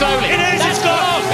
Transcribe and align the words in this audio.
It 0.00 0.04
is. 0.04 0.64
It's 0.64 0.78
gone. 0.78 1.24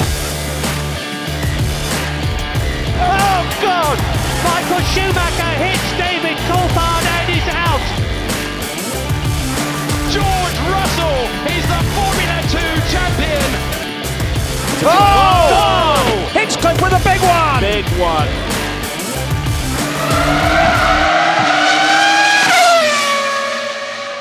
Oh, 2.96 3.44
God. 3.60 3.98
Michael 4.40 4.80
Schumacher 4.88 5.52
hits 5.60 5.84
David 6.00 6.38
Coulthard 6.48 7.04
and 7.04 7.28
he's 7.28 7.44
out. 7.52 7.84
George 10.08 10.58
Russell 10.72 11.28
is 11.52 11.60
the 11.68 11.80
Formula 11.92 12.40
2 12.48 12.56
champion. 12.88 13.50
Oh! 14.80 15.52
oh! 15.52 16.30
Hitchcock 16.32 16.80
with 16.80 16.94
a 16.94 17.02
big 17.04 17.20
one. 17.20 17.60
Big 17.60 17.84
one. 18.00 18.28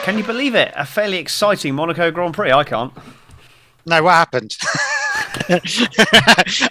Can 0.03 0.17
you 0.17 0.23
believe 0.25 0.53
it? 0.53 0.73
A 0.75 0.85
fairly 0.85 1.15
exciting 1.15 1.75
Monaco 1.75 2.11
Grand 2.11 2.33
Prix. 2.33 2.51
I 2.51 2.65
can't. 2.65 2.91
No, 3.85 4.01
what 4.03 4.13
happened? 4.13 4.55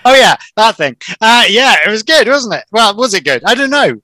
oh 0.04 0.14
yeah, 0.14 0.36
that 0.56 0.74
thing. 0.76 0.96
Uh, 1.20 1.44
yeah, 1.48 1.76
it 1.86 1.90
was 1.90 2.02
good, 2.02 2.26
wasn't 2.28 2.54
it? 2.54 2.64
Well, 2.72 2.96
was 2.96 3.14
it 3.14 3.24
good? 3.24 3.42
I 3.44 3.54
don't 3.54 3.70
know. 3.70 4.00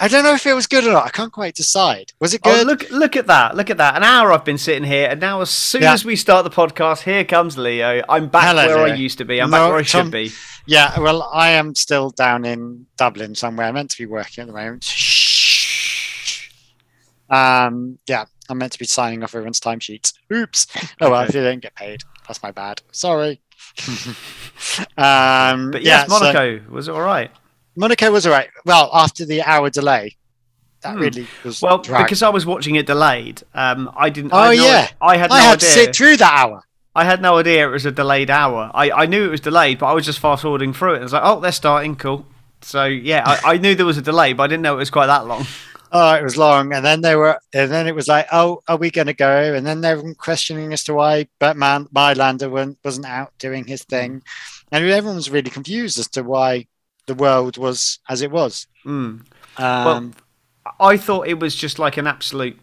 I 0.00 0.06
don't 0.06 0.22
know 0.22 0.34
if 0.34 0.46
it 0.46 0.54
was 0.54 0.68
good 0.68 0.84
or 0.84 0.92
not. 0.92 1.06
I 1.06 1.10
can't 1.10 1.32
quite 1.32 1.56
decide. 1.56 2.12
Was 2.20 2.32
it 2.32 2.40
Oh, 2.44 2.52
good? 2.54 2.66
look! 2.68 2.88
Look 2.90 3.16
at 3.16 3.26
that! 3.26 3.56
Look 3.56 3.68
at 3.68 3.78
that! 3.78 3.96
An 3.96 4.04
hour 4.04 4.32
I've 4.32 4.44
been 4.44 4.58
sitting 4.58 4.84
here, 4.84 5.08
and 5.10 5.20
now 5.20 5.40
as 5.40 5.50
soon 5.50 5.82
Yeah. 5.82 5.92
as 5.92 6.04
we 6.04 6.14
start 6.14 6.44
the 6.44 6.50
podcast, 6.50 7.02
here 7.02 7.24
comes 7.24 7.58
Leo. 7.58 8.02
I'm 8.08 8.28
back 8.28 8.44
Hello, 8.44 8.66
where 8.68 8.84
I 8.92 8.94
used 8.94 9.18
to 9.18 9.24
be. 9.24 9.40
I'm 9.42 9.50
No, 9.50 9.56
back 9.56 9.68
where 9.70 9.78
I 9.78 9.82
Tom- 9.82 10.06
should 10.06 10.12
be. 10.12 10.30
Yeah, 10.66 11.00
well, 11.00 11.28
I 11.32 11.50
am 11.50 11.74
still 11.74 12.10
down 12.10 12.44
in 12.44 12.86
Dublin 12.96 13.34
somewhere. 13.34 13.66
I'm 13.66 13.74
meant 13.74 13.90
to 13.90 13.98
be 13.98 14.06
working 14.06 14.42
at 14.42 14.46
the 14.46 14.52
moment. 14.52 14.84
Shh. 14.84 16.48
Um, 17.30 17.98
yeah, 18.06 18.26
I'm 18.48 18.58
meant 18.58 18.72
to 18.72 18.78
be 18.78 18.84
signing 18.84 19.22
off 19.24 19.34
everyone's 19.34 19.60
timesheets. 19.60 20.12
Oops. 20.32 20.66
Oh 21.00 21.10
well, 21.10 21.22
if 21.22 21.34
you 21.34 21.42
don't 21.42 21.60
get 21.60 21.74
paid, 21.74 22.02
that's 22.28 22.42
my 22.42 22.50
bad. 22.52 22.82
Sorry. 22.92 23.40
um, 24.96 25.70
But 25.70 25.82
yeah, 25.82 26.02
yes, 26.06 26.08
so- 26.08 26.18
Monaco 26.20 26.60
was 26.70 26.88
it 26.88 26.92
all 26.92 27.00
right? 27.00 27.30
Monaco 27.76 28.10
was 28.10 28.26
alright. 28.26 28.48
Well, 28.64 28.90
after 28.92 29.24
the 29.24 29.40
hour 29.42 29.70
delay, 29.70 30.16
that 30.82 30.94
Hmm. 30.94 31.00
really 31.00 31.26
was. 31.44 31.62
Well, 31.62 31.78
drag. 31.78 32.04
because 32.04 32.22
I 32.24 32.28
was 32.28 32.44
watching 32.44 32.74
it 32.74 32.86
delayed, 32.86 33.42
um, 33.54 33.90
I 33.96 34.10
didn't. 34.10 34.32
Oh, 34.32 34.36
I 34.36 34.54
had 34.54 34.58
no, 34.58 34.64
yeah. 34.64 34.88
I 35.00 35.16
had 35.16 35.30
no 35.30 35.36
idea. 35.36 35.44
I 35.46 35.48
had 35.50 35.56
idea. 35.58 35.68
to 35.68 35.74
sit 35.74 35.96
through 35.96 36.16
that 36.16 36.32
hour. 36.32 36.62
I 36.96 37.04
had 37.04 37.22
no 37.22 37.38
idea 37.38 37.68
it 37.68 37.70
was 37.70 37.86
a 37.86 37.92
delayed 37.92 38.30
hour. 38.30 38.72
I, 38.74 38.90
I 38.90 39.06
knew 39.06 39.24
it 39.24 39.30
was 39.30 39.40
delayed, 39.40 39.78
but 39.78 39.86
I 39.86 39.92
was 39.92 40.04
just 40.04 40.18
fast 40.18 40.42
forwarding 40.42 40.72
through 40.72 40.94
it. 40.94 40.98
I 40.98 41.02
was 41.04 41.12
like, 41.12 41.22
oh, 41.24 41.38
they're 41.38 41.52
starting, 41.52 41.94
cool. 41.94 42.26
So 42.62 42.84
yeah, 42.86 43.22
I, 43.24 43.54
I 43.54 43.58
knew 43.58 43.76
there 43.76 43.86
was 43.86 43.98
a 43.98 44.02
delay, 44.02 44.32
but 44.32 44.42
I 44.42 44.46
didn't 44.48 44.62
know 44.62 44.74
it 44.74 44.78
was 44.78 44.90
quite 44.90 45.06
that 45.06 45.26
long. 45.28 45.46
Oh, 45.90 46.14
it 46.14 46.22
was 46.22 46.36
long, 46.36 46.72
and 46.74 46.84
then 46.84 47.00
they 47.00 47.16
were, 47.16 47.38
and 47.54 47.70
then 47.70 47.86
it 47.86 47.94
was 47.94 48.08
like, 48.08 48.26
oh, 48.30 48.62
are 48.68 48.76
we 48.76 48.90
going 48.90 49.06
to 49.06 49.14
go? 49.14 49.54
And 49.54 49.66
then 49.66 49.80
they 49.80 49.94
were 49.94 50.14
questioning 50.14 50.72
as 50.72 50.84
to 50.84 50.94
why 50.94 51.28
Batman, 51.38 51.86
Mayländer, 51.94 52.50
wasn't, 52.50 52.78
wasn't 52.84 53.06
out 53.06 53.32
doing 53.38 53.64
his 53.66 53.84
thing, 53.84 54.22
and 54.70 54.84
everyone 54.84 55.16
was 55.16 55.30
really 55.30 55.50
confused 55.50 55.98
as 55.98 56.08
to 56.08 56.22
why 56.22 56.66
the 57.06 57.14
world 57.14 57.56
was 57.56 58.00
as 58.08 58.20
it 58.20 58.30
was. 58.30 58.66
Mm. 58.84 59.24
Um, 59.56 60.14
I 60.78 60.96
thought 60.98 61.26
it 61.26 61.40
was 61.40 61.54
just 61.54 61.78
like 61.78 61.96
an 61.96 62.06
absolute 62.06 62.58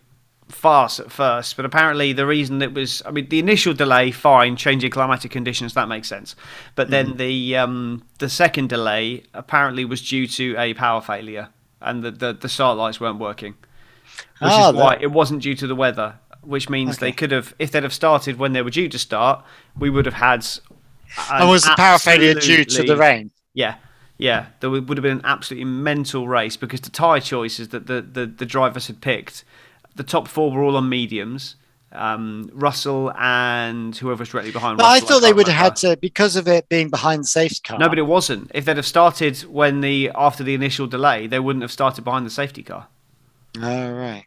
farce 0.47 0.99
at 0.99 1.11
first, 1.11 1.55
but 1.57 1.65
apparently 1.65 2.13
the 2.13 2.27
reason 2.27 2.61
it 2.61 2.71
was, 2.75 3.01
I 3.03 3.09
mean, 3.09 3.27
the 3.29 3.39
initial 3.39 3.73
delay, 3.73 4.11
fine, 4.11 4.55
changing 4.55 4.91
climatic 4.91 5.31
conditions, 5.31 5.73
that 5.73 5.87
makes 5.87 6.07
sense. 6.07 6.35
But 6.75 6.91
then 6.91 7.13
Mm. 7.13 7.17
the 7.17 7.57
um, 7.57 8.03
the 8.19 8.29
second 8.29 8.69
delay 8.69 9.23
apparently 9.33 9.83
was 9.85 10.07
due 10.07 10.27
to 10.27 10.55
a 10.57 10.75
power 10.75 11.01
failure, 11.01 11.49
and 11.81 12.03
the 12.03 12.11
the, 12.11 12.33
the 12.33 12.49
start 12.49 12.77
lights 12.77 12.99
weren't 12.99 13.19
working, 13.19 13.53
which 14.39 14.51
Ah, 14.51 14.69
is 14.69 14.75
why 14.75 14.95
that- 14.95 15.03
it 15.03 15.11
wasn't 15.11 15.41
due 15.43 15.55
to 15.55 15.67
the 15.67 15.75
weather. 15.75 16.15
Which 16.41 16.69
means 16.69 16.99
they 16.99 17.11
could 17.11 17.31
have, 17.31 17.55
if 17.57 17.71
they'd 17.71 17.81
have 17.81 17.91
started 17.93 18.37
when 18.37 18.53
they 18.53 18.61
were 18.61 18.69
due 18.69 18.87
to 18.89 18.99
start, 18.99 19.43
we 19.75 19.89
would 19.89 20.05
have 20.05 20.13
had. 20.13 20.45
and 21.31 21.49
was 21.49 21.63
the 21.63 21.73
power 21.75 21.97
failure 21.97 22.35
due 22.35 22.63
to 22.63 22.83
the 22.83 22.95
rain? 22.95 23.31
yeah, 23.55 23.77
yeah. 24.19 24.47
There 24.59 24.69
would 24.69 24.87
would 24.87 24.99
have 24.99 25.01
been 25.03 25.17
an 25.17 25.25
absolutely 25.25 25.65
mental 25.65 26.27
race 26.27 26.55
because 26.55 26.81
the 26.81 26.91
tyre 26.91 27.19
choices 27.19 27.69
that 27.69 27.87
the, 27.87 27.99
the, 27.99 28.27
the 28.27 28.45
drivers 28.45 28.85
had 28.85 29.01
picked, 29.01 29.43
the 29.95 30.03
top 30.03 30.27
four 30.27 30.51
were 30.51 30.61
all 30.61 30.77
on 30.77 30.87
mediums. 30.87 31.55
Um, 31.95 32.49
Russell 32.53 33.11
and 33.17 33.95
whoever 33.95 34.19
was 34.19 34.29
directly 34.29 34.51
behind. 34.51 34.77
But 34.77 34.85
I 34.85 34.95
Russell, 34.95 35.07
thought 35.07 35.21
they 35.21 35.27
can't 35.27 35.37
would 35.37 35.47
have 35.47 35.55
had 35.55 35.75
to 35.77 35.97
because 35.97 36.35
of 36.35 36.47
it 36.47 36.69
being 36.69 36.89
behind 36.89 37.23
the 37.23 37.27
safety 37.27 37.61
car. 37.63 37.79
No, 37.79 37.89
but 37.89 37.97
it 37.97 38.03
wasn't. 38.03 38.51
If 38.53 38.65
they'd 38.65 38.77
have 38.77 38.85
started 38.85 39.37
when 39.45 39.81
the 39.81 40.11
after 40.15 40.43
the 40.43 40.53
initial 40.53 40.87
delay, 40.87 41.27
they 41.27 41.39
wouldn't 41.39 41.63
have 41.63 41.71
started 41.71 42.03
behind 42.03 42.25
the 42.25 42.29
safety 42.31 42.63
car. 42.63 42.87
Oh 43.57 43.91
right. 43.91 44.25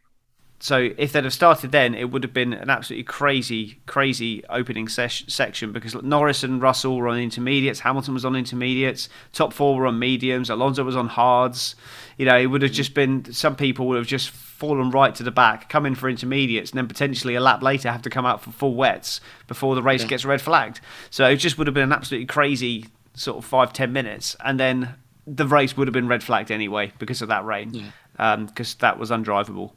So 0.61 0.91
if 0.99 1.12
they'd 1.12 1.23
have 1.23 1.33
started 1.33 1.71
then, 1.71 1.95
it 1.95 2.11
would 2.11 2.25
have 2.25 2.34
been 2.34 2.53
an 2.53 2.69
absolutely 2.69 3.05
crazy, 3.05 3.78
crazy 3.87 4.43
opening 4.51 4.89
ses- 4.89 5.25
section 5.28 5.71
because 5.71 5.95
Norris 6.03 6.43
and 6.43 6.61
Russell 6.61 6.97
were 6.97 7.09
on 7.09 7.19
intermediates, 7.19 7.81
Hamilton 7.81 8.15
was 8.15 8.25
on 8.25 8.34
intermediates, 8.34 9.09
top 9.33 9.53
four 9.53 9.77
were 9.77 9.87
on 9.87 10.01
mediums, 10.01 10.51
Alonso 10.51 10.83
was 10.83 10.97
on 10.97 11.07
hards. 11.07 11.77
You 12.17 12.27
know, 12.27 12.37
it 12.37 12.47
would 12.47 12.62
have 12.62 12.73
just 12.73 12.93
been 12.93 13.33
some 13.33 13.55
people 13.55 13.87
would 13.87 13.99
have 13.99 14.07
just 14.09 14.31
fallen 14.59 14.91
right 14.91 15.15
to 15.15 15.23
the 15.23 15.31
back, 15.31 15.69
come 15.69 15.87
in 15.87 15.95
for 15.95 16.09
intermediates, 16.09 16.73
and 16.73 16.79
then 16.79 16.89
potentially 16.89 17.37
a 17.37 17.41
lap 17.41 17.63
later 17.63 17.91
have 17.93 18.03
to 18.03 18.11
come 18.11 18.27
out 18.27 18.43
for 18.43 18.51
full 18.51 18.75
wets 18.75 19.21
before 19.47 19.77
the 19.77 19.83
race 19.83 20.03
Yeah. 20.03 20.09
gets 20.09 20.25
red 20.25 20.41
flagged. 20.41 20.81
So 21.11 21.29
it 21.29 21.37
just 21.37 21.57
would 21.59 21.69
have 21.69 21.75
been 21.75 21.85
an 21.85 21.93
absolutely 21.93 22.27
crazy 22.27 22.87
sort 23.15 23.39
of 23.39 23.45
five 23.45 23.73
ten 23.73 23.93
minutes, 23.93 24.35
and 24.45 24.59
then 24.59 24.95
the 25.27 25.47
race 25.47 25.77
would 25.77 25.87
have 25.87 25.93
been 25.93 26.09
red 26.09 26.25
flagged 26.25 26.51
anyway 26.51 26.93
because 26.99 27.23
of 27.23 27.29
that 27.29 27.45
rain, 27.45 27.93
because 28.17 28.75
that 28.77 28.99
was 28.99 29.11
undrivable. 29.11 29.73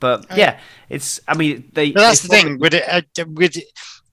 But 0.00 0.26
yeah, 0.36 0.58
it's. 0.88 1.20
I 1.28 1.36
mean, 1.36 1.68
they. 1.74 1.92
But 1.92 2.00
that's 2.00 2.22
they 2.22 2.28
the 2.28 2.42
thing. 2.42 2.58
Would 2.58 2.74
it? 2.74 2.84
Uh, 2.88 3.02
would 3.28 3.56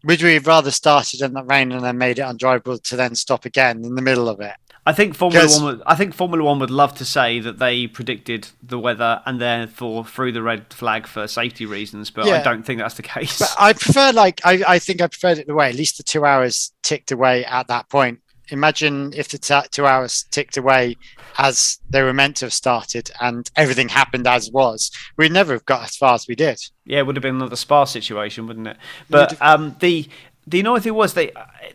would 0.04 0.22
we 0.22 0.34
have 0.36 0.48
rather 0.48 0.72
started 0.72 1.22
in 1.22 1.34
the 1.34 1.44
rain 1.44 1.72
and 1.72 1.84
then 1.84 1.98
made 1.98 2.20
it 2.20 2.24
undrivable 2.24 2.82
to 2.84 2.96
then 2.96 3.16
stop 3.16 3.46
again 3.46 3.84
in 3.84 3.96
the 3.96 4.02
middle 4.02 4.30
of 4.30 4.40
it? 4.40 4.54
I 4.86 4.94
think 4.94 5.16
Formula 5.16 5.48
One. 5.48 5.64
Would, 5.64 5.82
I 5.86 5.96
think 5.96 6.14
Formula 6.14 6.44
One 6.44 6.60
would 6.60 6.72
love 6.72 6.96
to 6.96 7.06
say 7.06 7.40
that 7.40 7.60
they 7.60 7.88
predicted 7.88 8.48
the 8.64 8.80
weather 8.80 9.22
and 9.26 9.40
therefore 9.40 10.06
threw 10.06 10.32
the 10.32 10.42
red 10.42 10.74
flag 10.74 11.06
for 11.06 11.28
safety 11.28 11.66
reasons, 11.66 12.10
but 12.10 12.28
I 12.28 12.42
don't 12.42 12.64
think 12.64 12.80
that's 12.80 12.96
the 12.96 13.04
case. 13.04 13.40
But 13.40 13.56
I 13.60 13.74
prefer 13.74 14.12
like 14.12 14.42
I, 14.44 14.64
I 14.68 14.80
think 14.80 15.02
I 15.02 15.08
preferred 15.08 15.38
it 15.38 15.48
the 15.48 15.56
way 15.56 15.70
at 15.70 15.76
least 15.76 15.98
the 15.98 16.04
two 16.04 16.26
hours 16.26 16.74
ticked 16.82 17.12
away 17.12 17.46
at 17.46 17.68
that 17.68 17.90
point. 17.90 18.20
Imagine 18.52 19.14
if 19.16 19.30
the 19.30 19.38
t- 19.38 19.68
two 19.70 19.86
hours 19.86 20.26
ticked 20.32 20.58
away 20.58 20.96
as 21.38 21.78
they 21.88 22.02
were 22.02 22.14
meant 22.14 22.38
to 22.38 22.46
have 22.46 22.54
started 22.54 23.12
and 23.22 23.50
everything 23.56 23.90
happened 23.90 24.26
as 24.26 24.50
was. 24.52 24.90
We'd 25.18 25.32
never 25.32 25.54
have 25.54 25.66
got 25.66 25.84
as 25.84 25.96
far 25.96 26.16
as 26.16 26.28
we 26.28 26.36
did. 26.36 26.60
Yeah, 26.84 27.00
it 27.00 27.06
would 27.06 27.16
have 27.16 27.22
been 27.22 27.36
another 27.36 27.56
spa 27.56 27.84
situation, 27.84 28.48
wouldn't 28.48 28.68
it? 28.68 28.78
But 29.08 29.40
um, 29.40 29.76
the 29.80 30.10
the 30.50 30.60
annoying 30.60 30.82
thing 30.82 30.94
was 30.94 31.14
they. 31.14 31.32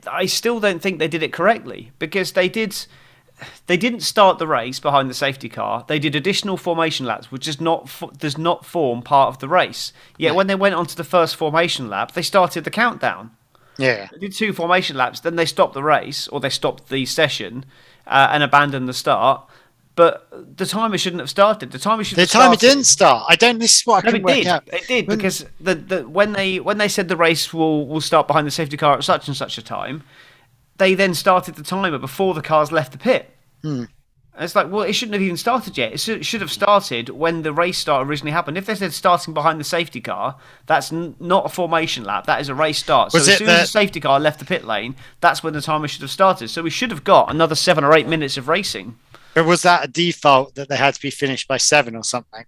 I 0.07 0.27
still 0.27 0.61
don't 0.61 0.83
think 0.83 0.99
they 0.99 1.09
did 1.09 1.23
it 1.23 1.33
correctly 1.33 1.93
because 1.99 2.33
they 2.33 2.49
did. 2.49 2.87
They 3.67 3.77
didn't 3.77 4.01
start 4.01 4.39
the 4.39 4.47
race 4.47 4.79
behind 4.79 5.11
the 5.11 5.15
safety 5.15 5.49
car. 5.49 5.85
They 5.89 5.99
did 5.99 6.15
additional 6.15 6.57
formation 6.57 7.05
laps, 7.05 7.31
which 7.33 7.45
does 7.47 7.61
not 7.61 7.91
does 8.19 8.39
not 8.39 8.65
form 8.65 9.03
part 9.03 9.29
of 9.29 9.39
the 9.39 9.49
race. 9.49 9.93
Yet 10.19 10.35
when 10.35 10.47
they 10.47 10.55
went 10.55 10.75
onto 10.75 10.95
the 10.95 11.05
first 11.05 11.37
formation 11.37 11.89
lap, 11.89 12.13
they 12.13 12.23
started 12.23 12.65
the 12.65 12.71
countdown. 12.71 13.31
Yeah. 13.77 14.09
They 14.13 14.19
did 14.19 14.35
two 14.35 14.53
formation 14.53 14.97
laps, 14.97 15.21
then 15.21 15.37
they 15.37 15.47
stopped 15.47 15.75
the 15.75 15.83
race 15.83 16.29
or 16.29 16.41
they 16.41 16.51
stopped 16.51 16.89
the 16.89 17.07
session 17.07 17.65
uh, 18.07 18.29
and 18.31 18.43
abandoned 18.43 18.89
the 18.89 18.95
start. 18.95 19.49
But 19.97 20.57
the 20.57 20.67
timer 20.67 20.99
shouldn't 20.99 21.21
have 21.21 21.31
started. 21.31 21.71
The 21.71 21.79
timer 21.79 22.03
should. 22.03 22.17
The 22.17 22.23
have 22.23 22.31
time 22.31 22.53
it 22.53 22.59
started- 22.59 22.75
didn't 22.75 22.85
start. 22.87 23.25
I 23.29 23.37
don't 23.37 23.59
this 23.61 23.77
is 23.81 23.87
what 23.87 24.05
I 24.05 24.11
no, 24.11 24.17
it 24.17 24.23
work 24.25 24.35
did. 24.35 24.47
out. 24.49 24.65
It 24.73 24.87
did 24.89 25.07
When- 25.07 25.17
because 25.19 25.47
the, 25.61 25.75
the 25.77 26.09
when 26.09 26.33
they 26.33 26.59
when 26.59 26.79
they 26.79 26.89
said 26.89 27.09
the 27.09 27.17
race 27.17 27.55
will 27.55 27.87
will 27.87 28.01
start 28.01 28.27
behind 28.27 28.47
the 28.47 28.51
safety 28.51 28.77
car 28.77 28.95
at 28.97 29.05
such 29.05 29.29
and 29.29 29.37
such 29.37 29.57
a 29.57 29.63
time, 29.63 30.03
they 30.79 30.95
then 30.95 31.15
started 31.15 31.55
the 31.55 31.63
timer 31.63 31.99
before 31.99 32.35
the 32.35 32.43
cars 32.43 32.73
left 32.73 32.91
the 32.93 32.99
pit. 32.99 33.31
Hmm. 33.63 33.85
And 34.37 34.43
It's 34.43 34.57
like, 34.57 34.69
well, 34.69 34.83
it 34.83 34.95
shouldn't 34.95 35.13
have 35.15 35.23
even 35.23 35.37
started 35.37 35.79
yet. 35.79 35.93
It 35.93 36.01
should, 36.01 36.19
it 36.19 36.25
should 36.27 36.41
have 36.41 36.51
started 36.51 37.09
when 37.11 37.43
the 37.43 37.53
race 37.53 37.79
start 37.79 38.05
originally 38.05 38.33
happened. 38.33 38.59
If 38.59 38.67
they 38.67 38.75
said 38.75 38.93
starting 38.93 39.33
behind 39.33 39.61
the 39.61 39.65
safety 39.65 40.01
car, 40.01 40.35
that's 40.67 40.93
n- 40.93 41.15
not 41.21 41.47
a 41.47 41.49
formation 41.49 42.03
lap. 42.03 42.27
That 42.27 42.41
is 42.41 42.49
a 42.49 42.55
race 42.57 42.79
start. 42.79 43.13
So 43.13 43.19
Was 43.21 43.29
as 43.29 43.39
soon 43.39 43.49
as 43.49 43.57
the- 43.59 43.63
the 43.63 43.67
safety 43.69 44.01
car 44.01 44.19
left 44.19 44.41
the 44.41 44.45
pit 44.45 44.65
lane, 44.65 44.97
that's 45.21 45.45
when 45.45 45.53
the 45.53 45.61
timer 45.61 45.87
should 45.87 46.01
have 46.03 46.11
started. 46.11 46.49
So 46.51 46.63
we 46.63 46.71
should 46.71 46.91
have 46.91 47.05
got 47.05 47.31
another 47.31 47.55
seven 47.55 47.85
or 47.85 47.95
eight 47.95 48.09
minutes 48.09 48.37
of 48.37 48.49
racing. 48.49 48.97
But 49.35 49.45
was 49.47 49.63
that 49.63 49.85
a 49.85 49.89
default 49.89 50.55
that 50.55 50.69
they 50.69 50.77
had 50.77 50.95
to 50.95 51.01
be 51.03 51.11
finished 51.11 51.49
by 51.49 51.57
seven 51.57 51.97
or 51.97 52.05
something? 52.05 52.45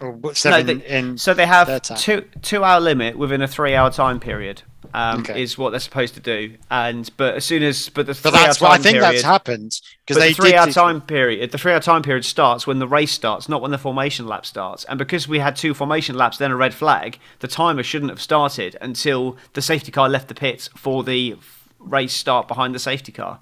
Or 0.00 0.34
seven 0.34 0.78
they- 0.78 0.86
in 0.86 1.18
So 1.18 1.34
they 1.34 1.46
have 1.46 1.66
two 1.96 2.22
two 2.42 2.62
hour 2.64 2.80
limit 2.80 3.18
within 3.18 3.42
a 3.42 3.48
three 3.48 3.74
hour 3.74 3.90
time 3.90 4.20
period. 4.20 4.62
Um, 4.94 5.20
Okay. 5.20 5.42
Is 5.42 5.58
what 5.58 5.70
they're 5.70 5.80
supposed 5.80 6.14
to 6.14 6.20
do, 6.20 6.54
and 6.70 7.10
but 7.18 7.34
as 7.34 7.44
soon 7.44 7.62
as 7.62 7.90
but 7.90 8.06
the 8.06 8.14
three 8.14 8.30
But 8.30 8.38
that's 8.38 8.62
hour 8.62 8.68
what 8.70 8.80
I 8.80 8.82
think 8.82 8.94
period, 8.98 9.12
that's 9.16 9.22
happened 9.22 9.80
because 10.06 10.22
the 10.22 10.32
three 10.32 10.54
hour 10.54 10.66
do- 10.66 10.72
time 10.72 11.00
period, 11.02 11.50
the 11.50 11.58
three 11.58 11.72
hour 11.72 11.80
time 11.80 12.00
period 12.02 12.24
starts 12.24 12.66
when 12.66 12.78
the 12.78 12.86
race 12.88 13.10
starts, 13.10 13.50
not 13.50 13.60
when 13.60 13.70
the 13.70 13.76
formation 13.76 14.26
lap 14.26 14.46
starts. 14.46 14.84
And 14.84 14.96
because 14.98 15.28
we 15.28 15.40
had 15.40 15.56
two 15.56 15.74
formation 15.74 16.16
laps, 16.16 16.38
then 16.38 16.50
a 16.52 16.56
red 16.56 16.72
flag, 16.72 17.18
the 17.40 17.48
timer 17.48 17.82
shouldn't 17.82 18.10
have 18.10 18.20
started 18.22 18.78
until 18.80 19.36
the 19.52 19.60
safety 19.60 19.90
car 19.92 20.08
left 20.08 20.28
the 20.28 20.34
pits 20.34 20.70
for 20.74 21.02
the 21.04 21.36
race 21.78 22.14
start 22.14 22.48
behind 22.48 22.74
the 22.74 22.78
safety 22.78 23.12
car. 23.12 23.40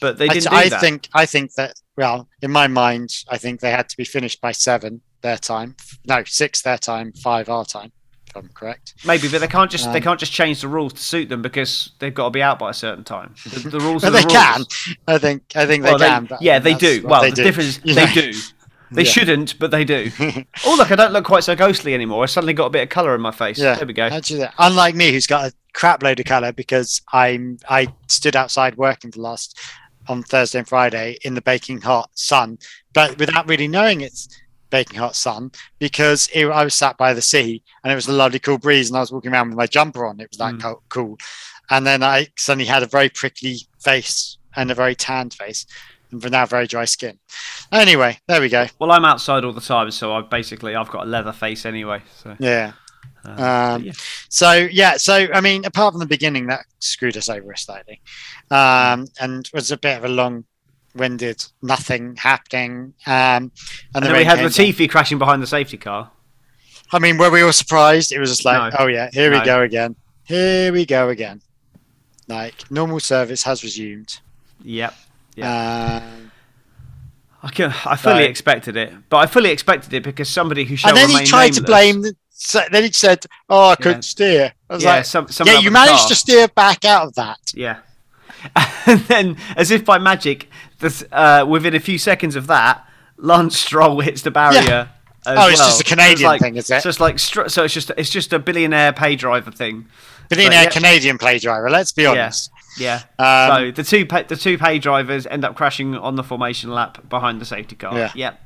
But 0.00 0.18
they. 0.18 0.26
I, 0.28 0.34
didn't 0.34 0.50
do 0.50 0.56
I 0.56 0.68
that. 0.68 0.80
think 0.80 1.08
I 1.14 1.26
think 1.26 1.54
that 1.54 1.74
well, 1.96 2.28
in 2.42 2.50
my 2.50 2.66
mind, 2.66 3.10
I 3.30 3.38
think 3.38 3.60
they 3.60 3.70
had 3.70 3.88
to 3.88 3.96
be 3.96 4.04
finished 4.04 4.40
by 4.40 4.52
seven 4.52 5.00
their 5.22 5.38
time. 5.38 5.76
No, 6.06 6.22
six 6.26 6.62
their 6.62 6.78
time, 6.78 7.12
five 7.12 7.48
our 7.48 7.64
time. 7.64 7.92
if 8.28 8.36
I'm 8.36 8.48
correct. 8.54 8.94
Maybe, 9.06 9.28
but 9.28 9.40
they 9.40 9.46
can't 9.48 9.70
just 9.70 9.90
they 9.92 9.98
Um, 9.98 10.02
can't 10.04 10.20
just 10.20 10.32
change 10.32 10.60
the 10.60 10.68
rules 10.68 10.92
to 10.94 11.00
suit 11.00 11.28
them 11.28 11.40
because 11.42 11.92
they've 12.00 12.12
got 12.12 12.24
to 12.24 12.30
be 12.30 12.42
out 12.42 12.58
by 12.58 12.70
a 12.70 12.74
certain 12.74 13.04
time. 13.04 13.34
The, 13.44 13.68
the 13.70 13.80
rules. 13.86 14.02
But 14.02 14.10
the 14.10 14.18
they 14.18 14.24
rules. 14.24 14.32
can. 14.34 14.64
I 15.06 15.18
think. 15.18 15.42
I 15.54 15.66
think 15.66 15.84
Well, 15.84 15.98
they 15.98 16.08
can. 16.08 16.24
but 16.26 16.42
yeah, 16.42 16.58
they 16.58 16.74
do. 16.74 17.02
Well, 17.06 17.22
they 17.22 17.30
the 17.30 17.36
do. 17.36 17.44
difference 17.44 17.78
is 17.84 17.94
they 17.94 18.12
do. 18.12 18.32
They 18.90 19.02
Yeah. 19.02 19.10
shouldn't, 19.10 19.58
but 19.58 19.70
they 19.70 19.84
do. 19.84 20.10
oh, 20.66 20.74
look, 20.76 20.92
I 20.92 20.94
don't 20.94 21.12
look 21.12 21.24
quite 21.24 21.42
so 21.42 21.56
ghostly 21.56 21.94
anymore. 21.94 22.22
I 22.22 22.26
suddenly 22.26 22.52
got 22.52 22.66
a 22.66 22.70
bit 22.70 22.82
of 22.82 22.88
colour 22.90 23.14
in 23.14 23.20
my 23.22 23.32
face. 23.32 23.58
Yeah, 23.58 23.74
There 23.76 23.86
we 23.86 23.92
go. 23.94 24.08
Unlike 24.58 24.94
me, 24.94 25.10
who's 25.10 25.26
got 25.26 25.46
a 25.50 25.54
crap 25.72 26.02
load 26.02 26.20
of 26.20 26.26
color 26.26 26.52
because 26.52 27.00
I'm 27.12 27.58
I 27.68 27.88
stood 28.08 28.36
outside 28.36 28.76
working 28.76 29.10
the 29.10 29.20
last 29.22 29.58
on 30.08 30.22
Thursday 30.22 30.58
and 30.58 30.68
Friday 30.68 31.16
in 31.24 31.34
the 31.34 31.42
baking 31.42 31.80
hot 31.80 32.10
sun, 32.14 32.58
but 32.92 33.18
without 33.18 33.48
really 33.48 33.68
knowing 33.68 34.00
it's 34.02 34.28
baking 34.70 34.98
hot 34.98 35.14
sun 35.14 35.50
because 35.78 36.28
it, 36.34 36.46
I 36.46 36.64
was 36.64 36.74
sat 36.74 36.96
by 36.96 37.14
the 37.14 37.22
sea 37.22 37.62
and 37.82 37.92
it 37.92 37.94
was 37.94 38.08
a 38.08 38.12
lovely 38.12 38.38
cool 38.40 38.58
breeze 38.58 38.88
and 38.90 38.96
I 38.96 39.00
was 39.00 39.12
walking 39.12 39.32
around 39.32 39.48
with 39.50 39.56
my 39.58 39.66
jumper 39.66 40.04
on. 40.06 40.18
It 40.20 40.30
was 40.30 40.38
that 40.38 40.54
Mm. 40.54 40.62
co- 40.62 40.82
cool, 40.88 41.16
and 41.70 41.86
then 41.86 42.02
I 42.02 42.28
suddenly 42.36 42.64
had 42.66 42.82
a 42.82 42.86
very 42.86 43.08
prickly 43.08 43.58
face 43.80 44.36
and 44.56 44.70
a 44.70 44.74
very 44.74 44.94
tanned 44.94 45.34
face, 45.34 45.66
and 46.10 46.20
for 46.22 46.28
now 46.30 46.46
very 46.46 46.66
dry 46.66 46.84
skin. 46.84 47.18
Anyway, 47.72 48.18
there 48.28 48.40
we 48.40 48.48
go. 48.48 48.66
Well, 48.78 48.92
I'm 48.92 49.04
outside 49.04 49.44
all 49.44 49.52
the 49.52 49.60
time, 49.60 49.90
so 49.90 50.12
I 50.12 50.22
basically 50.22 50.74
I've 50.76 50.90
got 50.90 51.06
a 51.06 51.08
leather 51.10 51.32
face 51.32 51.64
anyway. 51.66 52.02
So, 52.22 52.36
Yeah. 52.38 52.72
Uh, 53.24 53.74
Um, 53.76 53.84
yeah. 53.84 53.92
So 54.28 54.52
yeah, 54.52 54.96
so 54.96 55.26
I 55.32 55.40
mean, 55.40 55.64
apart 55.64 55.92
from 55.92 56.00
the 56.00 56.06
beginning, 56.06 56.46
that 56.48 56.60
screwed 56.78 57.16
us 57.16 57.28
over 57.28 57.54
slightly, 57.56 58.00
um, 58.50 59.06
and 59.20 59.48
was 59.54 59.70
a 59.70 59.76
bit 59.76 59.96
of 59.98 60.04
a 60.04 60.08
long-winded, 60.08 61.44
nothing 61.62 62.16
happening. 62.16 62.94
Um, 63.06 63.12
and, 63.14 63.50
and 63.94 64.04
the 64.04 64.08
then 64.08 64.16
we 64.18 64.24
had 64.24 64.38
Latifi 64.38 64.88
crashing 64.88 65.18
behind 65.18 65.42
the 65.42 65.46
safety 65.46 65.76
car. 65.76 66.10
I 66.92 66.98
mean, 66.98 67.16
were 67.18 67.30
we 67.30 67.42
all 67.42 67.52
surprised? 67.52 68.12
It 68.12 68.18
was 68.18 68.30
just 68.30 68.44
like, 68.44 68.72
No. 68.74 68.78
oh 68.84 68.86
yeah, 68.86 69.08
here 69.12 69.30
No. 69.30 69.38
we 69.40 69.44
go 69.44 69.62
again. 69.62 69.96
Here 70.24 70.72
we 70.72 70.86
go 70.86 71.08
again. 71.08 71.40
Like 72.28 72.70
normal 72.70 73.00
service 73.00 73.42
has 73.42 73.62
resumed. 73.62 74.20
Yep. 74.62 74.94
Um, 75.42 76.30
I 77.42 77.50
can, 77.52 77.74
I 77.84 77.96
fully 77.96 78.24
So- 78.24 78.28
expected 78.30 78.76
it, 78.76 78.92
but 79.10 79.16
I 79.18 79.26
fully 79.26 79.50
expected 79.50 79.92
it 79.92 80.02
because 80.02 80.28
somebody 80.28 80.64
who 80.64 80.76
shall 80.76 80.90
and 80.90 80.98
then 80.98 81.10
he 81.10 81.26
tried 81.26 81.52
to 81.54 81.62
blame. 81.62 82.02
The, 82.02 82.16
so 82.34 82.60
then 82.70 82.82
he 82.82 82.92
said, 82.92 83.24
"Oh, 83.48 83.70
I 83.70 83.76
couldn't 83.76 83.98
Yeah. 83.98 84.00
steer." 84.00 84.52
I 84.68 84.74
was 84.74 84.82
Yeah, 84.84 84.96
like, 84.96 85.04
some, 85.06 85.26
"Yeah, 85.46 85.58
you 85.60 85.70
managed 85.70 86.00
car. 86.00 86.08
to 86.08 86.14
steer 86.14 86.48
back 86.48 86.84
out 86.84 87.06
of 87.08 87.14
that." 87.14 87.38
Yeah. 87.54 87.78
And 88.86 89.00
then, 89.06 89.36
as 89.56 89.70
if 89.70 89.84
by 89.86 89.96
magic, 89.98 90.50
this, 90.80 91.02
uh, 91.10 91.46
within 91.48 91.74
a 91.74 91.80
few 91.80 91.96
seconds 91.96 92.36
of 92.36 92.46
that, 92.48 92.86
Lance 93.16 93.58
Stroll 93.58 94.00
hits 94.00 94.20
the 94.20 94.30
barrier. 94.30 94.90
as 95.26 95.38
Oh, 95.38 95.48
it's 95.48 95.58
well. 95.58 95.68
just 95.68 95.70
a 95.70 95.72
So 95.72 95.80
it's 95.80 95.88
Canadian 95.88 96.28
like- 96.28 96.40
thing, 96.42 96.56
is 96.56 96.70
it? 96.70 96.82
So 96.82 96.90
it's 96.90 97.00
like 97.00 97.18
so 97.18 97.44
it's 97.64 97.72
just 97.72 97.90
it's 97.96 98.10
just 98.10 98.34
a 98.34 98.38
billionaire 98.38 98.92
pay 98.92 99.16
driver 99.16 99.50
thing. 99.50 99.86
Billionaire 100.28 100.64
yeah. 100.64 100.68
Canadian 100.70 101.16
pay 101.16 101.38
driver. 101.38 101.70
Let's 101.70 101.92
be 101.92 102.04
honest. 102.04 102.50
Yeah. 102.76 103.00
Um, 103.18 103.48
so 103.56 103.70
the 103.70 103.84
two 103.84 104.04
pay, 104.04 104.24
the 104.24 104.36
two 104.36 104.58
pay 104.58 104.78
drivers 104.78 105.26
end 105.26 105.44
up 105.46 105.54
crashing 105.56 105.94
on 105.96 106.16
the 106.16 106.22
formation 106.22 106.70
lap 106.70 107.08
behind 107.08 107.40
the 107.40 107.46
safety 107.46 107.76
car. 107.76 107.96
Yeah. 107.96 108.12
Yep. 108.14 108.40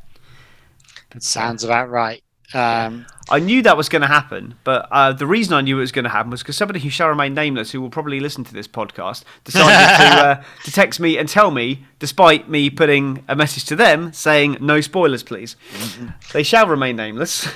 Sounds 1.20 1.64
about 1.64 1.88
right. 1.90 2.22
Um, 2.54 3.04
I 3.30 3.40
knew 3.40 3.62
that 3.62 3.76
was 3.76 3.90
going 3.90 4.02
to 4.02 4.08
happen, 4.08 4.54
but 4.64 4.88
uh, 4.90 5.12
the 5.12 5.26
reason 5.26 5.52
I 5.52 5.60
knew 5.60 5.76
it 5.76 5.80
was 5.80 5.92
going 5.92 6.04
to 6.04 6.10
happen 6.10 6.30
was 6.30 6.42
because 6.42 6.56
somebody 6.56 6.80
who 6.80 6.88
shall 6.88 7.08
remain 7.08 7.34
nameless, 7.34 7.72
who 7.72 7.80
will 7.82 7.90
probably 7.90 8.20
listen 8.20 8.42
to 8.44 8.54
this 8.54 8.66
podcast, 8.66 9.24
decided 9.44 9.96
to, 9.98 10.26
uh, 10.26 10.42
to 10.64 10.72
text 10.72 10.98
me 10.98 11.18
and 11.18 11.28
tell 11.28 11.50
me, 11.50 11.84
despite 11.98 12.48
me 12.48 12.70
putting 12.70 13.22
a 13.28 13.36
message 13.36 13.64
to 13.66 13.76
them 13.76 14.12
saying 14.12 14.56
"No 14.60 14.80
spoilers, 14.80 15.22
please." 15.22 15.56
Mm-hmm. 15.72 16.06
They 16.32 16.42
shall 16.42 16.66
remain 16.66 16.96
nameless. 16.96 17.48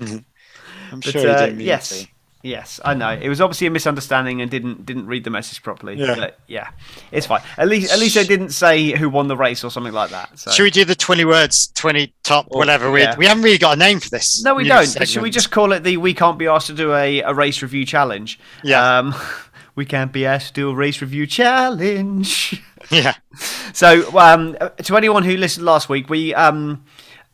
I'm 0.00 0.24
But, 0.90 1.04
sure 1.04 1.22
you 1.22 1.28
uh, 1.28 1.46
yes, 1.56 2.02
to. 2.02 2.08
Yes, 2.42 2.80
I 2.84 2.94
know 2.94 3.10
it 3.10 3.28
was 3.28 3.40
obviously 3.40 3.66
a 3.66 3.70
misunderstanding 3.70 4.40
and 4.40 4.50
didn't 4.50 4.86
didn't 4.86 5.06
read 5.06 5.24
the 5.24 5.30
message 5.30 5.62
properly. 5.62 5.96
Yeah. 5.96 6.14
But, 6.14 6.38
yeah, 6.46 6.70
it's 7.12 7.26
fine. 7.26 7.42
At 7.56 7.68
least 7.68 7.92
at 7.92 7.98
least 7.98 8.14
they 8.14 8.24
didn't 8.26 8.50
say 8.50 8.96
who 8.96 9.08
won 9.08 9.28
the 9.28 9.36
race 9.36 9.64
or 9.64 9.70
something 9.70 9.92
like 9.92 10.10
that. 10.10 10.38
So. 10.38 10.50
Should 10.50 10.62
we 10.64 10.70
do 10.70 10.84
the 10.84 10.94
20 10.94 11.24
words, 11.24 11.68
20 11.68 12.12
top, 12.22 12.46
Or- 12.50 12.58
whatever? 12.58 12.90
We, 12.90 13.02
yeah. 13.02 13.16
we 13.16 13.26
haven't 13.26 13.42
really 13.42 13.58
got 13.58 13.76
a 13.76 13.78
name 13.78 14.00
for 14.00 14.10
this. 14.10 14.42
No, 14.42 14.54
we 14.54 14.64
don't. 14.64 14.86
segment. 14.86 15.08
Should 15.10 15.22
we 15.22 15.30
just 15.30 15.50
call 15.50 15.72
it 15.72 15.84
the 15.84 15.96
"We 15.96 16.14
can't 16.14 16.38
be 16.38 16.46
asked 16.46 16.68
to 16.68 16.74
do 16.74 16.94
a, 16.94 17.20
a 17.22 17.34
race 17.34 17.62
review 17.62 17.84
challenge"? 17.86 18.38
Yeah. 18.62 18.98
Um, 18.98 19.14
we 19.74 19.84
can't 19.84 20.12
be 20.12 20.26
asked 20.26 20.48
to 20.48 20.52
do 20.54 20.70
a 20.70 20.74
race 20.74 21.00
review 21.00 21.26
challenge. 21.26 22.62
Yeah. 22.90 23.14
so, 23.74 24.18
um, 24.18 24.56
to 24.84 24.96
anyone 24.96 25.22
who 25.22 25.36
listened 25.36 25.66
last 25.66 25.90
week, 25.90 26.08
we 26.08 26.32
um, 26.32 26.84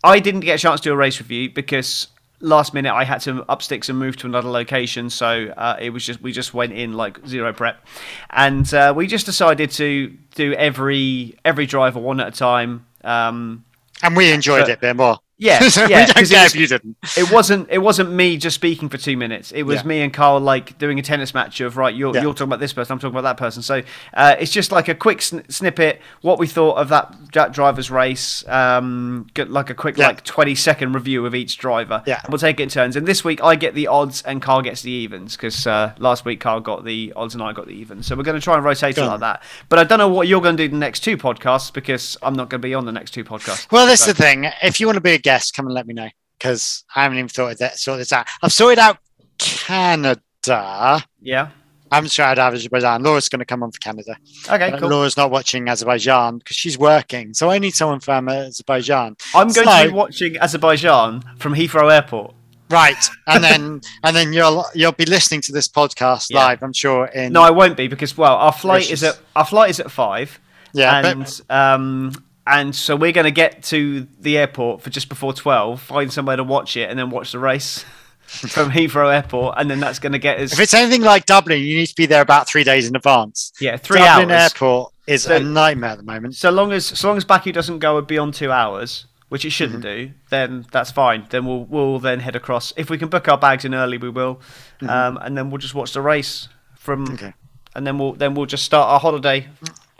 I 0.02 0.18
didn't 0.18 0.40
get 0.40 0.56
a 0.56 0.58
chance 0.58 0.80
to 0.80 0.88
do 0.88 0.92
a 0.92 0.96
race 0.96 1.20
review 1.20 1.50
because 1.50 2.08
last 2.44 2.74
minute 2.74 2.92
I 2.92 3.04
had 3.04 3.20
to 3.22 3.42
up 3.48 3.62
sticks 3.62 3.88
and 3.88 3.98
move 3.98 4.16
to 4.18 4.26
another 4.26 4.48
location. 4.50 5.10
So 5.10 5.52
uh, 5.56 5.76
it 5.80 5.90
was 5.90 6.04
just 6.04 6.20
we 6.22 6.30
just 6.32 6.54
went 6.54 6.72
in 6.72 6.92
like 6.92 7.18
zero 7.26 7.52
prep, 7.52 7.84
and 8.30 8.72
uh, 8.74 8.92
we 8.96 9.06
just 9.06 9.26
decided 9.26 9.70
to 9.72 10.08
do 10.34 10.52
every 10.54 11.36
every 11.44 11.66
driver 11.66 11.98
one 12.00 12.20
at 12.20 12.28
a 12.28 12.36
time. 12.36 12.86
Um, 13.02 13.64
And 14.02 14.16
we 14.16 14.30
enjoyed 14.32 14.62
But- 14.62 14.70
it 14.70 14.78
a 14.78 14.80
bit 14.80 14.96
more. 14.96 15.18
Yeah, 15.36 15.58
yeah, 15.76 15.82
we 15.86 15.88
don't 15.88 16.14
'cause 16.14 16.30
it 16.30 16.34
care 16.34 16.42
was- 16.44 16.54
if 16.54 16.60
you 16.60 16.66
didn't. 16.66 16.96
it 17.16 17.30
wasn't 17.30 17.68
it 17.70 17.78
wasn't 17.78 18.10
me 18.12 18.36
just 18.36 18.54
speaking 18.54 18.88
for 18.88 18.98
two 18.98 19.16
minutes. 19.16 19.50
It 19.52 19.64
was 19.64 19.80
Yeah. 19.80 19.86
me 19.88 20.00
and 20.02 20.12
Carl 20.12 20.40
like 20.40 20.78
doing 20.78 20.98
a 20.98 21.02
tennis 21.02 21.34
match 21.34 21.60
of 21.60 21.76
right. 21.76 21.94
You're 21.94 22.14
Yeah. 22.14 22.22
you're 22.22 22.32
talking 22.34 22.48
about 22.48 22.60
this 22.60 22.72
person. 22.72 22.92
I'm 22.92 22.98
talking 22.98 23.16
about 23.18 23.22
that 23.36 23.36
person. 23.36 23.62
So 23.62 23.82
uh, 24.14 24.36
it's 24.38 24.52
just 24.52 24.70
like 24.72 24.88
a 24.88 24.94
quick 24.94 25.20
sn- 25.22 25.48
snippet. 25.48 26.00
What 26.22 26.38
we 26.38 26.46
thought 26.46 26.74
of 26.76 26.88
that, 26.90 27.12
that 27.32 27.52
driver's 27.52 27.90
race. 27.90 28.44
Um, 28.48 29.26
get 29.34 29.50
like 29.50 29.70
a 29.70 29.74
quick 29.74 29.96
Yeah. 29.96 30.08
like 30.08 30.24
20 30.24 30.54
second 30.54 30.92
review 30.92 31.26
of 31.26 31.34
each 31.34 31.58
driver. 31.58 32.02
Yeah. 32.06 32.20
we'll 32.28 32.38
take 32.38 32.60
it 32.60 32.64
in 32.64 32.68
turns. 32.68 32.94
And 32.96 33.06
this 33.06 33.24
week 33.24 33.42
I 33.42 33.56
get 33.56 33.74
the 33.74 33.88
odds 33.88 34.22
and 34.22 34.40
Carl 34.40 34.62
gets 34.62 34.82
the 34.82 34.90
evens 34.92 35.36
because 35.36 35.66
uh, 35.66 35.92
last 35.98 36.24
week 36.24 36.40
Carl 36.40 36.60
got 36.60 36.84
the 36.84 37.12
odds 37.16 37.34
and 37.34 37.42
I 37.42 37.52
got 37.52 37.66
the 37.66 37.74
evens. 37.74 38.06
So 38.06 38.14
we're 38.16 38.22
going 38.22 38.38
to 38.38 38.44
try 38.44 38.54
and 38.54 38.64
rotate 38.64 38.96
it 38.98 39.04
like 39.04 39.20
that. 39.20 39.42
But 39.68 39.78
I 39.80 39.84
don't 39.84 39.98
know 39.98 40.08
what 40.08 40.28
you're 40.28 40.40
going 40.40 40.56
to 40.56 40.62
do 40.62 40.68
the 40.68 40.76
next 40.76 41.00
two 41.00 41.16
podcasts 41.16 41.72
because 41.72 42.16
I'm 42.22 42.34
not 42.34 42.48
going 42.50 42.60
to 42.62 42.66
be 42.68 42.74
on 42.74 42.84
the 42.86 42.92
next 42.92 43.10
two 43.12 43.24
podcasts. 43.24 43.70
Well, 43.72 43.86
that's 43.86 44.04
So- 44.04 44.12
the 44.12 44.22
thing. 44.22 44.48
If 44.62 44.78
you 44.80 44.86
want 44.86 44.96
to 44.96 45.00
be 45.00 45.12
a 45.24 45.28
guest, 45.28 45.54
come 45.54 45.66
and 45.66 45.74
let 45.74 45.86
me 45.86 45.94
know 45.94 46.08
because 46.38 46.84
I 46.94 47.02
haven't 47.02 47.18
even 47.18 47.28
thought 47.28 47.52
of 47.52 47.58
that. 47.58 47.78
Sort 47.78 47.98
this 47.98 48.12
out. 48.12 48.26
I've 48.42 48.52
sorted 48.52 48.78
out 48.78 48.98
Canada. 49.38 51.02
yeah. 51.20 51.48
I'm 51.90 51.98
haven't 51.98 52.10
sorted 52.10 52.40
out 52.40 52.54
Azerbaijan. 52.54 53.02
Laura's 53.04 53.28
going 53.28 53.38
to 53.38 53.44
come 53.44 53.62
on 53.62 53.70
for 53.70 53.78
Canada. 53.78 54.16
Okay. 54.50 54.72
Uh, 54.72 54.80
Cool. 54.80 54.88
Laura's 54.88 55.16
not 55.16 55.30
watching 55.30 55.68
Azerbaijan 55.68 56.38
because 56.38 56.56
she's 56.56 56.76
working. 56.76 57.34
So 57.34 57.50
I 57.50 57.58
need 57.58 57.70
someone 57.72 58.00
from 58.00 58.28
Azerbaijan. 58.28 59.16
I'm 59.32 59.48
going 59.52 59.66
to 59.68 59.88
be 59.88 59.94
watching 59.94 60.36
Azerbaijan 60.38 61.22
from 61.38 61.54
Heathrow 61.54 61.92
Airport. 61.92 62.34
Right, 62.70 62.96
and 63.28 63.44
then 63.44 63.80
and 64.02 64.16
then 64.16 64.32
you'll 64.32 64.64
you'll 64.74 64.92
be 64.92 65.04
listening 65.04 65.42
to 65.42 65.52
this 65.52 65.68
podcast 65.68 66.28
Yeah. 66.30 66.38
live. 66.46 66.62
I'm 66.62 66.72
sure. 66.72 67.04
In 67.06 67.32
No, 67.34 67.42
I 67.42 67.50
won't 67.50 67.76
be 67.76 67.86
because 67.86 68.16
well, 68.16 68.34
our 68.36 68.52
flight 68.52 68.90
is 68.90 69.04
at 69.04 69.20
our 69.36 69.44
flight 69.44 69.70
is 69.70 69.78
at 69.78 69.90
five, 69.90 70.40
yeah, 70.72 71.06
and 71.06 71.20
but 71.46 71.54
um, 71.54 72.12
and 72.46 72.74
so 72.74 72.96
we're 72.96 73.12
going 73.12 73.24
to 73.24 73.30
get 73.30 73.62
to 73.64 74.06
the 74.20 74.36
airport 74.38 74.82
for 74.82 74.90
just 74.90 75.08
before 75.08 75.32
twelve, 75.32 75.80
find 75.80 76.12
somewhere 76.12 76.36
to 76.36 76.44
watch 76.44 76.76
it, 76.76 76.90
and 76.90 76.98
then 76.98 77.10
watch 77.10 77.32
the 77.32 77.38
race 77.38 77.84
from 78.26 78.70
Heathrow 78.70 79.14
Airport, 79.14 79.54
and 79.58 79.70
then 79.70 79.80
that's 79.80 79.98
going 79.98 80.12
to 80.12 80.18
get 80.18 80.38
us 80.40 80.52
if 80.52 80.60
it's 80.60 80.74
anything 80.74 81.02
like 81.02 81.26
Dublin, 81.26 81.60
you 81.62 81.76
need 81.76 81.86
to 81.86 81.94
be 81.96 82.06
there 82.06 82.22
about 82.22 82.48
three 82.48 82.64
days 82.64 82.88
in 82.88 82.96
advance. 82.96 83.52
yeah 83.60 83.76
three 83.76 83.98
Dublin 84.00 84.30
hours. 84.30 84.52
Airport 84.52 84.92
is 85.06 85.22
So- 85.24 85.36
a 85.36 85.40
nightmare 85.40 85.90
at 85.90 85.98
the 85.98 86.04
moment. 86.04 86.34
So 86.36 86.50
long 86.50 86.72
as 86.72 86.86
so 86.86 87.08
long 87.08 87.16
as 87.16 87.24
Baku 87.24 87.52
doesn't 87.52 87.78
go 87.80 88.00
beyond 88.00 88.34
two 88.34 88.50
hours, 88.50 89.06
which 89.28 89.44
it 89.44 89.50
shouldn't 89.50 89.84
Mm-hmm. 89.84 90.06
do, 90.08 90.12
then 90.30 90.66
that's 90.72 90.90
fine. 90.90 91.26
Then 91.30 91.44
we'll 91.46 91.64
we'll 91.64 91.98
then 91.98 92.20
head 92.20 92.36
across. 92.36 92.72
If 92.76 92.88
we 92.90 92.98
can 92.98 93.08
book 93.08 93.28
our 93.28 93.38
bags 93.38 93.64
in 93.64 93.74
early, 93.74 93.98
we 93.98 94.08
will, 94.10 94.40
um, 94.88 95.18
and 95.22 95.36
then 95.36 95.50
we'll 95.50 95.58
just 95.58 95.74
watch 95.74 95.92
the 95.92 96.00
race 96.00 96.48
from, 96.76 97.04
Mm-hmm. 97.06 97.14
Okay. 97.14 97.32
and 97.74 97.86
then 97.86 97.98
we'll 97.98 98.12
then 98.14 98.34
we'll 98.34 98.46
just 98.46 98.64
start 98.64 98.88
our 98.88 99.00
holiday 99.00 99.46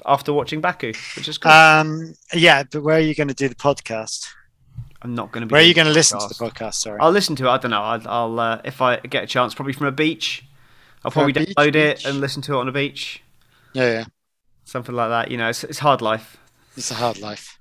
after 0.07 0.33
watching 0.33 0.61
Baku, 0.61 0.93
which 1.17 1.29
is 1.29 1.39
cool. 1.39 1.53
Um, 1.53 2.15
yeah, 2.33 2.65
but 2.65 2.83
where 2.83 2.97
are 2.97 3.01
you 3.01 3.15
going 3.15 3.29
to 3.29 3.35
do 3.35 3.49
the 3.49 3.55
podcast? 3.55 4.29
I'm 5.03 5.15
not 5.15 5.33
going 5.33 5.43
to 5.43 5.47
be. 5.47 5.53
Where 5.53 5.61
are 5.61 5.65
you 5.65 5.75
going 5.75 5.87
to 5.87 5.93
listen 5.93 6.19
to 6.19 6.29
the 6.29 6.35
podcast? 6.35 6.75
Sorry. 6.75 6.99
I'll 7.01 7.11
listen 7.11 7.37
to 7.37 7.47
it. 7.47 7.51
I 7.51 7.59
don't 7.59 7.71
know. 7.71 7.83
I'll, 7.83 8.09
I'll 8.09 8.41
uh, 8.41 8.61
if 8.65 8.81
I 8.81 8.97
get 8.97 9.25
a 9.25 9.27
chance, 9.27 9.55
probably 9.55 9.75
from 9.75 9.87
a 9.87 9.93
beach. 9.93 10.45
I'll 11.05 11.11
From 11.11 11.25
probably 11.25 11.45
beach, 11.45 11.55
download 11.57 11.75
it 11.75 12.05
and 12.07 12.21
listen 12.21 12.41
to 12.43 12.55
it 12.55 12.57
on 12.57 12.69
a 12.69 12.73
beach, 12.73 13.23
yeah, 13.75 13.91
yeah. 13.93 14.05
something 14.65 14.95
like 14.95 15.11
that. 15.11 15.31
You 15.31 15.37
know, 15.37 15.51
it's, 15.51 15.63
it's 15.63 15.81
hard 15.81 16.01
life. 16.01 16.39
It's 16.79 16.91
a 16.91 16.95
hard 16.95 17.21
life. 17.21 17.59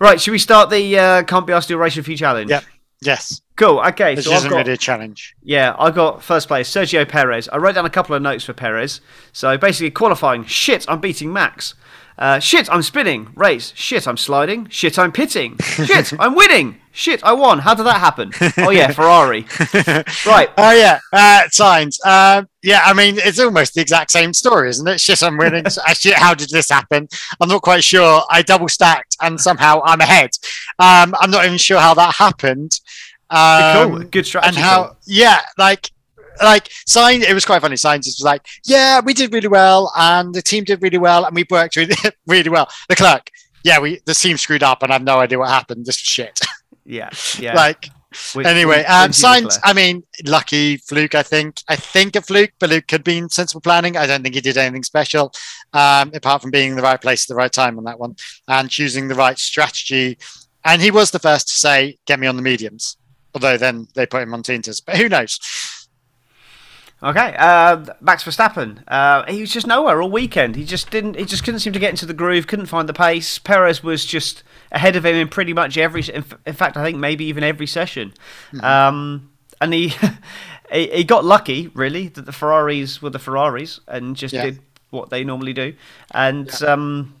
Right, 0.00 0.20
should 0.20 0.32
we 0.32 0.38
start 0.38 0.70
the 0.70 0.98
uh, 0.98 1.22
can't 1.22 1.46
be 1.46 1.52
asked 1.52 1.68
to 1.68 1.74
do 1.74 1.78
a 1.78 1.80
race 1.80 1.96
review 1.96 2.16
challenge? 2.16 2.50
Yep. 2.50 2.64
Yes, 3.02 3.40
Cool. 3.56 3.78
Okay. 3.80 4.16
this 4.16 4.24
So 4.24 4.32
I've 4.32 4.38
isn't 4.38 4.50
got, 4.50 4.56
really 4.58 4.72
a 4.72 4.76
challenge. 4.76 5.34
yeah, 5.42 5.76
I 5.78 5.90
got 5.92 6.22
first 6.22 6.48
place 6.48 6.68
Sergio 6.70 7.08
Perez. 7.08 7.48
I 7.50 7.58
wrote 7.58 7.76
down 7.76 7.86
a 7.86 7.90
couple 7.90 8.16
of 8.16 8.22
notes 8.22 8.44
for 8.44 8.52
Perez. 8.52 9.00
So 9.32 9.56
basically, 9.56 9.90
qualifying. 9.92 10.44
Shit, 10.44 10.84
I'm 10.88 11.00
beating 11.00 11.32
Max. 11.32 11.74
Uh, 12.16 12.38
shit, 12.38 12.68
I'm 12.70 12.82
spinning. 12.82 13.28
Race. 13.34 13.72
Shit, 13.76 14.06
I'm 14.06 14.16
sliding. 14.16 14.68
Shit, 14.68 14.98
I'm 15.00 15.10
pitting. 15.12 15.56
Shit, 15.62 16.12
I'm 16.20 16.34
winning. 16.36 16.80
Shit, 16.92 17.24
I 17.24 17.32
won. 17.32 17.58
How 17.58 17.74
did 17.74 17.86
that 17.86 17.98
happen? 17.98 18.30
Oh 18.58 18.70
yeah, 18.70 18.92
Ferrari. 18.92 19.44
Right. 20.24 20.48
Oh 20.56 20.70
yeah, 20.72 21.00
uh, 21.12 21.42
Sainz. 21.50 21.98
Um, 22.06 22.48
yeah, 22.62 22.82
I 22.84 22.92
mean 22.92 23.16
it's 23.18 23.40
almost 23.40 23.74
the 23.74 23.80
exact 23.80 24.12
same 24.12 24.32
story, 24.32 24.68
isn't 24.70 24.86
it? 24.86 25.00
Shit, 25.00 25.22
I'm 25.24 25.36
winning. 25.36 25.64
Uh, 25.86 25.92
shit, 25.94 26.14
how 26.14 26.34
did 26.34 26.50
this 26.50 26.70
happen? 26.70 27.08
I'm 27.40 27.48
not 27.48 27.62
quite 27.62 27.82
sure. 27.82 28.22
I 28.30 28.42
double 28.42 28.68
stacked 28.68 29.16
and 29.20 29.40
somehow 29.40 29.80
I'm 29.84 30.00
ahead. 30.00 30.30
Um, 30.78 31.14
I'm 31.20 31.30
not 31.32 31.44
even 31.44 31.58
sure 31.58 31.80
how 31.80 31.94
that 31.94 32.14
happened. 32.14 32.78
Um, 33.34 33.90
cool. 33.90 33.98
Good 34.04 34.26
strategy. 34.26 34.48
and 34.48 34.56
how? 34.56 34.84
call. 34.84 34.96
Yeah, 35.06 35.40
like 35.58 35.90
like 36.42 36.68
sign 36.86 37.22
it 37.22 37.32
was 37.32 37.44
quite 37.44 37.62
funny 37.62 37.76
Sainz 37.76 38.06
was 38.06 38.20
like 38.24 38.44
yeah 38.64 39.00
we 39.00 39.14
did 39.14 39.32
really 39.32 39.46
well 39.46 39.92
and 39.96 40.34
the 40.34 40.42
team 40.42 40.64
did 40.64 40.82
really 40.82 40.98
well 40.98 41.24
and 41.24 41.34
we 41.34 41.44
worked 41.48 41.76
really, 41.76 41.94
really 42.26 42.50
well 42.50 42.68
the 42.88 42.96
clerk 42.96 43.30
yeah 43.62 43.78
we 43.78 44.00
the 44.04 44.14
team 44.14 44.36
screwed 44.36 44.64
up 44.64 44.82
and 44.82 44.90
i 44.90 44.96
have 44.96 45.04
no 45.04 45.20
idea 45.20 45.38
what 45.38 45.48
happened 45.48 45.86
this 45.86 45.96
shit 45.96 46.40
Yeah, 46.84 47.08
yeah. 47.38 47.54
like 47.54 47.88
anyway 48.36 48.78
which- 48.78 48.88
um 48.88 49.10
Sainz 49.12 49.58
i 49.62 49.72
mean 49.72 50.02
lucky 50.26 50.76
fluke 50.78 51.14
i 51.14 51.22
think 51.22 51.60
i 51.68 51.76
think 51.76 52.16
a 52.16 52.20
fluke 52.20 52.52
but 52.58 52.72
it 52.72 52.88
could 52.88 53.04
be 53.04 53.22
sensible 53.28 53.60
planning 53.60 53.96
i 53.96 54.04
don't 54.04 54.22
think 54.24 54.34
he 54.34 54.40
did 54.40 54.56
anything 54.56 54.82
special 54.82 55.32
um 55.72 56.10
apart 56.14 56.42
from 56.42 56.50
being 56.50 56.70
in 56.70 56.76
the 56.76 56.82
right 56.82 57.00
place 57.00 57.24
at 57.24 57.28
the 57.28 57.34
right 57.36 57.52
time 57.52 57.78
on 57.78 57.84
that 57.84 57.98
one 58.00 58.16
and 58.48 58.70
choosing 58.70 59.06
the 59.06 59.14
right 59.14 59.38
strategy 59.38 60.18
and 60.64 60.82
he 60.82 60.90
was 60.90 61.12
the 61.12 61.18
first 61.20 61.46
to 61.46 61.54
say 61.54 61.96
get 62.06 62.18
me 62.18 62.26
on 62.26 62.34
the 62.34 62.42
mediums 62.42 62.96
although 63.34 63.56
then 63.56 63.88
they 63.94 64.06
put 64.06 64.22
him 64.22 64.32
on 64.34 64.42
tintas 64.42 64.80
but 64.84 64.96
who 64.96 65.08
knows 65.08 65.38
Okay, 67.02 67.34
uh, 67.38 67.84
Max 68.00 68.24
Verstappen. 68.24 68.82
Uh, 68.88 69.30
he 69.30 69.42
was 69.42 69.52
just 69.52 69.66
nowhere 69.66 70.00
all 70.00 70.10
weekend. 70.10 70.56
He 70.56 70.64
just 70.64 70.88
didn't. 70.90 71.16
He 71.18 71.26
just 71.26 71.44
couldn't 71.44 71.60
seem 71.60 71.74
to 71.74 71.78
get 71.78 71.90
into 71.90 72.06
the 72.06 72.14
groove. 72.14 72.46
Couldn't 72.46 72.64
find 72.66 72.88
the 72.88 72.94
pace. 72.94 73.38
Perez 73.38 73.82
was 73.82 74.06
just 74.06 74.42
ahead 74.72 74.96
of 74.96 75.04
him 75.04 75.14
in 75.14 75.28
pretty 75.28 75.52
much 75.52 75.76
every. 75.76 76.00
In, 76.02 76.24
in 76.46 76.54
fact, 76.54 76.78
I 76.78 76.82
think 76.84 76.96
maybe 76.96 77.26
even 77.26 77.44
every 77.44 77.66
session. 77.66 78.14
Um, 78.62 79.30
and 79.60 79.74
he, 79.74 79.88
he 80.72 80.86
he 80.86 81.04
got 81.04 81.26
lucky 81.26 81.68
really 81.74 82.08
that 82.08 82.24
the 82.24 82.32
Ferraris 82.32 83.02
were 83.02 83.10
the 83.10 83.18
Ferraris 83.18 83.80
and 83.86 84.16
just 84.16 84.32
Yeah. 84.32 84.44
did 84.46 84.60
what 84.88 85.10
they 85.10 85.24
normally 85.24 85.52
do. 85.52 85.74
And 86.12 86.50
um, 86.62 87.16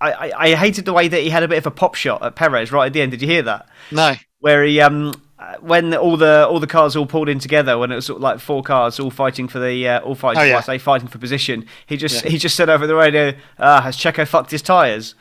I, 0.00 0.12
I 0.12 0.32
I 0.52 0.54
hated 0.54 0.86
the 0.86 0.94
way 0.94 1.06
that 1.06 1.20
he 1.20 1.28
had 1.28 1.42
a 1.42 1.48
bit 1.48 1.58
of 1.58 1.66
a 1.66 1.70
pop 1.70 1.96
shot 1.96 2.22
at 2.22 2.34
Perez 2.34 2.72
right 2.72 2.86
at 2.86 2.94
the 2.94 3.02
end. 3.02 3.10
Did 3.10 3.20
you 3.20 3.28
hear 3.28 3.42
that? 3.42 3.68
no 3.90 4.14
where 4.40 4.64
he 4.64 4.80
um 4.80 5.12
uh, 5.38 5.54
when 5.60 5.94
all 5.94 6.16
the 6.16 6.46
all 6.48 6.60
the 6.60 6.66
cars 6.66 6.96
all 6.96 7.06
pulled 7.06 7.28
in 7.28 7.38
together 7.38 7.78
when 7.78 7.90
it 7.90 7.94
was 7.94 8.04
sort 8.06 8.16
of 8.18 8.22
like 8.22 8.40
four 8.40 8.62
cars 8.62 9.00
all 9.00 9.10
fighting 9.10 9.48
for 9.48 9.58
the 9.58 9.88
uh, 9.88 10.00
all 10.00 10.14
fighting 10.14 10.42
Oh, 10.42 10.44
yeah. 10.44 10.58
I 10.58 10.60
say 10.60 10.78
fighting 10.78 11.08
for 11.08 11.18
position 11.18 11.66
he 11.86 11.96
just 11.96 12.24
Yeah. 12.24 12.30
he 12.30 12.38
just 12.38 12.56
said 12.56 12.68
over 12.68 12.86
the 12.86 12.94
radio 12.94 13.32
ah 13.58 13.80
has 13.80 13.96
Checo 13.96 14.26
fucked 14.28 14.50
his 14.50 14.60
tires 14.62 15.14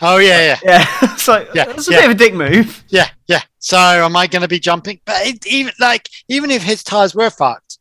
oh 0.00 0.16
yeah 0.18 0.40
yeah 0.40 0.58
yeah 0.64 0.86
it's 1.12 1.28
like 1.28 1.48
Yeah, 1.54 1.64
that's 1.66 1.88
a 1.88 1.92
yeah. 1.92 1.98
bit 2.00 2.04
of 2.06 2.10
a 2.12 2.18
dick 2.18 2.34
move 2.34 2.84
Yeah, 2.88 3.08
yeah. 3.26 3.40
So 3.58 3.76
am 3.76 4.14
I 4.16 4.26
going 4.28 4.42
to 4.42 4.48
be 4.48 4.60
jumping? 4.60 5.00
But 5.04 5.26
it, 5.26 5.46
even 5.46 5.72
like 5.80 6.08
even 6.28 6.50
if 6.50 6.62
his 6.62 6.84
tires 6.84 7.14
were 7.16 7.30
fucked, 7.30 7.78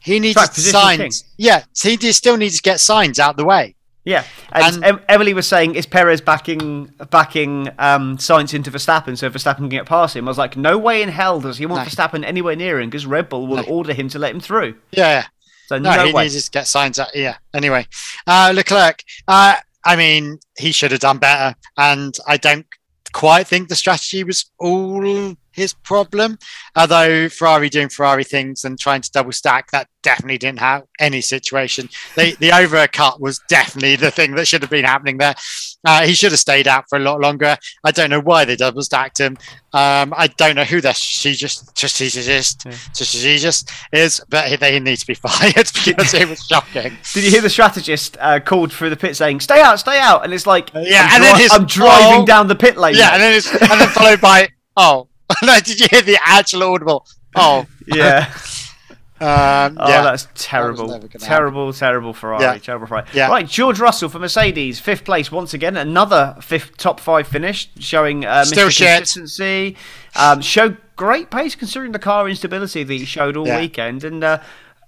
he 0.00 0.20
needs 0.20 0.36
Sainz. 0.38 1.24
Yeah, 1.38 1.64
so 1.72 1.88
he 1.88 1.96
still 2.12 2.36
needs 2.36 2.56
to 2.56 2.62
get 2.62 2.76
Sainz 2.76 3.18
out 3.18 3.36
the 3.38 3.44
way. 3.46 3.74
Yeah 4.04 4.24
and, 4.52 4.84
And- 4.84 5.00
Emily 5.08 5.32
was 5.34 5.46
saying 5.48 5.74
is 5.76 5.86
Perez 5.86 6.20
backing 6.20 6.92
backing 7.10 7.68
um 7.78 8.18
Sainz 8.18 8.52
into 8.54 8.70
Verstappen 8.70 9.16
so 9.16 9.30
Verstappen 9.30 9.56
can 9.58 9.68
get 9.70 9.86
past 9.86 10.14
him 10.16 10.26
I 10.28 10.30
was 10.30 10.38
like 10.38 10.56
no 10.56 10.76
way 10.78 11.02
in 11.02 11.08
hell 11.08 11.40
does 11.40 11.58
he 11.58 11.66
want 11.66 11.82
No. 11.84 11.88
Verstappen 11.90 12.24
anywhere 12.24 12.56
near 12.56 12.80
him 12.80 12.90
because 12.90 13.06
Red 13.06 13.28
Bull 13.28 13.46
will 13.46 13.56
No. 13.58 13.62
order 13.64 13.92
him 13.94 14.08
to 14.10 14.18
let 14.18 14.34
him 14.34 14.40
through 14.40 14.74
Yeah, 14.92 15.10
yeah. 15.10 15.26
so 15.66 15.78
No, 15.78 15.94
no, 15.96 16.04
he 16.06 16.12
way 16.12 16.24
needs 16.24 16.44
to 16.44 16.50
get 16.50 16.64
Sainz 16.66 16.98
out. 16.98 17.08
Yeah. 17.14 17.36
Anyway, 17.54 17.86
uh, 18.26 18.52
Leclerc. 18.54 19.02
Uh, 19.26 19.54
I 19.86 19.96
mean, 19.96 20.38
he 20.58 20.72
should 20.72 20.92
have 20.92 21.00
done 21.00 21.18
better, 21.18 21.54
and 21.76 22.14
I 22.26 22.36
don't 22.36 22.66
quite 23.12 23.46
think 23.46 23.68
the 23.68 23.76
strategy 23.76 24.24
was 24.24 24.46
all 24.58 25.36
his 25.54 25.72
problem. 25.72 26.38
Although 26.76 27.28
Ferrari 27.28 27.68
doing 27.68 27.88
Ferrari 27.88 28.24
things 28.24 28.64
and 28.64 28.78
trying 28.78 29.02
to 29.02 29.10
double 29.10 29.32
stack, 29.32 29.70
that 29.70 29.88
definitely 30.02 30.38
didn't 30.38 30.60
have 30.60 30.84
any 31.00 31.20
situation. 31.20 31.88
The 32.14 32.36
the 32.38 32.50
overcut 32.50 33.20
was 33.20 33.40
definitely 33.48 33.96
the 33.96 34.10
thing 34.10 34.34
that 34.36 34.46
should 34.46 34.62
have 34.62 34.70
been 34.70 34.84
happening 34.84 35.18
there. 35.18 35.34
Uh, 35.86 36.06
he 36.06 36.14
should 36.14 36.30
have 36.30 36.40
stayed 36.40 36.68
out 36.68 36.84
for 36.88 36.96
a 36.96 37.00
lot 37.00 37.20
longer. 37.20 37.56
I 37.82 37.90
don't 37.90 38.10
know 38.10 38.20
why 38.20 38.44
they 38.44 38.56
double 38.56 38.82
stacked 38.82 39.18
him. 39.18 39.36
Um, 39.72 40.14
I 40.16 40.28
don't 40.36 40.54
know 40.54 40.64
who 40.64 40.80
that 40.82 40.96
strategist, 40.96 41.74
just 41.74 41.96
just 41.96 41.96
she 41.96 42.20
just 42.22 42.64
Yeah. 42.64 42.72
she 43.02 43.98
is, 43.98 44.20
but 44.28 44.60
they 44.60 44.78
need 44.80 44.96
to 44.96 45.06
be 45.06 45.14
fired 45.26 45.70
because 45.74 46.14
it 46.14 46.28
was 46.28 46.46
shocking. 46.46 46.96
Did 47.12 47.24
you 47.24 47.30
hear 47.30 47.40
the 47.40 47.50
strategist 47.50 48.16
uh, 48.20 48.40
called 48.40 48.72
through 48.72 48.90
the 48.90 48.96
pit 48.96 49.16
saying, 49.16 49.40
"Stay 49.40 49.60
out, 49.60 49.80
stay 49.80 49.98
out," 49.98 50.24
and 50.24 50.32
it's 50.32 50.46
like, 50.46 50.70
yeah, 50.74 51.08
I'm, 51.10 51.14
and 51.16 51.24
then 51.24 51.34
dri- 51.34 51.42
his- 51.42 51.52
I'm 51.52 51.66
driving 51.66 52.22
oh. 52.22 52.26
down 52.26 52.46
the 52.48 52.54
pit 52.54 52.76
lane. 52.76 52.94
Yeah, 52.94 53.14
and 53.14 53.22
then 53.22 53.34
it's, 53.34 53.50
and 53.50 53.80
then 53.80 53.88
followed 53.88 54.20
by 54.20 54.48
oh. 54.76 55.08
no, 55.42 55.58
did 55.60 55.80
you 55.80 55.86
hear 55.90 56.02
the 56.02 56.18
actual 56.24 56.62
audible? 56.64 57.06
Oh, 57.34 57.66
yeah. 57.86 58.32
um, 59.20 59.76
Oh, 59.80 59.88
yeah. 59.88 60.02
that's 60.02 60.28
terrible, 60.34 60.86
gonna 60.88 61.08
terrible, 61.18 61.72
terrible 61.72 62.12
Ferrari, 62.12 62.42
Yeah. 62.42 62.58
terrible 62.58 62.86
Ferrari. 62.86 63.06
Yeah. 63.12 63.28
Right, 63.28 63.46
George 63.46 63.78
Russell 63.80 64.08
for 64.08 64.18
Mercedes, 64.18 64.80
fifth 64.80 65.04
place 65.04 65.30
once 65.32 65.54
again, 65.54 65.76
another 65.76 66.36
fifth 66.40 66.76
top 66.76 67.00
five 67.00 67.26
finish, 67.26 67.70
showing 67.78 68.24
uh, 68.24 68.44
Still 68.44 68.66
consistency. 68.66 69.76
Um, 70.16 70.40
showed 70.40 70.76
great 70.96 71.30
pace 71.30 71.54
considering 71.54 71.92
the 71.92 71.98
car 71.98 72.28
instability 72.28 72.84
that 72.84 72.92
he 72.92 73.04
showed 73.04 73.36
all 73.36 73.46
Yeah. 73.46 73.60
weekend, 73.60 74.04
and. 74.04 74.22
Uh, 74.22 74.38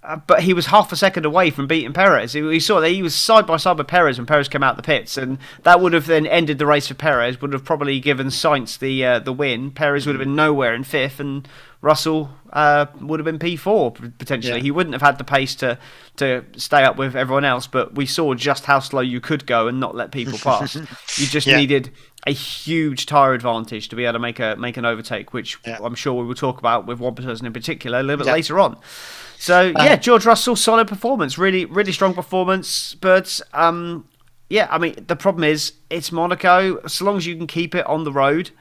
uh, 0.07 0.15
but 0.25 0.41
he 0.43 0.53
was 0.53 0.67
half 0.67 0.91
a 0.91 0.95
second 0.95 1.25
away 1.25 1.49
from 1.49 1.67
beating 1.67 1.91
Perez. 1.93 2.33
He, 2.33 2.41
we 2.41 2.59
saw 2.59 2.79
that 2.79 2.89
he 2.89 3.03
was 3.03 3.13
side 3.13 3.45
by 3.45 3.57
side 3.57 3.77
with 3.77 3.87
Perez 3.87 4.17
when 4.17 4.25
Perez 4.25 4.47
came 4.47 4.63
out 4.63 4.77
the 4.77 4.83
pits, 4.83 5.17
and 5.17 5.37
that 5.63 5.81
would 5.81 5.91
have 5.93 6.05
then 6.07 6.25
ended 6.25 6.59
the 6.59 6.65
race 6.65 6.87
for 6.87 6.93
Perez. 6.93 7.41
Would 7.41 7.51
have 7.53 7.65
probably 7.65 7.99
given 7.99 8.27
Sainz 8.27 8.79
the 8.79 9.05
uh, 9.05 9.19
the 9.19 9.33
win. 9.33 9.71
Perez 9.71 10.05
would 10.05 10.15
have 10.15 10.19
been 10.25 10.35
nowhere 10.35 10.73
in 10.73 10.83
fifth, 10.85 11.19
and 11.19 11.47
Russell 11.81 12.29
uh, 12.53 12.85
would 13.01 13.19
have 13.19 13.25
been 13.25 13.37
P 13.37 13.55
four 13.57 13.91
potentially. 13.91 14.57
Yeah. 14.57 14.63
He 14.63 14.71
wouldn't 14.71 14.93
have 14.93 15.01
had 15.01 15.17
the 15.17 15.23
pace 15.23 15.55
to 15.55 15.77
to 16.15 16.43
stay 16.55 16.83
up 16.83 16.97
with 16.97 17.15
everyone 17.15 17.45
else. 17.45 17.67
But 17.67 17.95
we 17.95 18.05
saw 18.05 18.33
just 18.33 18.65
how 18.65 18.79
slow 18.79 19.01
you 19.01 19.19
could 19.19 19.45
go 19.45 19.67
and 19.67 19.79
not 19.79 19.93
let 19.95 20.11
people 20.11 20.37
pass. 20.37 20.75
you 20.75 21.27
just 21.27 21.45
Yeah. 21.47 21.57
needed 21.57 21.91
a 22.25 22.31
huge 22.31 23.05
tire 23.05 23.33
advantage 23.33 23.89
to 23.89 23.95
be 23.95 24.05
able 24.05 24.13
to 24.13 24.19
make 24.19 24.39
a 24.39 24.55
make 24.57 24.77
an 24.77 24.85
overtake, 24.85 25.33
which 25.33 25.57
Yeah. 25.65 25.79
I'm 25.83 25.95
sure 25.95 26.13
we 26.13 26.25
will 26.25 26.35
talk 26.35 26.59
about 26.59 26.85
with 26.87 26.99
one 26.99 27.15
person 27.15 27.45
in 27.45 27.53
particular 27.53 27.99
a 27.99 28.03
little 28.03 28.25
bit 28.25 28.31
later 28.31 28.59
on. 28.59 28.77
So 29.39 29.69
Uh, 29.75 29.83
yeah, 29.83 29.95
George 29.95 30.25
Russell, 30.25 30.55
solid 30.55 30.87
performance, 30.87 31.37
really, 31.37 31.65
really 31.65 31.91
strong 31.91 32.13
performance. 32.13 32.95
But 32.95 33.39
um, 33.53 34.07
yeah, 34.49 34.67
I 34.71 34.77
mean 34.77 34.95
the 35.07 35.15
problem 35.15 35.43
is 35.43 35.73
it's 35.89 36.11
Monaco. 36.11 36.85
So 36.87 37.05
long 37.05 37.17
as 37.17 37.25
you 37.25 37.35
can 37.37 37.47
keep 37.47 37.75
it 37.75 37.85
on 37.85 38.03
the 38.03 38.11
road 38.11 38.51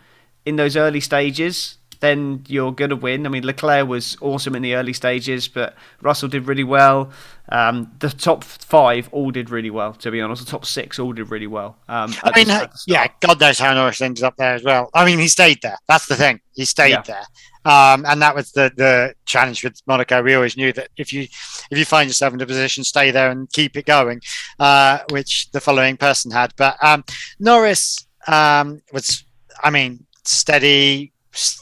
in 0.45 0.57
those 0.57 0.77
early 0.77 1.01
stages, 1.01 1.76
then 2.01 2.45
you're 2.49 2.73
going 2.73 2.91
to 2.91 2.97
win. 2.97 3.27
I 3.27 3.29
mean 3.29 3.45
Leclerc 3.45 3.87
was 3.89 4.17
awesome 4.21 4.55
in 4.55 4.63
the 4.63 4.75
early 4.75 4.93
stages, 4.93 5.49
but 5.49 5.75
Russell 6.03 6.29
did 6.29 6.47
really 6.47 6.65
well. 6.65 7.11
Um, 7.51 7.93
the 8.01 8.09
top 8.11 8.43
five 8.43 9.09
all 9.13 9.31
did 9.31 9.51
really 9.51 9.71
well. 9.71 9.93
To 9.95 10.11
be 10.11 10.21
honest, 10.21 10.45
the 10.45 10.51
top 10.51 10.67
six 10.67 10.99
all 10.99 11.13
did 11.13 11.31
really 11.31 11.47
well. 11.47 11.77
Um, 11.89 12.13
I 12.25 12.33
mean, 12.37 12.49
the- 12.49 12.55
uh, 12.55 12.67
the 12.67 12.79
yeah, 12.87 13.07
God 13.21 13.41
knows 13.41 13.59
how 13.59 13.73
Norris 13.75 14.01
ended 14.03 14.25
up 14.25 14.37
there 14.37 14.55
as 14.55 14.65
well. 14.65 14.91
I 14.95 15.05
mean, 15.05 15.19
he 15.19 15.29
stayed 15.29 15.61
there. 15.63 15.79
That's 15.89 16.07
the 16.07 16.17
thing. 16.17 16.41
He 16.55 16.65
stayed 16.65 16.91
Yeah. 16.91 17.03
there. 17.03 17.25
Um, 17.65 18.05
and 18.07 18.23
that 18.23 18.35
was 18.37 18.53
the, 18.53 18.71
the 18.77 19.15
challenge 19.25 19.65
with 19.65 19.81
Monaco. 19.89 20.23
We 20.23 20.35
always 20.35 20.57
knew 20.57 20.73
that 20.75 20.89
if 20.97 21.13
you 21.13 21.23
if 21.71 21.77
you 21.79 21.85
find 21.85 22.09
yourself 22.09 22.33
in 22.33 22.41
a 22.41 22.47
position, 22.47 22.85
stay 22.85 23.11
there 23.11 23.29
and 23.31 23.51
keep 23.53 23.77
it 23.77 23.87
going, 23.87 24.21
uh, 24.61 25.01
which 25.11 25.51
the 25.51 25.61
following 25.61 25.97
person 25.97 26.31
had. 26.31 26.53
But 26.57 26.77
um, 26.83 27.03
Norris 27.41 28.07
um, 28.29 28.83
was, 28.93 29.25
I 29.65 29.71
mean, 29.71 30.07
steady, 30.25 31.13
st- 31.15 31.16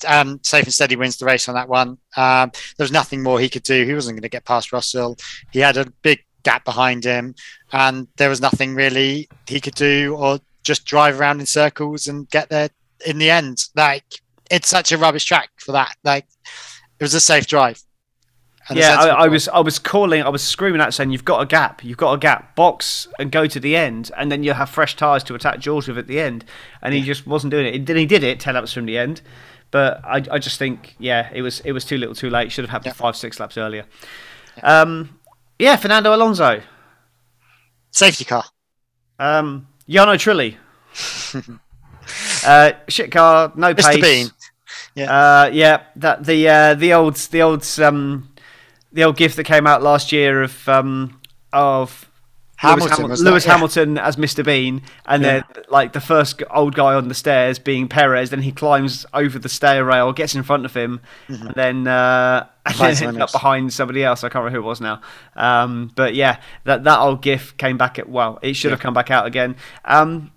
um, 0.06 0.40
safe 0.42 0.64
and 0.64 0.74
steady 0.74 0.96
wins 0.96 1.16
the 1.16 1.26
race 1.26 1.48
on 1.48 1.54
that 1.54 1.68
one. 1.68 1.98
Um, 2.16 2.50
there 2.76 2.84
was 2.84 2.92
nothing 2.92 3.22
more 3.22 3.40
he 3.40 3.48
could 3.48 3.62
do. 3.62 3.84
He 3.84 3.94
wasn't 3.94 4.16
going 4.16 4.22
to 4.22 4.28
get 4.28 4.44
past 4.44 4.72
Russell. 4.72 5.16
He 5.52 5.60
had 5.60 5.76
a 5.76 5.90
big 6.02 6.24
gap 6.42 6.64
behind 6.64 7.04
him, 7.04 7.34
and 7.72 8.06
there 8.16 8.28
was 8.28 8.40
nothing 8.40 8.74
really 8.74 9.28
he 9.46 9.60
could 9.60 9.74
do 9.74 10.16
or 10.16 10.40
just 10.62 10.84
drive 10.84 11.20
around 11.20 11.40
in 11.40 11.46
circles 11.46 12.06
and 12.08 12.28
get 12.30 12.48
there 12.48 12.70
in 13.06 13.18
the 13.18 13.30
end. 13.30 13.64
Like 13.74 14.04
it's 14.50 14.68
such 14.68 14.92
a 14.92 14.98
rubbish 14.98 15.24
track 15.24 15.50
for 15.56 15.72
that. 15.72 15.96
Like 16.04 16.26
it 16.98 17.02
was 17.02 17.14
a 17.14 17.20
safe 17.20 17.46
drive. 17.46 17.82
And 18.68 18.78
Yeah, 18.78 18.96
I, 18.98 19.24
I 19.24 19.28
was 19.28 19.46
I 19.48 19.60
was 19.60 19.78
calling, 19.78 20.22
I 20.22 20.30
was 20.30 20.42
screaming 20.42 20.80
out 20.80 20.94
saying, 20.94 21.10
"You've 21.10 21.24
got 21.24 21.42
a 21.42 21.46
gap, 21.46 21.84
you've 21.84 21.98
got 21.98 22.14
a 22.14 22.18
gap, 22.18 22.56
box 22.56 23.06
and 23.18 23.30
go 23.30 23.46
to 23.46 23.60
the 23.60 23.76
end, 23.76 24.10
and 24.16 24.32
then 24.32 24.42
you'll 24.42 24.54
have 24.54 24.70
fresh 24.70 24.96
tyres 24.96 25.22
to 25.24 25.34
attack 25.34 25.58
George 25.58 25.86
with 25.86 25.98
at 25.98 26.06
the 26.06 26.18
end." 26.18 26.46
And 26.80 26.94
he 26.94 27.02
just 27.02 27.26
wasn't 27.26 27.50
doing 27.50 27.66
it. 27.66 27.84
Then 27.84 27.96
he 27.96 28.06
did 28.06 28.24
it 28.24 28.40
ten 28.40 28.54
laps 28.54 28.72
from 28.72 28.86
the 28.86 28.96
end, 28.96 29.20
but 29.74 30.04
I, 30.04 30.22
I 30.30 30.38
just 30.38 30.56
think, 30.56 30.94
yeah, 31.00 31.28
it 31.34 31.42
was 31.42 31.58
it 31.64 31.72
was 31.72 31.84
too 31.84 31.98
little, 31.98 32.14
too 32.14 32.30
late. 32.30 32.52
Should 32.52 32.62
have 32.64 32.70
happened 32.70 32.92
Yeah. 32.94 33.02
five, 33.04 33.16
six 33.16 33.40
laps 33.40 33.58
earlier. 33.58 33.86
Um, 34.62 35.18
yeah, 35.58 35.74
Fernando 35.74 36.14
Alonso, 36.14 36.62
safety 37.90 38.24
car. 38.24 38.44
um, 39.18 39.66
Jarno 39.88 40.14
Trulli, 40.14 40.54
uh, 42.46 42.72
shit 42.88 43.10
car, 43.10 43.52
no 43.56 43.74
Mr. 43.74 44.00
pace. 44.00 44.30
Bean. 44.96 45.08
Uh, 45.08 45.50
yeah, 45.52 45.82
that 45.96 46.24
the 46.24 46.48
uh, 46.48 46.74
the 46.74 46.92
old 46.94 47.16
the 47.16 47.42
old 47.42 47.66
um, 47.80 48.28
the 48.92 49.02
old 49.02 49.16
gift 49.16 49.34
that 49.36 49.44
came 49.44 49.66
out 49.66 49.82
last 49.82 50.12
year 50.12 50.42
of 50.44 50.68
um, 50.68 51.20
of 51.52 52.08
Hamilton, 52.70 52.88
Lewis, 52.88 52.98
Hamil- 52.98 53.08
wasn't 53.10 53.26
it? 53.26 53.30
Lewis 53.30 53.46
Yeah. 53.46 53.52
Hamilton 53.52 53.98
as 53.98 54.16
Mr. 54.16 54.44
Bean, 54.44 54.82
and 55.06 55.22
Yeah. 55.22 55.42
then 55.54 55.64
like 55.68 55.92
the 55.92 56.00
first 56.00 56.42
old 56.50 56.74
guy 56.74 56.94
on 56.94 57.08
the 57.08 57.14
stairs 57.14 57.58
being 57.58 57.88
Perez. 57.88 58.30
Then 58.30 58.42
he 58.42 58.52
climbs 58.52 59.06
over 59.14 59.38
the 59.38 59.48
stair 59.48 59.84
rail, 59.84 60.12
gets 60.12 60.34
in 60.34 60.42
front 60.42 60.64
of 60.64 60.74
him, 60.74 61.00
and 61.28 61.52
then 61.54 61.86
uh, 61.86 62.46
and 62.66 62.74
then 62.74 62.78
Finds 62.78 63.02
ends 63.02 63.20
up 63.20 63.32
behind 63.32 63.72
somebody 63.72 64.02
else. 64.04 64.24
I 64.24 64.28
can't 64.28 64.44
remember 64.44 64.58
who 64.60 64.64
it 64.64 64.68
was 64.68 64.80
now. 64.80 65.00
Um, 65.36 65.90
but 65.94 66.14
yeah, 66.14 66.38
that 66.64 66.84
that 66.84 66.98
old 66.98 67.22
gif 67.22 67.56
came 67.56 67.76
back 67.76 67.98
at 67.98 68.08
well, 68.08 68.38
it 68.42 68.54
should 68.54 68.70
have 68.70 68.80
come 68.80 68.94
back 68.94 69.10
out 69.10 69.26
again. 69.26 69.56
Um, 69.84 70.30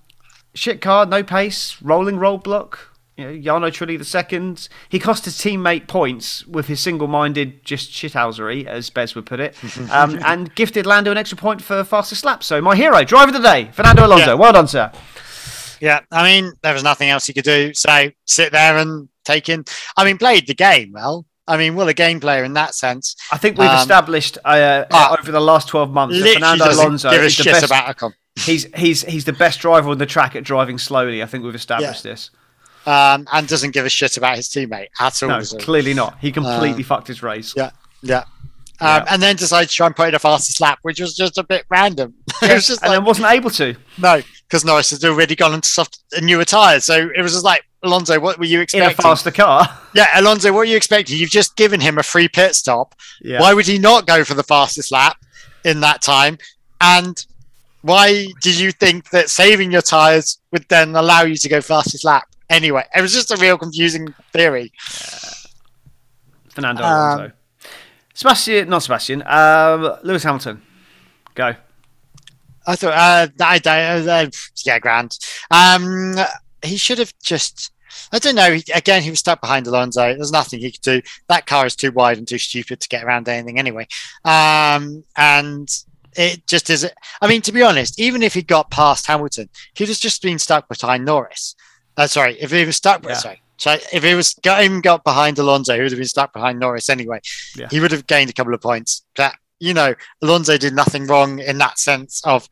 shit 0.53 0.81
car, 0.81 1.05
no 1.05 1.23
pace, 1.23 1.77
rolling 1.81 2.17
roadblock. 2.17 2.77
You 3.17 3.25
know, 3.25 3.31
Jarno 3.31 3.69
Trulli 3.71 3.97
the 3.97 4.05
second. 4.05 4.69
He 4.89 4.99
cost 4.99 5.25
his 5.25 5.35
teammate 5.37 5.87
points 5.87 6.45
with 6.45 6.67
his 6.67 6.79
single-minded 6.79 7.65
just 7.65 7.91
shithousery, 7.91 8.65
as 8.65 8.89
Bez 8.91 9.15
would 9.15 9.25
put 9.25 9.39
it, 9.39 9.55
um, 9.91 10.19
and 10.23 10.53
gifted 10.53 10.85
Lando 10.85 11.11
an 11.11 11.17
extra 11.17 11.37
point 11.37 11.61
for 11.61 11.83
fastest 11.83 12.23
lap. 12.23 12.43
So 12.43 12.61
my 12.61 12.75
hero, 12.75 13.03
driver 13.03 13.29
of 13.35 13.41
the 13.41 13.47
day, 13.47 13.69
Fernando 13.73 14.05
Alonso. 14.05 14.27
Yeah. 14.27 14.33
Well 14.35 14.53
done, 14.53 14.67
sir. 14.67 14.91
Yeah, 15.81 15.99
I 16.11 16.23
mean, 16.23 16.53
there 16.63 16.73
was 16.73 16.83
nothing 16.83 17.09
else 17.09 17.25
he 17.25 17.33
could 17.33 17.43
do. 17.43 17.73
So 17.73 18.09
sit 18.25 18.51
there 18.51 18.77
and 18.77 19.09
take 19.25 19.49
in. 19.49 19.65
I 19.95 20.05
mean, 20.05 20.17
played 20.17 20.47
the 20.47 20.55
game 20.55 20.91
well. 20.93 21.25
I 21.47 21.57
mean, 21.57 21.75
well, 21.75 21.87
a 21.87 21.93
game 21.93 22.19
player 22.19 22.43
in 22.43 22.53
that 22.53 22.75
sense. 22.75 23.15
I 23.31 23.37
think 23.37 23.57
we've 23.57 23.69
Um, 23.69 23.77
established 23.77 24.37
uh, 24.43 24.85
ah, 24.91 25.15
over 25.17 25.31
the 25.31 25.39
last 25.39 25.69
12 25.69 25.91
months 25.93 26.19
that 26.19 26.33
Fernando 26.33 26.65
Alonso 26.65 27.09
give 27.09 27.21
a 27.21 27.25
is 27.25 27.37
the 27.37 27.43
best. 27.45 27.65
about 27.65 27.95
Ocon. 27.97 28.13
He's 28.39 28.65
he's 28.75 29.01
he's 29.03 29.25
the 29.25 29.33
best 29.33 29.59
driver 29.61 29.89
on 29.89 29.97
the 29.97 30.05
track 30.05 30.35
at 30.35 30.43
driving 30.43 30.77
slowly. 30.77 31.23
I 31.23 31.25
think 31.25 31.43
we've 31.43 31.55
established 31.55 32.03
this. 32.03 32.29
Um, 32.87 33.27
and 33.33 33.47
doesn't 33.47 33.71
give 33.71 33.85
a 33.85 33.89
shit 33.89 34.15
about 34.15 34.37
his 34.37 34.47
teammate 34.47 34.87
at 34.99 35.21
all. 35.21 35.27
No, 35.29 35.41
clearly 35.59 35.93
not. 35.93 36.17
He 36.21 36.31
completely 36.31 36.83
Uh, 36.83 36.87
fucked 36.87 37.07
his 37.09 37.21
race. 37.21 37.53
Yeah. 37.55 37.71
Yeah. 38.01 38.19
Um, 38.19 38.23
Yeah. 38.87 39.05
And 39.09 39.21
then 39.21 39.35
decided 39.35 39.69
to 39.69 39.75
try 39.75 39.87
and 39.87 39.95
put 39.95 40.07
in 40.07 40.15
a 40.15 40.19
fastest 40.19 40.61
lap, 40.61 40.79
which 40.83 41.01
was 41.01 41.13
just 41.13 41.37
a 41.37 41.43
bit 41.43 41.65
random. 41.69 42.13
it 42.41 42.53
was 42.53 42.65
just 42.65 42.81
and 42.83 42.89
like, 42.89 42.97
then 42.99 43.03
wasn't 43.05 43.27
able 43.27 43.49
to. 43.49 43.75
no, 43.97 44.21
because 44.47 44.63
Norris 44.63 44.91
had 44.91 45.03
already 45.03 45.35
gone 45.35 45.53
into 45.53 45.67
soft, 45.67 45.99
newer 46.21 46.45
tyres. 46.45 46.85
So 46.85 47.09
it 47.13 47.21
was 47.21 47.33
just 47.33 47.43
like, 47.43 47.65
Alonso, 47.83 48.19
what 48.21 48.39
were 48.39 48.45
you 48.45 48.57
in 48.57 48.61
a 48.61 48.63
expecting? 48.63 49.03
faster 49.03 49.31
car. 49.31 49.67
Yeah, 49.93 50.07
Alonso, 50.19 50.49
what 50.51 50.59
were 50.59 50.63
you 50.65 50.77
expecting? 50.77 51.17
You've 51.17 51.29
just 51.29 51.57
given 51.57 51.81
him 51.81 51.97
a 51.97 52.03
free 52.03 52.27
pit 52.29 52.55
stop. 52.55 52.95
Yeah. 53.21 53.41
Why 53.41 53.53
would 53.53 53.67
he 53.67 53.77
not 53.79 54.07
go 54.07 54.23
for 54.23 54.33
the 54.35 54.43
fastest 54.43 54.91
lap 54.93 55.17
in 55.65 55.79
that 55.81 56.01
time? 56.01 56.37
And 56.79 57.21
why 57.81 58.27
did 58.41 58.59
you 58.59 58.71
think 58.71 59.09
that 59.09 59.29
saving 59.29 59.71
your 59.71 59.81
tyres 59.81 60.37
would 60.51 60.65
then 60.69 60.95
allow 60.95 61.23
you 61.23 61.35
to 61.35 61.49
go 61.49 61.59
fastest 61.61 62.05
lap? 62.05 62.26
Anyway, 62.49 62.83
it 62.95 63.01
was 63.01 63.13
just 63.13 63.31
a 63.31 63.37
real 63.37 63.57
confusing 63.57 64.13
theory. 64.31 64.71
Fernando 66.49 66.83
Um, 66.83 66.89
Alonso. 66.89 67.31
Sebastian, 68.13 68.69
not 68.69 68.83
Sebastian. 68.83 69.23
Um, 69.27 69.97
Lewis 70.03 70.23
Hamilton. 70.23 70.61
Go. 71.35 71.55
I 72.65 72.75
thought, 72.75 72.93
uh, 72.93 73.27
I 73.41 73.59
don't, 73.59 74.07
uh, 74.09 74.29
yeah, 74.65 74.79
grand. 74.79 75.17
Um, 75.51 76.15
he 76.63 76.77
should 76.77 76.97
have 76.97 77.13
just, 77.23 77.71
I 78.11 78.19
don't 78.19 78.35
know. 78.35 78.53
He, 78.53 78.63
again, 78.73 79.03
he 79.03 79.09
was 79.09 79.19
stuck 79.19 79.39
behind 79.39 79.67
Alonso. 79.67 80.13
There's 80.15 80.31
nothing 80.31 80.59
he 80.59 80.71
could 80.71 80.81
do. 80.81 81.01
That 81.29 81.45
car 81.45 81.65
is 81.65 81.75
too 81.75 81.91
wide 81.91 82.17
and 82.17 82.27
too 82.27 82.37
stupid 82.37 82.79
to 82.81 82.89
get 82.89 83.03
around 83.03 83.29
anything 83.29 83.59
anyway. 83.59 83.87
Um, 84.25 85.03
and 85.15 85.69
it 86.15 86.45
just 86.47 86.69
is. 86.69 86.89
I 87.21 87.27
mean, 87.27 87.41
to 87.43 87.51
be 87.51 87.61
honest, 87.61 87.99
even 87.99 88.23
if 88.23 88.33
he 88.33 88.41
got 88.41 88.71
past 88.71 89.05
Hamilton, 89.07 89.49
he'd 89.75 89.87
have 89.89 89.97
just 89.97 90.21
been 90.21 90.39
stuck 90.39 90.67
behind 90.67 91.05
Norris. 91.05 91.55
Uh, 91.97 92.07
sorry, 92.07 92.37
if 92.39 92.51
he 92.51 92.63
was 92.63 92.75
stuck, 92.75 93.03
Yeah. 93.03 93.13
sorry. 93.15 93.41
So 93.57 93.75
if 93.91 94.03
he 94.03 94.13
was 94.13 94.35
got 94.43 94.63
even 94.63 94.81
got 94.81 95.03
behind 95.03 95.39
Alonso, 95.39 95.73
he 95.73 95.81
would 95.81 95.91
have 95.91 95.97
been 95.97 96.07
stuck 96.07 96.31
behind 96.31 96.59
Norris 96.59 96.89
anyway. 96.89 97.19
Yeah. 97.55 97.67
He 97.71 97.79
would 97.79 97.91
have 97.91 98.05
gained 98.05 98.29
a 98.29 98.33
couple 98.33 98.53
of 98.53 98.61
points. 98.61 99.03
But 99.15 99.33
you 99.59 99.73
know, 99.73 99.95
Alonso 100.21 100.57
did 100.57 100.75
nothing 100.75 101.07
wrong 101.07 101.39
in 101.39 101.57
that 101.57 101.79
sense 101.79 102.21
of, 102.23 102.47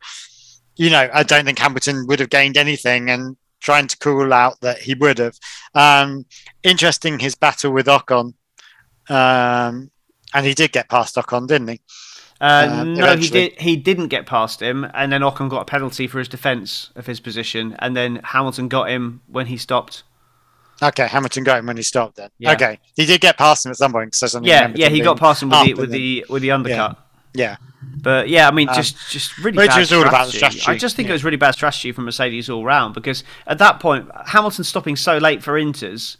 you 0.74 0.90
know, 0.90 1.08
I 1.14 1.22
don't 1.22 1.44
think 1.44 1.60
Hamilton 1.60 2.06
would 2.08 2.18
have 2.18 2.30
gained 2.30 2.56
anything 2.56 3.08
and 3.10 3.36
trying 3.60 3.86
to 3.86 3.96
call 3.98 4.32
out 4.32 4.60
that 4.62 4.78
he 4.78 4.94
would 4.94 5.18
have. 5.18 5.38
Um, 5.74 6.26
interesting 6.64 7.20
his 7.20 7.36
battle 7.36 7.70
with 7.72 7.86
Ocon. 7.86 8.34
Um, 9.08 9.90
and 10.34 10.44
he 10.44 10.54
did 10.54 10.72
get 10.72 10.88
past 10.88 11.14
Ocon, 11.14 11.46
didn't 11.46 11.68
he? 11.68 11.80
Uh, 12.40 12.68
Um, 12.70 12.94
no, 12.94 13.16
he 13.16 13.28
did. 13.28 13.52
He 13.60 13.76
didn't 13.76 14.08
get 14.08 14.26
past 14.26 14.60
him, 14.60 14.86
and 14.94 15.10
then 15.12 15.22
Ocon 15.22 15.48
got 15.48 15.62
a 15.62 15.64
penalty 15.64 16.06
for 16.06 16.18
his 16.18 16.28
defence 16.28 16.90
of 16.94 17.06
his 17.06 17.20
position, 17.20 17.74
and 17.78 17.96
then 17.96 18.20
Hamilton 18.24 18.68
got 18.68 18.90
him 18.90 19.22
when 19.26 19.46
he 19.46 19.56
stopped. 19.56 20.02
Okay, 20.82 21.06
Hamilton 21.06 21.44
got 21.44 21.58
him 21.58 21.66
when 21.66 21.78
he 21.78 21.82
stopped 21.82 22.16
then. 22.16 22.30
Yeah. 22.38 22.52
Okay. 22.52 22.78
He 22.94 23.06
did 23.06 23.22
get 23.22 23.38
past 23.38 23.64
him 23.64 23.70
at 23.70 23.76
some 23.78 23.92
point 23.92 24.14
suddenly 24.14 24.50
Yeah, 24.50 24.70
yeah, 24.74 24.90
he 24.90 25.00
got 25.00 25.18
past 25.18 25.42
him 25.42 25.48
with 25.48 25.64
the 25.64 25.74
with 25.74 25.90
the 25.90 26.26
with 26.28 26.42
the 26.42 26.50
undercut. 26.50 26.98
Yeah. 27.32 27.56
But 28.02 28.28
yeah, 28.28 28.46
I 28.48 28.50
mean, 28.50 28.68
Um, 28.68 28.74
just 28.74 29.10
just 29.10 29.38
really 29.38 29.56
which 29.56 29.70
bad 29.70 29.80
is 29.80 29.92
all 29.92 30.06
about 30.06 30.26
the 30.26 30.32
strategy. 30.32 30.60
strategy, 30.60 30.76
I 30.76 30.78
just 30.78 30.96
think 30.96 31.06
yeah. 31.06 31.12
it 31.12 31.14
was 31.14 31.24
really 31.24 31.36
bad 31.38 31.52
strategy 31.52 31.92
from 31.92 32.04
Mercedes 32.04 32.50
all 32.50 32.64
round 32.64 32.94
because 32.94 33.24
at 33.46 33.56
that 33.58 33.80
point, 33.80 34.10
Hamilton 34.26 34.64
stopping 34.64 34.96
so 34.96 35.16
late 35.16 35.42
for 35.42 35.54
inters. 35.54 36.18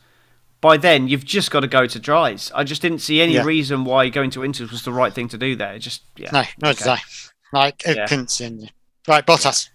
By 0.61 0.77
then, 0.79 1.07
you've 1.09 1.25
just 1.25 1.51
got 1.51 1.61
to 1.61 1.67
go 1.69 1.87
to 1.87 1.99
dries. 1.99 2.51
I 2.55 2.65
just 2.65 2.83
didn't 2.83 3.01
see 3.01 3.21
any 3.21 3.35
Yeah. 3.35 3.45
reason 3.45 3.85
why 3.85 4.09
going 4.09 4.31
to 4.31 4.41
inters 4.41 4.71
was 4.71 4.83
the 4.85 4.93
right 4.93 5.13
thing 5.13 5.29
to 5.29 5.39
do 5.39 5.55
there. 5.55 5.75
It 5.75 5.81
just 5.81 6.03
yeah. 6.17 6.31
No, 6.33 6.43
no, 6.63 6.73
did 6.73 6.87
I. 6.89 6.99
Like, 7.53 7.83
it 7.87 7.97
Yeah. 7.97 8.07
couldn't 8.07 8.31
see 8.31 8.47
any- 8.47 8.71
Right, 9.07 9.25
Bottas. 9.25 9.69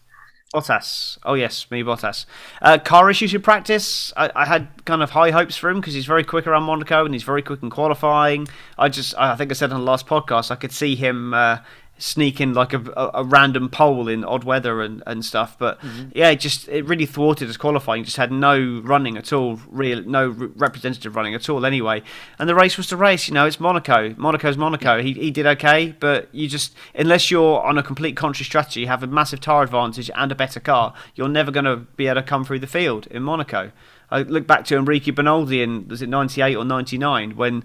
Bottas. 0.54 1.18
Oh 1.24 1.34
yes, 1.36 1.66
me 1.72 1.82
Bottas. 1.82 2.26
Uh, 2.62 2.78
car 2.78 3.10
issues 3.10 3.34
in 3.34 3.42
practice. 3.42 4.12
I, 4.18 4.30
I 4.36 4.46
had 4.46 4.68
kind 4.84 5.02
of 5.02 5.12
high 5.12 5.32
hopes 5.32 5.56
for 5.56 5.70
him 5.70 5.80
because 5.80 5.94
he's 5.94 6.06
very 6.06 6.26
quick 6.26 6.46
around 6.46 6.64
Monaco 6.64 7.06
and 7.06 7.14
he's 7.14 7.24
very 7.24 7.42
quick 7.42 7.64
in 7.64 7.70
qualifying. 7.70 8.50
I 8.78 8.90
just, 8.90 9.16
I 9.18 9.36
think 9.38 9.52
I 9.52 9.54
said 9.54 9.72
on 9.72 9.80
the 9.80 9.86
last 9.86 10.08
podcast, 10.08 10.52
I 10.52 10.56
could 10.56 10.74
see 10.74 10.96
him 10.98 11.34
uh, 11.34 11.60
sneak 12.02 12.42
in 12.42 12.54
like 12.54 12.74
a, 12.74 12.82
a, 12.98 13.12
a 13.22 13.24
random 13.24 13.70
pole 13.70 14.08
in 14.08 14.24
odd 14.24 14.44
weather 14.44 14.82
and, 14.82 15.04
and 15.06 15.24
stuff. 15.24 15.58
But 15.58 15.80
mm-hmm. 15.82 16.10
yeah, 16.16 16.30
it 16.30 16.40
just 16.40 16.68
it 16.68 16.86
really 16.86 17.06
thwarted 17.06 17.48
his 17.48 17.58
qualifying. 17.58 18.04
Just 18.04 18.18
had 18.18 18.32
no 18.32 18.82
running 18.84 19.18
at 19.18 19.32
all, 19.32 19.60
real 19.70 20.04
no 20.04 20.30
re- 20.30 20.50
representative 20.56 21.16
running 21.16 21.36
at 21.36 21.48
all. 21.50 21.66
Anyway, 21.66 22.02
and 22.40 22.50
the 22.50 22.56
race 22.56 22.78
was 22.78 22.90
the 22.90 22.98
race. 22.98 23.28
You 23.28 23.34
know, 23.34 23.46
it's 23.46 23.60
Monaco. 23.60 24.14
Monaco's 24.18 24.58
Monaco. 24.58 25.02
He 25.02 25.14
he 25.14 25.32
did 25.32 25.46
okay, 25.46 25.96
but 26.00 26.28
you 26.32 26.48
just 26.48 26.76
unless 26.96 27.30
you're 27.30 27.62
on 27.62 27.78
a 27.78 27.84
complete 27.84 28.18
contrary 28.18 28.46
strategy, 28.46 28.86
have 28.86 29.04
a 29.04 29.08
massive 29.08 29.40
tire 29.40 29.64
advantage 29.64 30.10
and 30.16 30.32
a 30.32 30.36
better 30.36 30.60
car, 30.60 30.94
you're 31.16 31.30
never 31.30 31.52
going 31.52 31.66
to 31.66 31.78
be 31.78 32.08
able 32.08 32.22
to 32.22 32.28
come 32.28 32.44
through 32.44 32.60
the 32.60 32.68
field 32.68 33.08
in 33.08 33.24
Monaco. 33.24 33.72
I 34.10 34.24
look 34.24 34.46
back 34.46 34.66
to 34.66 34.78
Enrique 34.78 35.12
Bernoldi 35.12 35.62
in 35.62 35.88
was 35.88 36.02
it 36.02 36.10
98 36.10 36.56
or 36.56 36.66
99 36.66 37.36
when 37.38 37.64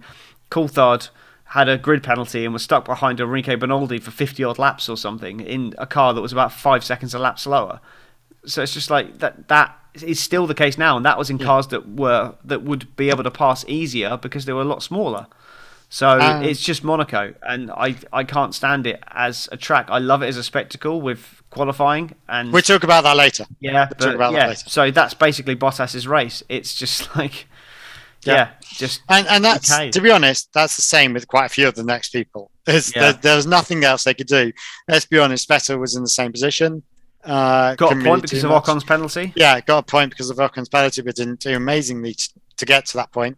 Coulthard 0.50 1.08
had 1.50 1.68
a 1.68 1.78
grid 1.78 2.02
penalty 2.02 2.44
and 2.44 2.52
was 2.52 2.62
stuck 2.62 2.84
behind 2.84 3.20
Enrique 3.20 3.54
Bernoldi 3.56 4.00
for 4.02 4.10
50 4.10 4.42
odd 4.44 4.58
laps 4.58 4.88
or 4.88 4.96
something 4.96 5.40
in 5.40 5.74
a 5.78 5.86
car 5.86 6.12
that 6.12 6.20
was 6.20 6.32
about 6.32 6.52
five 6.52 6.84
seconds 6.84 7.14
a 7.14 7.18
lap 7.18 7.38
slower. 7.38 7.80
So 8.44 8.62
it's 8.62 8.74
just 8.74 8.90
like 8.90 9.18
that. 9.18 9.48
That 9.48 9.76
is 9.94 10.20
still 10.20 10.46
the 10.46 10.54
case 10.54 10.76
now, 10.76 10.96
and 10.96 11.06
that 11.06 11.18
was 11.18 11.30
in 11.30 11.38
cars 11.38 11.68
that 11.68 11.88
were 11.88 12.34
that 12.44 12.62
would 12.62 12.94
be 12.96 13.10
able 13.10 13.24
to 13.24 13.30
pass 13.30 13.64
easier 13.66 14.16
because 14.16 14.44
they 14.44 14.52
were 14.52 14.62
a 14.62 14.64
lot 14.64 14.82
smaller. 14.82 15.26
So 15.88 16.18
Um, 16.20 16.42
it's 16.42 16.60
just 16.62 16.82
Monaco, 16.84 17.34
and 17.42 17.70
I 17.70 17.96
I 18.12 18.24
can't 18.24 18.54
stand 18.54 18.86
it 18.86 19.02
as 19.12 19.48
a 19.52 19.56
track. 19.56 19.86
I 19.88 19.98
love 19.98 20.22
it 20.22 20.26
as 20.26 20.36
a 20.36 20.42
spectacle 20.42 21.00
with 21.00 21.42
qualifying 21.50 22.14
and 22.28 22.52
We'll 22.52 22.62
talk 22.62 22.82
about 22.82 23.02
that 23.04 23.16
later. 23.16 23.46
yeah, 23.60 23.86
talk 23.86 23.98
but, 23.98 24.14
about 24.14 24.32
that 24.32 24.38
yeah. 24.38 24.48
later. 24.48 24.68
So 24.68 24.90
that's 24.90 25.14
basically 25.14 25.54
Bottas's 25.56 26.06
race. 26.06 26.42
It's 26.48 26.74
just 26.74 27.16
like 27.16 27.46
Yeah. 28.26 28.34
yeah, 28.34 28.48
just 28.62 29.02
And 29.08 29.26
and 29.28 29.44
that's 29.44 29.72
Okay. 29.72 29.90
to 29.90 30.00
be 30.00 30.10
honest, 30.10 30.52
that's 30.52 30.76
the 30.76 30.82
same 30.82 31.12
with 31.12 31.26
quite 31.28 31.46
a 31.46 31.48
few 31.48 31.66
of 31.68 31.74
the 31.74 31.82
next 31.84 32.10
people. 32.10 32.50
There's, 32.64 32.94
Yeah. 32.94 33.02
there, 33.02 33.12
there 33.14 33.36
was 33.36 33.46
nothing 33.46 33.84
else 33.84 34.04
they 34.04 34.14
could 34.14 34.26
do. 34.26 34.52
Let's 34.88 35.06
be 35.06 35.18
honest, 35.18 35.48
Vettel 35.48 35.78
was 35.78 35.94
in 35.96 36.02
the 36.02 36.08
same 36.08 36.32
position. 36.32 36.82
Uh, 37.24 37.74
got 37.74 37.86
a 37.86 37.88
couldn't 37.88 37.98
really 37.98 38.08
point 38.10 38.22
because 38.22 38.44
of 38.44 38.50
much. 38.50 38.62
Ocon's 38.64 38.84
penalty. 38.84 39.32
Yeah, 39.36 39.60
got 39.60 39.78
a 39.78 39.82
point 39.82 40.10
because 40.10 40.30
of 40.30 40.38
Ocon's 40.38 40.68
penalty, 40.68 41.02
but 41.02 41.16
didn't 41.16 41.40
do 41.40 41.54
amazingly 41.56 42.14
t- 42.14 42.28
to 42.56 42.64
get 42.64 42.86
to 42.86 42.96
that 42.98 43.10
point. 43.12 43.36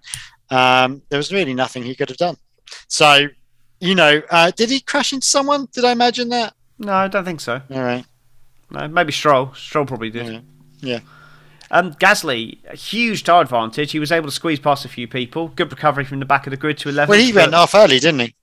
Um, 0.51 1.03
there 1.11 1.19
was 1.19 1.33
really 1.33 1.55
nothing 1.55 1.83
he 1.83 1.95
could 1.95 2.09
have 2.09 2.19
done. 2.19 2.37
So, 2.89 3.29
you 3.81 3.95
know, 3.95 4.21
uh, 4.31 4.51
did 4.57 4.69
he 4.71 4.81
crash 4.81 5.13
into 5.13 5.27
someone? 5.27 5.69
Did 5.73 5.85
I 5.85 5.93
imagine 5.93 6.29
that? 6.31 6.55
No, 6.79 6.93
I 6.93 7.09
don't 7.09 7.25
think 7.25 7.41
so. 7.41 7.61
All 7.71 7.83
right. 7.83 8.05
No, 8.71 8.89
maybe 8.89 9.13
Stroll. 9.13 9.53
Stroll 9.55 9.87
probably 9.87 10.11
did. 10.11 10.27
Yeah. 10.27 10.41
Yeah. 10.81 11.01
Um, 11.71 11.93
Gasly, 11.95 12.59
a 12.67 12.77
huge 12.77 13.25
tire 13.25 13.43
advantage. 13.43 13.93
He 13.93 13.99
was 13.99 14.11
able 14.11 14.29
to 14.29 14.35
squeeze 14.35 14.59
past 14.59 14.85
a 14.85 14.89
few 14.89 15.07
people. 15.07 15.49
Good 15.49 15.71
recovery 15.71 16.05
from 16.05 16.19
the 16.19 16.25
back 16.27 16.47
of 16.47 16.51
the 16.51 16.57
grid 16.57 16.79
to 16.79 16.89
11. 16.89 17.11
Well, 17.11 17.21
he 17.21 17.33
went 17.33 17.55
off 17.55 17.75
early, 17.75 17.99
didn't 17.99 18.21
he? 18.21 18.35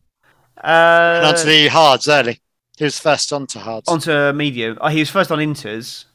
uh, 0.63 1.21
onto 1.25 1.45
the 1.45 1.67
hards 1.67 2.07
early. 2.07 2.39
He 2.77 2.83
was 2.83 2.99
first 2.99 3.31
onto 3.31 3.59
hards. 3.59 3.87
onto 3.87 4.31
medium. 4.33 4.77
Oh, 4.81 4.89
he 4.89 4.99
was 4.99 5.09
first 5.09 5.31
on 5.31 5.39
Inters. 5.39 6.05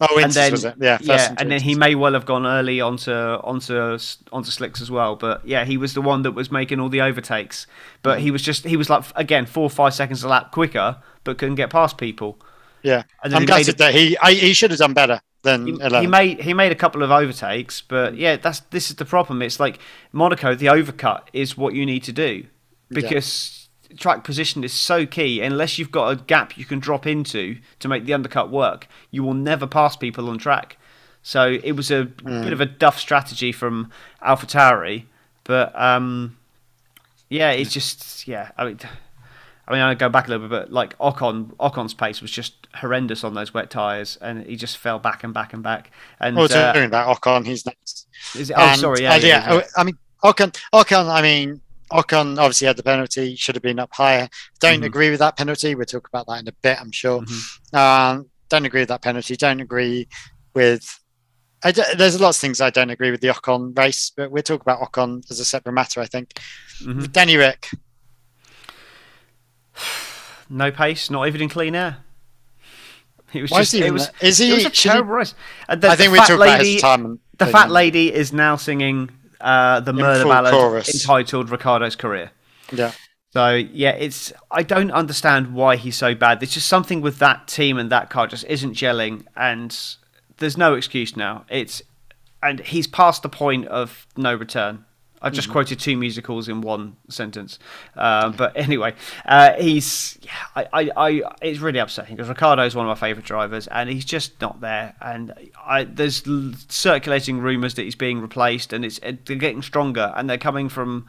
oh, 0.00 0.06
Inters, 0.16 0.34
then 0.34 0.52
was 0.52 0.64
it? 0.64 0.74
Yeah, 0.78 0.98
first 0.98 1.08
yeah, 1.30 1.34
and 1.38 1.50
then 1.50 1.60
he 1.60 1.74
may 1.74 1.94
well 1.94 2.12
have 2.12 2.26
gone 2.26 2.46
early 2.46 2.80
onto 2.80 3.12
onto 3.12 3.98
onto 4.32 4.50
slicks 4.50 4.80
as 4.80 4.90
well. 4.90 5.16
But 5.16 5.46
yeah, 5.46 5.64
he 5.64 5.76
was 5.76 5.94
the 5.94 6.02
one 6.02 6.22
that 6.22 6.32
was 6.32 6.50
making 6.52 6.78
all 6.78 6.88
the 6.90 7.00
overtakes. 7.00 7.66
But 8.02 8.20
he 8.20 8.30
was 8.30 8.42
just 8.42 8.64
he 8.64 8.76
was 8.76 8.90
like 8.90 9.04
again 9.16 9.46
four 9.46 9.64
or 9.64 9.70
five 9.70 9.94
seconds 9.94 10.22
a 10.22 10.28
lap 10.28 10.52
quicker, 10.52 10.98
but 11.24 11.38
couldn't 11.38 11.54
get 11.54 11.70
past 11.70 11.96
people. 11.96 12.38
Yeah, 12.82 13.04
And 13.22 13.32
then 13.32 13.42
I'm 13.42 13.46
gutted 13.46 13.78
that 13.78 13.94
he 13.94 14.18
I, 14.18 14.34
he 14.34 14.52
should 14.52 14.70
have 14.70 14.78
done 14.78 14.92
better 14.92 15.22
than 15.44 15.66
He, 16.00 16.00
he 16.00 16.06
made 16.08 16.40
he 16.40 16.54
made 16.54 16.72
a 16.72 16.74
couple 16.74 17.02
of 17.02 17.10
overtakes, 17.10 17.80
but 17.80 18.16
yeah, 18.16 18.36
that's 18.36 18.60
this 18.70 18.90
is 18.90 18.96
the 18.96 19.04
problem. 19.04 19.40
It's 19.42 19.60
like 19.60 19.78
Monaco, 20.12 20.54
the 20.54 20.66
overcut 20.66 21.22
is 21.32 21.56
what 21.56 21.74
you 21.74 21.86
need 21.86 22.02
to 22.04 22.12
do 22.12 22.46
because 22.88 23.68
track 23.96 24.24
position 24.24 24.64
is 24.64 24.72
so 24.72 25.06
key. 25.06 25.40
Unless 25.40 25.78
you've 25.78 25.92
got 25.92 26.08
a 26.08 26.16
gap 26.16 26.58
you 26.58 26.64
can 26.64 26.80
drop 26.80 27.06
into 27.06 27.58
to 27.78 27.88
make 27.88 28.04
the 28.04 28.14
undercut 28.14 28.50
work, 28.50 28.88
you 29.10 29.22
will 29.22 29.34
never 29.34 29.66
pass 29.66 29.96
people 29.96 30.28
on 30.28 30.38
track. 30.38 30.76
So 31.22 31.58
it 31.62 31.72
was 31.72 31.90
a 31.90 32.04
bit 32.04 32.52
of 32.52 32.60
a 32.60 32.66
duff 32.66 32.98
strategy 32.98 33.50
from 33.50 33.90
AlphaTauri, 34.22 35.04
but 35.44 35.78
um, 35.80 36.36
yeah, 37.30 37.50
it's 37.50 37.72
just 37.72 38.28
yeah. 38.28 38.50
I 38.58 38.66
mean, 38.66 38.78
I 39.66 39.72
mean, 39.72 39.80
I 39.80 39.94
go 39.94 40.08
back 40.08 40.26
a 40.26 40.30
little 40.30 40.46
bit, 40.48 40.50
but 40.50 40.72
like 40.72 40.96
Ocon, 40.98 41.54
Ocon's 41.56 41.94
pace 41.94 42.20
was 42.20 42.30
just 42.30 42.66
horrendous 42.74 43.24
on 43.24 43.34
those 43.34 43.54
wet 43.54 43.70
tyres, 43.70 44.16
and 44.20 44.44
he 44.46 44.56
just 44.56 44.76
fell 44.76 44.98
back 44.98 45.24
and 45.24 45.32
back 45.32 45.52
and 45.54 45.62
back. 45.62 45.90
And 46.20 46.38
Oh, 46.38 46.44
uh, 46.44 46.72
doing 46.72 46.90
that, 46.90 47.06
Ocon, 47.06 47.46
he's 47.46 47.64
next. 47.64 48.06
is 48.34 48.50
it, 48.50 48.54
oh, 48.58 48.60
And- 48.62 48.80
sorry, 48.80 49.02
yeah, 49.02 49.14
and 49.14 49.22
yeah, 49.22 49.54
yeah. 49.54 49.62
I 49.76 49.84
mean, 49.84 49.96
Ocon, 50.22 50.54
Ocon. 50.74 51.08
I 51.08 51.22
mean, 51.22 51.60
Ocon 51.92 52.38
obviously 52.38 52.66
had 52.66 52.76
the 52.76 52.82
penalty. 52.82 53.36
Should 53.36 53.54
have 53.56 53.62
been 53.62 53.78
up 53.78 53.90
higher. 53.94 54.28
Don't 54.60 54.80
Mhm. 54.82 54.86
agree 54.86 55.10
with 55.10 55.20
that 55.20 55.36
penalty. 55.36 55.74
We'll 55.74 55.86
talk 55.86 56.08
about 56.08 56.26
that 56.26 56.40
in 56.40 56.48
a 56.48 56.52
bit. 56.62 56.78
I'm 56.80 56.90
sure. 56.92 57.22
Mhm. 57.22 57.74
Um, 57.78 58.30
don't 58.48 58.64
agree 58.64 58.80
with 58.82 58.88
that 58.90 59.02
penalty. 59.02 59.36
Don't 59.36 59.60
agree 59.60 60.08
with. 60.54 60.98
I 61.62 61.72
d- 61.72 61.82
there's 61.96 62.20
lots 62.20 62.36
of 62.38 62.40
things 62.42 62.60
I 62.60 62.68
don't 62.70 62.90
agree 62.90 63.10
with 63.10 63.20
the 63.22 63.28
Ocon 63.28 63.76
race, 63.78 64.12
but 64.14 64.30
we'll 64.30 64.42
talk 64.42 64.60
about 64.60 64.80
Ocon 64.80 65.22
as 65.30 65.40
a 65.40 65.44
separate 65.44 65.72
matter. 65.72 66.00
I 66.00 66.06
think. 66.06 66.38
Mhm. 66.82 67.10
Danny 67.12 67.36
Rick. 67.36 67.70
no 70.50 70.70
pace, 70.70 71.10
not 71.10 71.26
even 71.26 71.40
in 71.42 71.48
clean 71.48 71.74
air. 71.74 71.98
It 73.32 73.42
was 73.42 73.50
Why 73.50 73.60
just, 73.60 73.74
is 73.74 73.80
he? 73.80 73.86
it 73.86 73.92
was, 73.92 74.06
there? 74.06 74.28
Is 74.28 74.38
he? 74.38 74.50
it 74.50 74.54
was 74.54 74.64
a 74.66 74.70
should 74.70 74.74
he- 74.76 74.88
terrible 74.90 75.14
race. 75.14 75.34
And 75.68 75.80
the, 75.80 75.88
I 75.88 75.96
think 75.96 76.08
the 76.08 76.12
we 76.12 76.18
fat 76.18 76.26
talk 76.28 76.36
about 76.36 76.60
his 76.60 76.80
time. 76.80 77.20
The 77.38 77.46
fat 77.46 77.70
lady 77.70 78.12
is 78.12 78.32
now 78.32 78.54
singing 78.56 79.10
uh, 79.40 79.80
the 79.80 79.90
In 79.90 79.96
murder 79.96 80.24
ballad 80.24 80.52
chorus. 80.52 80.94
entitled 80.94 81.50
"Ricciardo's 81.50 81.96
Career." 81.96 82.30
Yeah. 82.72 82.92
So 83.32 83.54
yeah, 83.54 83.90
it's 83.90 84.32
I 84.52 84.62
don't 84.62 84.92
understand 84.92 85.52
why 85.54 85.74
he's 85.74 85.96
so 85.96 86.14
bad. 86.14 86.38
There's 86.38 86.54
just 86.54 86.68
something 86.68 87.00
with 87.00 87.18
that 87.18 87.48
team 87.48 87.76
and 87.76 87.90
that 87.90 88.08
car 88.08 88.28
just 88.28 88.44
isn't 88.44 88.74
gelling, 88.74 89.24
and 89.36 89.76
there's 90.36 90.56
no 90.56 90.74
excuse 90.74 91.16
now. 91.16 91.44
It's 91.48 91.82
and 92.40 92.60
he's 92.60 92.86
past 92.86 93.24
the 93.24 93.28
point 93.28 93.66
of 93.66 94.06
no 94.16 94.32
return. 94.32 94.84
I 95.24 95.30
just 95.30 95.50
quoted 95.50 95.80
two 95.80 95.96
musicals 95.96 96.48
in 96.48 96.60
one 96.60 96.96
sentence, 97.08 97.58
uh, 97.96 98.30
but 98.30 98.56
anyway, 98.56 98.94
uh, 99.24 99.54
he's 99.54 100.18
yeah, 100.22 100.30
I, 100.54 100.66
I, 100.72 100.90
I 100.96 101.22
it's 101.42 101.60
really 101.60 101.78
upsetting 101.78 102.16
because 102.16 102.28
Ricciardo 102.28 102.62
is 102.64 102.74
one 102.76 102.86
of 102.86 102.90
my 102.90 103.08
favourite 103.08 103.26
drivers, 103.26 103.66
and 103.68 103.88
he's 103.88 104.04
just 104.04 104.40
not 104.40 104.60
there. 104.60 104.94
And 105.00 105.32
I, 105.64 105.84
there's 105.84 106.22
circulating 106.68 107.38
rumours 107.38 107.74
that 107.74 107.82
he's 107.82 107.94
being 107.94 108.20
replaced, 108.20 108.72
and 108.72 108.84
it's 108.84 109.00
they're 109.00 109.36
getting 109.36 109.62
stronger, 109.62 110.12
and 110.14 110.28
they're 110.28 110.38
coming 110.38 110.68
from 110.68 111.06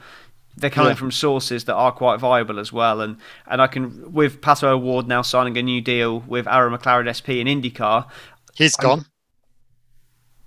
they're 0.58 0.70
coming 0.70 0.92
Yeah. 0.92 0.96
from 0.96 1.12
sources 1.12 1.66
that 1.66 1.76
are 1.76 1.92
quite 1.92 2.20
viable 2.20 2.60
as 2.60 2.72
well. 2.72 3.02
And 3.02 3.18
and 3.46 3.62
I 3.62 3.68
can 3.68 4.14
with 4.14 4.40
Pato 4.40 4.64
O'Ward 4.70 5.08
now 5.08 5.22
signing 5.22 5.58
a 5.58 5.62
new 5.62 5.82
deal 5.82 6.22
with 6.22 6.48
Arrow 6.48 6.76
McLaren 6.76 7.14
SP 7.14 7.44
in 7.44 7.48
IndyCar. 7.48 8.08
He's 8.56 8.78
gone. 8.78 9.06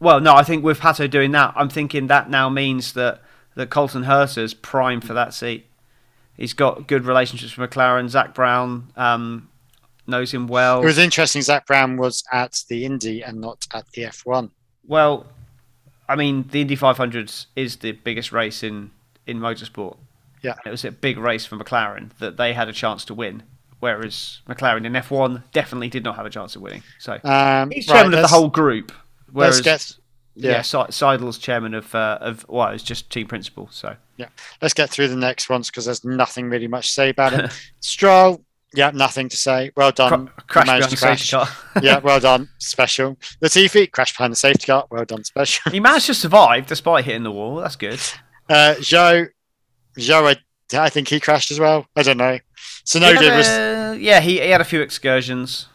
Well, 0.00 0.20
no, 0.20 0.34
I 0.34 0.44
think 0.44 0.64
with 0.64 0.80
Pato 0.80 1.10
doing 1.10 1.32
that, 1.32 1.52
I'm 1.56 1.68
thinking 1.68 2.06
that 2.06 2.30
now 2.30 2.48
means 2.48 2.92
that 2.92 3.20
that 3.58 3.70
Colton 3.70 4.04
Herta's 4.04 4.54
prime 4.54 5.00
for 5.00 5.14
that 5.14 5.34
seat. 5.34 5.66
He's 6.36 6.52
got 6.52 6.86
good 6.86 7.04
relationships 7.04 7.56
with 7.56 7.68
McLaren. 7.68 8.08
Zak 8.08 8.32
Brown 8.32 8.92
um, 8.96 9.48
knows 10.06 10.32
him 10.32 10.46
well. 10.46 10.80
It 10.80 10.84
was 10.84 10.96
interesting. 10.96 11.42
Zak 11.42 11.66
Brown 11.66 11.96
was 11.96 12.22
at 12.32 12.62
the 12.68 12.84
Indy 12.84 13.20
and 13.24 13.40
not 13.40 13.66
at 13.74 13.84
the 13.94 14.02
F1. 14.02 14.52
Well, 14.86 15.26
I 16.08 16.14
mean, 16.14 16.46
the 16.52 16.60
Indy 16.60 16.76
500 16.76 17.32
is 17.56 17.76
the 17.78 17.90
biggest 17.92 18.30
race 18.30 18.62
in 18.62 18.92
in 19.26 19.40
motorsport. 19.40 19.96
Yeah. 20.40 20.54
it 20.64 20.70
was 20.70 20.84
a 20.84 20.92
big 20.92 21.18
race 21.18 21.44
for 21.44 21.56
McLaren 21.56 22.16
that 22.20 22.36
they 22.36 22.52
had 22.52 22.68
a 22.68 22.72
chance 22.72 23.04
to 23.06 23.14
win, 23.14 23.42
whereas 23.80 24.38
McLaren 24.48 24.86
in 24.86 24.92
F1 24.92 25.42
definitely 25.52 25.88
did 25.88 26.04
not 26.04 26.14
have 26.14 26.26
a 26.26 26.30
chance 26.30 26.54
of 26.54 26.62
winning. 26.62 26.84
So 27.00 27.18
Um, 27.24 27.72
he's 27.72 27.88
right, 27.88 27.96
chairman 27.96 28.14
of 28.14 28.22
the 28.22 28.28
whole 28.28 28.48
group. 28.48 28.92
Whereas, 29.32 29.56
Let's 29.66 29.94
get 29.96 29.97
yeah, 30.38 30.52
yeah. 30.52 30.62
Se- 30.62 30.90
Seidl's 30.90 31.38
chairman 31.38 31.74
of 31.74 31.94
uh, 31.94 32.18
of 32.20 32.46
well, 32.48 32.68
it's 32.68 32.82
just 32.82 33.10
team 33.10 33.26
principal. 33.26 33.68
So 33.70 33.96
yeah, 34.16 34.28
let's 34.62 34.74
get 34.74 34.90
through 34.90 35.08
the 35.08 35.16
next 35.16 35.48
ones 35.50 35.70
because 35.70 35.84
there's 35.84 36.04
nothing 36.04 36.48
really 36.48 36.68
much 36.68 36.86
to 36.88 36.92
say 36.92 37.08
about 37.10 37.32
it. 37.32 37.50
Stroll, 37.80 38.44
yeah, 38.74 38.90
nothing 38.94 39.28
to 39.28 39.36
say. 39.36 39.70
Well 39.76 39.92
done. 39.92 40.30
Crash 40.46 40.66
managed 40.66 40.90
behind 40.90 40.92
the 40.92 40.96
to 40.96 41.02
crash. 41.02 41.30
safety 41.30 41.52
car. 41.74 41.82
yeah, 41.82 41.98
well 41.98 42.20
done. 42.20 42.48
Special. 42.58 43.16
Latifi 43.42 43.90
crashed 43.90 44.16
behind 44.16 44.32
the 44.32 44.36
safety 44.36 44.66
car. 44.66 44.86
Well 44.90 45.04
done. 45.04 45.24
Special. 45.24 45.70
he 45.72 45.80
managed 45.80 46.06
to 46.06 46.14
survive 46.14 46.66
despite 46.66 47.04
hitting 47.04 47.22
the 47.24 47.32
wall. 47.32 47.56
That's 47.56 47.76
good. 47.76 48.00
Uh, 48.48 48.74
Zhou, 48.78 49.28
Zhou, 49.98 50.36
I, 50.74 50.78
I 50.84 50.88
think 50.90 51.08
he 51.08 51.20
crashed 51.20 51.50
as 51.50 51.58
well. 51.60 51.86
I 51.96 52.02
don't 52.02 52.16
know. 52.16 52.38
Tsunoda 52.84 53.20
Yeah, 53.20 53.36
was, 53.36 53.48
uh, 53.48 53.96
yeah, 53.98 54.20
he, 54.20 54.40
he 54.40 54.48
had 54.50 54.60
a 54.60 54.64
few 54.64 54.80
excursions. 54.80 55.66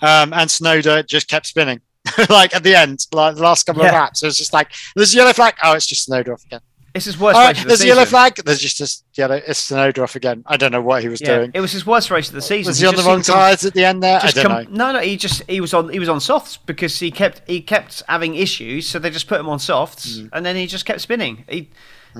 um, 0.00 0.32
and 0.32 0.48
Tsunoda 0.50 1.06
just 1.06 1.28
kept 1.28 1.46
spinning. 1.46 1.80
like 2.28 2.54
at 2.54 2.62
the 2.62 2.74
end, 2.74 3.06
like 3.12 3.36
the 3.36 3.42
last 3.42 3.64
couple 3.64 3.82
of 3.82 3.90
laps, 3.92 4.22
it 4.22 4.26
was 4.26 4.36
just 4.38 4.52
like 4.52 4.70
there's 4.94 5.14
a 5.14 5.16
yellow 5.16 5.32
flag. 5.32 5.54
Oh, 5.62 5.72
it's 5.72 5.86
just 5.86 6.08
Tsunoda 6.08 6.32
off 6.34 6.44
again. 6.44 6.60
It's 6.94 7.06
his 7.06 7.18
worst 7.18 7.36
All 7.36 7.48
race 7.48 7.56
of 7.58 7.64
the 7.64 7.68
there's 7.68 7.80
a 7.82 7.86
yellow 7.88 8.04
flag. 8.04 8.36
There's 8.36 8.60
just 8.60 8.78
this 8.78 9.02
yellow. 9.14 9.34
It's 9.34 9.68
Tsunoda 9.68 10.02
off 10.04 10.14
again. 10.14 10.44
I 10.46 10.56
don't 10.56 10.70
know 10.70 10.80
what 10.82 11.02
he 11.02 11.08
was 11.08 11.20
Yeah, 11.20 11.38
doing. 11.38 11.50
it 11.54 11.60
was 11.60 11.72
his 11.72 11.84
worst 11.84 12.10
race 12.10 12.28
of 12.28 12.34
the 12.34 12.42
season. 12.42 12.70
Was 12.70 12.78
he 12.78 12.86
on 12.86 12.94
the 12.94 13.02
wrong 13.02 13.22
tyres 13.22 13.64
at 13.64 13.74
the 13.74 13.84
end 13.84 14.00
there? 14.02 14.20
I 14.22 14.30
don't 14.30 14.44
com- 14.46 14.64
know. 14.72 14.92
No, 14.92 14.92
no, 14.92 14.98
he 15.00 15.16
just 15.16 15.42
he 15.50 15.60
was 15.60 15.74
on 15.74 15.88
he 15.88 15.98
was 15.98 16.08
on 16.08 16.20
softs 16.20 16.56
because 16.56 17.00
he 17.00 17.10
kept 17.10 17.42
he 17.48 17.60
kept 17.60 18.02
having 18.06 18.36
issues, 18.36 18.86
so 18.86 18.98
they 19.00 19.10
just 19.10 19.26
put 19.26 19.40
him 19.40 19.48
on 19.48 19.58
softs, 19.58 20.18
Mm. 20.18 20.28
and 20.34 20.46
then 20.46 20.54
he 20.56 20.66
just 20.66 20.84
kept 20.86 21.00
spinning. 21.00 21.44
He 21.48 21.68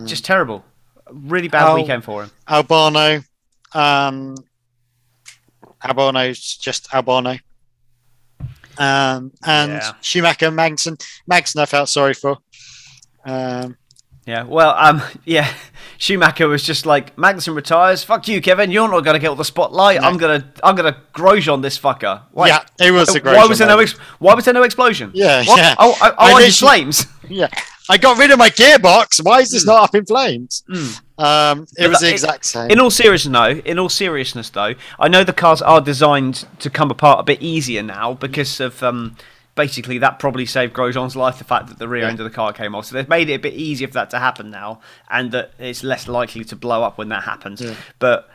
just 0.07 0.25
terrible, 0.25 0.65
really 1.13 1.47
bad 1.49 1.69
Oh. 1.71 1.77
weekend 1.77 2.03
for 2.03 2.25
him. 2.25 2.31
Albano. 2.49 3.23
Um, 3.75 4.35
Albano's 5.85 6.41
just 6.57 6.93
Albano. 6.93 7.37
Um, 8.79 9.33
and 9.47 9.73
Yeah. 9.73 9.93
Schumacher, 10.01 10.51
Magnussen. 10.51 11.01
Magnussen, 11.31 11.61
I 11.61 11.67
felt 11.67 11.89
sorry 11.89 12.15
for. 12.15 12.39
Um, 13.25 13.77
Yeah, 14.27 14.45
well, 14.45 14.75
um, 14.79 15.03
yeah, 15.27 15.53
Schumacher 15.99 16.49
was 16.49 16.63
just 16.63 16.87
like 16.87 17.15
Magnussen 17.17 17.55
retires. 17.55 18.03
Fuck 18.05 18.27
you, 18.27 18.41
Kevin. 18.41 18.71
You're 18.71 18.89
not 18.89 19.01
gonna 19.05 19.19
get 19.19 19.29
all 19.29 19.37
the 19.37 19.45
spotlight. 19.45 20.01
No. 20.01 20.09
I'm 20.09 20.17
gonna 20.17 20.51
I'm 20.63 20.75
gonna 20.77 20.97
Grosjean 21.15 21.61
this 21.61 21.79
fucker. 21.79 22.23
Why? 22.33 22.49
yeah, 22.49 22.65
it 22.81 22.91
was 22.91 23.15
a 23.15 23.21
great. 23.21 23.37
why 23.37 23.45
was 23.47 23.59
there 23.59 23.69
no 23.69 23.79
ex- 23.81 23.93
Why 24.19 24.33
was 24.35 24.45
there 24.47 24.55
no 24.55 24.63
explosion? 24.63 25.11
Yeah, 25.15 25.45
What? 25.45 25.59
yeah. 25.59 25.75
Oh, 25.79 25.95
I, 26.01 26.11
oh, 26.11 26.15
I 26.19 26.45
I, 26.47 26.51
flames. 26.51 27.07
Yeah, 27.29 27.49
I 27.89 27.97
got 27.99 28.19
rid 28.19 28.31
of 28.31 28.39
my 28.39 28.51
gearbox. 28.51 29.23
Why 29.25 29.41
is 29.41 29.51
this 29.51 29.65
not 29.67 29.83
up 29.83 29.95
in 29.95 30.05
flames? 30.07 30.63
Mm. 30.71 31.01
Um, 31.17 31.63
it 31.77 31.83
But 31.85 31.91
was 31.91 32.01
the 32.01 32.11
exact 32.11 32.45
same. 32.45 32.71
In 32.71 32.81
all 32.81 32.91
seriousness, 32.91 33.33
though, 33.33 33.61
in 33.71 33.79
all 33.79 33.89
seriousness, 33.89 34.51
though, 34.51 34.75
I 34.99 35.09
know 35.09 35.23
the 35.23 35.33
cars 35.33 35.63
are 35.63 35.81
designed 35.81 36.47
to 36.59 36.71
come 36.71 36.91
apart 36.91 37.21
a 37.21 37.23
bit 37.23 37.41
easier 37.41 37.83
now 37.83 38.15
because 38.15 38.59
of 38.59 38.83
um, 38.83 39.17
basically 39.55 39.99
that 39.99 40.19
probably 40.19 40.45
saved 40.47 40.75
Grosjean's 40.75 41.15
life. 41.15 41.39
The 41.39 41.45
fact 41.45 41.69
that 41.69 41.79
the 41.79 41.87
rear 41.87 42.03
Yeah. 42.03 42.09
end 42.09 42.21
of 42.21 42.25
the 42.25 42.31
car 42.35 42.53
came 42.53 42.75
off, 42.75 42.87
so 42.87 42.95
they've 42.97 43.09
made 43.09 43.31
it 43.31 43.35
a 43.35 43.39
bit 43.39 43.55
easier 43.55 43.87
for 43.87 43.95
that 43.95 44.11
to 44.11 44.19
happen 44.19 44.51
now, 44.51 44.81
and 45.09 45.31
that 45.31 45.53
it's 45.59 45.85
less 45.85 46.09
likely 46.09 46.45
to 46.45 46.57
blow 46.57 46.83
up 46.83 46.99
when 46.99 47.11
that 47.11 47.23
happens. 47.23 47.61
Yeah. 47.61 47.75
But 48.01 48.29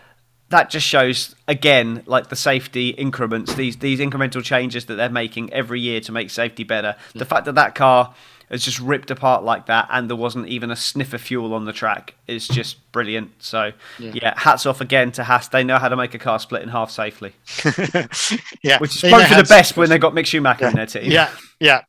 that 0.48 0.70
just 0.70 0.88
shows 0.88 1.36
again, 1.50 2.02
like 2.06 2.30
the 2.30 2.36
safety 2.36 2.90
increments, 2.90 3.54
these 3.56 3.76
these 3.78 4.00
incremental 4.00 4.42
changes 4.44 4.86
that 4.86 4.96
they're 4.96 5.10
making 5.10 5.52
every 5.54 5.82
year 5.82 6.00
to 6.02 6.12
make 6.14 6.30
safety 6.30 6.64
better. 6.64 6.96
The 7.14 7.26
fact 7.26 7.44
that 7.46 7.56
that 7.56 7.76
car 7.76 8.14
has 8.50 8.64
just 8.64 8.80
ripped 8.80 9.12
apart 9.12 9.44
like 9.44 9.68
that, 9.68 9.88
and 9.92 10.10
there 10.10 10.16
wasn't 10.18 10.48
even 10.48 10.72
a 10.72 10.76
sniff 10.76 11.14
of 11.14 11.22
fuel 11.22 11.54
on 11.54 11.66
the 11.66 11.74
track 11.74 12.16
It's 12.28 12.48
just 12.48 12.92
brilliant. 12.92 13.32
So 13.40 13.72
Yeah. 14.00 14.12
yeah, 14.16 14.34
hats 14.40 14.66
off 14.66 14.82
again 14.82 15.12
to 15.14 15.24
Haas. 15.24 15.48
They 15.50 15.64
know 15.64 15.78
how 15.78 15.90
to 15.90 15.96
make 15.96 16.14
a 16.14 16.20
car 16.20 16.40
split 16.40 16.62
in 16.64 16.70
half 16.70 16.90
safely, 16.92 17.34
yeah, 18.64 18.78
which 18.80 18.96
is 18.96 19.02
they 19.02 19.10
probably 19.10 19.28
for 19.28 19.36
the 19.36 19.46
best 19.48 19.78
when 19.78 19.90
they 19.90 19.98
got 19.98 20.14
Mick 20.14 20.26
Schumacher 20.26 20.64
Yeah. 20.66 20.70
in 20.70 20.76
their 20.76 20.86
team. 20.86 21.12
Yeah, 21.12 21.30
yeah. 21.60 21.82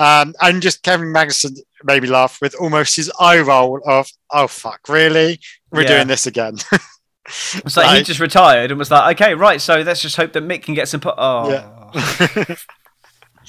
Um, 0.00 0.34
and 0.40 0.60
just 0.60 0.82
Kevin 0.82 1.12
Magnussen 1.12 1.56
made 1.84 2.02
me 2.02 2.08
laugh 2.08 2.38
with 2.42 2.54
almost 2.60 2.96
his 2.96 3.10
eye 3.20 3.38
roll 3.40 3.80
of, 3.86 4.08
"Oh 4.30 4.48
fuck, 4.48 4.80
really? 4.88 5.38
We're 5.70 5.82
Yeah. 5.82 5.88
doing 5.88 6.08
this 6.08 6.26
again." 6.26 6.56
so 7.28 7.80
like 7.80 7.98
he 7.98 8.02
just 8.02 8.18
retired 8.18 8.72
and 8.72 8.78
was 8.78 8.90
like, 8.90 9.20
okay, 9.20 9.34
right, 9.34 9.60
so 9.60 9.76
let's 9.82 10.02
just 10.02 10.16
hope 10.16 10.32
that 10.32 10.42
Mick 10.42 10.64
can 10.64 10.74
get 10.74 10.88
some. 10.88 10.98
Put- 11.00 11.14
oh, 11.16 11.50
Yeah. 11.50 12.54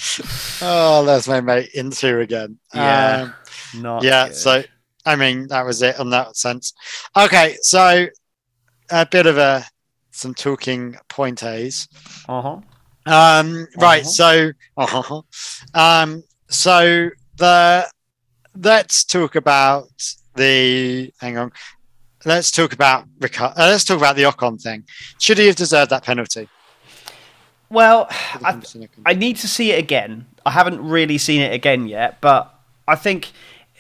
oh, 0.61 1.03
there's 1.05 1.27
my 1.27 1.41
mate 1.41 1.69
into 1.73 2.19
again. 2.19 2.57
Yeah. 2.73 3.33
Um, 3.73 3.81
not 3.81 4.03
yeah. 4.03 4.27
good. 4.27 4.35
So, 4.35 4.63
I 5.05 5.15
mean, 5.15 5.47
that 5.47 5.65
was 5.65 5.81
it 5.81 5.99
on 5.99 6.09
that 6.11 6.35
sense. 6.35 6.73
Okay, 7.15 7.57
so 7.61 8.07
a 8.89 9.05
bit 9.05 9.25
of 9.25 9.37
a 9.37 9.65
some 10.11 10.33
talking 10.33 10.95
point 11.09 11.43
A's. 11.43 11.87
uh-huh. 12.27 12.59
Um, 13.05 13.67
right. 13.77 14.01
Uh-huh. 14.01 14.09
So, 14.09 14.51
uh-huh. 14.77 15.21
um, 15.73 16.23
so 16.47 17.09
the 17.37 17.89
let's 18.55 19.03
talk 19.03 19.35
about 19.35 19.89
the. 20.35 21.13
Hang 21.19 21.37
on. 21.37 21.51
Let's 22.25 22.51
talk 22.51 22.71
about 22.71 23.05
Rica- 23.19 23.53
uh, 23.57 23.67
let's 23.67 23.83
talk 23.83 23.97
about 23.97 24.15
the 24.15 24.23
Ocon 24.23 24.61
thing. 24.61 24.85
Should 25.19 25.39
he 25.39 25.47
have 25.47 25.57
deserved 25.57 25.91
that 25.91 26.05
penalty? 26.05 26.47
Well, 27.73 28.07
I, 28.11 28.61
I 29.05 29.13
need 29.13 29.37
to 29.37 29.47
see 29.47 29.71
it 29.71 29.79
again. 29.79 30.27
I 30.45 30.51
haven't 30.51 30.81
really 30.87 31.17
seen 31.17 31.41
it 31.41 31.53
again 31.53 31.87
yet, 31.87 32.21
but 32.21 32.53
I 32.87 32.95
think 32.95 33.31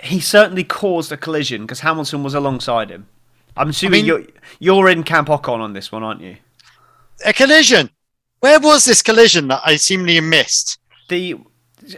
he 0.01 0.19
certainly 0.19 0.63
caused 0.63 1.11
a 1.11 1.17
collision 1.17 1.61
because 1.61 1.81
Hamilton 1.81 2.23
was 2.23 2.33
alongside 2.33 2.89
him. 2.89 3.07
I'm 3.55 3.69
assuming 3.69 3.99
mean- 3.99 4.05
you're 4.05 4.23
you're 4.59 4.89
in 4.89 5.03
Camp 5.03 5.27
Ocon 5.29 5.59
on 5.59 5.73
this 5.73 5.91
one, 5.91 6.03
aren't 6.03 6.21
you? 6.21 6.37
a 7.25 7.31
collision. 7.31 7.89
Where 8.39 8.59
was 8.59 8.83
this 8.83 9.01
collision 9.01 9.47
that 9.47 9.61
I 9.63 9.77
seemingly 9.77 10.19
missed? 10.19 10.77
The 11.07 11.35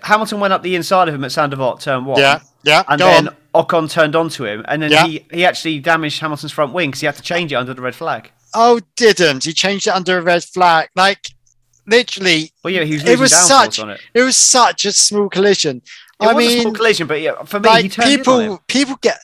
Hamilton 0.03 0.39
went 0.39 0.53
up 0.53 0.61
the 0.61 0.75
inside 0.75 1.07
of 1.07 1.15
him 1.15 1.23
at 1.23 1.31
Sainte 1.31 1.51
Devote 1.51 1.79
turn 1.79 2.05
one. 2.05 2.19
Yeah, 2.19 2.41
yeah. 2.63 2.83
And 2.87 2.99
go 2.99 3.07
then 3.07 3.29
on. 3.29 3.65
Ocon 3.65 3.89
turned 3.89 4.15
onto 4.15 4.45
him, 4.45 4.63
and 4.67 4.81
then 4.83 4.91
Yeah. 4.91 5.05
he, 5.07 5.25
he 5.31 5.45
actually 5.45 5.79
damaged 5.79 6.19
Hamilton's 6.19 6.51
front 6.51 6.73
wing 6.73 6.89
because 6.91 6.99
he 7.01 7.05
had 7.07 7.15
to 7.15 7.21
change 7.23 7.51
it 7.51 7.55
under 7.55 7.73
the 7.73 7.81
red 7.81 7.95
flag. 7.95 8.31
Oh, 8.53 8.79
didn't 8.95 9.45
he 9.45 9.53
changed 9.53 9.87
it 9.87 9.91
under 9.95 10.17
a 10.17 10.21
red 10.21 10.43
flag? 10.43 10.89
Like, 10.95 11.29
literally, 11.87 12.51
Well, 12.63 12.73
yeah, 12.73 12.83
he 12.83 12.93
was 12.95 13.03
It 13.05 13.19
was 13.19 13.31
such- 13.31 13.79
on 13.79 13.89
it. 13.91 14.01
it 14.13 14.21
was 14.21 14.35
such 14.37 14.85
a 14.85 14.91
small 14.91 15.29
collision. 15.29 15.81
It 16.21 16.25
I 16.27 16.33
was 16.33 16.45
a 16.45 16.47
mean, 16.47 16.61
small 16.61 16.73
collision, 16.73 17.07
but 17.07 17.21
yeah, 17.21 17.43
for 17.43 17.59
me, 17.59 17.69
like 17.69 17.91
turned 17.91 18.09
in 18.11 18.19
on 18.27 18.41
him. 18.41 18.57
people, 18.57 18.63
people 18.67 18.95
get 19.01 19.19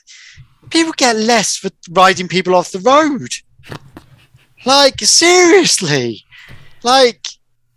people 0.70 0.92
get 0.96 1.16
less 1.16 1.56
for 1.56 1.70
riding 1.90 2.28
people 2.28 2.54
off 2.54 2.70
the 2.72 2.78
road. 2.80 3.32
Like 4.64 5.00
seriously, 5.00 6.24
like 6.82 7.26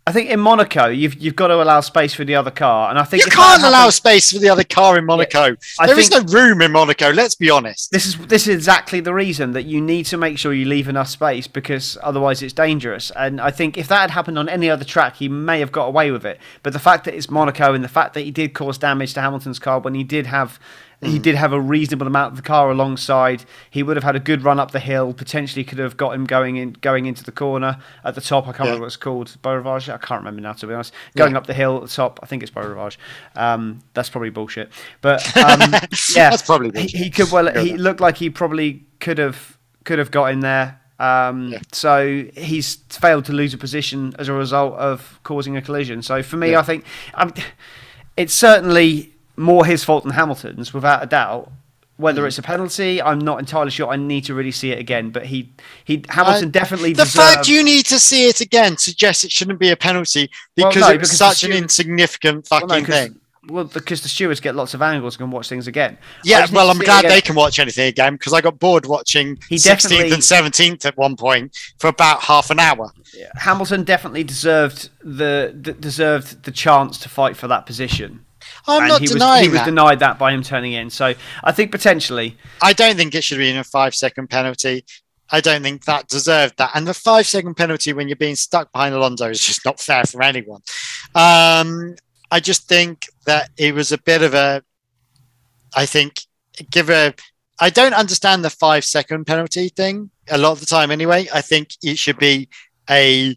I 0.08 0.12
think 0.12 0.30
in 0.30 0.38
Monaco, 0.38 0.86
you've 0.86 1.20
you've 1.20 1.34
got 1.34 1.48
to 1.48 1.60
allow 1.60 1.80
space 1.80 2.14
for 2.14 2.24
the 2.24 2.36
other 2.36 2.52
car, 2.52 2.90
and 2.90 2.98
I 2.98 3.02
think 3.02 3.24
you 3.24 3.30
can't 3.32 3.64
allow 3.64 3.90
space 3.90 4.30
for 4.30 4.38
the 4.38 4.48
other 4.48 4.62
car 4.62 4.96
in 4.96 5.04
Monaco. 5.04 5.56
I 5.80 5.86
There 5.88 5.98
is 5.98 6.12
no 6.12 6.20
room 6.20 6.62
in 6.62 6.70
Monaco. 6.70 7.10
Let's 7.10 7.34
be 7.34 7.50
honest. 7.50 7.90
This 7.90 8.06
is 8.06 8.16
this 8.28 8.46
is 8.46 8.54
exactly 8.54 9.00
the 9.00 9.12
reason 9.12 9.50
that 9.52 9.64
you 9.64 9.80
need 9.80 10.06
to 10.06 10.16
make 10.16 10.38
sure 10.38 10.52
you 10.52 10.64
leave 10.64 10.86
enough 10.86 11.08
space 11.08 11.48
because 11.48 11.98
otherwise 12.04 12.40
it's 12.40 12.52
dangerous. 12.52 13.10
And 13.16 13.40
I 13.40 13.50
think 13.50 13.76
if 13.76 13.88
that 13.88 14.02
had 14.02 14.10
happened 14.12 14.38
on 14.38 14.48
any 14.48 14.70
other 14.70 14.84
track, 14.84 15.16
he 15.16 15.28
may 15.28 15.58
have 15.58 15.72
got 15.72 15.86
away 15.86 16.12
with 16.12 16.24
it. 16.24 16.38
But 16.62 16.72
the 16.72 16.78
fact 16.78 17.04
that 17.06 17.14
it's 17.14 17.28
Monaco 17.28 17.74
and 17.74 17.82
the 17.82 17.88
fact 17.88 18.14
that 18.14 18.20
he 18.20 18.30
did 18.30 18.54
cause 18.54 18.78
damage 18.78 19.12
to 19.14 19.20
Hamilton's 19.20 19.58
car 19.58 19.80
when 19.80 19.94
he 19.96 20.04
did 20.04 20.26
have 20.26 20.60
he 21.02 21.18
did 21.18 21.34
have 21.34 21.52
a 21.52 21.60
reasonable 21.60 22.06
amount 22.06 22.32
of 22.32 22.36
the 22.36 22.42
car 22.42 22.70
alongside, 22.70 23.44
he 23.70 23.82
would 23.82 23.96
have 23.96 24.04
had 24.04 24.16
a 24.16 24.20
good 24.20 24.42
run 24.42 24.58
up 24.58 24.70
the 24.70 24.80
hill. 24.80 25.12
Potentially 25.12 25.62
could 25.64 25.78
have 25.78 25.96
got 25.96 26.14
him 26.14 26.24
going 26.24 26.56
in 26.56 26.72
going 26.80 27.06
into 27.06 27.22
the 27.22 27.32
corner 27.32 27.78
at 28.04 28.14
the 28.14 28.20
top. 28.20 28.44
I 28.48 28.52
can't 28.52 28.58
Yeah. 28.60 28.64
remember 28.66 28.80
what 28.82 28.86
it's 28.86 28.96
called. 28.96 29.36
Beaurivage. 29.42 29.92
I 29.92 29.98
can't 29.98 30.20
remember 30.20 30.40
now 30.40 30.52
to 30.54 30.66
be 30.66 30.72
honest. 30.74 30.92
Going 31.16 31.32
Yeah. 31.32 31.38
up 31.38 31.46
the 31.46 31.54
hill 31.54 31.76
at 31.76 31.82
the 31.82 31.88
top. 31.88 32.18
I 32.22 32.26
think 32.26 32.42
it's 32.42 32.50
Beaurivage. 32.50 32.96
Um, 33.36 33.80
that's 33.94 34.08
probably 34.08 34.30
bullshit. 34.30 34.70
But 35.02 35.24
um, 35.36 35.60
yeah, 36.14 36.30
That's 36.30 36.42
probably 36.42 36.68
he, 36.68 36.72
bullshit. 36.72 37.00
he 37.00 37.10
could 37.10 37.30
well. 37.30 37.52
Go 37.52 37.62
He 37.62 37.70
there. 37.70 37.78
looked 37.78 38.00
like 38.00 38.16
he 38.16 38.30
probably 38.30 38.84
could 39.00 39.18
have 39.18 39.58
could 39.84 39.98
have 39.98 40.10
got 40.10 40.32
in 40.32 40.40
there. 40.40 40.80
Um, 40.98 41.48
Yeah. 41.52 41.58
So 41.72 42.24
he's 42.34 42.76
failed 42.88 43.26
to 43.26 43.32
lose 43.32 43.52
a 43.52 43.58
position 43.58 44.14
as 44.18 44.28
a 44.28 44.32
result 44.32 44.74
of 44.74 45.20
causing 45.24 45.56
a 45.56 45.60
collision. 45.62 46.00
So 46.02 46.22
for 46.22 46.36
me, 46.38 46.52
Yeah. 46.52 46.60
I 46.60 46.62
think 46.62 46.84
um, 47.14 47.34
it's 48.16 48.32
certainly 48.32 49.12
more 49.36 49.64
his 49.66 49.84
fault 49.84 50.04
than 50.04 50.12
Hamilton's, 50.12 50.72
without 50.74 51.02
a 51.02 51.06
doubt. 51.06 51.50
Whether 51.98 52.24
Mm. 52.24 52.26
it's 52.26 52.36
a 52.38 52.42
penalty, 52.42 53.00
I'm 53.00 53.18
not 53.18 53.38
entirely 53.38 53.70
sure. 53.70 53.88
I 53.88 53.96
need 53.96 54.24
to 54.26 54.34
really 54.34 54.52
see 54.52 54.70
it 54.70 54.78
again. 54.78 55.08
But 55.08 55.24
he, 55.26 55.50
he 55.84 56.04
Hamilton 56.10 56.48
I- 56.48 56.50
definitely 56.50 56.92
The 56.92 57.04
deserved. 57.04 57.34
fact 57.36 57.48
you 57.48 57.64
need 57.64 57.86
to 57.86 57.98
see 57.98 58.26
it 58.28 58.42
again 58.42 58.76
suggests 58.76 59.24
it 59.24 59.32
shouldn't 59.32 59.58
be 59.58 59.70
a 59.70 59.76
penalty 59.78 60.30
Well, 60.58 60.68
because 60.68 60.82
no, 60.82 60.88
it's 60.88 60.96
because 60.96 61.10
the 61.10 61.16
such 61.16 61.44
an 61.44 61.52
insignificant 61.52 62.48
well, 62.50 62.60
fucking 62.60 62.84
thing. 62.84 63.16
well, 63.48 63.64
because 63.64 64.02
the 64.02 64.10
stewards 64.10 64.40
get 64.40 64.54
lots 64.54 64.74
of 64.74 64.82
angles 64.82 65.14
and 65.14 65.20
can 65.20 65.30
watch 65.30 65.48
things 65.48 65.66
again. 65.68 65.96
Yeah, 66.22 66.46
well, 66.52 66.68
I'm 66.68 66.76
glad 66.80 67.06
they 67.06 67.22
can 67.22 67.34
watch 67.34 67.58
anything 67.58 67.88
again 67.88 68.12
because 68.16 68.34
I 68.34 68.42
got 68.42 68.58
bored 68.58 68.84
watching 68.84 69.38
He 69.48 69.56
16th 69.56 69.64
definitely- 69.88 70.12
and 70.12 70.22
17th 70.22 70.84
at 70.84 70.98
one 70.98 71.16
point 71.16 71.56
for 71.78 71.86
about 71.88 72.20
half 72.20 72.50
an 72.50 72.58
hour. 72.58 72.92
Hamilton 73.36 73.84
definitely 73.84 74.22
deserved 74.24 74.90
the, 75.02 75.56
d- 75.58 75.72
deserved 75.80 76.42
the 76.44 76.50
chance 76.50 76.98
to 76.98 77.08
fight 77.08 77.38
for 77.38 77.48
that 77.48 77.64
position. 77.64 78.20
I'm 78.66 78.82
and 78.82 78.88
not 78.88 79.00
he 79.00 79.06
denying 79.06 79.40
was, 79.40 79.46
he 79.46 79.48
was 79.48 79.60
that. 79.60 79.64
denied 79.66 79.98
that 80.00 80.18
by 80.18 80.32
him 80.32 80.42
turning 80.42 80.72
in. 80.72 80.90
So 80.90 81.14
I 81.44 81.52
think 81.52 81.70
potentially, 81.70 82.36
I 82.62 82.72
don't 82.72 82.96
think 82.96 83.14
it 83.14 83.24
should 83.24 83.38
be 83.38 83.50
in 83.50 83.56
a 83.56 83.64
five 83.64 83.94
second 83.94 84.28
penalty. 84.28 84.84
I 85.30 85.40
don't 85.40 85.62
think 85.62 85.84
that 85.86 86.08
deserved 86.08 86.58
that. 86.58 86.70
And 86.74 86.86
the 86.86 86.94
five 86.94 87.26
second 87.26 87.56
penalty 87.56 87.92
when 87.92 88.08
you're 88.08 88.16
being 88.16 88.36
stuck 88.36 88.72
behind 88.72 88.94
Alonso 88.94 89.28
is 89.28 89.40
just 89.40 89.64
not 89.64 89.80
fair 89.80 90.04
for 90.04 90.22
anyone. 90.22 90.60
Um, 91.14 91.96
I 92.30 92.40
just 92.40 92.68
think 92.68 93.06
that 93.24 93.50
it 93.56 93.74
was 93.74 93.92
a 93.92 93.98
bit 93.98 94.22
of 94.22 94.34
a, 94.34 94.62
I 95.74 95.86
think, 95.86 96.20
give 96.70 96.90
a, 96.90 97.14
I 97.58 97.70
don't 97.70 97.94
understand 97.94 98.44
the 98.44 98.50
five 98.50 98.84
second 98.84 99.26
penalty 99.26 99.68
thing 99.68 100.10
a 100.30 100.38
lot 100.38 100.52
of 100.52 100.60
the 100.60 100.66
time 100.66 100.90
anyway. 100.90 101.26
I 101.32 101.40
think 101.40 101.70
it 101.82 101.98
should 101.98 102.18
be 102.18 102.48
a, 102.88 103.36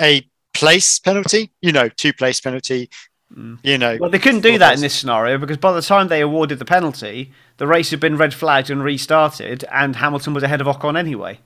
a 0.00 0.28
place 0.54 0.98
penalty, 0.98 1.50
you 1.60 1.72
know, 1.72 1.88
two 1.88 2.12
place 2.12 2.40
penalty, 2.40 2.90
Mm. 3.36 3.58
you 3.62 3.78
know. 3.78 3.96
well, 4.00 4.10
they 4.10 4.18
couldn't 4.18 4.40
do 4.40 4.58
that 4.58 4.74
in 4.74 4.80
this 4.80 4.94
scenario 4.94 5.38
because 5.38 5.56
by 5.56 5.72
the 5.72 5.82
time 5.82 6.08
they 6.08 6.20
awarded 6.20 6.58
the 6.58 6.64
penalty, 6.64 7.32
the 7.58 7.66
race 7.66 7.90
had 7.90 8.00
been 8.00 8.16
red 8.16 8.34
flagged 8.34 8.70
and 8.70 8.82
restarted, 8.82 9.64
and 9.70 9.94
Hamilton 9.96 10.34
was 10.34 10.42
ahead 10.42 10.60
of 10.60 10.66
Ocon 10.66 10.98
anyway. 10.98 11.38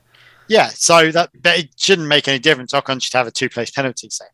Yeah, 0.47 0.67
so 0.69 1.11
that 1.11 1.29
but 1.39 1.59
it 1.59 1.69
shouldn't 1.77 2.07
make 2.07 2.27
any 2.27 2.39
difference. 2.39 2.71
Ocon 2.73 3.01
should 3.01 3.13
have 3.13 3.27
a 3.27 3.31
two 3.31 3.49
place 3.49 3.69
penalty. 3.71 4.09
So 4.09 4.25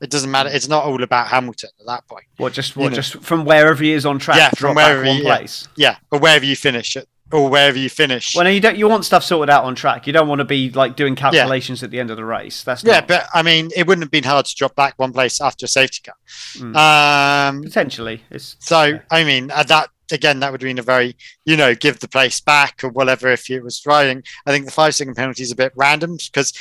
it 0.00 0.10
doesn't 0.10 0.30
matter. 0.30 0.48
It's 0.52 0.68
not 0.68 0.84
all 0.84 1.02
about 1.02 1.28
Hamilton 1.28 1.70
at 1.80 1.86
that 1.86 2.06
point. 2.08 2.24
What 2.36 2.52
just 2.52 2.76
You 2.76 2.84
know. 2.90 2.94
just 2.96 3.20
from 3.20 3.44
wherever 3.44 3.80
he 3.82 3.92
is 3.92 4.04
on 4.06 4.18
track, 4.18 4.36
Yeah, 4.38 4.50
from 4.50 4.74
wherever 4.76 5.04
he- 5.04 5.22
yeah. 5.22 5.36
place. 5.36 5.66
Yeah, 5.76 5.96
or 6.10 6.18
wherever 6.20 6.44
you 6.44 6.54
finish 6.56 6.96
it, 6.96 7.08
or 7.32 7.48
wherever 7.48 7.78
you 7.78 7.90
finish. 7.90 8.34
Well, 8.34 8.44
no, 8.44 8.50
you 8.50 8.60
don't. 8.60 8.76
You 8.76 8.88
want 8.88 9.04
stuff 9.04 9.22
sorted 9.24 9.50
out 9.50 9.64
on 9.64 9.74
track. 9.74 10.06
You 10.06 10.12
don't 10.12 10.28
want 10.28 10.38
to 10.38 10.44
be 10.44 10.70
like 10.70 10.96
doing 10.96 11.14
calculations 11.14 11.82
at 11.82 11.90
the 11.90 12.00
end 12.00 12.10
of 12.10 12.16
the 12.16 12.24
race. 12.24 12.62
That's 12.62 12.82
yeah, 12.82 13.00
not, 13.00 13.08
but 13.08 13.26
I 13.34 13.42
mean, 13.42 13.70
it 13.76 13.86
wouldn't 13.86 14.04
have 14.04 14.10
been 14.10 14.24
hard 14.24 14.46
to 14.46 14.54
drop 14.54 14.74
back 14.74 14.94
one 14.96 15.12
place 15.12 15.40
after 15.40 15.66
a 15.66 15.68
safety 15.68 16.00
car. 16.04 16.14
Mm. 16.54 16.76
Um, 16.76 17.62
potentially 17.62 18.22
it's 18.30 18.56
so 18.60 19.00
I 19.10 19.24
mean, 19.24 19.50
uh, 19.50 19.62
that 19.64 19.90
again, 20.10 20.40
that 20.40 20.52
would 20.52 20.62
have 20.62 20.68
been 20.68 20.78
a 20.78 20.82
very, 20.82 21.16
you 21.44 21.56
know, 21.56 21.74
give 21.74 22.00
the 22.00 22.08
place 22.08 22.40
back 22.40 22.82
or 22.82 22.88
whatever 22.88 23.28
if 23.28 23.50
it 23.50 23.62
was 23.62 23.84
riding. 23.84 24.22
I 24.46 24.50
think 24.50 24.64
the 24.64 24.72
five 24.72 24.94
second 24.94 25.14
penalty 25.14 25.42
is 25.42 25.52
a 25.52 25.56
bit 25.56 25.72
random 25.76 26.16
because. 26.16 26.52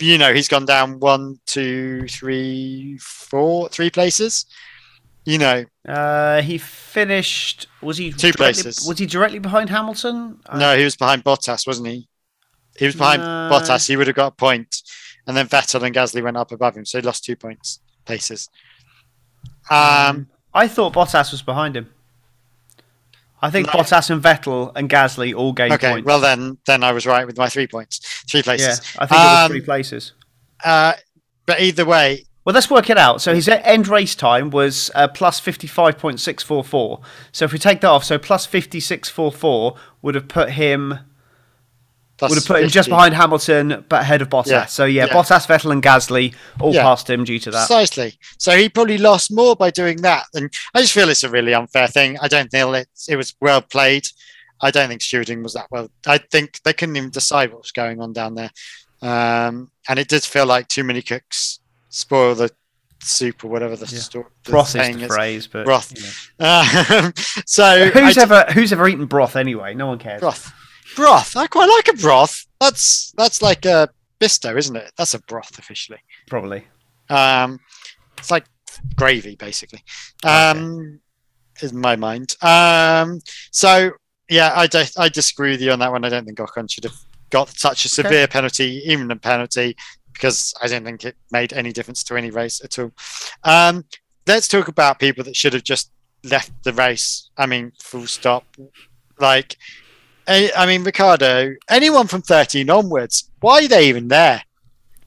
You 0.00 0.18
know, 0.18 0.34
he's 0.34 0.48
gone 0.48 0.64
down 0.64 0.98
one, 0.98 1.38
two, 1.46 2.08
three, 2.08 2.98
four, 3.00 3.68
three 3.68 3.88
places. 3.88 4.46
You 5.24 5.38
know, 5.38 5.64
Uh, 5.88 6.42
he 6.42 6.58
finished. 6.58 7.66
Was 7.80 7.96
he 7.98 8.10
Two 8.12 8.32
directly- 8.32 8.62
places. 8.62 8.86
Was 8.86 8.98
he 8.98 9.06
directly 9.06 9.38
behind 9.38 9.70
Hamilton? 9.70 10.40
Uh, 10.46 10.58
No, 10.58 10.76
he 10.76 10.84
was 10.84 10.96
behind 10.96 11.22
Bottas, 11.24 11.66
wasn't 11.66 11.88
he? 11.88 12.08
He 12.76 12.86
was 12.86 12.96
behind 12.96 13.22
No. 13.22 13.48
Bottas. 13.52 13.86
He 13.86 13.96
would 13.96 14.06
have 14.08 14.16
got 14.16 14.26
a 14.28 14.30
point, 14.36 14.76
and 15.26 15.36
then 15.36 15.46
Vettel 15.48 15.82
and 15.84 15.94
Gasly 15.94 16.22
went 16.22 16.36
up 16.36 16.50
above 16.52 16.76
him, 16.76 16.84
so 16.84 16.98
he 16.98 17.02
lost 17.06 17.24
two 17.24 17.36
points 17.36 17.80
places. 18.04 18.48
Um, 19.70 20.28
I 20.52 20.66
thought 20.68 20.92
Bottas 20.92 21.30
was 21.30 21.42
behind 21.42 21.76
him. 21.76 21.88
I 23.40 23.50
think 23.50 23.66
No. 23.68 23.72
Bottas 23.80 24.10
and 24.10 24.22
Vettel 24.22 24.72
and 24.76 24.88
Gasly 24.88 25.34
all 25.36 25.52
gained 25.52 25.72
okay, 25.74 25.92
points. 25.92 26.06
well 26.06 26.20
then, 26.20 26.58
then 26.66 26.82
I 26.84 26.92
was 26.92 27.06
right 27.06 27.26
with 27.26 27.36
my 27.38 27.48
three 27.48 27.66
points, 27.66 27.98
three 28.28 28.42
places. 28.42 28.80
yeah. 28.94 29.02
I 29.02 29.06
think 29.06 29.20
it 29.20 29.24
was 29.24 29.44
Um, 29.44 29.50
three 29.50 29.60
places. 29.60 30.12
Uh, 30.64 30.92
but 31.46 31.60
either 31.60 31.84
way, 31.84 32.24
Well, 32.44 32.54
let's 32.54 32.68
work 32.68 32.90
it 32.90 32.98
out. 32.98 33.22
So 33.22 33.34
his 33.34 33.48
end 33.48 33.86
race 33.86 34.14
time 34.16 34.50
was 34.50 34.90
uh, 34.94 35.08
plus 35.08 35.38
fifty 35.38 35.66
five 35.66 35.98
point 35.98 36.18
six 36.20 36.42
four 36.42 36.64
four. 36.64 37.00
So 37.30 37.44
if 37.44 37.52
we 37.52 37.58
take 37.58 37.80
that 37.82 37.88
off, 37.88 38.04
so 38.04 38.18
plus 38.18 38.46
fifty 38.46 38.80
six 38.80 39.08
four 39.08 39.30
four 39.30 39.76
would 40.02 40.14
have 40.16 40.26
put 40.28 40.50
him 40.50 40.98
plus 42.18 42.30
would 42.30 42.36
have 42.38 42.46
put 42.46 42.62
him 42.62 42.68
just 42.68 42.88
behind 42.88 43.14
Hamilton, 43.14 43.84
but 43.88 44.02
ahead 44.02 44.22
of 44.22 44.28
Bottas. 44.28 44.46
Yeah, 44.50 44.66
So 44.66 44.84
yeah, 44.84 45.06
yeah. 45.06 45.12
Bottas, 45.12 45.46
Vettel, 45.46 45.72
and 45.72 45.82
Gasly 45.82 46.34
all 46.60 46.74
Yeah. 46.74 46.82
passed 46.82 47.08
him 47.08 47.24
due 47.24 47.38
to 47.40 47.50
that. 47.52 47.66
Precisely. 47.68 48.18
So 48.38 48.56
he 48.56 48.68
probably 48.68 48.98
lost 48.98 49.32
more 49.32 49.56
by 49.56 49.70
doing 49.70 50.02
that. 50.02 50.24
And 50.34 50.52
I 50.74 50.80
just 50.80 50.92
feel 50.92 51.08
it's 51.08 51.24
a 51.24 51.30
really 51.30 51.54
unfair 51.54 51.86
thing. 51.88 52.18
I 52.20 52.28
don't 52.28 52.50
feel 52.50 52.74
it, 52.74 52.88
it 53.08 53.16
was 53.16 53.34
well 53.40 53.60
played. 53.62 54.06
I 54.60 54.70
don't 54.70 54.88
think 54.88 55.00
stewarding 55.00 55.42
was 55.42 55.54
that 55.54 55.66
well. 55.70 55.90
I 56.06 56.18
think 56.18 56.60
they 56.64 56.72
couldn't 56.72 56.96
even 56.96 57.10
decide 57.10 57.50
what 57.50 57.62
was 57.62 57.72
going 57.72 58.00
on 58.00 58.12
down 58.12 58.34
there. 58.36 58.50
Um, 59.00 59.72
and 59.88 59.98
it 59.98 60.06
did 60.08 60.22
feel 60.22 60.46
like 60.46 60.68
too 60.68 60.84
many 60.84 61.02
cooks 61.02 61.58
spoil 61.92 62.34
the 62.34 62.50
soup 63.02 63.44
or 63.44 63.48
whatever 63.48 63.76
the, 63.76 63.86
Yeah. 63.86 63.98
sto- 64.00 64.26
the 64.44 64.50
broth 64.50 64.74
is 64.76 64.96
the 64.96 65.02
is. 65.02 65.06
phrase, 65.06 65.46
but 65.46 65.64
Broth. 65.64 65.92
yeah. 66.40 66.64
Um, 67.04 67.12
so 67.46 67.88
who's 67.90 68.16
ever 68.18 68.44
who's 68.52 68.72
ever 68.72 68.88
eaten 68.88 69.06
broth 69.06 69.36
anyway? 69.36 69.74
No 69.74 69.86
one 69.88 69.98
cares. 69.98 70.20
broth? 70.20 70.52
Broth. 70.96 71.36
I 71.36 71.46
quite 71.46 71.66
like 71.68 71.88
a 71.88 72.00
broth. 72.00 72.44
That's 72.60 73.12
that's 73.16 73.40
like 73.42 73.64
a 73.64 73.88
bisto, 74.20 74.56
isn't 74.56 74.76
it? 74.76 74.92
That's 74.96 75.14
a 75.14 75.20
broth 75.20 75.58
officially. 75.58 75.98
Probably. 76.28 76.64
Um, 77.08 77.58
it's 78.18 78.30
like 78.30 78.44
gravy, 78.96 79.34
basically. 79.36 79.82
Um, 80.24 81.00
in 81.60 81.76
my 81.78 81.96
mind. 81.96 82.36
Um, 82.42 83.20
so 83.50 83.90
yeah, 84.28 84.52
I 84.54 84.66
di- 84.66 84.86
I 84.96 85.08
disagree 85.08 85.50
with 85.50 85.60
you 85.60 85.72
on 85.72 85.78
that 85.80 85.90
one. 85.92 86.04
I 86.04 86.08
don't 86.08 86.24
think 86.24 86.38
Ocon 86.38 86.70
should 86.70 86.84
have 86.84 86.94
got 87.30 87.48
such 87.50 87.84
a 87.84 87.88
severe 87.88 88.26
penalty, 88.28 88.82
even 88.86 89.10
a 89.10 89.16
penalty, 89.16 89.76
because 90.12 90.54
I 90.62 90.68
don't 90.68 90.84
think 90.84 91.04
it 91.04 91.16
made 91.30 91.52
any 91.52 91.72
difference 91.72 92.02
to 92.04 92.16
any 92.16 92.30
race 92.30 92.60
at 92.64 92.78
all. 92.78 92.92
Um, 93.44 93.84
let's 94.26 94.48
talk 94.48 94.68
about 94.68 94.98
people 94.98 95.24
that 95.24 95.36
should 95.36 95.52
have 95.54 95.64
just 95.64 95.90
left 96.24 96.52
the 96.64 96.72
race. 96.72 97.30
I 97.36 97.46
mean, 97.46 97.72
full 97.80 98.06
stop. 98.06 98.44
Like, 99.18 99.56
I, 100.26 100.66
mean, 100.66 100.84
Ricciardo. 100.84 101.54
Anyone 101.68 102.06
from 102.06 102.22
thirteen 102.22 102.70
onwards, 102.70 103.30
why 103.40 103.64
are 103.64 103.68
they 103.68 103.88
even 103.88 104.08
there? 104.08 104.42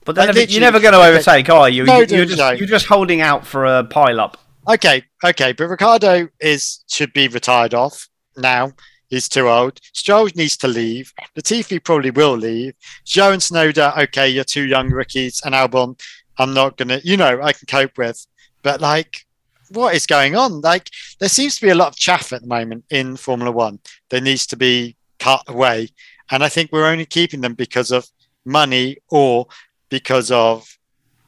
But 0.04 0.14
then 0.14 0.34
Like, 0.34 0.50
you're 0.50 0.60
never 0.60 0.78
going 0.78 0.92
to 0.92 1.00
overtake, 1.02 1.50
are 1.50 1.68
you? 1.68 1.84
No, 1.84 1.98
You- 2.00 2.06
you're, 2.16 2.24
just, 2.26 2.38
no. 2.38 2.50
you're 2.52 2.68
just 2.68 2.86
holding 2.86 3.20
out 3.20 3.44
for 3.46 3.64
a 3.66 3.82
pile 3.84 4.20
up. 4.20 4.36
Okay, 4.68 5.02
okay, 5.24 5.52
but 5.52 5.68
Ricciardo 5.68 6.28
is 6.40 6.84
should 6.88 7.12
be 7.12 7.28
retired 7.28 7.72
off 7.74 8.08
now. 8.36 8.72
He's 9.08 9.28
too 9.28 9.48
old. 9.48 9.80
Stroll 9.92 10.28
needs 10.34 10.56
to 10.58 10.68
leave. 10.68 11.12
Latifi 11.36 11.82
probably 11.82 12.10
will 12.10 12.36
leave. 12.36 12.74
Zhou 13.04 13.32
and 13.32 13.40
Tsunoda, 13.40 13.96
okay, 14.04 14.28
you're 14.28 14.44
two 14.44 14.66
young 14.66 14.90
rookies. 14.90 15.40
And 15.44 15.54
Albon, 15.54 15.98
I'm 16.38 16.54
not 16.54 16.76
gonna, 16.76 17.00
you 17.04 17.16
know, 17.16 17.40
I 17.42 17.52
can 17.52 17.66
cope 17.66 17.98
with. 17.98 18.26
But 18.62 18.80
like, 18.80 19.26
what 19.70 19.94
is 19.94 20.06
going 20.06 20.36
on? 20.36 20.60
Like, 20.60 20.90
there 21.18 21.28
seems 21.28 21.56
to 21.56 21.62
be 21.62 21.70
a 21.70 21.74
lot 21.74 21.88
of 21.88 21.96
chaff 21.96 22.32
at 22.32 22.42
the 22.42 22.48
moment 22.48 22.84
in 22.90 23.16
Formula 23.16 23.50
One. 23.52 23.78
There 24.08 24.20
needs 24.20 24.46
to 24.48 24.56
be 24.56 24.96
cut 25.18 25.42
away, 25.48 25.88
and 26.30 26.42
I 26.42 26.48
think 26.48 26.72
we're 26.72 26.90
only 26.90 27.06
keeping 27.06 27.40
them 27.40 27.54
because 27.54 27.90
of 27.90 28.06
money 28.44 28.98
or 29.08 29.46
because 29.88 30.30
of 30.30 30.66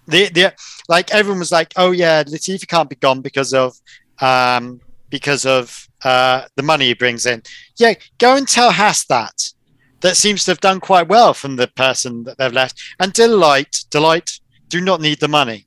the 0.07 0.29
the 0.31 0.55
like 0.89 1.13
everyone 1.13 1.39
was 1.41 1.53
like, 1.53 1.73
oh 1.77 1.91
yeah, 1.93 2.23
Latifi 2.25 2.67
can't 2.67 2.91
be 2.91 2.97
gone 2.97 3.21
because 3.21 3.55
of 3.55 3.77
um 4.21 4.81
because 5.11 5.47
of 5.47 5.88
uh 6.05 6.45
the 6.57 6.63
money 6.63 6.87
he 6.87 6.95
brings 6.95 7.27
in. 7.27 7.43
Yeah, 7.77 7.95
go 8.19 8.37
and 8.37 8.47
tell 8.47 8.73
Haas 8.73 9.05
that. 9.07 9.53
That 10.01 10.17
seems 10.17 10.45
to 10.45 10.53
have 10.53 10.61
done 10.61 10.79
quite 10.79 11.09
well 11.09 11.35
from 11.35 11.57
the 11.57 11.67
person 11.67 12.23
that 12.25 12.39
they've 12.39 12.53
left. 12.53 12.81
And 13.01 13.13
Delight, 13.13 13.85
Delight, 13.91 14.39
do 14.69 14.81
not 14.81 15.01
need 15.01 15.19
the 15.19 15.27
money. 15.29 15.67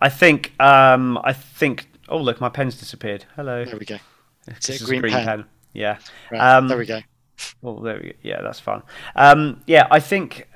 I 0.00 0.08
think. 0.08 0.52
Um, 0.60 1.18
I 1.24 1.32
think. 1.32 1.88
Oh 2.08 2.18
look, 2.18 2.40
my 2.40 2.48
pen's 2.48 2.78
disappeared. 2.78 3.24
Hello. 3.36 3.64
There 3.64 3.76
we 3.76 3.86
go. 3.86 3.98
This 4.46 4.68
it 4.68 4.80
is 4.80 4.82
green 4.82 5.02
pen? 5.02 5.44
Yeah. 5.72 5.98
Right, 6.30 6.56
Um, 6.56 6.68
there 6.68 6.78
we 6.78 6.86
go. 6.86 7.00
Well, 7.62 7.80
there 7.80 7.96
we 7.96 8.10
go. 8.10 8.12
Yeah, 8.22 8.42
that's 8.42 8.60
fun. 8.60 8.82
Um, 9.16 9.62
yeah, 9.66 9.86
I 9.90 10.00
think 10.00 10.48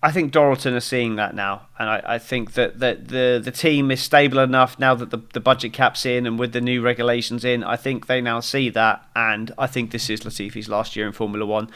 I 0.00 0.12
think 0.12 0.32
Dorilton 0.32 0.74
are 0.74 0.80
seeing 0.80 1.16
that 1.16 1.34
now, 1.34 1.66
and 1.76 1.88
I, 1.88 2.02
I 2.06 2.18
think 2.18 2.52
that, 2.52 2.78
that 2.78 3.08
the 3.08 3.40
the 3.42 3.50
team 3.50 3.90
is 3.90 4.00
stable 4.00 4.38
enough 4.38 4.78
now 4.78 4.94
that 4.94 5.10
the, 5.10 5.18
the 5.32 5.40
budget 5.40 5.72
cap's 5.72 6.06
in 6.06 6.24
and 6.24 6.38
with 6.38 6.52
the 6.52 6.60
new 6.60 6.80
regulations 6.82 7.44
in. 7.44 7.64
I 7.64 7.74
think 7.76 8.06
they 8.06 8.20
now 8.20 8.38
see 8.38 8.70
that, 8.70 9.04
and 9.16 9.52
I 9.58 9.66
think 9.66 9.90
this 9.90 10.08
is 10.08 10.24
Latifi's 10.24 10.68
last 10.68 10.94
year 10.94 11.04
in 11.06 11.12
Formula 11.12 11.44
One. 11.44 11.68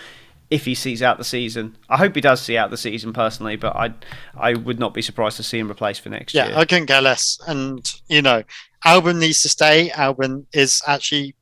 If 0.51 0.67
he 0.67 0.75
sees 0.75 1.03
out 1.03 1.19
the 1.19 1.25
season, 1.25 1.77
I 1.89 1.97
hope 1.97 2.15
he 2.15 2.21
does 2.21 2.41
see 2.41 2.57
out 2.57 2.71
the 2.71 2.77
season 2.77 3.13
personally, 3.13 3.57
but 3.57 3.75
I 3.75 3.93
I 4.37 4.55
would 4.55 4.79
not 4.79 4.95
be 4.95 5.03
surprised 5.03 5.39
to 5.39 5.43
see 5.43 5.59
him 5.59 5.67
replaced 5.67 6.03
for 6.03 6.11
next 6.11 6.33
Yeah, 6.33 6.49
year. 6.49 6.57
I 6.59 6.65
couldn't 6.65 6.87
care 6.87 7.03
less. 7.03 7.41
And 7.49 7.85
you 8.09 8.23
know, 8.23 8.45
Albon 8.87 9.19
needs 9.19 9.43
to 9.43 9.49
stay. 9.49 9.91
Albon 9.91 10.47
is 10.53 10.81
actually 10.87 11.35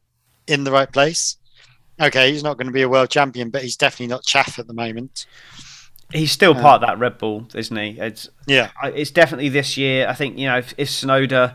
in 0.47 0.65
the 0.65 0.73
right 0.73 0.91
place. 0.91 1.37
Okay, 2.01 2.33
he's 2.33 2.43
not 2.43 2.57
going 2.57 2.69
to 2.69 2.73
be 2.73 2.81
a 2.83 2.89
world 2.89 3.11
champion, 3.11 3.51
but 3.51 3.63
he's 3.63 3.77
definitely 3.77 4.07
not 4.07 4.25
chaff 4.25 4.59
at 4.59 4.67
the 4.67 4.73
moment. 4.73 5.27
He's 6.13 6.33
still 6.33 6.57
Uh, 6.57 6.61
part 6.61 6.83
of 6.83 6.89
that 6.89 6.99
Red 6.99 7.19
Bull, 7.19 7.47
isn't 7.55 7.77
he? 7.77 7.99
It's 8.01 8.29
Yeah, 8.47 8.71
it's 8.85 9.11
definitely 9.11 9.49
this 9.49 9.77
year. 9.77 10.09
I 10.09 10.15
think 10.15 10.39
you 10.39 10.47
know 10.49 10.59
if, 10.59 10.75
if 10.77 10.89
Tsunoda 10.89 11.55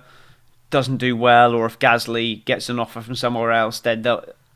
doesn't 0.69 0.97
do 0.97 1.15
well, 1.15 1.53
or 1.53 1.65
if 1.65 1.77
Gasly 1.79 2.43
gets 2.45 2.69
an 2.69 2.79
offer 2.79 3.01
from 3.01 3.15
somewhere 3.15 3.51
else, 3.51 3.79
then 3.79 4.05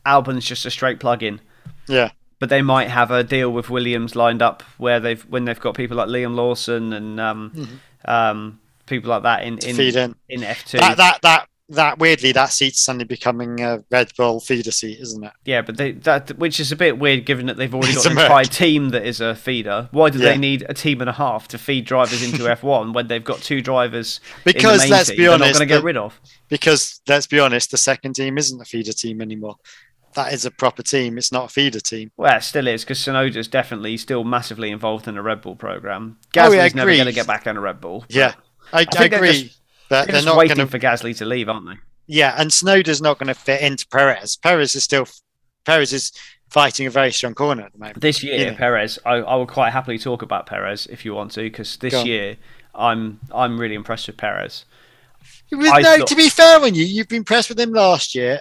Albon's 0.06 0.46
just 0.46 0.66
a 0.66 0.72
straight 0.72 1.00
plug-in. 1.00 1.40
yeah, 1.88 2.12
But 2.40 2.50
they 2.50 2.62
might 2.62 2.90
have 2.90 3.12
a 3.12 3.24
deal 3.24 3.52
with 3.52 3.70
Williams 3.70 4.16
lined 4.16 4.42
up 4.42 4.64
where 4.78 5.00
they've 5.00 5.22
when 5.30 5.46
they've 5.46 5.60
got 5.60 5.76
people 5.76 5.98
like 5.98 6.08
Liam 6.08 6.36
Lawson 6.36 6.94
and 6.94 7.20
um, 7.20 7.80
um, 8.06 8.60
people 8.86 9.10
like 9.10 9.24
that 9.24 9.44
in 9.44 9.58
Mm-hmm. 9.58 9.98
in. 9.98 10.16
in 10.30 10.44
F 10.44 10.66
two. 10.66 10.78
That 10.78 10.98
that 10.98 11.22
that 11.22 11.48
that 11.69 11.99
weirdly 11.99 12.32
that 12.32 12.51
seat's 12.51 12.82
suddenly 12.82 13.05
becoming 13.05 13.62
a 13.62 13.84
Red 13.91 14.12
Bull 14.17 14.39
feeder 14.39 14.71
seat, 14.71 14.99
isn't 14.99 15.23
it? 15.23 15.32
Yeah, 15.45 15.62
but 15.62 15.77
they 15.77 15.91
that 15.91 16.38
which 16.38 16.60
is 16.60 16.71
a 16.71 16.75
bit 16.75 16.97
weird 16.99 17.25
given 17.25 17.45
that 17.45 17.58
they've 17.58 17.73
already 17.73 17.93
got 17.95 18.05
an 18.08 18.17
a 18.17 18.21
entire 18.21 18.43
team 18.45 18.89
that 18.89 19.05
is 19.05 19.21
a 19.21 19.36
feeder. 19.36 19.88
Why 19.91 20.10
do 20.10 20.19
Yeah. 20.19 20.32
they 20.32 20.38
need 20.38 20.65
a 20.67 20.73
team 20.73 21.01
and 21.01 21.10
a 21.10 21.13
half 21.13 21.47
to 21.49 21.58
feed 21.58 21.86
drivers 21.86 22.21
into 22.23 22.43
F1 22.55 22.93
when 22.93 23.08
they've 23.08 23.23
got 23.23 23.39
two 23.39 23.62
drivers 23.62 24.19
Because 24.43 24.84
in 24.84 24.89
the 24.89 24.95
let's 24.95 25.10
team 25.10 25.17
be 25.17 25.23
they're 25.23 25.38
not 25.38 25.45
going 25.53 25.53
to 25.60 25.65
get 25.65 25.84
rid 25.84 25.97
of? 25.97 26.19
Because 26.49 27.01
let's 27.08 27.27
be 27.27 27.39
honest, 27.39 27.71
the 27.71 27.77
second 27.77 28.13
team 28.15 28.38
isn't 28.38 28.60
a 28.62 28.65
feeder 28.65 28.93
team 28.93 29.21
anymore. 29.21 29.55
That 30.15 30.34
is 30.34 30.43
a 30.43 30.49
proper 30.51 30.82
team. 30.82 31.19
It's 31.19 31.32
not 31.32 31.45
a 31.45 31.53
feeder 31.53 31.79
team. 31.79 32.12
Well, 32.17 32.36
it 32.36 32.41
still 32.41 32.67
is 32.67 32.84
because 32.84 32.97
Tsunoda's 32.97 33.47
definitely 33.47 33.95
still 33.97 34.23
massively 34.23 34.71
involved 34.71 35.08
in 35.08 35.13
the 35.13 35.21
Red 35.21 35.41
Bull 35.41 35.55
program. 35.55 36.17
Oh, 36.36 36.51
yeah, 36.51 36.67
Gasly's 36.67 36.75
never 36.75 36.95
going 36.95 37.05
to 37.05 37.13
get 37.13 37.27
back 37.27 37.45
on 37.45 37.58
a 37.58 37.62
Red 37.62 37.79
Bull. 37.79 38.05
Yeah, 38.10 38.34
I, 38.73 38.82
I, 38.82 38.86
they're 39.08 39.17
agree. 39.17 39.51
They're 39.89 40.06
they're 40.06 40.15
just 40.15 40.25
not 40.25 40.38
waiting 40.38 40.58
to. 40.58 40.67
for 40.67 40.80
Gasly 40.80 41.15
to 41.17 41.25
leave, 41.25 41.49
aren't 41.49 41.65
they? 41.67 41.75
Yeah, 42.08 42.34
and 42.38 42.49
Tsunoda's 42.49 43.02
not 43.02 43.19
going 43.19 43.28
to 43.28 43.34
fit 43.34 43.62
into 43.62 43.88
Perez. 43.88 44.38
Perez 44.38 44.75
is 44.75 44.84
still. 44.84 45.08
Perez 45.65 45.93
is 45.93 46.12
fighting 46.49 46.88
a 46.88 46.89
very 46.89 47.12
strong 47.12 47.36
corner 47.36 47.63
at 47.63 47.73
the 47.73 47.78
moment. 47.78 48.02
This 48.02 48.23
year, 48.23 48.39
Yeah. 48.39 48.56
Perez, 48.58 48.97
I, 49.06 49.15
I 49.17 49.36
will 49.36 49.45
quite 49.45 49.71
happily 49.71 49.99
talk 49.99 50.21
about 50.23 50.47
Perez 50.47 50.88
if 50.88 51.06
you 51.06 51.13
want 51.13 51.32
to, 51.34 51.41
because 51.43 51.78
this 51.78 52.04
year 52.06 52.38
I'm 52.73 53.19
I'm 53.34 53.60
really 53.60 53.75
impressed 53.75 54.08
with 54.08 54.17
Perez. 54.17 54.65
I 55.54 55.82
no, 55.82 55.97
thought- 55.97 56.08
to 56.08 56.15
be 56.15 56.30
fair 56.30 56.60
on 56.60 56.73
you, 56.75 56.84
you've 56.84 57.08
been 57.08 57.17
impressed 57.19 57.49
with 57.49 57.60
him 57.60 57.71
last 57.71 58.15
year, 58.15 58.39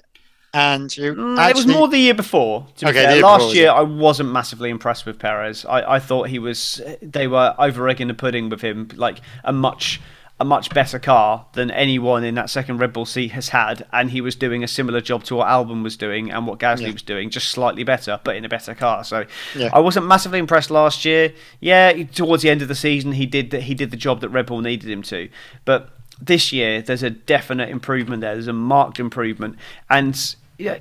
and 0.54 0.94
you 0.96 1.14
Mm, 1.14 1.38
actually, 1.38 1.50
it 1.50 1.66
was 1.66 1.66
more 1.76 1.88
the 1.88 1.98
year 1.98 2.14
before. 2.14 2.66
To 2.78 2.88
Okay, 2.88 3.14
year 3.14 3.22
Last 3.22 3.40
before, 3.40 3.54
year? 3.54 3.70
I 3.70 3.82
wasn't 3.82 4.30
massively 4.32 4.70
impressed 4.70 5.04
with 5.06 5.18
Perez. 5.18 5.64
I, 5.66 5.94
I 5.96 5.98
thought 5.98 6.28
he 6.28 6.38
was. 6.38 6.80
They 7.02 7.26
were 7.26 7.54
over 7.58 7.88
egging 7.88 8.08
the 8.08 8.14
pudding 8.14 8.48
with 8.48 8.61
him, 8.62 8.88
like 8.96 9.20
a 9.44 9.52
much 9.52 10.00
a 10.40 10.44
much 10.44 10.70
better 10.70 10.98
car 11.01 11.46
than 11.55 11.70
anyone 11.70 12.22
in 12.22 12.35
that 12.37 12.48
second 12.48 12.79
Red 12.79 12.92
Bull 12.92 13.05
seat 13.07 13.33
has 13.33 13.48
had, 13.48 13.85
and 13.92 14.11
he 14.11 14.20
was 14.20 14.37
doing 14.37 14.62
a 14.62 14.68
similar 14.68 15.01
job 15.01 15.24
to 15.24 15.35
what 15.37 15.48
Albon 15.48 15.83
was 15.83 15.96
doing 15.96 16.31
and 16.31 16.46
what 16.46 16.59
Gasly 16.61 16.83
Yeah. 16.87 16.92
was 16.92 17.03
doing, 17.03 17.29
just 17.31 17.48
slightly 17.48 17.83
better, 17.83 18.20
but 18.22 18.37
in 18.37 18.44
a 18.44 18.48
better 18.48 18.74
car. 18.74 19.03
So 19.03 19.24
Yeah. 19.57 19.70
I 19.72 19.81
wasn't 19.81 20.07
massively 20.07 20.38
impressed 20.38 20.70
last 20.70 21.05
year. 21.05 21.33
Yeah, 21.61 21.92
towards 22.05 22.42
the 22.44 22.51
end 22.51 22.62
of 22.62 22.68
the 22.68 22.74
season, 22.77 23.12
he 23.12 23.27
did 23.27 23.51
that 23.51 23.62
he 23.64 23.74
did 23.74 23.90
the 23.90 23.96
job 23.96 24.20
that 24.20 24.29
Red 24.29 24.46
Bull 24.46 24.61
needed 24.61 24.90
him 24.90 25.03
to, 25.05 25.29
but. 25.64 25.90
This 26.20 26.53
year, 26.53 26.83
there's 26.83 27.05
a 27.05 27.11
definite 27.11 27.68
improvement 27.68 28.22
there. 28.22 28.35
There's 28.35 28.48
a 28.48 28.53
marked 28.53 28.98
improvement, 28.98 29.55
and 29.88 30.18
yeah, 30.59 30.79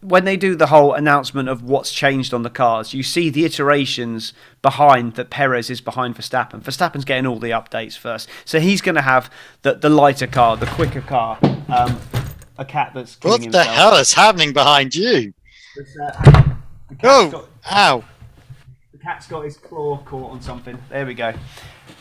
when 0.00 0.24
they 0.24 0.36
do 0.36 0.54
the 0.54 0.66
whole 0.68 0.92
announcement 0.94 1.48
of 1.48 1.62
what's 1.62 1.92
changed 1.92 2.32
on 2.32 2.42
the 2.42 2.50
cars, 2.50 2.94
you 2.94 3.02
see 3.02 3.30
the 3.30 3.44
iterations 3.44 4.32
behind 4.62 5.14
that 5.14 5.28
Perez 5.30 5.70
is 5.70 5.80
behind 5.80 6.14
Verstappen. 6.16 6.60
Verstappen's 6.62 7.04
getting 7.04 7.26
all 7.26 7.38
the 7.38 7.50
updates 7.50 7.96
first, 7.98 8.28
so 8.44 8.60
he's 8.60 8.80
going 8.80 8.94
to 8.94 9.02
have 9.02 9.30
the 9.62 9.74
the 9.74 9.88
lighter 9.88 10.26
car, 10.26 10.56
the 10.56 10.66
quicker 10.66 11.00
car. 11.00 11.38
Um, 11.68 12.00
a 12.58 12.64
cat 12.64 12.92
that's 12.94 13.16
what 13.22 13.38
the 13.38 13.44
himself. 13.44 13.66
hell 13.68 13.94
is 13.96 14.12
happening 14.14 14.52
behind 14.52 14.94
you? 14.94 15.32
Uh, 16.02 16.42
Oh, 17.04 17.30
got- 17.30 17.48
ow! 17.70 18.04
the 18.92 18.98
cat's 18.98 19.26
got 19.26 19.42
his 19.44 19.56
claw 19.56 19.98
caught 20.04 20.30
on 20.32 20.40
something. 20.40 20.78
There 20.88 21.04
we 21.06 21.14
go. 21.14 21.32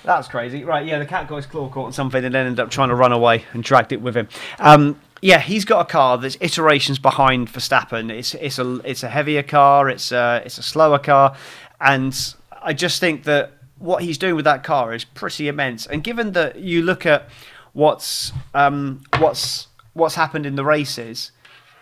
That's 0.04 0.28
crazy. 0.28 0.64
Right, 0.64 0.86
yeah, 0.86 1.00
the 1.00 1.06
cat 1.06 1.28
got 1.28 1.36
his 1.38 1.46
claw 1.46 1.70
caught 1.70 1.88
on 1.88 1.94
something 1.94 2.24
and 2.24 2.34
then 2.34 2.46
ended 2.48 2.60
up 2.62 2.70
trying 2.72 2.90
to 2.90 2.96
run 2.96 3.12
away 3.12 3.44
and 3.54 3.64
dragged 3.64 3.92
it 3.92 4.02
with 4.02 4.16
him. 4.16 4.28
Um, 4.60 5.00
yeah, 5.22 5.40
he's 5.40 5.66
got 5.66 5.82
a 5.82 5.86
car 5.86 6.18
that's 6.18 6.38
iterations 6.40 7.00
behind 7.00 7.52
Verstappen. 7.52 8.12
It's 8.12 8.34
it's 8.36 8.60
a 8.60 8.76
it's 8.84 9.04
a 9.04 9.10
heavier 9.10 9.44
car. 9.44 9.90
It's 9.90 10.12
a 10.12 10.42
it's 10.46 10.58
a 10.58 10.64
slower 10.64 11.00
car, 11.00 11.36
and 11.82 12.36
I 12.62 12.74
just 12.74 13.00
think 13.00 13.24
that 13.24 13.54
what 13.80 14.04
he's 14.04 14.18
doing 14.18 14.36
with 14.36 14.46
that 14.46 14.64
car 14.64 14.94
is 14.94 15.04
pretty 15.04 15.48
immense. 15.48 15.86
And 15.86 16.04
given 16.04 16.32
that 16.34 16.58
you 16.58 16.82
look 16.82 17.06
at 17.06 17.30
what's 17.74 18.32
um, 18.54 19.04
what's 19.18 19.68
what's 19.94 20.16
happened 20.16 20.46
in 20.46 20.56
the 20.56 20.66
races, 20.66 21.32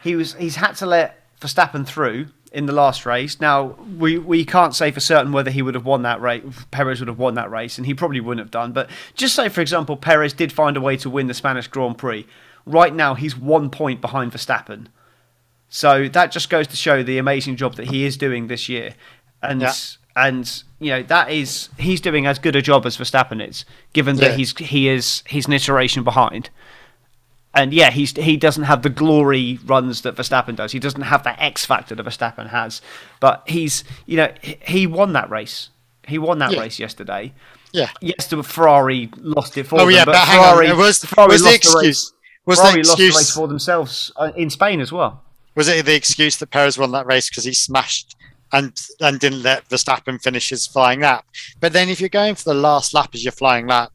he 0.04 0.16
was 0.16 0.34
he's 0.36 0.58
had 0.58 0.74
to 0.78 0.86
let 0.86 1.22
Verstappen 1.40 1.86
through 1.86 2.28
in 2.52 2.68
the 2.68 2.74
last 2.74 3.06
race. 3.06 3.42
Now 3.42 3.76
we 3.98 4.18
we 4.18 4.46
can't 4.46 4.74
say 4.74 4.92
for 4.92 5.02
certain 5.02 5.34
whether 5.34 5.52
he 5.52 5.62
would 5.62 5.76
have 5.76 5.86
won 5.86 6.04
that 6.04 6.22
race. 6.22 6.44
Perez 6.72 7.00
would 7.00 7.10
have 7.10 7.20
won 7.20 7.34
that 7.36 7.52
race, 7.52 7.78
and 7.78 7.86
he 7.86 7.94
probably 7.94 8.22
wouldn't 8.22 8.46
have 8.46 8.52
done. 8.52 8.72
But 8.72 8.90
just 9.14 9.36
say, 9.36 9.50
for 9.50 9.62
example, 9.62 9.98
Perez 9.98 10.34
did 10.34 10.54
find 10.54 10.78
a 10.78 10.82
way 10.82 10.96
to 10.98 11.10
win 11.10 11.28
the 11.28 11.34
Spanish 11.34 11.68
Grand 11.68 11.98
Prix. 11.98 12.26
Right 12.66 12.94
now, 12.94 13.14
he's 13.14 13.38
one 13.38 13.70
point 13.70 14.02
behind 14.02 14.32
Verstappen. 14.32 14.88
So 15.70 16.08
that 16.10 16.32
just 16.32 16.50
goes 16.50 16.68
to 16.68 16.76
show 16.76 17.04
the 17.04 17.18
amazing 17.18 17.58
job 17.58 17.76
that 17.76 17.88
he 17.88 18.06
is 18.06 18.18
doing 18.18 18.48
this 18.48 18.70
year, 18.70 18.96
and 19.42 19.62
Yeah. 19.62 19.74
and 20.16 20.64
you 20.80 20.90
know 20.92 21.04
that 21.04 21.30
is 21.30 21.70
he's 21.78 22.00
doing 22.02 22.26
as 22.26 22.40
good 22.40 22.56
a 22.56 22.62
job 22.62 22.86
as 22.86 22.98
Verstappen 22.98 23.46
is, 23.46 23.66
given 23.94 24.16
that 24.18 24.32
Yeah. 24.32 24.38
he's 24.38 24.58
he 24.58 24.88
is 24.88 25.24
he's 25.28 25.48
an 25.48 25.54
iteration 25.54 26.04
behind. 26.04 26.50
And 27.54 27.74
yeah, 27.74 27.90
he's 27.92 28.12
he 28.12 28.36
doesn't 28.38 28.64
have 28.64 28.82
the 28.84 28.90
glory 28.90 29.60
runs 29.66 30.02
that 30.02 30.16
Verstappen 30.16 30.56
does. 30.56 30.72
He 30.72 30.80
doesn't 30.80 31.02
have 31.04 31.24
that 31.24 31.38
X 31.40 31.66
factor 31.66 31.96
that 31.96 32.06
Verstappen 32.06 32.50
has. 32.50 32.82
But 33.20 33.44
he's 33.48 33.84
you 34.06 34.18
know 34.18 34.34
he- 34.42 34.88
won 34.88 35.14
that 35.14 35.30
race. 35.30 35.70
He 36.08 36.18
won 36.18 36.38
that 36.40 36.52
Yeah. 36.52 36.62
race 36.62 36.80
yesterday. 36.80 37.34
Yeah. 37.72 37.90
Yes, 38.02 38.28
the 38.28 38.44
Ferrari 38.44 39.10
lost 39.18 39.58
it 39.58 39.64
for 39.68 39.76
him. 39.76 39.82
Oh 39.82 39.86
them. 39.86 39.96
yeah, 39.96 40.06
but, 40.06 40.14
but, 40.14 40.20
hang 40.28 40.40
Ferrari, 40.40 40.70
on. 40.70 40.78
Was, 40.78 41.04
Ferrari 41.04 41.28
was 41.32 41.42
the 41.42 41.50
lost 41.50 41.64
the 41.64 41.70
race. 41.80 41.86
excuse? 41.88 42.14
Was 42.46 42.60
Ferrari 42.60 42.82
the 42.82 42.88
lost 42.88 42.98
the 42.98 43.04
race 43.06 43.16
excuse? 43.16 43.36
for 43.36 43.48
themselves 43.48 44.12
uh, 44.18 44.32
in 44.36 44.50
Spain 44.50 44.80
as 44.82 44.92
well. 44.92 45.24
Was 45.56 45.68
it 45.68 45.86
the 45.86 45.96
excuse 45.96 46.38
that 46.38 46.48
Perez 46.52 46.78
won 46.78 46.92
that 46.92 47.06
race 47.06 47.30
because 47.30 47.44
he 47.46 47.54
smashed 47.54 48.16
and 48.52 48.80
and 49.00 49.20
didn't 49.20 49.42
let 49.44 49.68
Verstappen 49.70 50.22
finish 50.22 50.50
his 50.50 50.68
flying 50.68 51.00
lap? 51.02 51.26
But 51.60 51.74
then 51.74 51.90
if 51.90 52.00
you're 52.00 52.10
going 52.10 52.36
for 52.36 52.44
the 52.46 52.54
last 52.60 52.94
lap 52.94 53.12
as 53.14 53.24
your 53.24 53.32
flying 53.32 53.68
lap, 53.68 53.92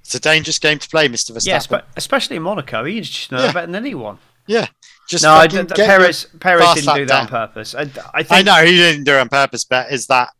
it's 0.00 0.14
a 0.14 0.20
dangerous 0.20 0.58
game 0.58 0.78
to 0.78 0.88
play, 0.88 1.08
Mr. 1.08 1.30
Verstappen. 1.32 1.46
Yes, 1.46 1.66
but 1.66 1.86
especially 1.96 2.36
in 2.36 2.42
Monaco, 2.42 2.84
he 2.84 3.00
just 3.00 3.30
know 3.30 3.38
Yeah. 3.44 3.52
better 3.52 3.66
than 3.66 3.76
anyone. 3.76 4.18
yeah, 4.46 4.66
just 5.08 5.22
No, 5.22 5.34
I 5.34 5.46
fucking 5.46 5.66
did, 5.66 5.76
get 5.76 5.86
Perez 5.86 6.26
Perez 6.40 6.74
didn't 6.74 6.94
do 6.96 7.06
that 7.06 7.20
on 7.22 7.28
purpose. 7.28 7.74
I, 7.74 7.82
I 8.14 8.22
think 8.22 8.32
I 8.32 8.42
know 8.42 8.64
he 8.64 8.76
didn't 8.76 9.04
do 9.04 9.12
it 9.14 9.18
on 9.20 9.28
purpose, 9.28 9.64
but 9.64 9.92
is 9.92 10.06
that 10.08 10.30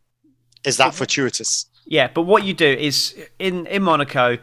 is 0.65 0.77
that 0.77 0.93
fortuitous? 0.95 1.67
Yeah, 1.85 2.09
but 2.13 2.23
what 2.23 2.43
you 2.43 2.53
do 2.53 2.67
is 2.67 3.13
in 3.39 3.67
in 3.67 3.83
Monaco, 3.83 4.37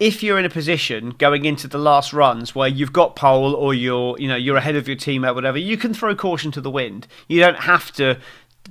if 0.00 0.22
you're 0.22 0.38
in 0.38 0.46
a 0.46 0.50
position 0.50 1.10
going 1.10 1.44
into 1.44 1.68
the 1.68 1.78
last 1.78 2.14
runs 2.14 2.54
where 2.54 2.68
you've 2.68 2.92
got 2.92 3.14
pole 3.14 3.54
or 3.54 3.74
you're 3.74 4.18
you 4.18 4.26
know 4.26 4.34
you're 4.34 4.56
ahead 4.56 4.74
of 4.74 4.88
your 4.88 4.96
teammate, 4.96 5.34
whatever, 5.34 5.58
you 5.58 5.76
can 5.76 5.94
throw 5.94 6.16
caution 6.16 6.50
to 6.52 6.60
the 6.60 6.70
wind. 6.70 7.06
You 7.28 7.40
don't 7.40 7.58
have 7.58 7.92
to 7.92 8.18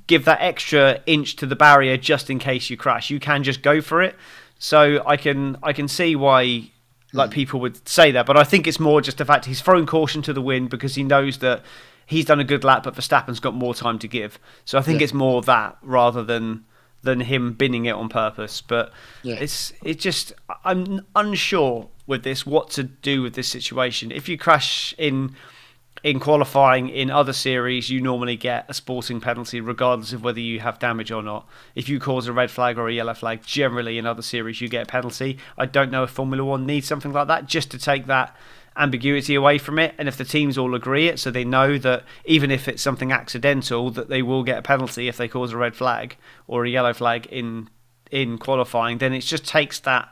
give 0.07 0.25
that 0.25 0.41
extra 0.41 1.01
inch 1.05 1.35
to 1.37 1.45
the 1.45 1.55
barrier 1.55 1.97
just 1.97 2.29
in 2.29 2.39
case 2.39 2.69
you 2.69 2.77
crash. 2.77 3.11
You 3.11 3.19
can 3.19 3.43
just 3.43 3.61
go 3.61 3.79
for 3.79 4.01
it. 4.01 4.15
So 4.57 5.03
I 5.05 5.15
can 5.15 5.55
I 5.61 5.71
can 5.71 5.87
see 5.87 6.15
why 6.15 6.71
like 7.13 7.29
hmm. 7.29 7.35
people 7.35 7.59
would 7.59 7.87
say 7.87 8.11
that, 8.11 8.25
but 8.25 8.35
I 8.35 8.43
think 8.43 8.67
it's 8.67 8.79
more 8.79 8.99
just 8.99 9.19
the 9.19 9.25
fact 9.25 9.45
he's 9.45 9.61
thrown 9.61 9.85
caution 9.85 10.23
to 10.23 10.33
the 10.33 10.41
wind 10.41 10.71
because 10.71 10.95
he 10.95 11.03
knows 11.03 11.37
that 11.39 11.63
he's 12.07 12.25
done 12.25 12.39
a 12.39 12.43
good 12.43 12.63
lap, 12.63 12.83
but 12.83 12.95
Verstappen's 12.95 13.39
got 13.39 13.53
more 13.53 13.75
time 13.75 13.99
to 13.99 14.07
give. 14.07 14.39
So 14.65 14.79
I 14.79 14.81
think 14.81 14.99
Yeah. 14.99 15.03
it's 15.05 15.13
more 15.13 15.43
that 15.43 15.77
rather 15.83 16.23
than 16.23 16.65
than 17.01 17.21
him 17.21 17.53
binning 17.53 17.85
it 17.85 17.91
on 17.95 18.09
purpose. 18.09 18.61
But 18.61 18.91
Yeah. 19.23 19.35
it's 19.35 19.73
it 19.83 19.99
just 19.99 20.33
I'm 20.65 21.05
unsure 21.15 21.89
with 22.07 22.23
this 22.23 22.45
what 22.45 22.69
to 22.71 22.83
do 22.83 23.21
with 23.21 23.33
this 23.35 23.47
situation. 23.47 24.11
If 24.11 24.27
you 24.27 24.37
crash 24.37 24.93
in 24.97 25.35
in 26.01 26.17
qualifying 26.19 26.87
in 26.87 27.11
other 27.11 27.33
series, 27.33 27.89
you 27.89 27.99
normally 27.99 28.37
get 28.37 28.65
a 28.69 28.73
sporting 28.73 29.19
penalty 29.19 29.59
regardless 29.59 30.13
of 30.13 30.23
whether 30.23 30.39
you 30.39 30.61
have 30.61 30.79
damage 30.79 31.11
or 31.11 31.21
not. 31.21 31.45
If 31.75 31.89
you 31.89 31.99
cause 31.99 32.25
a 32.27 32.31
red 32.33 32.49
flag 32.49 32.77
or 32.77 32.87
a 32.87 32.93
yellow 32.93 33.13
flag, 33.13 33.43
generally 33.43 33.97
in 33.97 34.05
other 34.05 34.21
series 34.21 34.61
you 34.61 34.69
get 34.69 34.83
a 34.83 34.85
penalty. 34.89 35.37
I 35.57 35.65
don't 35.65 35.91
know 35.91 36.03
if 36.03 36.09
Formula 36.11 36.43
One 36.45 36.65
needs 36.65 36.87
something 36.87 37.11
like 37.11 37.27
that 37.27 37.47
just 37.47 37.69
to 37.71 37.77
take 37.77 38.05
that 38.07 38.33
ambiguity 38.79 39.35
away 39.35 39.57
from 39.57 39.77
it. 39.77 39.93
And 39.97 40.07
if 40.07 40.17
the 40.17 40.25
teams 40.25 40.57
all 40.57 40.73
agree 40.73 41.07
it 41.07 41.19
so 41.19 41.29
they 41.29 41.43
know 41.43 41.77
that 41.77 42.03
even 42.25 42.49
if 42.49 42.67
it's 42.67 42.81
something 42.81 43.11
accidental 43.11 43.91
that 43.91 44.09
they 44.09 44.21
will 44.21 44.43
get 44.43 44.57
a 44.57 44.61
penalty 44.61 45.07
if 45.07 45.17
they 45.17 45.27
cause 45.27 45.51
a 45.51 45.57
red 45.57 45.75
flag 45.75 46.15
or 46.47 46.65
a 46.65 46.69
yellow 46.69 46.93
flag 46.93 47.27
in 47.27 47.69
in 48.11 48.39
qualifying 48.39 48.97
then 48.97 49.13
it 49.13 49.21
just 49.21 49.45
takes 49.45 49.79
that 49.81 50.09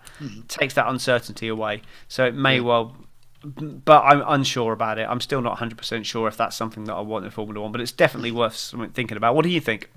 takes 0.48 0.76
that 0.76 0.88
uncertainty 0.88 1.48
away. 1.48 1.82
So 2.08 2.26
it 2.26 2.36
may 2.36 2.60
well 2.60 2.96
but 3.44 4.02
I'm 4.04 4.24
unsure 4.28 4.74
about 4.74 4.98
it. 4.98 5.08
I'm 5.10 5.22
still 5.22 5.42
not 5.42 5.58
100% 5.58 6.04
sure 6.04 6.28
if 6.28 6.36
that's 6.38 6.56
something 6.56 6.86
that 6.86 6.94
I 6.94 7.02
want 7.02 7.26
in 7.26 7.32
Formula 7.32 7.62
1 7.62 7.72
but 7.72 7.82
it's 7.82 7.92
definitely 7.92 8.32
worth 8.32 8.74
thinking 8.94 9.18
about. 9.18 9.36
What 9.36 9.44
do 9.44 9.50
you 9.50 9.62
think? 9.62 9.90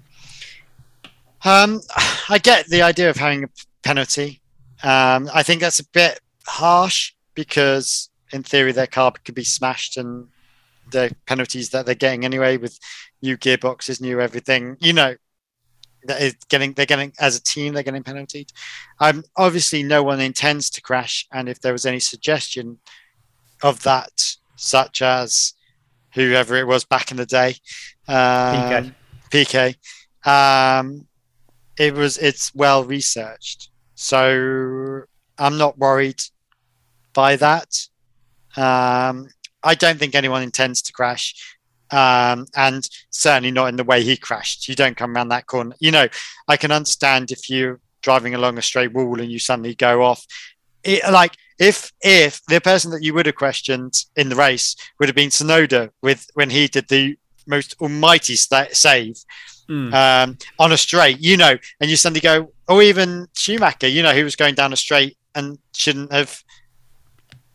Um, 1.45 1.81
I 2.29 2.39
get 2.39 2.67
the 2.67 2.83
idea 2.83 3.11
of 3.11 3.17
having 3.17 3.45
a 3.45 3.49
penalty. 3.83 4.41
Um, 4.83 5.29
I 5.35 5.43
think 5.43 5.61
that's 5.61 5.81
a 5.81 5.87
bit 5.87 6.21
harsh 6.47 7.13
because, 7.35 8.10
in 8.33 8.43
theory, 8.43 8.73
their 8.73 8.87
car 8.87 9.13
could 9.25 9.35
be 9.35 9.45
smashed 9.45 9.97
and 9.97 10.29
the 10.91 11.15
penalties 11.27 11.71
that 11.71 11.87
they're 11.87 11.95
getting 11.95 12.25
anyway 12.25 12.57
with 12.57 12.79
new 13.23 13.37
gearboxes, 13.37 14.01
new 14.01 14.21
everything. 14.21 14.77
You 14.81 14.93
know, 14.93 15.15
that 16.05 16.21
is 16.23 16.35
getting 16.49 16.73
they're 16.73 16.87
getting 16.87 17.13
as 17.21 17.37
a 17.37 17.43
team 17.43 17.75
they're 17.75 17.83
getting 17.83 18.03
penaltied. 18.03 18.53
Um, 18.99 19.25
obviously, 19.37 19.83
no 19.83 20.03
one 20.03 20.21
intends 20.21 20.71
to 20.71 20.81
crash, 20.81 21.27
and 21.33 21.49
if 21.49 21.61
there 21.61 21.73
was 21.73 21.87
any 21.87 22.01
suggestion 22.01 22.79
of 23.63 23.83
that, 23.83 24.37
such 24.57 25.03
as 25.03 25.55
whoever 26.15 26.57
it 26.57 26.67
was 26.67 26.85
back 26.85 27.11
in 27.11 27.17
the 27.17 27.27
day, 27.27 27.57
um, 28.09 28.95
PK, 29.31 29.77
um, 30.25 31.07
it 31.81 31.95
was 31.95 32.19
it's 32.19 32.55
well 32.55 32.85
researched 32.85 33.71
so 33.95 35.03
i'm 35.39 35.57
not 35.57 35.79
worried 35.79 36.21
by 37.15 37.37
that 37.37 37.89
um, 38.57 39.29
i 39.63 39.75
don't 39.75 39.99
think 39.99 40.15
anyone 40.15 40.43
intends 40.43 40.83
to 40.83 40.93
crash 40.93 41.57
um, 41.93 42.47
and 42.55 42.89
certainly 43.11 43.51
not 43.51 43.67
in 43.67 43.75
the 43.75 43.83
way 43.83 44.05
he 44.05 44.17
crashed. 44.17 44.69
You 44.69 44.77
don't 44.77 44.97
come 44.97 45.17
around 45.17 45.31
that 45.31 45.47
corner. 45.47 45.75
You 45.81 45.91
know 45.91 46.07
i 46.49 46.57
can 46.57 46.71
understand 46.71 47.31
if 47.31 47.51
you're 47.51 47.81
driving 48.03 48.35
along 48.35 48.59
a 48.59 48.63
straight 48.63 48.93
wall 48.93 49.21
and 49.21 49.31
you 49.31 49.39
suddenly 49.39 49.75
go 49.75 50.03
off. 50.03 50.25
It, 50.85 51.03
like 51.13 51.35
if 51.59 51.93
if 52.01 52.41
the 52.47 52.61
person 52.61 52.91
that 52.93 53.03
you 53.03 53.13
would 53.15 53.27
have 53.27 53.35
questioned 53.35 53.95
in 54.17 54.29
the 54.29 54.37
race 54.37 54.77
would 54.99 55.09
have 55.09 55.17
been 55.17 55.31
Tsunoda 55.31 55.91
with 56.01 56.27
when 56.35 56.51
he 56.51 56.69
did 56.69 56.89
the 56.89 57.17
most 57.47 57.75
almighty 57.81 58.37
sta 58.37 58.67
save 58.73 59.17
Mm. 59.69 59.95
um, 59.95 60.39
on 60.59 60.73
a 60.73 60.77
straight, 60.77 61.21
you 61.21 61.37
know, 61.37 61.57
and 61.81 61.89
you 61.89 61.97
suddenly 61.97 62.21
go, 62.21 62.53
or 62.67 62.83
even 62.83 63.29
Schumacher, 63.37 63.87
you 63.87 64.03
know, 64.03 64.13
who 64.13 64.25
was 64.25 64.35
going 64.35 64.57
down 64.57 64.73
a 64.73 64.77
straight 64.77 65.17
and 65.37 65.59
shouldn't 65.73 66.13
have, 66.13 66.43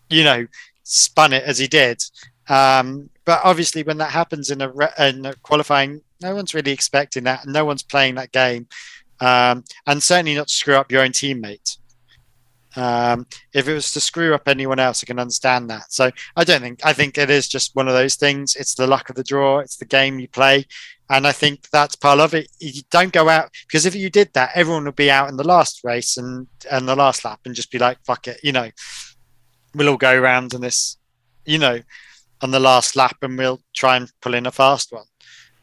you 0.09 0.23
know, 0.23 0.47
spun 0.85 1.33
it 1.33 1.43
as 1.43 1.57
he 1.57 1.67
did. 1.67 2.01
Um, 2.47 3.09
but 3.25 3.41
obviously, 3.43 3.83
when 3.83 3.97
that 3.97 4.11
happens 4.11 4.51
in 4.51 4.61
a, 4.61 4.71
re- 4.71 4.93
in 4.99 5.25
a 5.25 5.33
qualifying, 5.35 6.01
no 6.21 6.33
one's 6.33 6.53
really 6.53 6.71
expecting 6.71 7.25
that. 7.25 7.45
No 7.45 7.65
one's 7.65 7.83
playing 7.83 8.15
that 8.15 8.31
game, 8.31 8.67
um, 9.19 9.63
and 9.85 10.01
certainly 10.01 10.35
not 10.35 10.47
to 10.47 10.53
screw 10.53 10.75
up 10.75 10.91
your 10.91 11.01
own 11.01 11.11
teammate. 11.11 11.77
Um, 12.77 13.25
if 13.53 13.67
it 13.67 13.73
was 13.73 13.91
to 13.93 14.01
screw 14.01 14.33
up 14.35 14.47
anyone 14.47 14.79
else, 14.79 15.03
I 15.03 15.07
can 15.07 15.19
understand 15.19 15.69
that. 15.69 15.91
So 15.93 16.11
I 16.35 16.43
don't 16.43 16.61
think 16.61 16.85
I 16.85 16.93
think 16.93 17.17
it 17.17 17.29
is 17.29 17.47
just 17.47 17.75
one 17.75 17.87
of 17.87 17.93
those 17.93 18.15
things. 18.15 18.55
It's 18.55 18.75
the 18.75 18.87
luck 18.87 19.09
of 19.09 19.15
the 19.15 19.23
draw. 19.23 19.59
It's 19.59 19.77
the 19.77 19.85
game 19.85 20.19
you 20.19 20.27
play, 20.27 20.65
and 21.09 21.25
I 21.25 21.31
think 21.31 21.69
that's 21.69 21.95
part 21.95 22.19
of 22.19 22.33
it. 22.33 22.49
You 22.59 22.81
don't 22.91 23.13
go 23.13 23.29
out 23.29 23.49
because 23.67 23.85
if 23.85 23.95
you 23.95 24.09
did 24.09 24.33
that, 24.33 24.51
everyone 24.55 24.85
would 24.85 24.95
be 24.95 25.11
out 25.11 25.29
in 25.29 25.37
the 25.37 25.47
last 25.47 25.83
race 25.83 26.17
and 26.17 26.47
and 26.69 26.87
the 26.87 26.95
last 26.95 27.25
lap 27.25 27.39
and 27.45 27.55
just 27.55 27.71
be 27.71 27.79
like, 27.79 27.97
"Fuck 28.05 28.27
it," 28.27 28.39
you 28.43 28.51
know. 28.51 28.69
We'll 29.75 29.89
all 29.89 29.97
go 29.97 30.17
around 30.17 30.53
in 30.53 30.61
this, 30.61 30.97
you 31.45 31.57
know, 31.57 31.81
on 32.41 32.51
the 32.51 32.59
last 32.59 32.95
lap, 32.95 33.17
and 33.21 33.37
we'll 33.37 33.61
try 33.73 33.97
and 33.97 34.11
pull 34.21 34.33
in 34.33 34.45
a 34.45 34.51
fast 34.51 34.91
one. 34.91 35.05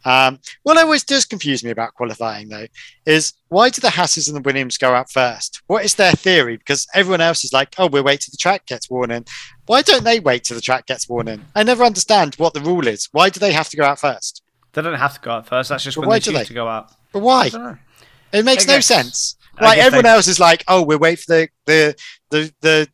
Um, 0.05 0.41
what 0.65 0.77
always 0.79 1.05
does 1.05 1.25
confuse 1.25 1.63
me 1.63 1.71
about 1.71 1.95
qualifying, 1.95 2.49
though, 2.49 2.67
is 3.07 3.33
why 3.49 3.71
do 3.71 3.81
the 3.81 3.91
Hasses 3.91 4.27
and 4.27 4.37
the 4.37 4.41
Williams 4.41 4.77
go 4.77 4.95
out 4.95 5.11
first? 5.13 5.63
What 5.69 5.85
is 5.85 5.95
their 5.95 6.11
theory? 6.13 6.57
Because 6.57 6.89
everyone 6.93 7.21
else 7.21 7.45
is 7.45 7.53
like, 7.53 7.75
oh, 7.79 7.87
we'll 7.87 8.03
wait 8.03 8.21
till 8.21 8.33
the 8.33 8.37
track 8.37 8.67
gets 8.67 8.91
worn 8.91 9.13
in. 9.13 9.25
Why 9.67 9.83
don't 9.83 10.03
they 10.03 10.19
wait 10.19 10.43
till 10.43 10.57
the 10.57 10.61
track 10.61 10.87
gets 10.87 11.09
worn 11.09 11.29
in? 11.29 11.45
I 11.55 11.63
never 11.63 11.85
understand 11.85 12.35
what 12.35 12.53
the 12.53 12.61
rule 12.61 12.89
is. 12.89 13.09
Why 13.13 13.29
do 13.31 13.39
they 13.39 13.53
have 13.53 13.69
to 13.69 13.77
go 13.77 13.85
out 13.85 14.01
first? 14.01 14.43
they 14.73 14.81
don't 14.81 14.95
have 14.95 15.13
to 15.15 15.21
go 15.21 15.33
out 15.33 15.47
first 15.47 15.69
that's 15.69 15.85
just 15.85 15.97
But 15.97 16.01
when 16.01 16.09
why 16.09 16.15
they 16.17 16.21
do 16.21 16.31
choose 16.31 16.39
they? 16.41 16.45
to 16.47 16.55
go 16.55 16.67
out 16.67 16.91
But 17.13 17.21
why? 17.21 17.45
I 17.45 17.49
don't 17.51 17.63
know. 17.63 17.79
It 18.33 18.45
makes 18.45 18.67
no 18.67 18.81
sense. 18.81 19.37
Like 19.61 19.79
everyone 19.79 20.05
they- 20.05 20.09
else 20.09 20.27
is 20.29 20.41
like, 20.41 20.65
oh, 20.67 20.83
we'll 20.83 20.99
wait 20.99 21.19
for 21.21 21.27
the 21.35 21.49
the 21.67 21.95
the 22.31 22.53
the 22.63 22.89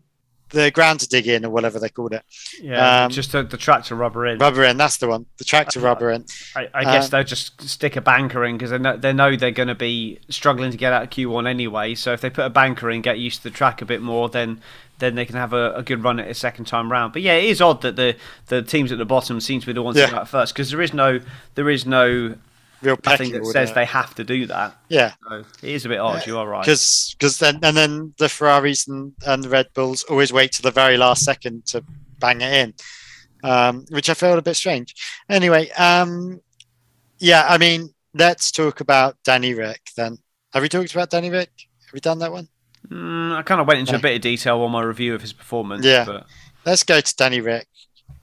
the 0.51 0.71
ground 0.71 1.01
to 1.01 1.09
dig 1.09 1.27
in 1.27 1.45
or 1.45 1.51
whatever 1.51 1.79
they 1.79 1.89
called 1.89 2.13
it. 2.13 2.23
yeah 2.63 3.05
Um, 3.05 3.11
just 3.11 3.33
the, 3.33 3.43
the 3.43 3.57
tractor 3.57 3.95
rubber 3.95 4.27
in 4.27 4.39
Rubber 4.39 4.65
in, 4.65 4.77
that's 4.77 4.97
the 4.97 5.09
one. 5.09 5.27
The 5.39 5.45
tractor 5.45 5.81
rubber 5.81 6.11
in. 6.11 6.25
I, 6.57 6.69
I 6.75 6.85
guess 6.85 7.05
Um, 7.07 7.11
they'll 7.11 7.25
just 7.25 7.61
stick 7.69 7.97
a 7.97 8.01
banker 8.01 8.45
in 8.45 8.57
because 8.57 8.71
they 8.71 8.79
know, 8.79 8.97
they 8.97 9.13
know 9.13 9.37
they're 9.37 9.51
going 9.51 9.69
to 9.69 9.75
be 9.75 10.19
struggling 10.31 10.71
to 10.71 10.77
get 10.77 10.93
out 10.93 11.03
of 11.03 11.11
Q1 11.11 11.47
anyway. 11.49 11.95
So 11.95 12.13
if 12.13 12.21
they 12.21 12.31
put 12.31 12.45
a 12.47 12.51
banker 12.51 12.91
in, 12.91 13.03
get 13.03 13.19
used 13.19 13.43
to 13.43 13.51
the 13.51 13.55
track 13.55 13.83
a 13.83 13.85
bit 13.85 14.01
more, 14.03 14.29
then 14.29 14.61
then 15.01 15.15
they 15.15 15.25
can 15.25 15.37
have 15.37 15.53
a, 15.53 15.73
a 15.75 15.83
good 15.85 16.03
run 16.03 16.19
at 16.19 16.27
a 16.29 16.35
second 16.35 16.65
time 16.65 16.91
round. 16.91 17.13
But 17.13 17.23
yeah, 17.23 17.35
it 17.35 17.45
is 17.45 17.61
odd 17.61 17.83
that 17.83 17.95
the 17.95 18.17
the 18.47 18.63
teams 18.63 18.91
at 18.91 18.99
the 18.99 19.05
bottom 19.05 19.41
seem 19.41 19.61
to 19.61 19.67
be 19.67 19.73
the 19.73 19.83
ones 19.83 19.97
Yeah. 19.97 20.13
out 20.13 20.29
first 20.29 20.55
because 20.55 20.71
there 20.71 20.83
is 20.83 20.93
no 20.93 21.21
there 21.55 21.71
is 21.71 21.87
no 21.87 22.35
Real 22.81 22.97
pecking 22.97 23.33
that 23.33 23.45
says 23.47 23.73
they 23.73 23.85
have 23.85 24.15
to 24.17 24.25
do 24.25 24.47
that. 24.47 24.77
Yeah. 24.89 25.15
So 25.29 25.45
it 25.63 25.71
is 25.71 25.85
a 25.85 25.89
bit 25.89 25.99
odd. 25.99 26.27
You 26.27 26.39
are 26.39 26.47
right. 26.47 26.65
because 26.65 27.15
because 27.19 27.39
then 27.39 27.59
and 27.63 27.77
then 27.77 28.15
the 28.19 28.29
Ferraris 28.29 28.87
and, 28.87 29.13
and 29.27 29.43
the 29.43 29.49
Red 29.49 29.67
Bulls 29.75 30.05
always 30.05 30.33
wait 30.33 30.53
to 30.53 30.63
the 30.63 30.71
very 30.71 30.97
last 30.97 31.25
second 31.25 31.67
to 31.67 31.85
bang 32.19 32.41
it 32.41 32.53
in, 32.53 32.75
um, 33.43 33.85
which 33.91 34.09
I 34.09 34.15
felt 34.15 34.39
a 34.39 34.43
bit 34.43 34.55
strange. 34.55 34.95
Anyway, 35.29 35.71
um, 35.71 36.41
yeah, 37.19 37.47
I 37.49 37.59
mean, 37.59 37.89
let's 38.15 38.53
talk 38.53 38.81
about 38.81 39.17
Danny 39.25 39.55
Rick 39.55 39.81
then. 39.97 40.19
Have 40.53 40.63
we 40.63 40.69
talked 40.69 40.95
about 40.95 41.11
Danny 41.11 41.31
Rick? 41.31 41.51
Have 41.87 41.93
we 41.93 42.01
done 42.01 42.21
that 42.21 42.33
one? 42.33 42.49
Mm, 42.89 43.37
I 43.37 43.43
kind 43.43 43.61
of 43.61 43.67
went 43.67 43.81
into 43.81 43.97
a 43.97 43.99
bit 43.99 44.15
of 44.15 44.21
detail 44.23 44.61
on 44.61 44.71
my 44.71 44.83
review 44.83 45.15
of 45.15 45.21
his 45.21 45.33
performance. 45.33 45.85
Yeah. 45.85 46.05
But 46.05 46.27
Let's 46.65 46.83
go 46.83 47.01
to 47.01 47.17
Danny 47.17 47.41
Rick. 47.41 47.67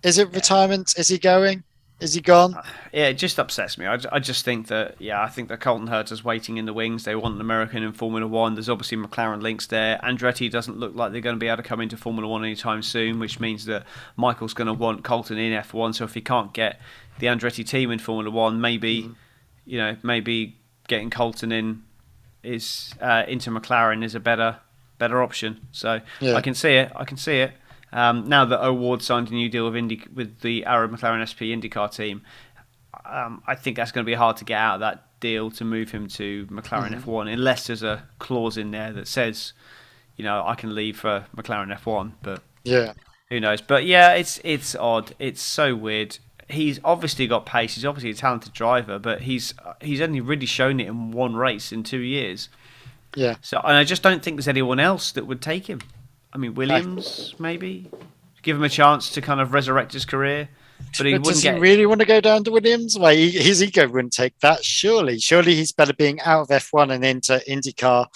Is 0.04 0.18
it 0.18 0.32
retirement? 0.34 0.94
Is 0.98 1.08
he 1.08 1.18
going? 1.18 1.64
Is 2.02 2.14
he 2.14 2.20
gone? 2.20 2.56
Yeah, 2.92 3.08
it 3.08 3.14
just 3.14 3.40
upsets 3.40 3.78
me. 3.78 3.86
I, 3.86 3.98
I 4.12 4.20
just 4.20 4.44
think 4.44 4.68
that, 4.68 4.96
yeah, 5.00 5.22
I 5.24 5.30
think 5.30 5.48
that 5.48 5.62
Colton 5.62 5.88
Herta 5.88 6.12
is 6.12 6.26
waiting 6.26 6.58
in 6.58 6.66
the 6.66 6.74
wings. 6.74 7.06
They 7.06 7.16
want 7.16 7.36
an 7.36 7.42
American 7.42 7.84
in 7.84 7.94
Formula 7.94 8.28
One. 8.28 8.54
There's 8.56 8.68
obviously 8.68 8.98
McLaren 8.98 9.42
links 9.42 9.68
there. 9.68 9.98
Andretti 10.04 10.52
doesn't 10.52 10.78
look 10.78 10.94
like 10.94 11.14
they're 11.14 11.22
going 11.22 11.38
to 11.38 11.40
be 11.40 11.48
able 11.48 11.64
to 11.64 11.64
come 11.64 11.80
into 11.80 11.96
Formula 11.96 12.28
One 12.28 12.44
anytime 12.44 12.82
soon, 12.82 13.18
which 13.20 13.40
means 13.40 13.64
that 13.66 13.86
Michael's 14.18 14.54
going 14.54 14.68
to 14.68 14.74
want 14.74 15.06
Colton 15.06 15.38
in 15.38 15.54
F1. 15.64 15.96
So 15.96 16.04
if 16.04 16.14
he 16.14 16.22
can't 16.22 16.52
get 16.54 16.82
the 17.20 17.28
Andretti 17.28 17.66
team 17.66 17.92
in 17.92 18.00
Formula 18.00 18.30
One, 18.30 18.60
maybe, 18.60 19.04
Mm-hmm. 19.04 19.14
you 19.66 19.78
know, 19.78 19.96
maybe 20.04 20.58
getting 20.90 21.10
Colton 21.10 21.54
in 21.54 21.84
is 22.44 22.94
uh, 23.02 23.24
into 23.28 23.50
McLaren 23.52 24.04
is 24.04 24.16
a 24.16 24.20
better 24.20 24.58
better 24.98 25.24
option. 25.24 25.66
So 25.72 26.02
Yeah. 26.20 26.36
I 26.36 26.42
can 26.42 26.54
see 26.56 26.74
it. 26.76 26.92
I 26.96 27.06
can 27.06 27.16
see 27.18 27.38
it. 27.40 27.52
Um, 27.96 28.28
now 28.28 28.46
that 28.46 28.64
O'Ward 28.64 29.02
signed 29.02 29.30
a 29.30 29.34
new 29.34 29.50
deal 29.50 29.66
with 29.66 29.76
Indy 29.76 30.04
with 30.14 30.42
the 30.42 30.66
Arrow 30.66 30.88
McLaren 30.88 31.26
SP 31.26 31.50
IndyCar 31.56 31.96
team, 31.96 32.22
um, 33.06 33.42
I 33.48 33.56
think 33.56 33.78
that's 33.78 33.92
going 33.92 34.06
to 34.06 34.10
be 34.10 34.16
hard 34.16 34.38
to 34.38 34.46
get 34.46 34.58
out 34.60 34.76
of 34.76 34.80
that 34.82 35.20
deal 35.20 35.50
to 35.52 35.64
move 35.66 35.92
him 35.92 36.08
to 36.10 36.46
McLaren 36.48 36.90
Mm-hmm. 36.94 37.10
F1 37.10 37.32
unless 37.34 37.68
there's 37.68 37.84
a 37.84 38.04
clause 38.20 38.58
in 38.58 38.72
there 38.72 38.92
that 38.94 39.08
says, 39.08 39.54
you 40.18 40.24
know, 40.24 40.44
I 40.46 40.56
can 40.56 40.76
leave 40.76 41.00
for 41.00 41.26
McLaren 41.36 41.74
F1. 41.78 42.12
But 42.22 42.42
Yeah. 42.64 42.94
who 43.30 43.40
knows? 43.40 43.62
But 43.62 43.86
yeah, 43.86 44.12
it's 44.14 44.40
it's 44.44 44.76
odd. 44.76 45.14
It's 45.20 45.42
so 45.42 45.76
weird. 45.76 46.18
He's 46.50 46.80
obviously 46.84 47.26
got 47.28 47.46
pace. 47.46 47.76
He's 47.76 47.86
obviously 47.86 48.12
a 48.12 48.14
talented 48.14 48.54
driver, 48.54 49.00
but 49.00 49.22
he's 49.22 49.54
he's 49.82 50.02
only 50.02 50.22
really 50.22 50.46
shown 50.46 50.80
it 50.80 50.88
in 50.88 51.12
one 51.12 51.36
race 51.36 51.72
in 51.72 51.84
two 51.84 52.00
years. 52.02 52.50
Yeah. 53.16 53.36
So, 53.42 53.58
and 53.64 53.78
I 53.78 53.84
just 53.84 54.04
don't 54.04 54.22
think 54.22 54.36
there's 54.38 54.48
anyone 54.48 54.80
else 54.80 55.12
that 55.14 55.26
would 55.26 55.42
take 55.42 55.68
him. 55.68 55.80
I 56.36 56.38
mean, 56.38 56.54
Williams 56.54 57.34
maybe 57.40 57.90
give 58.44 58.58
him 58.58 58.64
a 58.64 58.70
chance 58.70 59.10
to 59.12 59.22
kind 59.22 59.40
of 59.40 59.54
resurrect 59.54 59.94
his 59.94 60.04
career, 60.06 60.50
but 60.98 61.06
he 61.06 61.14
But 61.14 61.22
wouldn't 61.22 61.36
does 61.36 61.44
he 61.44 61.50
get. 61.50 61.62
really 61.62 61.86
want 61.86 62.02
to 62.02 62.06
go 62.06 62.20
down 62.20 62.44
to 62.44 62.52
Williams? 62.52 63.00
Well, 63.00 63.14
he, 63.16 63.30
his 63.32 63.64
ego 63.64 63.88
wouldn't 63.88 64.12
take 64.14 64.38
that. 64.42 64.64
Surely, 64.66 65.18
surely 65.18 65.56
he's 65.56 65.72
better 65.72 65.94
being 65.94 66.20
out 66.22 66.42
of 66.42 66.48
F1 66.50 66.92
and 66.94 67.06
into 67.06 67.42
IndyCar. 67.50 68.08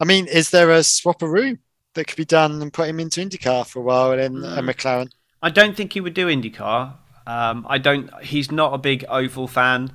I 0.00 0.04
mean, 0.06 0.26
is 0.26 0.48
there 0.48 0.70
a 0.70 0.78
swapperoo 0.78 1.58
that 1.92 2.06
could 2.06 2.16
be 2.16 2.24
done 2.24 2.62
and 2.62 2.72
put 2.72 2.88
him 2.88 2.98
into 2.98 3.20
IndyCar 3.20 3.66
for 3.66 3.80
a 3.80 3.82
while 3.82 4.12
and 4.12 4.42
then 4.42 4.58
a 4.58 4.62
Mm. 4.62 4.70
McLaren? 4.70 5.10
I 5.42 5.50
don't 5.50 5.76
think 5.76 5.92
he 5.92 6.00
would 6.00 6.14
do 6.14 6.28
IndyCar. 6.28 6.94
Um, 7.26 7.66
I 7.68 7.76
don't. 7.76 8.10
He's 8.24 8.50
not 8.50 8.72
a 8.72 8.78
big 8.78 9.04
oval 9.10 9.46
fan. 9.46 9.92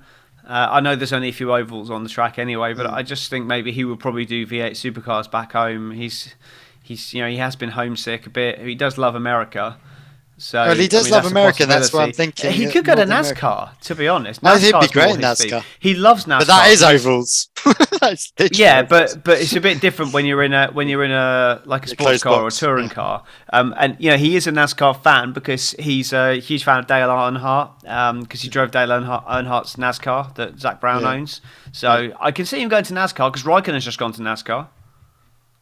Uh, 0.48 0.68
I 0.70 0.80
know 0.80 0.96
there's 0.96 1.12
only 1.14 1.30
a 1.30 1.34
few 1.34 1.52
ovals 1.52 1.90
on 1.90 2.04
the 2.04 2.10
track 2.10 2.38
anyway, 2.38 2.74
Mm. 2.74 2.78
but 2.78 2.88
I 2.88 3.02
just 3.02 3.32
think 3.32 3.48
maybe 3.48 3.72
he 3.72 3.84
would 3.84 4.00
probably 4.00 4.26
do 4.26 4.46
V8 4.46 4.72
supercars 4.76 5.30
back 5.30 5.54
home. 5.54 5.90
He's 5.92 6.36
he's 6.86 7.14
you 7.14 7.22
know 7.22 7.30
he 7.30 7.38
has 7.38 7.56
been 7.56 7.70
homesick 7.70 8.26
a 8.28 8.30
bit. 8.30 8.60
He 8.60 8.76
does 8.76 8.98
love 8.98 9.16
America. 9.16 9.78
So 10.38 10.66
Well, 10.66 10.76
he 10.76 10.90
does 10.90 11.04
I 11.04 11.06
mean, 11.06 11.12
love 11.14 11.32
America, 11.32 11.66
that's 11.66 11.94
what 11.94 12.04
I'm 12.04 12.12
thinking, 12.12 12.52
He 12.52 12.68
uh, 12.68 12.72
could 12.72 12.84
go 12.84 12.94
to 12.94 13.06
NASCAR, 13.06 13.80
to 13.80 13.96
be 13.96 14.10
honest. 14.10 14.42
Think 14.42 14.60
he'd 14.60 14.80
be 14.82 14.88
great 14.88 15.16
in. 15.16 15.22
NASCAR. 15.22 15.64
He 15.80 15.94
loves 15.94 16.26
NASCAR. 16.26 16.40
But 16.40 16.48
that 16.48 16.72
is 16.72 16.84
ovals. 16.84 17.50
Yeah, 18.52 18.82
ovals. 18.82 18.90
but 18.90 19.24
but 19.24 19.42
it's 19.42 19.56
a 19.56 19.62
bit 19.62 19.80
different 19.82 20.14
when 20.14 20.26
you're 20.26 20.44
in 20.44 20.54
a 20.54 20.68
when 20.68 20.88
you're 20.90 21.04
in 21.06 21.12
a 21.12 21.62
like 21.66 21.86
a 21.86 21.88
sports 21.88 22.22
car 22.22 22.42
box, 22.42 22.62
or 22.62 22.68
a 22.68 22.70
touring 22.70 22.88
yeah. 22.90 22.94
car. 22.94 23.24
Um, 23.54 23.74
and 23.78 23.96
you 23.98 24.12
know 24.12 24.18
he 24.18 24.36
is 24.36 24.46
a 24.46 24.52
NASCAR 24.52 25.02
fan 25.02 25.32
because 25.32 25.72
he's 25.80 26.12
a 26.14 26.36
huge 26.40 26.66
fan 26.66 26.80
of 26.80 26.88
Dale 26.88 27.08
Earnhardt 27.08 28.20
because 28.22 28.42
he 28.42 28.50
drove 28.50 28.72
Dale 28.72 28.90
Earnhardt, 28.90 29.26
Earnhardt's 29.26 29.78
NASCAR 29.78 30.36
that 30.36 30.60
Zak 30.60 30.82
Brown 30.82 31.02
Yeah. 31.02 31.14
owns. 31.14 31.42
So 31.72 32.12
I 32.20 32.32
can 32.32 32.46
see 32.46 32.62
him 32.62 32.70
going 32.70 32.84
to 32.84 32.94
NASCAR 32.94 33.32
because 33.32 33.44
Raikkonen's 33.44 33.86
just 33.86 33.98
gone 33.98 34.12
to 34.14 34.22
NASCAR. 34.22 34.68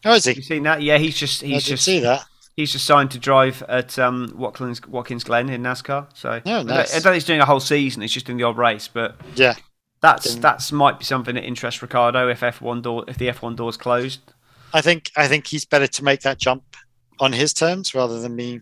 Oh, 0.05 0.13
is 0.13 0.25
You 0.27 0.33
he? 0.33 0.41
seen 0.41 0.63
that? 0.63 0.81
Yeah, 0.81 0.97
he's 0.97 1.15
just 1.17 1.41
he's 1.41 1.63
just 1.63 1.83
see 1.85 1.99
that. 1.99 2.25
he's 2.55 2.71
just 2.71 2.85
signed 2.85 3.11
to 3.11 3.19
drive 3.19 3.63
at 3.69 3.97
um, 3.99 4.33
Watkins 4.35 4.85
Watkins 4.87 5.23
Glen 5.23 5.49
in 5.49 5.61
NASCAR. 5.63 6.07
So 6.15 6.29
I, 6.31 6.39
don't, 6.39 6.69
I 6.69 6.75
don't 6.83 6.87
think 7.01 7.13
he's 7.15 7.25
doing 7.25 7.39
a 7.41 7.45
whole 7.45 7.59
season. 7.59 8.01
He's 8.01 8.11
just 8.11 8.25
doing 8.25 8.37
the 8.37 8.43
odd 8.43 8.57
race, 8.57 8.87
but 8.87 9.15
Yeah. 9.35 9.55
that's 10.01 10.35
that's 10.35 10.71
might 10.71 10.99
be 10.99 11.05
something 11.05 11.35
that 11.35 11.43
interests 11.45 11.81
Ricciardo 11.81 12.27
if 12.29 12.41
F1 12.41 12.81
door 12.81 13.05
if 13.07 13.17
the 13.17 13.27
F1 13.29 13.55
door's 13.55 13.77
closed. 13.77 14.19
I 14.73 14.81
think 14.81 15.11
I 15.15 15.27
think 15.27 15.47
he's 15.47 15.65
better 15.65 15.87
to 15.87 16.03
make 16.03 16.21
that 16.21 16.37
jump 16.37 16.63
on 17.19 17.31
his 17.31 17.53
terms 17.53 17.93
rather 17.95 18.19
than 18.19 18.35
me 18.35 18.61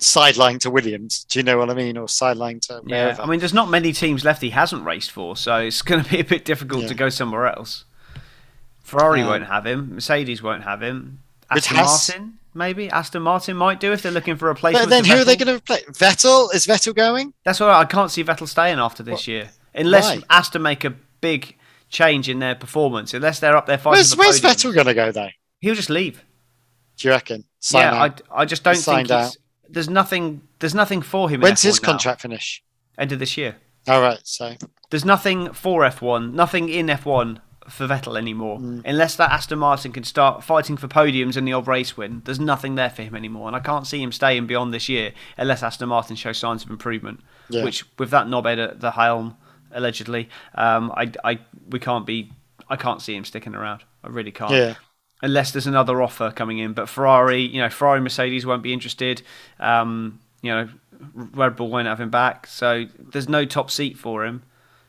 sideline 0.00 0.58
to 0.60 0.70
Williams. 0.70 1.24
Do 1.24 1.38
you 1.38 1.42
know 1.42 1.58
what 1.58 1.70
I 1.70 1.74
mean? 1.74 1.96
Or 1.96 2.08
sideline 2.08 2.60
to 2.60 2.82
Yeah. 2.86 3.16
I 3.18 3.26
mean, 3.26 3.40
there's 3.40 3.54
not 3.54 3.68
many 3.68 3.92
teams 3.92 4.24
left 4.24 4.42
he 4.42 4.50
hasn't 4.50 4.84
raced 4.84 5.10
for, 5.10 5.36
so 5.36 5.56
it's 5.56 5.82
going 5.82 6.04
to 6.04 6.10
be 6.10 6.20
a 6.20 6.24
bit 6.24 6.44
difficult 6.44 6.82
Yeah. 6.82 6.88
to 6.88 6.94
go 6.94 7.08
somewhere 7.08 7.46
else. 7.46 7.84
Ferrari 8.88 9.20
Um, 9.22 9.28
won't 9.28 9.46
have 9.46 9.66
him. 9.66 9.94
Mercedes 9.94 10.42
won't 10.42 10.64
have 10.64 10.82
him. 10.82 11.20
Aston 11.50 11.76
Haas- 11.76 12.08
Martin, 12.08 12.38
maybe. 12.54 12.90
Aston 12.90 13.22
Martin 13.22 13.56
might 13.56 13.80
do 13.80 13.92
if 13.92 14.02
they're 14.02 14.12
looking 14.12 14.36
for 14.36 14.46
a 14.46 14.48
replacement. 14.48 14.86
but 14.86 14.90
then 14.90 15.04
who 15.04 15.20
are 15.20 15.24
they 15.24 15.36
going 15.36 15.56
to 15.56 15.62
play? 15.62 15.82
Vettel? 15.92 16.54
Is 16.54 16.66
Vettel 16.66 16.94
going? 16.94 17.32
That's 17.44 17.60
why 17.60 17.70
I 17.72 17.84
can't 17.84 18.10
see 18.10 18.24
Vettel 18.24 18.48
staying 18.48 18.78
after 18.78 19.02
this 19.02 19.28
year, 19.28 19.50
unless 19.74 20.04
Why? 20.16 20.22
Aston 20.30 20.62
make 20.62 20.84
a 20.84 20.90
big 21.20 21.56
change 21.90 22.28
in 22.28 22.38
their 22.38 22.54
performance. 22.54 23.14
Unless 23.14 23.40
they're 23.40 23.56
up 23.56 23.66
there 23.66 23.78
fighting 23.78 23.98
Where's, 23.98 24.14
for 24.14 24.20
where's. 24.20 24.40
Vettel 24.40 24.74
going 24.74 24.86
to 24.86 24.94
go 24.94 25.12
though? 25.12 25.28
He'll 25.60 25.74
just 25.74 25.90
leave. 25.90 26.24
Do 26.96 27.08
you 27.08 27.12
reckon? 27.14 27.44
Sign 27.60 27.82
yeah, 27.82 28.02
out. 28.02 28.22
I, 28.30 28.42
I 28.42 28.44
just 28.44 28.62
don't 28.64 28.74
Signed 28.74 29.08
think 29.08 29.20
he's, 29.20 29.38
there's 29.68 29.88
nothing. 29.90 30.42
There's 30.58 30.74
nothing 30.74 31.02
for 31.02 31.28
him. 31.30 31.40
When's 31.40 31.60
F1 31.60 31.64
his 31.64 31.82
now. 31.82 31.88
contract 31.88 32.22
finish? 32.22 32.62
End 32.96 33.12
of 33.12 33.18
this 33.18 33.36
year. 33.36 33.56
All 33.86 34.02
right, 34.02 34.20
so 34.24 34.54
There's 34.90 35.04
nothing 35.04 35.52
for 35.52 35.82
F1, 35.82 36.32
nothing 36.34 36.68
in 36.68 36.88
F1 36.88 37.38
for 37.68 37.86
Vettel 37.86 38.16
anymore. 38.16 38.58
Mm. 38.58 38.82
Unless 38.84 39.16
that 39.16 39.30
Aston 39.30 39.58
Martin 39.58 39.92
can 39.92 40.04
start 40.04 40.42
fighting 40.44 40.76
for 40.76 40.88
podiums 40.88 41.36
and 41.36 41.46
the 41.46 41.52
odd 41.52 41.66
race 41.66 41.96
win, 41.96 42.22
there's 42.24 42.40
nothing 42.40 42.74
there 42.74 42.90
for 42.90 43.02
him 43.02 43.14
anymore. 43.14 43.46
And 43.46 43.56
I 43.56 43.60
can't 43.60 43.86
see 43.86 44.02
him 44.02 44.12
staying 44.12 44.46
beyond 44.46 44.72
this 44.72 44.88
year 44.88 45.12
unless 45.36 45.62
Aston 45.62 45.88
Martin 45.88 46.16
shows 46.16 46.38
signs 46.38 46.64
of 46.64 46.70
improvement. 46.70 47.20
Yeah. 47.50 47.64
Which, 47.64 47.84
with 47.98 48.10
that 48.10 48.26
knobhead 48.26 48.58
at 48.62 48.80
the 48.80 48.90
helm, 48.92 49.36
allegedly, 49.72 50.28
um, 50.54 50.92
I, 50.96 51.12
I, 51.24 51.38
we 51.70 51.78
can't 51.78 52.06
be. 52.06 52.32
I 52.70 52.76
can't 52.76 53.00
see 53.00 53.14
him 53.14 53.24
sticking 53.24 53.54
around. 53.54 53.84
I 54.04 54.08
really 54.08 54.30
can't. 54.32 54.52
yeah, 54.52 54.74
Unless 55.22 55.52
there's 55.52 55.66
another 55.66 56.02
offer 56.02 56.30
coming 56.30 56.58
in, 56.58 56.74
but 56.74 56.88
Ferrari, 56.88 57.40
you 57.40 57.60
know, 57.62 57.70
Ferrari, 57.70 58.00
Mercedes 58.00 58.44
won't 58.44 58.62
be 58.62 58.72
interested. 58.74 59.22
Um, 59.58 60.20
you 60.42 60.50
know, 60.50 60.68
Red 61.14 61.56
Bull 61.56 61.70
won't 61.70 61.88
have 61.88 62.00
him 62.00 62.10
back, 62.10 62.46
so 62.46 62.84
there's 62.98 63.28
no 63.28 63.44
top 63.44 63.70
seat 63.70 63.96
for 63.96 64.24
him. 64.26 64.42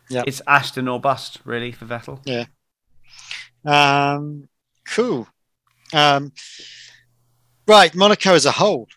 Yeah. 0.10 0.24
It's 0.28 0.42
Aston 0.48 0.88
or 0.88 1.00
bust, 1.00 1.40
really, 1.46 1.72
for 1.72 1.86
Vettel. 1.86 2.20
yeah. 2.26 2.46
Um, 3.66 4.48
cool. 4.88 5.28
Um, 5.94 6.32
right, 7.68 7.94
Monaco 7.96 8.34
as 8.34 8.46
a 8.46 8.52
whole, 8.52 8.88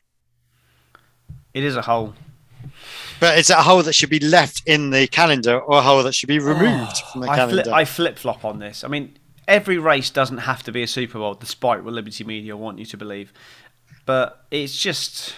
It 1.54 1.64
is 1.64 1.76
a 1.76 1.82
hole. 1.82 2.14
but 3.20 3.38
is 3.38 3.50
it 3.50 3.56
a 3.56 3.62
hole 3.62 3.82
that 3.82 3.94
should 3.94 4.10
be 4.10 4.20
left 4.20 4.62
in 4.66 4.90
the 4.90 5.06
calendar 5.06 5.58
or 5.58 5.78
a 5.78 5.82
hole 5.82 6.02
that 6.02 6.14
should 6.14 6.28
be 6.28 6.38
removed 6.38 6.98
from 7.12 7.22
the 7.22 7.28
I, 7.28 7.36
calendar? 7.36 7.72
I 7.72 7.84
flip 7.84 8.18
flop 8.18 8.44
on 8.44 8.58
this. 8.58 8.84
I 8.84 8.88
mean, 8.88 9.16
every 9.48 9.78
race 9.78 10.10
doesn't 10.10 10.38
have 10.38 10.62
to 10.64 10.72
be 10.72 10.82
a 10.82 10.86
Super 10.86 11.18
Bowl, 11.18 11.34
despite 11.34 11.82
what 11.84 11.94
Liberty 11.94 12.24
Media 12.24 12.56
want 12.56 12.78
you 12.78 12.84
to 12.86 12.96
believe. 12.96 13.32
But 14.04 14.44
it's 14.50 14.76
just, 14.76 15.34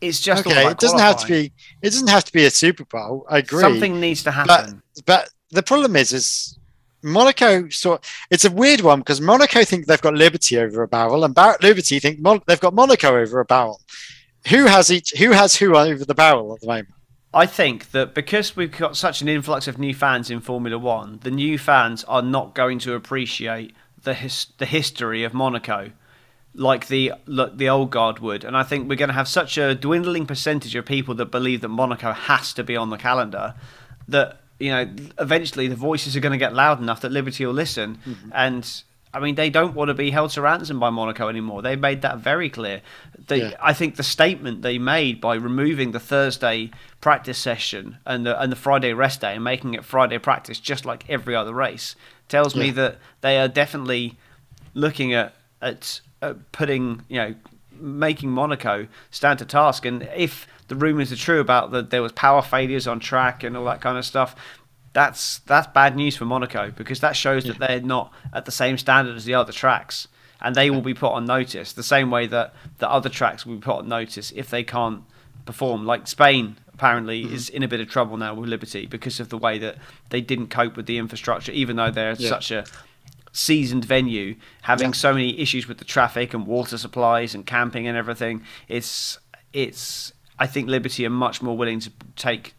it's 0.00 0.20
just 0.20 0.46
okay, 0.46 0.68
it 0.68 0.78
doesn't 0.78 0.98
have 0.98 1.16
to 1.18 1.26
be. 1.26 1.52
It 1.80 1.90
doesn't 1.90 2.10
have 2.10 2.24
to 2.24 2.32
be 2.32 2.44
a 2.44 2.50
Super 2.50 2.84
Bowl. 2.84 3.24
I 3.28 3.38
agree. 3.38 3.60
Something 3.60 4.00
needs 4.00 4.22
to 4.24 4.32
happen. 4.32 4.48
but 4.48 4.60
happen. 4.60 4.82
but 5.06 5.28
the 5.50 5.62
problem 5.62 5.94
is 5.96 6.12
is 6.12 6.58
Monaco 7.02 7.68
sort 7.68 8.04
it's 8.30 8.44
a 8.44 8.50
weird 8.50 8.80
one 8.80 9.00
because 9.00 9.20
Monaco 9.20 9.64
think 9.64 9.86
they've 9.86 10.00
got 10.00 10.14
Liberty 10.14 10.58
over 10.58 10.82
a 10.82 10.88
barrel 10.88 11.24
and 11.24 11.34
Bar- 11.34 11.58
Liberty 11.62 11.98
think 11.98 12.20
Mon- 12.20 12.42
they've 12.46 12.60
got 12.60 12.74
Monaco 12.74 13.16
over 13.16 13.40
a 13.40 13.44
barrel. 13.44 13.80
Who 14.48 14.66
has 14.66 14.90
each? 14.90 15.12
Who 15.18 15.32
has 15.32 15.56
who 15.56 15.76
over 15.76 16.04
the 16.04 16.14
barrel 16.14 16.54
at 16.54 16.60
the 16.60 16.66
moment? 16.66 16.88
I 17.34 17.46
think 17.46 17.92
that 17.92 18.14
because 18.14 18.56
we've 18.56 18.76
got 18.76 18.96
such 18.96 19.22
an 19.22 19.28
influx 19.28 19.66
of 19.66 19.78
new 19.78 19.94
fans 19.94 20.30
in 20.30 20.40
Formula 20.40 20.78
One, 20.78 21.20
the 21.22 21.30
new 21.30 21.58
fans 21.58 22.04
are 22.04 22.22
not 22.22 22.54
going 22.54 22.78
to 22.80 22.94
appreciate 22.94 23.74
the 24.02 24.14
his, 24.14 24.48
the 24.58 24.66
history 24.66 25.24
of 25.24 25.32
Monaco 25.32 25.92
like 26.54 26.88
the 26.88 27.12
like 27.26 27.56
the 27.56 27.68
old 27.68 27.90
guard 27.90 28.18
would. 28.18 28.44
And 28.44 28.56
I 28.56 28.62
think 28.62 28.88
we're 28.88 28.96
going 28.96 29.08
to 29.08 29.14
have 29.14 29.28
such 29.28 29.56
a 29.56 29.74
dwindling 29.74 30.26
percentage 30.26 30.74
of 30.74 30.84
people 30.84 31.14
that 31.14 31.26
believe 31.26 31.60
that 31.62 31.68
Monaco 31.68 32.12
has 32.12 32.52
to 32.54 32.64
be 32.64 32.76
on 32.76 32.90
the 32.90 32.98
calendar 32.98 33.54
that 34.08 34.41
you 34.62 34.70
know 34.70 34.88
eventually 35.18 35.66
the 35.68 35.76
voices 35.76 36.16
are 36.16 36.20
going 36.20 36.32
to 36.32 36.38
get 36.38 36.54
loud 36.54 36.80
enough 36.80 37.00
that 37.00 37.12
Liberty 37.12 37.44
will 37.44 37.52
listen. 37.52 37.98
Mm-hmm. 38.06 38.30
And 38.32 38.82
I 39.14 39.20
mean, 39.20 39.34
they 39.34 39.50
don't 39.50 39.74
want 39.74 39.88
to 39.88 39.94
be 39.94 40.10
held 40.10 40.30
to 40.32 40.40
ransom 40.40 40.80
by 40.80 40.88
Monaco 40.88 41.28
anymore. 41.28 41.60
They 41.60 41.76
made 41.76 42.00
that 42.00 42.18
very 42.18 42.48
clear. 42.48 42.80
They, 43.26 43.42
Yeah. 43.42 43.56
I 43.60 43.74
think 43.74 43.96
the 43.96 44.02
statement 44.02 44.62
they 44.62 44.78
made 44.78 45.20
by 45.20 45.34
removing 45.34 45.92
the 45.92 46.00
Thursday 46.00 46.70
practice 47.00 47.38
session 47.38 47.98
and 48.06 48.24
the 48.24 48.40
and 48.40 48.50
the 48.50 48.56
Friday 48.56 48.92
rest 48.94 49.20
day 49.20 49.34
and 49.34 49.44
making 49.44 49.74
it 49.74 49.84
Friday 49.84 50.18
practice 50.18 50.58
just 50.58 50.86
like 50.86 51.10
every 51.10 51.34
other 51.34 51.52
race 51.52 51.94
tells 52.28 52.54
me 52.56 52.70
that 52.70 52.98
they 53.20 53.38
are 53.38 53.48
definitely 53.48 54.16
looking 54.72 55.12
at 55.12 55.34
at, 55.60 56.00
at 56.22 56.52
putting 56.52 57.02
you 57.08 57.16
know 57.16 57.34
making 57.82 58.30
Monaco 58.30 58.86
stand 59.10 59.38
to 59.40 59.44
task. 59.44 59.84
And 59.84 60.08
if 60.16 60.46
the 60.68 60.76
rumours 60.76 61.12
are 61.12 61.16
true 61.16 61.40
about 61.40 61.70
that 61.72 61.90
there 61.90 62.02
was 62.02 62.12
power 62.12 62.40
failures 62.42 62.86
on 62.86 63.00
track 63.00 63.42
and 63.42 63.56
all 63.56 63.64
that 63.66 63.80
kind 63.80 63.98
of 63.98 64.04
stuff, 64.04 64.34
that's 64.92 65.38
that's 65.40 65.66
bad 65.68 65.96
news 65.96 66.16
for 66.16 66.24
Monaco 66.26 66.70
because 66.70 67.00
that 67.00 67.16
shows 67.16 67.44
that 67.44 67.58
they're 67.58 67.80
not 67.80 68.12
at 68.32 68.44
the 68.44 68.52
same 68.52 68.76
standard 68.78 69.16
as 69.16 69.24
the 69.24 69.34
other 69.34 69.52
tracks, 69.52 70.06
and 70.40 70.54
they 70.54 70.70
will 70.70 70.82
be 70.82 70.94
put 70.94 71.12
on 71.12 71.24
notice 71.24 71.72
the 71.72 71.82
same 71.82 72.10
way 72.10 72.26
that 72.26 72.54
the 72.78 72.90
other 72.90 73.08
tracks 73.08 73.46
will 73.46 73.54
be 73.56 73.60
put 73.60 73.76
on 73.76 73.88
notice 73.88 74.32
if 74.36 74.50
they 74.50 74.62
can't 74.62 75.02
perform. 75.46 75.86
Like 75.86 76.06
Spain 76.06 76.56
apparently 76.74 77.24
Mm-hmm. 77.24 77.34
is 77.34 77.48
in 77.48 77.62
a 77.62 77.68
bit 77.68 77.80
of 77.80 77.88
trouble 77.88 78.16
now 78.16 78.34
with 78.34 78.48
Liberty 78.48 78.86
because 78.86 79.20
of 79.20 79.28
the 79.28 79.38
way 79.38 79.58
that 79.58 79.76
they 80.10 80.20
didn't 80.20 80.48
cope 80.48 80.76
with 80.76 80.86
the 80.86 80.98
infrastructure, 80.98 81.52
even 81.52 81.76
though 81.76 81.90
they're 81.90 82.14
Yeah. 82.18 82.28
such 82.28 82.50
a 82.50 82.64
seasoned 83.32 83.84
venue 83.84 84.34
having 84.62 84.88
Yeah. 84.88 84.92
so 84.94 85.12
many 85.12 85.38
issues 85.40 85.66
with 85.66 85.78
the 85.78 85.84
traffic 85.84 86.34
and 86.34 86.46
water 86.46 86.76
supplies 86.78 87.34
and 87.34 87.46
camping 87.46 87.86
and 87.86 87.96
everything 87.96 88.44
it's 88.68 89.18
it's 89.52 90.12
i 90.38 90.46
think 90.46 90.68
liberty 90.68 91.04
are 91.06 91.10
much 91.10 91.40
more 91.42 91.56
willing 91.56 91.80
to 91.80 91.90
take 92.16 92.54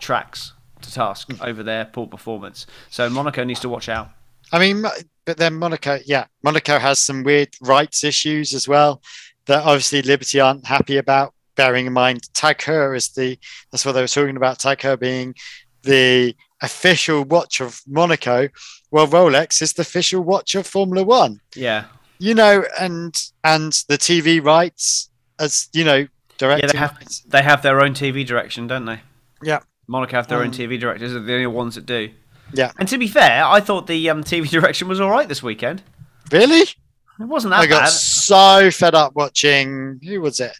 tracks 0.00 0.52
to 0.82 0.92
task 0.92 1.28
Mm. 1.28 1.46
over 1.46 1.62
their 1.62 1.84
poor 1.84 2.06
performance 2.06 2.66
so 2.90 3.08
monaco 3.10 3.44
needs 3.44 3.60
to 3.60 3.68
watch 3.68 3.88
out 3.88 4.10
I 4.52 4.60
mean, 4.60 4.84
but 5.24 5.38
then 5.38 5.54
Monaco, 5.54 5.98
yeah, 6.06 6.26
Monaco 6.44 6.78
has 6.78 7.00
some 7.00 7.24
weird 7.24 7.48
rights 7.60 8.04
issues 8.04 8.54
as 8.54 8.68
well 8.68 9.02
that 9.46 9.64
obviously 9.64 10.00
Liberty 10.02 10.38
aren't 10.38 10.64
happy 10.64 10.98
about. 10.98 11.34
Bearing 11.56 11.86
in 11.86 11.92
mind, 11.92 12.32
Tag 12.32 12.58
Heuer 12.58 12.96
is 12.96 13.08
the 13.08 13.36
that's 13.72 13.84
what 13.84 13.90
they 13.92 14.02
were 14.02 14.06
talking 14.06 14.36
about. 14.36 14.60
Tag 14.60 14.78
Heuer 14.78 14.96
being 15.00 15.34
the 15.82 16.32
official 16.62 17.24
watch 17.24 17.60
of 17.60 17.80
Monaco. 17.86 18.48
Well, 18.90 19.06
Rolex 19.06 19.60
is 19.62 19.72
the 19.74 19.82
official 19.82 20.22
watch 20.22 20.54
of 20.54 20.66
Formula 20.66 21.04
One. 21.04 21.40
yeah 21.54 21.84
You 22.18 22.34
know, 22.34 22.64
and 22.80 23.14
and 23.44 23.72
the 23.88 23.98
TV 23.98 24.42
rights 24.42 25.10
as 25.38 25.68
you 25.72 25.84
know, 25.84 26.06
directing 26.38 26.68
yeah 26.68 26.72
they 26.72 26.78
have, 26.78 26.98
they 27.28 27.42
have 27.42 27.62
their 27.62 27.80
own 27.82 27.92
tv 27.94 28.26
direction 28.26 28.66
don't 28.66 28.84
they 28.86 29.00
Yeah. 29.42 29.60
monaco 29.88 30.16
have 30.16 30.28
their 30.28 30.38
own 30.38 30.46
Um, 30.46 30.52
tv 30.52 30.78
directors 30.80 31.12
they're 31.12 31.20
the 31.22 31.32
only 31.34 31.46
ones 31.46 31.74
that 31.76 31.84
do 31.86 32.10
Yeah. 32.52 32.72
and 32.78 32.86
to 32.88 32.96
be 32.98 33.06
fair 33.08 33.44
i 33.44 33.60
thought 33.60 33.86
the 33.86 34.08
um, 34.10 34.22
tv 34.24 34.48
direction 34.58 34.86
was 34.88 35.00
all 35.00 35.10
right 35.10 35.28
this 35.28 35.42
weekend 35.42 35.82
Really? 36.32 36.60
it 36.60 37.24
wasn't 37.34 37.52
that 37.52 37.60
I 37.60 37.66
got 37.66 37.88
so 37.88 38.70
fed 38.70 38.94
up 38.94 39.14
watching. 39.14 39.98
Who 40.06 40.20
was 40.20 40.38
it? 40.40 40.52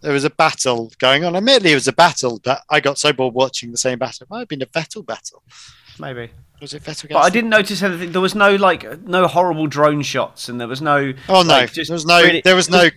There 0.00 0.12
was 0.12 0.24
a 0.24 0.30
battle 0.30 0.90
going 0.98 1.24
on. 1.24 1.36
Admittedly, 1.36 1.72
it 1.72 1.74
was 1.74 1.88
a 1.88 1.92
battle, 1.92 2.40
but 2.42 2.62
I 2.70 2.80
got 2.80 2.98
so 2.98 3.12
bored 3.12 3.34
watching 3.34 3.70
the 3.70 3.78
same 3.78 3.98
battle. 3.98 4.24
It 4.24 4.30
might 4.30 4.38
have 4.40 4.48
been 4.48 4.62
a 4.62 4.66
Vettel 4.66 5.04
battle. 5.04 5.42
maybe 5.98 6.30
Was 6.60 6.72
it 6.72 6.82
Vettel? 6.82 7.10
But 7.10 7.18
I 7.18 7.30
didn't 7.30 7.50
notice 7.50 7.82
anything. 7.82 8.12
There 8.12 8.20
was 8.20 8.34
no 8.34 8.56
like 8.56 9.02
no 9.02 9.26
horrible 9.26 9.66
drone 9.66 10.02
shots, 10.02 10.48
and 10.48 10.60
there 10.60 10.68
was 10.68 10.80
no. 10.80 11.12
Oh 11.28 11.42
no, 11.42 11.48
like, 11.48 11.74
there 11.74 11.84
was 11.90 12.06
no. 12.06 12.22
really- 12.22 12.40
there 12.42 12.56
was 12.56 12.70
no. 12.70 12.88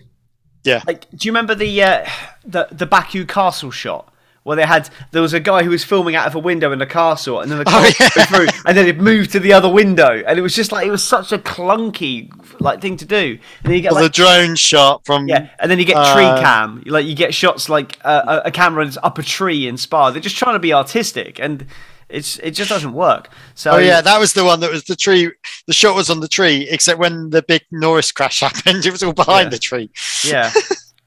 Like, 0.66 1.10
do 1.12 1.28
you 1.28 1.32
remember 1.32 1.56
the 1.56 1.84
uh, 1.84 2.10
the 2.46 2.68
the 2.72 2.86
Baku 2.86 3.26
castle 3.26 3.72
shot 3.72 4.13
Well, 4.46 4.58
they 4.58 4.66
had 4.66 4.90
there 5.12 5.22
was 5.22 5.34
a 5.34 5.40
guy 5.40 5.64
who 5.64 5.70
was 5.70 5.86
filming 5.86 6.16
out 6.16 6.28
of 6.28 6.36
a 6.36 6.40
window 6.40 6.72
in 6.74 6.80
the 6.80 6.86
castle, 6.86 7.40
and 7.40 7.50
then 7.50 7.60
the 7.60 7.66
Oh, 7.68 7.72
car 7.72 7.86
yeah. 8.00 8.10
went 8.16 8.30
through, 8.30 8.48
and 8.66 8.78
then 8.78 8.88
it 8.88 8.98
moved 9.00 9.32
to 9.32 9.40
the 9.40 9.54
other 9.54 9.70
window, 9.70 10.22
and 10.28 10.38
it 10.38 10.42
was 10.42 10.54
just 10.54 10.72
like 10.74 10.86
it 10.86 10.92
was 10.92 11.04
such 11.04 11.32
a 11.32 11.38
clunky 11.38 12.30
like 12.60 12.82
thing 12.82 12.98
to 12.98 13.06
do. 13.06 13.38
And 13.64 13.66
then 13.72 13.74
you 13.76 13.82
get 13.82 13.94
Or 13.94 14.02
the 14.02 14.10
drone 14.10 14.56
shot 14.56 15.06
from 15.06 15.28
yeah, 15.30 15.50
and 15.60 15.72
then 15.72 15.80
you 15.80 15.86
get 15.86 15.94
tree 16.14 16.26
Uh, 16.26 16.42
cam, 16.42 16.84
like 16.86 17.06
you 17.06 17.16
get 17.16 17.34
shots 17.34 17.70
like 17.70 17.98
uh, 18.04 18.42
a, 18.44 18.48
a 18.50 18.52
camera 18.52 18.84
that's 18.84 18.98
up 19.02 19.18
a 19.18 19.24
tree 19.24 19.68
in 19.68 19.78
Spa. 19.78 20.12
They're 20.12 20.22
just 20.22 20.38
trying 20.38 20.56
to 20.56 20.60
be 20.60 20.74
artistic, 20.74 21.40
and 21.40 21.66
it's 22.10 22.38
it 22.40 22.52
just 22.52 22.70
doesn't 22.70 22.94
work. 22.94 23.30
So 23.56 23.72
Oh 23.72 23.78
yeah, 23.78 24.02
that 24.02 24.20
was 24.20 24.34
the 24.34 24.44
one 24.44 24.60
that 24.60 24.70
was 24.72 24.84
the 24.84 24.96
tree. 24.98 25.32
The 25.68 25.74
shot 25.74 25.96
was 25.96 26.10
on 26.10 26.20
the 26.20 26.28
tree, 26.28 26.68
except 26.70 27.00
when 27.00 27.30
the 27.30 27.42
big 27.44 27.62
Norris 27.72 28.12
crash 28.12 28.40
happened, 28.48 28.86
it 28.86 28.92
was 28.92 29.04
all 29.04 29.14
behind 29.14 29.46
Yeah. 29.46 29.50
the 29.52 29.58
tree. 29.60 29.90
yeah. 30.26 30.52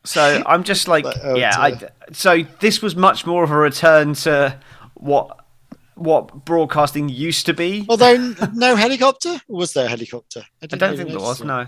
So 0.06 0.42
I'm 0.46 0.62
just 0.64 0.88
like, 0.94 1.04
Like, 1.04 1.16
oh, 1.22 1.34
yeah. 1.36 1.52
I, 1.58 1.78
so 2.12 2.42
this 2.60 2.80
was 2.80 2.96
much 2.96 3.26
more 3.26 3.44
of 3.44 3.50
a 3.50 3.56
return 3.56 4.14
to 4.14 4.58
what 4.94 5.40
what 5.94 6.44
broadcasting 6.44 7.08
used 7.08 7.46
to 7.46 7.54
be. 7.54 7.86
Although 7.88 8.34
no 8.52 8.76
helicopter, 8.76 9.40
was 9.48 9.72
there 9.72 9.86
a 9.86 9.88
helicopter? 9.88 10.42
I 10.62 10.66
didn't 10.66 10.80
don't 10.80 10.96
think 10.96 11.08
there 11.08 11.18
was. 11.18 11.40
it. 11.40 11.46
No, 11.46 11.64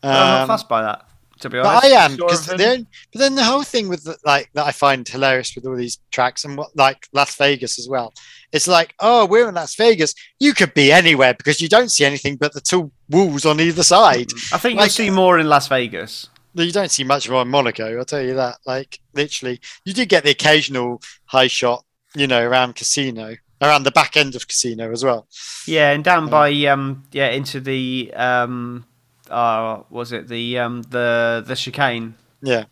But 0.00 0.08
I'm 0.08 0.14
not 0.14 0.40
Um, 0.42 0.48
fussed 0.48 0.68
by 0.68 0.82
that. 0.82 1.06
To 1.40 1.50
be 1.50 1.58
But 1.58 1.66
honest, 1.66 1.84
I 1.84 1.88
am 1.88 2.16
because 2.16 2.48
everything. 2.50 2.86
but 3.12 3.18
then 3.18 3.34
the 3.34 3.44
whole 3.44 3.62
thing 3.62 3.90
with 3.90 4.04
the, 4.04 4.16
like 4.24 4.48
that 4.54 4.64
I 4.64 4.72
find 4.72 5.06
hilarious 5.06 5.54
with 5.54 5.66
all 5.66 5.76
these 5.76 5.98
tracks 6.10 6.46
and 6.46 6.56
what 6.56 6.74
like 6.74 7.06
Las 7.12 7.36
Vegas 7.36 7.78
as 7.78 7.86
well. 7.90 8.14
It's 8.52 8.66
like, 8.66 8.94
oh, 9.00 9.26
we're 9.26 9.50
in 9.50 9.54
Las 9.54 9.74
Vegas. 9.74 10.14
You 10.40 10.54
could 10.54 10.72
be 10.72 10.90
anywhere 10.90 11.34
because 11.34 11.60
you 11.60 11.68
don't 11.68 11.90
see 11.90 12.06
anything 12.06 12.36
but 12.36 12.54
the 12.54 12.62
two 12.62 12.90
walls 13.10 13.44
on 13.44 13.60
either 13.60 13.82
side. 13.82 14.28
I 14.50 14.56
think 14.56 14.78
like- 14.78 14.86
you'll 14.86 14.94
see 14.94 15.10
more 15.10 15.38
in 15.38 15.46
Las 15.50 15.68
Vegas. 15.68 16.30
You 16.56 16.72
don't 16.72 16.90
see 16.90 17.04
much 17.04 17.28
more 17.28 17.42
in 17.42 17.48
Monaco. 17.48 17.98
I'll 17.98 18.04
tell 18.04 18.22
you 18.22 18.34
that. 18.34 18.56
Like 18.66 19.00
literally, 19.14 19.60
you 19.84 19.92
do 19.92 20.04
get 20.06 20.24
the 20.24 20.30
occasional 20.30 21.02
high 21.26 21.48
shot, 21.48 21.84
you 22.14 22.26
know, 22.26 22.42
around 22.46 22.74
casino, 22.76 23.36
around 23.60 23.82
the 23.82 23.90
back 23.90 24.16
end 24.16 24.34
of 24.34 24.48
casino 24.48 24.90
as 24.90 25.04
well. 25.04 25.26
Yeah, 25.66 25.90
and 25.92 26.02
down 26.02 26.24
Yeah. 26.24 26.30
by 26.30 26.52
um 26.66 27.04
yeah 27.12 27.28
into 27.28 27.60
the 27.60 28.12
um 28.14 28.86
uh 29.30 29.82
was 29.90 30.12
it 30.12 30.28
the 30.28 30.58
um 30.58 30.82
the 30.82 31.44
the 31.46 31.54
chicane 31.56 32.14
Yeah, 32.42 32.64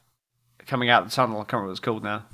coming 0.67 0.89
out 0.89 1.05
the 1.05 1.11
tunnel. 1.11 1.37
I 1.37 1.41
can't 1.45 1.53
remember 1.55 1.67
what 1.69 1.73
it's 1.73 1.81
called 1.81 2.03
now. 2.05 2.25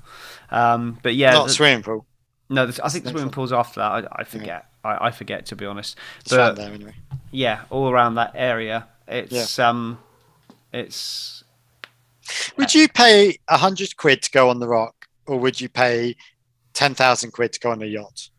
Um, 0.51 0.99
but 1.03 1.15
yeah, 1.15 1.33
not 1.33 1.47
the- 1.49 1.53
swimming 1.53 1.83
pool. 1.83 2.07
no, 2.49 2.67
the, 2.67 2.85
I 2.85 2.89
think 2.91 3.05
the 3.05 3.11
swimming 3.11 3.31
pool's 3.31 3.53
after 3.53 3.81
that. 3.81 3.91
I, 4.13 4.21
I 4.21 4.25
forget. 4.25 4.67
I, 4.85 5.07
I 5.07 5.11
forget 5.11 5.47
to 5.47 5.57
be 5.57 5.67
honest. 5.67 5.97
But 6.29 6.55
there 6.55 6.73
anyway. 6.73 6.95
yeah, 7.31 7.63
all 7.71 7.91
around 7.91 8.15
that 8.17 8.33
area, 8.35 8.87
it's 9.09 9.59
um, 9.59 9.99
it's 10.73 11.40
Would 12.57 12.75
you 12.75 12.89
pay 12.89 13.39
a 13.49 13.57
hundred 13.57 13.97
quid 13.97 14.23
to 14.23 14.31
go 14.31 14.51
on 14.51 14.61
the 14.61 14.69
rock, 14.69 15.07
or 15.27 15.39
would 15.39 15.61
you 15.61 15.69
pay 15.69 16.17
ten 16.73 16.95
thousand 16.95 17.33
quid 17.33 17.53
to 17.53 17.61
go 17.61 17.71
on 17.71 17.83
a 17.83 17.87
yacht? 17.87 18.31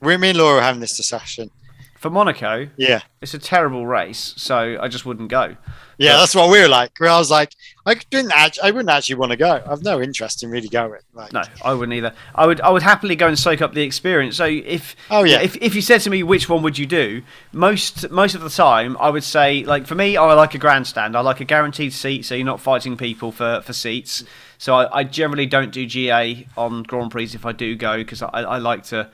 We, 0.00 0.16
me 0.16 0.30
and 0.30 0.38
Laura 0.38 0.58
are 0.58 0.62
having 0.62 0.80
this 0.80 0.96
discussion. 0.96 1.50
For 1.98 2.10
Monaco. 2.10 2.68
Yeah, 2.76 3.00
It's 3.20 3.34
a 3.34 3.38
terrible 3.38 3.86
race, 3.86 4.34
so 4.36 4.78
I 4.80 4.86
just 4.88 5.04
wouldn't 5.04 5.28
go. 5.30 5.56
yeah, 5.98 6.12
But- 6.12 6.20
that's 6.20 6.34
what 6.34 6.48
we 6.50 6.60
were 6.60 6.68
like. 6.68 6.92
Where 6.98 7.10
I 7.10 7.18
was 7.18 7.30
like, 7.30 7.54
I 7.86 7.94
didn't, 8.10 8.32
act- 8.32 8.58
I 8.62 8.70
wouldn't 8.70 8.90
actually 8.90 9.16
want 9.16 9.32
to 9.32 9.36
go. 9.36 9.62
I've 9.68 9.82
no 9.82 10.00
interest 10.00 10.42
in 10.44 10.50
really 10.50 10.68
going. 10.68 11.00
Like, 11.14 11.32
No, 11.32 11.42
I 11.64 11.72
wouldn't 11.74 11.96
either. 11.96 12.12
I 12.34 12.46
would 12.46 12.60
I 12.60 12.70
would 12.70 12.82
happily 12.82 13.16
go 13.16 13.26
and 13.26 13.36
soak 13.38 13.60
up 13.62 13.74
the 13.74 13.82
experience. 13.82 14.36
So 14.36 14.44
if 14.44 14.94
Oh, 15.10 15.24
yeah. 15.24 15.40
if 15.40 15.56
if 15.56 15.74
you 15.74 15.80
said 15.82 16.00
to 16.02 16.10
me 16.10 16.22
which 16.22 16.48
one 16.48 16.62
would 16.62 16.78
you 16.78 16.86
do, 16.86 17.22
most 17.52 18.10
most 18.10 18.34
of 18.34 18.42
the 18.42 18.50
time 18.50 18.96
I 19.00 19.08
would 19.10 19.24
say 19.24 19.64
like 19.64 19.86
for 19.86 19.94
me 19.94 20.16
I 20.16 20.32
like 20.34 20.54
a 20.54 20.58
grandstand. 20.58 21.16
I 21.16 21.20
like 21.20 21.40
a 21.40 21.44
guaranteed 21.44 21.92
seat, 21.92 22.24
so 22.24 22.34
you're 22.34 22.44
not 22.46 22.60
fighting 22.60 22.96
people 22.96 23.32
for 23.32 23.60
for 23.62 23.72
seats. 23.72 24.22
So 24.58 24.74
I, 24.74 24.98
I 24.98 25.04
generally 25.04 25.46
don't 25.46 25.72
do 25.72 25.86
GA 25.86 26.46
on 26.56 26.82
Grand 26.82 27.10
Prix 27.10 27.30
if 27.34 27.46
I 27.46 27.52
do 27.52 27.74
go 27.74 27.96
because 27.96 28.22
I, 28.22 28.28
I 28.28 28.58
like 28.58 28.84
to. 28.84 29.08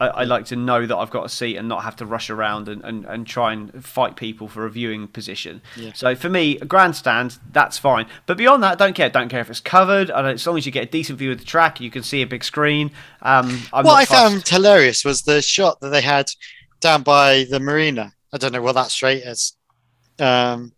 I, 0.00 0.06
I 0.08 0.24
like 0.24 0.46
to 0.46 0.56
know 0.56 0.86
that 0.86 0.96
I've 0.96 1.10
got 1.10 1.26
a 1.26 1.28
seat 1.28 1.56
and 1.56 1.68
not 1.68 1.84
have 1.84 1.94
to 1.96 2.06
rush 2.06 2.30
around 2.30 2.68
and, 2.68 2.82
and, 2.82 3.04
and 3.04 3.26
try 3.26 3.52
and 3.52 3.84
fight 3.84 4.16
people 4.16 4.48
for 4.48 4.64
a 4.64 4.70
viewing 4.70 5.06
position. 5.06 5.60
Yeah. 5.76 5.92
So 5.92 6.16
for 6.16 6.30
me, 6.30 6.58
a 6.58 6.64
grandstand, 6.64 7.38
that's 7.52 7.78
fine. 7.78 8.06
But 8.26 8.38
beyond 8.38 8.62
that, 8.62 8.72
I 8.72 8.74
don't 8.74 8.94
care. 8.94 9.10
Don't 9.10 9.28
care 9.28 9.40
if 9.40 9.50
it's 9.50 9.60
covered. 9.60 10.10
I 10.10 10.22
don't, 10.22 10.32
as 10.32 10.46
long 10.46 10.56
as 10.56 10.64
you 10.64 10.72
get 10.72 10.84
a 10.84 10.90
decent 10.90 11.18
view 11.18 11.32
of 11.32 11.38
the 11.38 11.44
track, 11.44 11.80
you 11.80 11.90
can 11.90 12.02
see 12.02 12.22
a 12.22 12.26
big 12.26 12.42
screen. 12.42 12.90
Um, 13.22 13.62
I'm 13.72 13.84
what 13.84 13.94
I 13.94 14.06
found 14.06 14.48
hilarious 14.48 15.04
was 15.04 15.22
the 15.22 15.42
shot 15.42 15.80
that 15.80 15.90
they 15.90 16.02
had 16.02 16.30
down 16.80 17.02
by 17.02 17.44
the 17.50 17.60
marina. 17.60 18.14
I 18.32 18.38
don't 18.38 18.52
know 18.52 18.62
what 18.62 18.72
that 18.76 18.90
straight 18.90 19.22
is. 19.22 19.54
Um, 20.18 20.72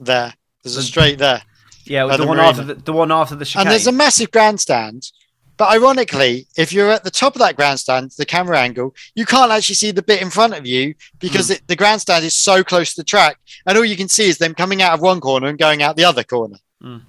there, 0.00 0.34
there's 0.62 0.76
a 0.76 0.82
straight 0.82 1.18
there. 1.18 1.42
yeah, 1.84 2.06
the, 2.06 2.18
the 2.18 2.26
one 2.26 2.38
marina. 2.38 2.50
after 2.50 2.62
the, 2.64 2.74
the 2.74 2.92
one 2.92 3.12
after 3.12 3.34
the 3.34 3.44
chicane. 3.44 3.62
And 3.62 3.70
there's 3.70 3.86
a 3.86 3.92
massive 3.92 4.30
grandstand. 4.30 5.10
But 5.56 5.72
ironically, 5.72 6.46
if 6.56 6.72
you're 6.72 6.90
at 6.90 7.04
the 7.04 7.10
top 7.10 7.34
of 7.34 7.40
that 7.40 7.56
grandstand, 7.56 8.12
the 8.12 8.26
camera 8.26 8.58
angle, 8.58 8.94
you 9.14 9.24
can't 9.24 9.52
actually 9.52 9.76
see 9.76 9.92
the 9.92 10.02
bit 10.02 10.20
in 10.20 10.30
front 10.30 10.54
of 10.54 10.66
you 10.66 10.94
because 11.20 11.50
it, 11.50 11.66
the 11.68 11.76
grandstand 11.76 12.24
is 12.24 12.34
so 12.34 12.64
close 12.64 12.94
to 12.94 13.00
the 13.00 13.04
track, 13.04 13.38
and 13.66 13.78
all 13.78 13.84
you 13.84 13.96
can 13.96 14.08
see 14.08 14.28
is 14.28 14.38
them 14.38 14.54
coming 14.54 14.82
out 14.82 14.94
of 14.94 15.00
one 15.00 15.20
corner 15.20 15.46
and 15.46 15.58
going 15.58 15.82
out 15.82 15.96
the 15.96 16.04
other 16.04 16.24
corner. 16.24 16.56
Mm. 16.82 17.02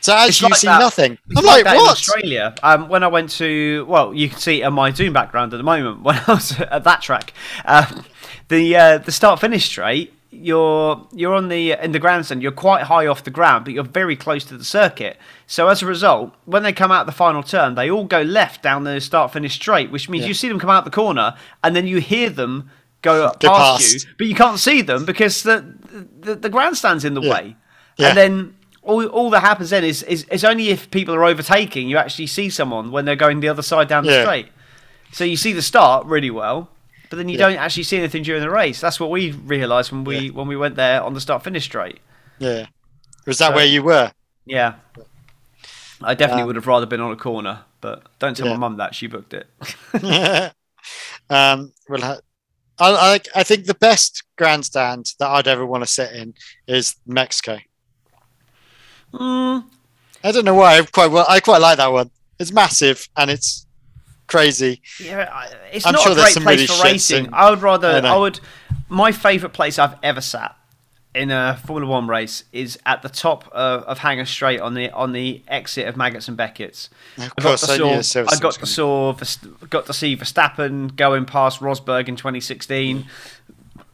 So 0.00 0.12
actually, 0.12 0.46
like 0.46 0.50
you 0.50 0.56
see 0.56 0.66
that. 0.66 0.80
nothing. 0.80 1.12
It's 1.30 1.38
I'm 1.38 1.44
like, 1.44 1.64
in 1.64 1.76
what? 1.76 1.92
Australia. 1.92 2.54
Um, 2.64 2.88
when 2.88 3.04
I 3.04 3.06
went 3.06 3.30
to, 3.32 3.86
well, 3.88 4.12
you 4.12 4.28
can 4.28 4.38
see 4.38 4.62
it 4.62 4.64
on 4.64 4.72
my 4.72 4.92
Zoom 4.92 5.12
background 5.12 5.54
at 5.54 5.58
the 5.58 5.62
moment. 5.62 6.02
When 6.02 6.16
I 6.16 6.24
was 6.26 6.60
at 6.60 6.82
that 6.82 7.02
track, 7.02 7.32
uh, 7.64 8.02
the 8.48 8.76
uh, 8.76 8.98
the 8.98 9.12
start 9.12 9.38
finish 9.40 9.64
straight, 9.66 10.12
you're 10.32 11.06
you're 11.12 11.34
on 11.34 11.48
the 11.48 11.72
in 11.72 11.92
the 11.92 11.98
grandstand. 11.98 12.42
You're 12.42 12.52
quite 12.52 12.84
high 12.84 13.06
off 13.06 13.22
the 13.22 13.30
ground, 13.30 13.64
but 13.66 13.74
you're 13.74 13.84
very 13.84 14.16
close 14.16 14.44
to 14.46 14.56
the 14.56 14.64
circuit. 14.64 15.18
So 15.46 15.68
as 15.68 15.82
a 15.82 15.86
result, 15.86 16.34
when 16.46 16.62
they 16.62 16.72
come 16.72 16.90
out 16.90 17.04
the 17.06 17.12
final 17.12 17.42
turn, 17.42 17.74
they 17.74 17.90
all 17.90 18.04
go 18.04 18.22
left 18.22 18.62
down 18.62 18.84
the 18.84 19.00
start 19.00 19.32
finish 19.32 19.54
straight, 19.54 19.90
which 19.90 20.08
means 20.08 20.22
Yeah. 20.22 20.28
you 20.28 20.34
see 20.34 20.48
them 20.48 20.58
come 20.58 20.70
out 20.70 20.84
the 20.84 20.90
corner, 20.90 21.34
and 21.62 21.76
then 21.76 21.86
you 21.86 21.98
hear 21.98 22.30
them 22.30 22.70
go, 23.02 23.30
Go 23.40 23.48
past, 23.50 23.82
past. 23.82 24.04
you, 24.06 24.10
but 24.16 24.26
you 24.26 24.34
can't 24.34 24.58
see 24.58 24.80
them 24.82 25.04
because 25.04 25.42
the 25.42 25.64
the, 26.20 26.34
the 26.34 26.48
grandstand's 26.48 27.04
in 27.04 27.14
the 27.14 27.20
Yeah. 27.22 27.32
way. 27.32 27.56
Yeah. 27.98 28.08
And 28.08 28.16
then 28.16 28.54
all, 28.82 29.04
all 29.08 29.30
that 29.30 29.40
happens 29.40 29.70
then 29.70 29.84
is, 29.84 30.02
is 30.04 30.24
is 30.30 30.44
only 30.44 30.70
if 30.70 30.90
people 30.90 31.14
are 31.14 31.24
overtaking 31.24 31.88
you 31.90 31.98
actually 31.98 32.26
see 32.26 32.48
someone 32.48 32.90
when 32.90 33.04
they're 33.04 33.14
going 33.16 33.40
the 33.40 33.48
other 33.48 33.62
side 33.62 33.86
down 33.86 34.04
the 34.06 34.22
straight. 34.22 34.48
So 35.12 35.24
you 35.24 35.36
see 35.36 35.52
the 35.52 35.60
start 35.62 36.06
really 36.06 36.30
well, 36.30 36.70
but 37.12 37.18
then 37.18 37.28
you 37.28 37.38
Yeah. 37.38 37.48
don't 37.50 37.58
actually 37.58 37.82
see 37.82 37.98
anything 37.98 38.22
during 38.22 38.40
the 38.40 38.48
race. 38.48 38.80
That's 38.80 38.98
what 38.98 39.10
we 39.10 39.32
realised 39.32 39.92
when 39.92 40.02
we 40.04 40.18
Yeah. 40.18 40.30
when 40.32 40.46
we 40.48 40.56
went 40.56 40.76
there 40.76 41.02
on 41.02 41.12
the 41.12 41.20
start 41.20 41.44
finish 41.44 41.64
straight. 41.64 42.00
Yeah. 42.38 42.66
Was 43.26 43.36
that 43.38 43.50
So- 43.50 43.54
where 43.54 43.66
you 43.66 43.82
were? 43.82 44.12
Yeah. 44.46 44.76
I 46.02 46.14
definitely 46.14 46.42
Um, 46.42 46.46
would 46.46 46.56
have 46.56 46.66
rather 46.66 46.86
been 46.86 47.00
on 47.02 47.12
a 47.12 47.16
corner, 47.16 47.60
but 47.82 48.04
don't 48.18 48.34
tell 48.34 48.46
Yeah. 48.46 48.54
my 48.54 48.58
mum 48.60 48.78
that 48.78 48.94
she 48.94 49.06
booked 49.08 49.34
it. 49.34 49.46
um, 51.28 51.72
well, 51.88 52.02
I, 52.02 52.18
I, 52.78 53.20
I 53.34 53.42
think 53.42 53.66
the 53.66 53.74
best 53.74 54.24
grandstand 54.38 55.12
that 55.18 55.28
I'd 55.28 55.46
ever 55.46 55.66
want 55.66 55.82
to 55.84 55.86
sit 55.86 56.12
in 56.12 56.32
is 56.66 56.96
Mexico. 57.06 57.58
Mm, 59.12 59.64
I 60.24 60.32
don't 60.32 60.44
know 60.46 60.54
why. 60.54 60.78
I 60.78 60.82
quite 60.86 61.10
well. 61.10 61.26
I 61.28 61.40
quite 61.40 61.60
like 61.60 61.76
that 61.76 61.92
one. 61.92 62.10
It's 62.38 62.52
massive 62.52 63.06
and 63.16 63.30
it's 63.30 63.66
crazy. 64.32 64.82
yeah, 64.98 65.48
it's 65.72 65.86
I'm 65.86 65.92
not 65.92 66.02
sure 66.02 66.12
a 66.12 66.14
great 66.14 66.36
place 66.36 66.70
for 66.70 66.82
racing. 66.84 67.28
I 67.32 67.50
would 67.50 67.62
rather. 67.62 67.88
I 67.88 67.98
I, 68.00 68.16
would. 68.16 68.40
My 68.88 69.12
favourite 69.12 69.52
place 69.52 69.78
I've 69.78 69.96
ever 70.02 70.20
sat 70.20 70.56
in 71.14 71.30
a 71.30 71.58
Formula 71.66 71.90
One 71.90 72.08
race 72.08 72.44
is 72.52 72.78
at 72.86 73.02
the 73.02 73.08
top 73.08 73.46
of, 73.52 73.82
of 73.82 73.98
Hangar 73.98 74.24
Straight 74.24 74.60
on 74.60 74.74
the 74.74 74.90
on 74.90 75.12
the 75.12 75.42
exit 75.48 75.86
of 75.86 75.96
Maggotts 75.96 76.28
and 76.28 76.36
Becketts. 76.36 76.88
Of 77.16 77.22
I 77.22 77.26
got 77.26 77.42
course, 77.42 77.66
to 77.66 77.72
I 77.72 78.00
saw, 78.00 78.22
the 78.22 78.28
I 78.30 78.38
got 78.38 78.54
to 78.54 78.66
saw 78.66 79.12
got 79.68 79.86
to 79.86 79.92
see 79.92 80.16
Verstappen 80.16 80.96
going 80.96 81.24
past 81.24 81.60
Rosberg 81.60 82.08
in 82.08 82.16
2016 82.16 83.06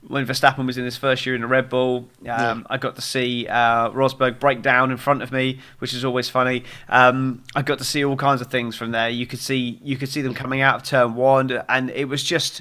when 0.09 0.27
Verstappen 0.27 0.67
was 0.67 0.77
in 0.79 0.85
his 0.85 0.97
first 0.97 1.25
year 1.27 1.35
in 1.35 1.43
the 1.43 1.47
Red 1.47 1.69
Bull. 1.69 2.09
Um, 2.51 2.67
I 2.71 2.79
got 2.79 2.97
to 2.97 3.03
see 3.03 3.47
uh, 3.47 3.91
Rosberg 3.91 4.41
break 4.41 4.63
down 4.63 4.91
in 4.91 4.97
front 4.97 5.23
of 5.23 5.31
me, 5.31 5.61
which 5.79 5.95
is 5.95 6.05
always 6.05 6.29
funny. 6.29 6.65
Um, 6.89 7.45
I 7.55 7.63
got 7.63 7.79
to 7.79 7.85
see 7.85 8.05
all 8.05 8.17
kinds 8.17 8.41
of 8.41 8.49
things 8.49 8.75
from 8.75 8.91
there. 8.91 9.09
You 9.11 9.27
could 9.27 9.39
see 9.39 9.79
you 9.83 9.97
could 9.97 10.09
see 10.09 10.23
them 10.23 10.35
coming 10.35 10.61
out 10.63 10.77
of 10.77 10.83
turn 10.83 11.15
one, 11.15 11.63
and 11.69 11.91
it 11.91 12.07
was 12.07 12.25
just. 12.25 12.61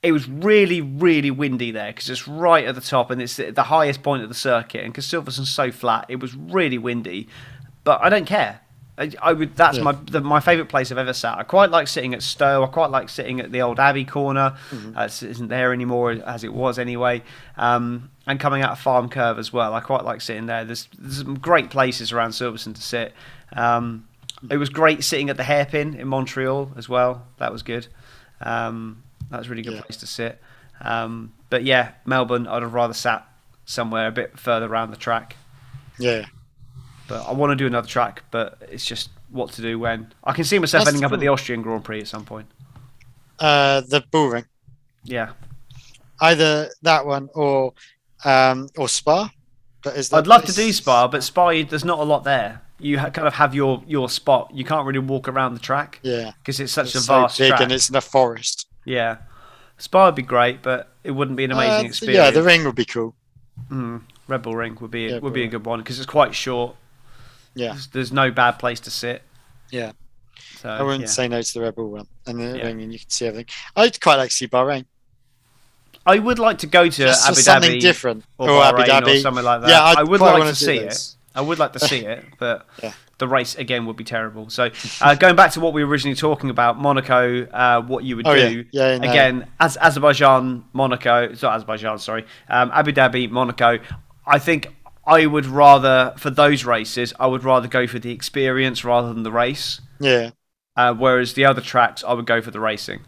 It 0.00 0.12
was 0.12 0.28
really, 0.28 0.80
really 0.80 1.32
windy 1.32 1.72
there 1.72 1.88
because 1.88 2.08
it's 2.08 2.28
right 2.28 2.64
at 2.64 2.76
the 2.76 2.80
top 2.80 3.10
and 3.10 3.20
it's 3.20 3.36
the 3.36 3.50
the 3.50 3.64
highest 3.64 4.04
point 4.04 4.22
of 4.22 4.28
the 4.28 4.34
circuit. 4.34 4.84
And 4.84 4.92
because 4.92 5.06
Silverstone's 5.06 5.50
so 5.50 5.72
flat, 5.72 6.06
it 6.08 6.20
was 6.20 6.36
really 6.36 6.78
windy. 6.78 7.26
But 7.82 8.00
I 8.00 8.08
don't 8.08 8.24
care. 8.24 8.60
I, 8.98 9.12
I 9.22 9.32
would. 9.32 9.54
That's 9.56 9.76
Yeah. 9.78 9.84
my 9.84 9.92
the, 9.92 10.20
my 10.20 10.40
favourite 10.40 10.68
place 10.68 10.90
I've 10.90 10.98
ever 10.98 11.12
sat. 11.12 11.38
I 11.38 11.42
quite 11.44 11.70
like 11.70 11.86
sitting 11.88 12.14
at 12.14 12.22
Stowe. 12.22 12.64
I 12.64 12.66
quite 12.66 12.90
like 12.90 13.08
sitting 13.08 13.38
at 13.40 13.52
the 13.52 13.62
old 13.62 13.78
Abbey 13.78 14.04
corner. 14.04 14.56
Mm-hmm. 14.70 14.96
Uh, 14.98 15.04
it 15.04 15.22
isn't 15.22 15.48
there 15.48 15.72
anymore 15.72 16.10
as 16.12 16.42
it 16.44 16.52
was 16.52 16.78
anyway. 16.78 17.22
Um, 17.56 18.10
and 18.26 18.38
coming 18.40 18.62
out 18.62 18.72
of 18.72 18.80
Farm 18.80 19.08
Curve 19.08 19.38
as 19.38 19.52
well. 19.52 19.72
I 19.74 19.80
quite 19.80 20.04
like 20.04 20.20
sitting 20.20 20.46
there. 20.46 20.64
There's, 20.64 20.88
there's 20.98 21.18
some 21.18 21.38
great 21.38 21.70
places 21.70 22.12
around 22.12 22.30
Silverstone 22.32 22.74
to 22.74 22.82
sit. 22.82 23.14
Um, 23.54 24.06
it 24.50 24.56
was 24.58 24.68
great 24.68 25.02
sitting 25.04 25.30
at 25.30 25.36
the 25.36 25.44
Hairpin 25.44 25.94
in 25.94 26.08
Montreal 26.08 26.72
as 26.76 26.88
well. 26.88 27.26
That 27.38 27.52
was 27.52 27.62
good. 27.62 27.86
Um, 28.40 29.02
that 29.30 29.38
was 29.38 29.46
a 29.46 29.50
really 29.50 29.62
good 29.62 29.74
Yeah. 29.74 29.80
place 29.82 29.96
to 29.98 30.06
sit. 30.06 30.40
Um, 30.80 31.32
but 31.50 31.64
yeah, 31.64 31.92
Melbourne. 32.04 32.46
I'd 32.46 32.62
have 32.62 32.74
rather 32.74 32.94
sat 32.94 33.26
somewhere 33.64 34.06
a 34.06 34.12
bit 34.12 34.38
further 34.38 34.66
around 34.66 34.90
the 34.90 34.96
track. 34.96 35.36
Yeah. 35.98 36.26
But 37.08 37.26
I 37.26 37.32
want 37.32 37.50
to 37.50 37.56
do 37.56 37.66
another 37.66 37.88
track, 37.88 38.22
but 38.30 38.58
it's 38.70 38.84
just 38.84 39.10
what 39.30 39.50
to 39.52 39.62
do 39.62 39.78
when. 39.78 40.12
I 40.24 40.32
can 40.32 40.44
see 40.44 40.58
myself 40.58 40.84
That's 40.84 40.94
ending 40.94 41.04
up 41.04 41.12
at 41.12 41.20
the 41.20 41.28
Austrian 41.28 41.62
Grand 41.62 41.82
Prix 41.84 42.00
at 42.00 42.08
some 42.08 42.24
point. 42.24 42.46
Uh, 43.38 43.80
the 43.82 44.02
bull 44.10 44.28
ring, 44.28 44.44
Yeah, 45.04 45.30
either 46.20 46.68
that 46.82 47.06
one 47.06 47.28
or 47.34 47.72
um, 48.24 48.68
or 48.76 48.88
Spa. 48.88 49.30
But 49.82 49.96
is 49.96 50.08
that 50.08 50.16
I'd 50.18 50.26
love 50.26 50.44
to 50.44 50.52
do 50.52 50.72
Spa, 50.72 51.06
but 51.08 51.22
Spa 51.22 51.50
there's 51.68 51.84
not 51.84 51.98
a 52.00 52.02
lot 52.02 52.24
there. 52.24 52.60
You 52.80 52.98
ha- 52.98 53.10
kind 53.10 53.26
of 53.28 53.34
have 53.34 53.54
your 53.54 53.82
your 53.86 54.08
spot. 54.08 54.50
You 54.52 54.64
can't 54.64 54.86
really 54.86 54.98
walk 54.98 55.28
around 55.28 55.54
the 55.54 55.60
track 55.60 56.00
Yeah, 56.02 56.32
because 56.40 56.60
it's 56.60 56.72
such 56.72 56.86
it's 56.86 56.96
a 56.96 57.00
so 57.00 57.20
vast 57.22 57.38
big 57.38 57.48
track. 57.50 57.60
and 57.60 57.72
it's 57.72 57.88
in 57.88 57.96
a 57.96 58.00
forest. 58.00 58.66
Yeah, 58.84 59.18
Spa 59.78 60.06
would 60.06 60.14
be 60.16 60.22
great, 60.22 60.62
but 60.62 60.92
it 61.04 61.12
wouldn't 61.12 61.36
be 61.36 61.44
an 61.44 61.52
amazing 61.52 61.86
Uh, 61.86 61.88
experience. 61.88 62.16
Yeah, 62.24 62.30
the 62.32 62.42
ring 62.42 62.64
would 62.64 62.74
be 62.74 62.84
cool. 62.84 63.14
Mm, 63.70 64.02
Red 64.26 64.42
Bull 64.42 64.54
Ring 64.56 64.76
would 64.80 64.90
be 64.90 65.02
Yeah, 65.06 65.18
would 65.18 65.32
be 65.32 65.44
a 65.44 65.48
good 65.48 65.64
one 65.64 65.78
because 65.80 65.98
it's 65.98 66.06
quite 66.06 66.34
short. 66.34 66.74
Yeah. 67.54 67.68
There's, 67.72 67.86
there's 67.88 68.12
no 68.12 68.30
bad 68.30 68.52
place 68.52 68.80
to 68.80 68.90
sit. 68.90 69.22
Yeah. 69.70 69.92
So, 70.60 70.68
I 70.68 70.82
wouldn't 70.82 71.02
yeah. 71.02 71.06
say 71.06 71.28
no 71.28 71.40
to 71.42 71.54
the 71.54 71.60
Rebel 71.60 71.90
one. 71.90 72.06
And 72.26 72.40
the 72.40 72.58
Yeah. 72.58 72.66
ring, 72.66 72.82
and 72.82 72.92
you 72.92 72.98
can 72.98 73.10
see 73.10 73.26
everything. 73.26 73.46
I'd 73.76 74.00
quite 74.00 74.16
like 74.16 74.30
to 74.30 74.34
see 74.34 74.48
Bahrain. 74.48 74.86
I 76.06 76.18
would 76.18 76.38
like 76.38 76.58
to 76.58 76.66
go 76.66 76.84
to 76.84 76.90
Just 76.90 77.26
Abu 77.26 77.34
something 77.36 77.72
Dhabi 77.72 77.80
different. 77.80 78.24
or, 78.38 78.50
Or, 78.50 78.62
Abu 78.64 78.82
Dhabi. 78.82 79.16
or 79.16 79.20
something 79.20 79.44
like 79.44 79.60
that. 79.62 79.70
Yeah, 79.70 79.82
I'd 79.82 79.98
I 79.98 80.02
would 80.04 80.20
like 80.20 80.42
to 80.44 80.54
see 80.54 80.78
it. 80.78 81.14
I 81.34 81.40
would 81.42 81.58
like 81.58 81.72
to 81.74 81.80
see 81.80 81.98
it, 81.98 82.24
but 82.38 82.66
Yeah. 82.82 82.92
the 83.18 83.28
race 83.28 83.54
again 83.56 83.84
would 83.86 83.96
be 83.96 84.04
terrible. 84.04 84.48
So, 84.48 84.70
uh, 85.00 85.14
going 85.16 85.36
back 85.36 85.52
to 85.52 85.60
what 85.60 85.74
we 85.74 85.84
were 85.84 85.90
originally 85.90 86.16
talking 86.16 86.50
about, 86.50 86.78
Monaco, 86.80 87.44
uh, 87.46 87.82
what 87.82 88.04
you 88.04 88.16
would 88.16 88.26
Oh, 88.26 88.32
yeah. 88.32 88.48
do 88.48 88.64
Yeah, 88.72 88.98
no. 88.98 89.10
again 89.10 89.46
as 89.60 89.76
Azerbaijan, 89.76 90.64
Monaco, 90.72 91.24
it's 91.24 91.42
not 91.42 91.54
Azerbaijan, 91.54 91.98
sorry, 91.98 92.24
um, 92.48 92.70
Abu 92.74 92.92
Dhabi, 92.92 93.30
Monaco. 93.30 93.78
I 94.26 94.38
think 94.38 94.74
I 95.08 95.26
would 95.26 95.46
rather 95.46 96.14
for 96.18 96.30
those 96.30 96.64
races, 96.64 97.14
I 97.18 97.26
would 97.26 97.42
rather 97.42 97.66
go 97.66 97.86
for 97.86 97.98
the 97.98 98.12
experience 98.12 98.84
rather 98.84 99.12
than 99.12 99.22
the 99.22 99.32
race. 99.32 99.80
Yeah, 100.00 100.30
Uh, 100.76 100.92
whereas 100.94 101.32
the 101.34 101.44
other 101.44 101.60
tracks, 101.62 102.04
I 102.06 102.12
would 102.12 102.26
go 102.26 102.40
for 102.42 102.50
the 102.52 102.60
racing 102.60 103.00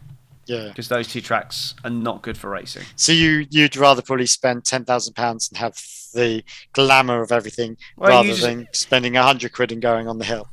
yeah. 0.47 0.67
because 0.69 0.87
those 0.89 1.07
two 1.07 1.21
tracks 1.21 1.75
are 1.83 1.89
not 1.91 2.21
good 2.23 2.37
for 2.37 2.49
racing. 2.49 2.83
So 2.95 3.11
you 3.11 3.45
you'd 3.49 3.75
rather 3.77 4.01
probably 4.01 4.25
spend 4.25 4.65
ten 4.65 4.83
thousand 4.83 5.13
pounds 5.13 5.47
and 5.49 5.57
have 5.59 5.75
the 6.13 6.43
glamour 6.73 7.21
of 7.21 7.31
everything 7.31 7.77
Well, 7.95 8.09
rather 8.09 8.29
just- 8.29 8.41
than 8.41 8.67
spending 8.73 9.15
a 9.15 9.23
hundred 9.23 9.53
quid 9.53 9.71
and 9.71 9.81
going 9.81 10.07
on 10.09 10.17
the 10.17 10.25
hill. 10.25 10.47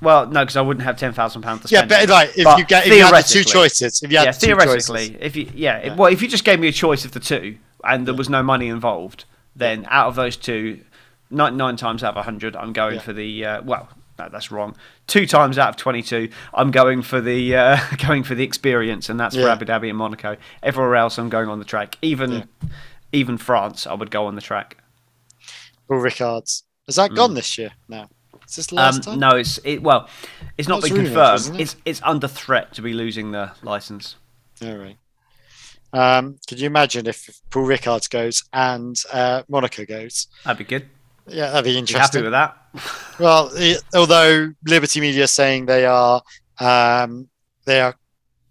Well, 0.00 0.26
no, 0.26 0.40
because 0.42 0.56
I 0.56 0.60
wouldn't 0.62 0.84
have 0.84 0.96
ten 0.98 1.12
thousand 1.12 1.42
pounds 1.42 1.62
to 1.62 1.68
Yeah, 1.68 1.86
spend. 1.86 1.88
but 1.90 2.08
like 2.08 2.28
if 2.36 2.44
But 2.44 2.58
you 2.58 2.64
get 2.64 2.86
if 2.86 2.92
you 2.92 3.04
had 3.04 3.14
the 3.24 3.28
two 3.28 3.44
choices, 3.44 4.02
if 4.02 4.10
you 4.12 4.18
had 4.18 4.24
yeah, 4.26 4.32
the 4.32 4.38
theoretically, 4.46 5.08
choices, 5.08 5.16
if 5.20 5.36
you 5.36 5.48
yeah, 5.54 5.78
if- 5.78 5.84
Yeah. 5.86 5.94
well, 5.96 6.12
if 6.12 6.20
you 6.22 6.28
just 6.28 6.44
gave 6.44 6.60
me 6.60 6.68
a 6.68 6.72
choice 6.72 7.04
of 7.04 7.12
the 7.12 7.20
two 7.20 7.56
and 7.82 8.06
there 8.06 8.14
was 8.14 8.28
no 8.28 8.42
money 8.42 8.68
involved, 8.68 9.24
then 9.56 9.86
out 9.90 10.08
of 10.08 10.14
those 10.14 10.36
two, 10.36 10.80
nine, 11.30 11.56
nine 11.56 11.76
times 11.76 12.02
out 12.04 12.16
of 12.16 12.24
hundred, 12.24 12.56
I'm 12.56 12.72
going 12.72 12.96
Yeah. 12.96 13.00
for 13.00 13.12
the 13.12 13.44
uh, 13.44 13.62
well. 13.62 13.88
No, 14.18 14.28
that's 14.28 14.50
wrong. 14.52 14.76
Two 15.06 15.26
times 15.26 15.56
out 15.58 15.70
of 15.70 15.76
twenty-two, 15.76 16.28
I'm 16.52 16.70
going 16.70 17.00
for 17.02 17.20
the 17.20 17.56
uh, 17.56 17.78
going 18.06 18.22
for 18.24 18.34
the 18.34 18.44
experience, 18.44 19.08
and 19.08 19.18
that's 19.18 19.34
for 19.34 19.42
Yeah. 19.42 19.52
Abu 19.52 19.64
Dhabi 19.64 19.88
and 19.88 19.96
Monaco. 19.98 20.36
Everywhere 20.62 20.96
else, 20.96 21.16
I'm 21.18 21.30
going 21.30 21.48
on 21.48 21.58
the 21.58 21.64
track. 21.64 21.96
Even 22.02 22.30
Yeah. 22.32 22.44
even 23.12 23.38
France, 23.38 23.86
I 23.86 23.94
would 23.94 24.10
go 24.10 24.26
on 24.26 24.34
the 24.34 24.42
track. 24.42 24.76
or 25.88 26.00
Ricard's. 26.00 26.64
Has 26.86 26.96
that 26.96 27.14
gone 27.14 27.34
this 27.34 27.56
year? 27.58 27.70
No. 27.88 28.06
Is 28.48 28.56
this 28.56 28.66
the 28.66 28.76
Hmm. 28.76 28.78
Um, 28.80 28.84
last 28.84 29.02
time? 29.04 29.18
no, 29.18 29.30
it's 29.30 29.58
it. 29.64 29.82
Well, 29.82 30.08
it's 30.58 30.68
not 30.68 30.82
That's 30.82 30.92
been 30.92 31.04
confirmed. 31.06 31.54
it? 31.56 31.62
It's 31.62 31.76
it's 31.86 32.00
under 32.04 32.28
threat 32.28 32.74
to 32.74 32.82
be 32.82 32.92
losing 32.92 33.32
the 33.32 33.52
license. 33.62 34.16
All 34.62 34.76
right. 34.76 34.96
Um, 35.92 36.38
could 36.48 36.58
you 36.60 36.66
imagine 36.66 37.06
if 37.06 37.28
Paul 37.50 37.64
Ricard's 37.64 38.08
goes 38.08 38.44
and 38.52 38.96
uh, 39.12 39.42
Monaco 39.48 39.84
goes? 39.84 40.26
That'd 40.44 40.58
be 40.58 40.64
good. 40.64 40.88
Yeah, 41.26 41.50
that'd 41.50 41.64
be 41.64 41.78
interesting. 41.78 42.22
Be 42.22 42.24
happy 42.30 42.30
with 42.30 42.32
that. 42.32 42.58
Well, 43.20 43.50
i- 43.56 43.76
although 43.94 44.52
Liberty 44.66 45.00
Media 45.00 45.24
is 45.24 45.30
saying 45.30 45.66
they 45.66 45.84
are, 45.84 46.22
um, 46.58 47.28
they 47.66 47.80
are, 47.82 47.94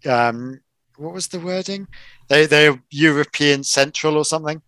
um, 0.06 0.60
what 0.96 1.12
was 1.12 1.26
the 1.28 1.40
wording? 1.40 1.88
They 2.28 2.46
they're 2.46 2.80
European 2.90 3.64
Central 3.64 4.16
or 4.16 4.24
something. 4.24 4.62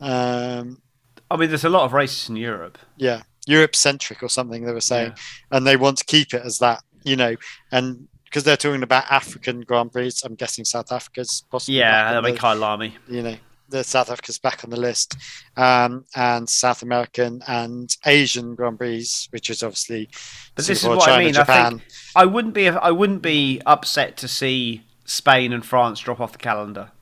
Um, 0.00 0.82
I 1.30 1.36
mean, 1.36 1.48
there's 1.48 1.64
a 1.64 1.68
lot 1.70 1.84
of 1.84 1.92
races 1.92 2.28
in 2.28 2.36
Europe. 2.36 2.78
yeah, 2.96 3.22
Europe 3.46 3.74
centric 3.74 4.22
or 4.22 4.28
something. 4.28 4.64
They 4.64 4.72
were 4.72 4.80
saying, 4.80 5.14
and 5.50 5.66
they 5.66 5.76
want 5.76 5.98
to 5.98 6.04
keep 6.04 6.34
it 6.34 6.42
as 6.44 6.58
that, 6.58 6.82
you 7.04 7.16
know, 7.16 7.34
and 7.72 8.06
because 8.26 8.44
they're 8.44 8.56
talking 8.56 8.82
about 8.82 9.04
African 9.10 9.62
Grand 9.62 9.92
Prix, 9.92 10.12
I'm 10.24 10.34
guessing 10.34 10.64
South 10.64 10.92
Africa's 10.92 11.44
possibly. 11.50 11.78
Yeah, 11.78 12.12
that'd 12.12 12.34
be 12.34 12.38
Kyalami. 12.38 12.92
you 13.08 13.22
know 13.22 13.36
the 13.68 13.82
South 13.82 14.10
Africa's 14.12 14.38
back 14.38 14.62
on 14.62 14.70
the 14.70 14.76
list, 14.78 15.16
um, 15.56 16.04
and 16.14 16.48
South 16.48 16.82
American 16.82 17.42
and 17.48 17.96
Asian 18.06 18.54
Grand 18.54 18.78
Prix, 18.78 19.04
which 19.30 19.50
is 19.50 19.62
obviously 19.64 20.08
But 20.54 20.66
this 20.66 20.70
is 20.70 20.80
Singapore, 20.82 20.98
what 20.98 21.08
I 21.08 21.12
China, 21.12 21.24
mean. 21.24 21.34
Japan. 21.34 21.66
I 21.66 21.70
think 21.70 21.82
I 22.14 22.24
wouldn't 22.26 22.54
be 22.54 22.68
I 22.68 22.90
wouldn't 22.92 23.22
be 23.22 23.60
upset 23.66 24.16
to 24.18 24.28
see 24.28 24.84
Spain 25.04 25.52
and 25.52 25.64
France 25.64 25.98
drop 26.00 26.20
off 26.20 26.30
the 26.32 26.38
calendar. 26.38 26.92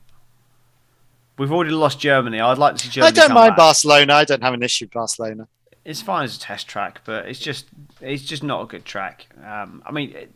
We've 1.37 1.51
already 1.51 1.71
lost 1.71 1.99
Germany. 1.99 2.39
I'd 2.39 2.57
like 2.57 2.75
to 2.77 2.83
see 2.85 2.89
Germany. 2.89 3.09
I 3.09 3.11
don't 3.11 3.33
mind 3.33 3.51
back. 3.51 3.57
Barcelona. 3.57 4.13
I 4.13 4.23
don't 4.25 4.41
have 4.41 4.53
an 4.53 4.63
issue 4.63 4.85
with 4.85 4.93
Barcelona. 4.93 5.47
It's 5.83 6.01
fine 6.01 6.23
as 6.23 6.37
a 6.37 6.39
test 6.39 6.67
track, 6.67 7.01
but 7.05 7.27
it's 7.27 7.39
just 7.39 7.65
it's 8.01 8.23
just 8.23 8.41
not 8.41 8.61
a 8.63 8.65
good 8.65 8.85
track. 8.85 9.27
Um, 9.45 9.83
I 9.85 9.91
mean, 9.91 10.11
it- 10.15 10.31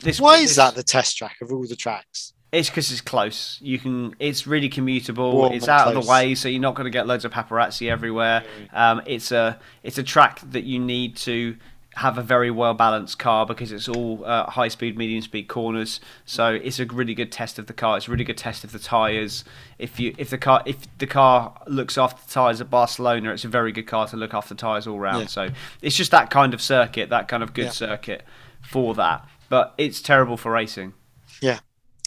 this 0.00 0.20
Why 0.20 0.40
this- 0.40 0.50
is 0.50 0.56
that 0.56 0.74
the 0.74 0.82
test 0.82 1.16
track 1.16 1.36
of 1.42 1.52
all 1.52 1.66
the 1.66 1.76
tracks? 1.76 2.32
It's 2.52 2.68
because 2.68 2.92
it's 2.92 3.00
close. 3.00 3.58
You 3.60 3.80
can. 3.80 4.14
It's 4.20 4.46
really 4.46 4.70
commutable. 4.70 5.32
Warm 5.32 5.52
it's 5.54 5.66
out 5.66 5.88
of 5.92 6.00
the 6.04 6.08
way, 6.08 6.36
so 6.36 6.48
you're 6.48 6.60
not 6.60 6.76
going 6.76 6.84
to 6.84 6.90
get 6.90 7.04
loads 7.04 7.24
of 7.24 7.32
paparazzi 7.32 7.90
everywhere. 7.90 8.44
Um, 8.72 9.02
it's 9.06 9.32
a 9.32 9.58
it's 9.82 9.98
a 9.98 10.04
track 10.04 10.40
that 10.52 10.62
you 10.62 10.78
need 10.78 11.16
to 11.16 11.56
have 11.96 12.16
a 12.16 12.22
very 12.22 12.52
well 12.52 12.74
balanced 12.74 13.18
car 13.18 13.44
because 13.44 13.72
it's 13.72 13.88
all 13.88 14.22
uh, 14.24 14.48
high 14.50 14.68
speed, 14.68 14.96
medium 14.96 15.20
speed 15.22 15.48
corners. 15.48 15.98
So 16.26 16.52
it's 16.54 16.78
a 16.78 16.86
really 16.86 17.14
good 17.14 17.32
test 17.32 17.58
of 17.58 17.66
the 17.66 17.72
car. 17.72 17.96
It's 17.96 18.06
a 18.06 18.10
really 18.12 18.22
good 18.24 18.38
test 18.38 18.62
of 18.62 18.70
the 18.70 18.78
tires. 18.78 19.44
If 19.78 19.98
you 19.98 20.14
if 20.16 20.30
the 20.30 20.38
car 20.38 20.62
if 20.64 20.76
the 20.98 21.08
car 21.08 21.60
looks 21.66 21.98
after 21.98 22.24
the 22.24 22.32
tires 22.32 22.60
at 22.60 22.70
Barcelona, 22.70 23.32
it's 23.32 23.44
a 23.44 23.48
very 23.48 23.72
good 23.72 23.88
car 23.88 24.06
to 24.06 24.16
look 24.16 24.32
after 24.32 24.54
the 24.54 24.60
tires 24.60 24.86
all 24.86 25.00
round. 25.00 25.22
Yeah. 25.22 25.26
So 25.26 25.48
it's 25.82 25.96
just 25.96 26.12
that 26.12 26.30
kind 26.30 26.54
of 26.54 26.62
circuit, 26.62 27.10
that 27.10 27.26
kind 27.26 27.42
of 27.42 27.52
good 27.52 27.64
Yeah. 27.64 27.70
circuit 27.70 28.24
for 28.62 28.94
that. 28.94 29.26
But 29.48 29.74
it's 29.78 30.00
terrible 30.00 30.36
for 30.36 30.50
racing. 30.52 30.94
Yeah. 31.40 31.60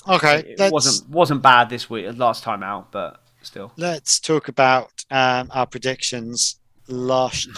Okay, 0.07 0.39
It 0.39 0.59
let's, 0.59 0.71
wasn't 0.71 1.09
wasn't 1.09 1.41
bad 1.41 1.69
this 1.69 1.89
week, 1.89 2.05
last 2.17 2.41
time 2.43 2.63
out, 2.63 2.91
but 2.93 3.21
still. 3.41 3.73
let's 3.75 4.19
talk 4.21 4.47
about 4.47 4.89
um, 5.11 5.49
our 5.53 5.65
predictions 5.65 6.59
last 6.87 7.49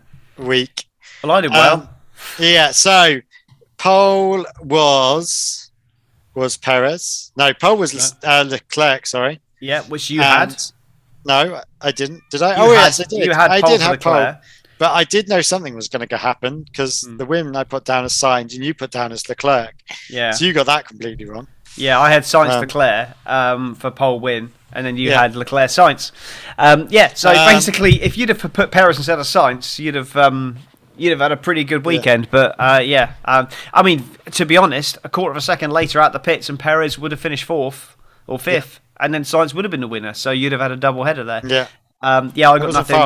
week. 0.38 0.86
well. 1.22 1.32
I 1.32 1.40
did 1.42 1.50
well. 1.50 1.74
Um, 1.74 1.88
yeah, 2.38 2.70
so 2.70 3.20
pole 3.76 4.46
was 4.62 5.70
was 6.34 6.56
Perez. 6.56 7.30
No, 7.36 7.52
pole 7.52 7.76
was 7.76 8.14
uh, 8.24 8.44
Leclerc. 8.48 9.06
Sorry, 9.06 9.40
yeah, 9.60 9.82
which 9.82 10.08
you 10.10 10.22
and- 10.22 10.50
had. 10.52 10.62
No, 11.26 11.60
I 11.82 11.90
didn't. 11.92 12.22
Did 12.30 12.40
I? 12.42 12.56
You 12.56 12.62
oh 12.62 12.74
had, 12.74 12.84
yes, 12.84 13.00
I 13.00 13.04
did. 13.04 13.24
You 13.26 13.32
had 13.34 13.50
I 13.50 13.60
pole 13.60 13.70
did 13.70 13.80
have 13.82 14.00
pole, 14.00 14.12
Leclerc. 14.14 14.42
But 14.78 14.92
I 14.92 15.04
did 15.04 15.28
know 15.28 15.40
something 15.42 15.74
was 15.74 15.88
going 15.88 16.06
to 16.08 16.16
happen 16.16 16.62
because 16.62 17.02
Hmm. 17.02 17.16
the 17.16 17.26
win 17.26 17.56
I 17.56 17.64
put 17.64 17.84
down 17.84 18.04
as 18.04 18.12
Sainz 18.12 18.54
and 18.54 18.64
you 18.64 18.74
put 18.74 18.90
down 18.90 19.12
as 19.12 19.28
Leclerc. 19.28 19.74
Yeah, 20.08 20.30
So 20.32 20.44
you 20.44 20.52
got 20.52 20.66
that 20.66 20.86
completely 20.86 21.24
wrong. 21.24 21.48
yeah. 21.76 22.00
I 22.00 22.10
had 22.10 22.22
Sainz 22.22 22.50
Um, 22.50 22.60
Leclerc 22.60 23.08
um, 23.26 23.74
for 23.74 23.90
pole 23.90 24.20
win, 24.20 24.52
and 24.72 24.86
then 24.86 24.96
you 24.96 25.10
Yeah. 25.10 25.20
had 25.22 25.34
Leclerc 25.36 25.70
Sainz. 25.70 26.12
Um, 26.58 26.86
yeah, 26.90 27.12
so 27.14 27.30
Um, 27.30 27.46
basically, 27.54 28.02
if 28.02 28.16
you'd 28.16 28.28
have 28.28 28.52
put 28.52 28.70
Perez 28.70 28.96
instead 28.96 29.18
of 29.18 29.26
Sainz, 29.26 29.78
you'd 29.78 29.94
have. 29.94 30.16
Um, 30.16 30.58
You'd 31.00 31.10
have 31.10 31.20
had 31.20 31.30
a 31.30 31.36
pretty 31.36 31.62
good 31.62 31.86
weekend, 31.86 32.28
but 32.28 32.56
uh, 32.58 32.80
yeah. 32.82 33.12
Um, 33.24 33.46
I 33.72 33.84
mean, 33.84 34.10
to 34.32 34.44
be 34.44 34.56
honest, 34.56 34.98
a 35.04 35.08
quarter 35.08 35.30
of 35.30 35.36
a 35.36 35.40
second 35.40 35.70
later 35.70 36.00
at 36.00 36.12
the 36.12 36.18
pits, 36.18 36.48
and 36.48 36.58
Perez 36.58 36.98
would 36.98 37.12
have 37.12 37.20
finished 37.20 37.44
fourth 37.44 37.96
or 38.26 38.36
fifth, 38.36 38.80
and 38.98 39.14
then 39.14 39.22
Sainz 39.22 39.54
would 39.54 39.64
have 39.64 39.70
been 39.70 39.80
the 39.80 39.86
winner. 39.86 40.12
So 40.12 40.32
you'd 40.32 40.50
have 40.50 40.60
had 40.60 40.72
a 40.72 40.76
double 40.76 41.04
header 41.04 41.22
there. 41.22 41.40
Yeah, 41.46 41.66
Um, 42.02 42.32
yeah, 42.34 42.50
I 42.50 42.58
got 42.58 42.72
nothing. 42.72 42.96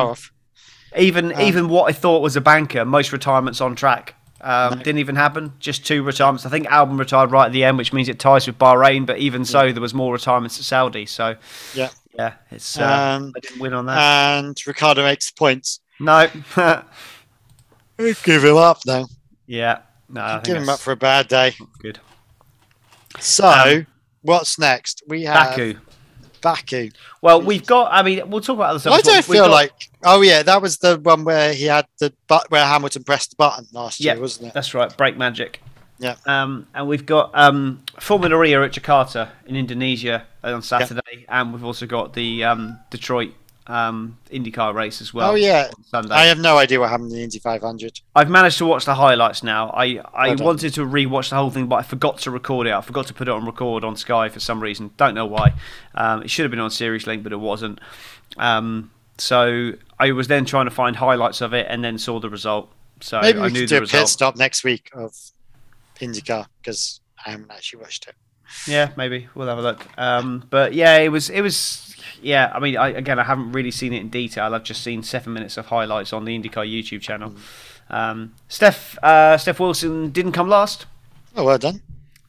Even 0.97 1.33
Um, 1.33 1.41
even 1.41 1.69
what 1.69 1.89
I 1.89 1.93
thought 1.93 2.21
was 2.21 2.35
a 2.35 2.41
banker, 2.41 2.85
most 2.85 3.11
retirements 3.11 3.61
on 3.61 3.75
track. 3.75 4.15
Um, 4.41 4.79
Didn't 4.79 4.97
even 4.97 5.15
happen. 5.15 5.53
Just 5.59 5.85
two 5.85 6.03
retirements. 6.03 6.45
I 6.45 6.49
think 6.49 6.67
Albon 6.67 6.99
retired 6.99 7.31
right 7.31 7.45
at 7.45 7.53
the 7.53 7.63
end, 7.63 7.77
which 7.77 7.93
means 7.93 8.09
it 8.09 8.19
ties 8.19 8.45
with 8.45 8.57
Bahrain. 8.59 9.05
But 9.05 9.17
even 9.19 9.45
so, 9.45 9.71
there 9.71 9.81
was 9.81 9.93
more 9.93 10.11
retirements 10.11 10.59
at 10.59 10.65
Saudi. 10.65 11.05
So 11.05 11.35
Yeah. 11.73 11.89
yeah, 12.13 12.33
it's 12.51 12.77
uh, 12.77 12.83
Um, 12.83 13.31
I 13.35 13.39
didn't 13.39 13.59
win 13.61 13.73
on 13.73 13.85
that. 13.85 13.97
and 14.43 14.57
Ricciardo 14.67 15.03
makes 15.03 15.31
points. 15.31 15.79
no, 15.99 16.27
Give 17.97 18.43
him 18.43 18.57
up 18.57 18.79
now. 18.85 19.07
yeah, 19.47 19.79
no, 20.09 20.21
I 20.21 20.41
Give 20.43 20.57
him 20.57 20.67
up 20.69 20.79
for 20.79 20.91
a 20.91 20.95
bad 20.97 21.27
day. 21.27 21.55
good. 21.79 21.99
So, 23.19 23.47
Um, 23.47 23.87
what's 24.23 24.57
next? 24.59 25.03
We 25.07 25.23
have 25.23 25.51
Baku. 25.51 25.75
Baku. 26.41 26.89
Well, 27.21 27.41
we've 27.41 27.65
got. 27.65 27.93
I 27.93 28.01
mean, 28.01 28.29
we'll 28.29 28.41
talk 28.41 28.55
about 28.57 28.71
other 28.71 28.79
stuff. 28.79 28.91
Why 28.91 29.01
do. 29.01 29.11
I 29.11 29.21
feel 29.21 29.45
got- 29.45 29.51
like? 29.51 29.71
Oh 30.03 30.21
yeah, 30.21 30.43
that 30.43 30.61
was 30.61 30.77
the 30.77 30.97
one 30.99 31.23
where 31.23 31.53
he 31.53 31.65
had 31.65 31.85
the 31.99 32.13
but 32.27 32.49
where 32.51 32.65
Hamilton 32.65 33.03
pressed 33.03 33.31
the 33.31 33.35
button 33.37 33.67
last 33.71 33.99
Yeah, 33.99 34.13
year, 34.13 34.21
wasn't 34.21 34.49
it? 34.49 34.53
That's 34.53 34.73
right, 34.73 34.95
brake 34.97 35.17
magic. 35.17 35.61
Yeah. 35.99 36.15
Um, 36.25 36.67
and 36.73 36.87
we've 36.87 37.05
got 37.05 37.31
um, 37.33 37.83
Formula 37.99 38.37
Rio 38.37 38.63
at 38.63 38.71
Jakarta 38.71 39.29
in 39.45 39.55
Indonesia 39.55 40.25
on 40.43 40.61
Saturday, 40.61 41.25
and 41.29 41.53
we've 41.53 41.63
also 41.63 41.85
got 41.85 42.13
the 42.13 42.43
um, 42.43 42.79
Detroit 42.89 43.31
um, 43.67 44.17
IndyCar 44.29 44.73
race 44.73 44.99
as 44.99 45.13
well. 45.13 45.31
oh 45.31 45.35
yeah, 45.35 45.69
on 45.77 45.83
Sunday. 45.85 46.13
I 46.13 46.25
have 46.25 46.39
no 46.39 46.57
idea 46.57 46.81
what 46.81 46.89
happened 46.89 47.11
in 47.11 47.17
the 47.19 47.23
Indy 47.23 47.39
500. 47.39 48.01
I've 48.13 48.29
managed 48.29 48.57
to 48.57 48.65
watch 48.65 48.83
the 48.83 48.95
highlights 48.95 49.43
now. 49.43 49.69
I, 49.69 50.01
I 50.13 50.35
wanted 50.35 50.73
to 50.73 50.85
re-watch 50.85 51.29
the 51.29 51.37
whole 51.37 51.51
thing, 51.51 51.67
but 51.67 51.75
I 51.77 51.83
forgot 51.83 52.17
to 52.19 52.31
record 52.31 52.67
it. 52.67 52.73
I 52.73 52.81
forgot 52.81 53.07
to 53.07 53.13
put 53.13 53.29
it 53.29 53.31
on 53.31 53.45
record 53.45 53.85
on 53.85 53.95
Sky 53.95 54.27
for 54.27 54.41
some 54.41 54.59
reason. 54.61 54.91
Don't 54.97 55.13
know 55.15 55.27
why. 55.27 55.53
Um, 55.95 56.23
it 56.23 56.29
should 56.29 56.43
have 56.43 56.51
been 56.51 56.59
on 56.59 56.71
Series 56.71 57.07
Link, 57.07 57.23
but 57.23 57.31
it 57.31 57.39
wasn't. 57.39 57.79
Um, 58.35 58.91
so 59.17 59.73
I 59.99 60.11
was 60.11 60.27
then 60.27 60.45
trying 60.45 60.65
to 60.65 60.71
find 60.71 60.95
highlights 60.95 61.41
of 61.41 61.53
it, 61.53 61.67
and 61.69 61.83
then 61.83 61.97
saw 61.97 62.19
the 62.19 62.29
result. 62.29 62.71
So 63.01 63.19
Maybe 63.21 63.39
I 63.39 63.45
we 63.47 63.51
knew 63.51 63.59
could 63.61 63.69
do 63.69 63.77
a 63.77 63.81
result. 63.81 64.01
pit 64.03 64.07
stop 64.09 64.35
next 64.35 64.63
week 64.63 64.89
of 64.93 65.13
IndyCar 65.99 66.47
because 66.61 66.99
I 67.25 67.31
haven't 67.31 67.51
actually 67.51 67.81
watched 67.81 68.07
it. 68.07 68.15
Yeah, 68.67 68.91
maybe 68.95 69.27
we'll 69.35 69.47
have 69.47 69.57
a 69.57 69.61
look. 69.61 69.85
Um, 69.97 70.43
but 70.49 70.73
yeah, 70.73 70.97
it 70.97 71.09
was 71.09 71.29
it 71.29 71.41
was 71.41 71.95
yeah. 72.21 72.51
I 72.53 72.59
mean, 72.59 72.77
I, 72.77 72.89
again, 72.89 73.19
I 73.19 73.23
haven't 73.23 73.51
really 73.51 73.71
seen 73.71 73.93
it 73.93 74.01
in 74.01 74.09
detail. 74.09 74.53
I've 74.53 74.63
just 74.63 74.83
seen 74.83 75.01
seven 75.03 75.33
minutes 75.33 75.57
of 75.57 75.67
highlights 75.67 76.13
on 76.13 76.25
the 76.25 76.37
IndyCar 76.37 76.65
YouTube 76.71 77.01
channel. 77.01 77.33
Um, 77.89 78.33
Steph 78.47 78.97
uh, 79.03 79.37
Steph 79.37 79.59
Wilson 79.59 80.11
didn't 80.11 80.33
come 80.33 80.47
last. 80.49 80.85
Oh, 81.35 81.43
well 81.45 81.57
done. 81.57 81.81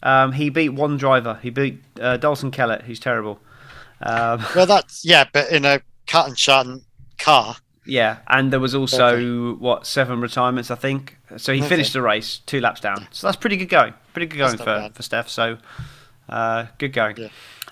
Um, 0.03 0.33
he 0.33 0.51
beat 0.51 0.71
one 0.71 0.97
driver. 0.97 1.39
He 1.43 1.51
beat 1.51 1.83
uh, 2.01 2.17
Dalton 2.17 2.51
Kellett, 2.51 2.83
who's 2.83 3.01
terrible. 3.01 3.39
Um, 4.01 4.45
Well, 4.55 4.67
that's 4.67 5.05
yeah, 5.05 5.25
but 5.33 5.51
in 5.51 5.65
a 5.65 5.81
cut 6.07 6.29
and 6.29 6.39
shun 6.39 6.83
car. 7.19 7.57
yeah, 7.87 8.19
and 8.29 8.53
there 8.53 8.61
was 8.61 8.75
also 8.75 9.55
what 9.57 9.87
seven 9.87 10.21
retirements, 10.21 10.71
I 10.71 10.75
think. 10.77 11.17
So 11.37 11.53
he 11.53 11.61
Okay. 11.61 11.69
finished 11.69 11.93
the 11.93 12.03
race 12.03 12.39
two 12.47 12.61
laps 12.61 12.81
down. 12.81 13.07
So 13.11 13.27
that's 13.27 13.37
pretty 13.37 13.57
good 13.57 13.69
going. 13.69 13.95
Pretty 14.13 14.27
good 14.27 14.39
going 14.39 14.57
for, 14.59 14.65
bad. 14.65 14.95
for 14.95 15.03
Steph. 15.03 15.29
So 15.29 15.59
uh, 16.29 16.67
good 16.79 16.93
going. 16.93 17.17
Yeah. 17.17 17.29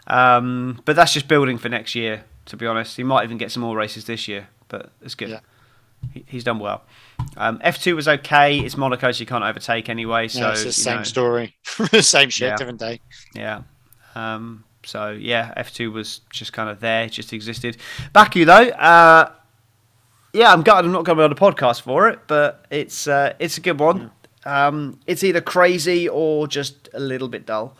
Um, 0.06 0.80
but 0.84 0.96
that's 0.96 1.12
just 1.12 1.28
building 1.28 1.58
for 1.58 1.68
next 1.68 1.94
year. 1.94 2.24
To 2.46 2.56
be 2.56 2.66
honest, 2.66 2.96
he 2.96 3.04
might 3.04 3.22
even 3.24 3.38
get 3.38 3.52
some 3.52 3.62
more 3.62 3.76
races 3.76 4.04
this 4.04 4.26
year. 4.28 4.48
But 4.68 4.90
it's 5.00 5.14
good. 5.14 5.30
Yeah. 5.30 5.40
He, 6.12 6.24
he's 6.26 6.42
done 6.44 6.58
well. 6.58 6.82
Um, 7.36 7.60
F2 7.60 7.94
was 7.94 8.08
okay. 8.08 8.58
It's 8.58 8.76
Monaco, 8.76 9.12
so 9.12 9.20
you 9.20 9.26
can't 9.26 9.44
overtake 9.44 9.88
anyway. 9.88 10.26
So 10.26 10.40
So 10.40 10.50
it's 10.50 10.64
the 10.64 10.72
same 10.72 10.96
know, 10.98 11.02
story, 11.04 11.56
same 12.00 12.30
shit, 12.30 12.48
Yeah. 12.48 12.56
different 12.56 12.80
day. 12.80 13.00
Yeah. 13.34 13.62
Um, 14.16 14.64
so 14.84 15.10
yeah, 15.10 15.52
F2 15.56 15.92
was 15.92 16.20
just 16.30 16.52
kind 16.52 16.68
of 16.68 16.80
there, 16.80 17.08
just 17.08 17.32
existed. 17.32 17.76
Baku 18.12 18.44
though, 18.44 18.68
uh, 18.68 19.32
yeah, 20.32 20.52
I'm 20.52 20.62
gutted 20.62 20.86
I'm 20.86 20.92
not 20.92 21.04
going 21.04 21.18
to 21.18 21.20
be 21.20 21.24
on 21.24 21.30
the 21.30 21.36
podcast 21.36 21.82
for 21.82 22.08
it, 22.08 22.20
but 22.26 22.64
it's 22.70 23.06
uh, 23.06 23.34
it's 23.38 23.58
a 23.58 23.60
good 23.60 23.78
one. 23.78 24.10
Um, 24.44 24.98
it's 25.06 25.22
either 25.22 25.40
crazy 25.40 26.08
or 26.08 26.48
just 26.48 26.88
a 26.94 27.00
little 27.00 27.28
bit 27.28 27.46
dull. 27.46 27.76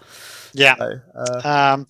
Yeah. 0.53 0.76
So, 0.76 1.00
uh, 1.16 1.72
Um, 1.74 1.86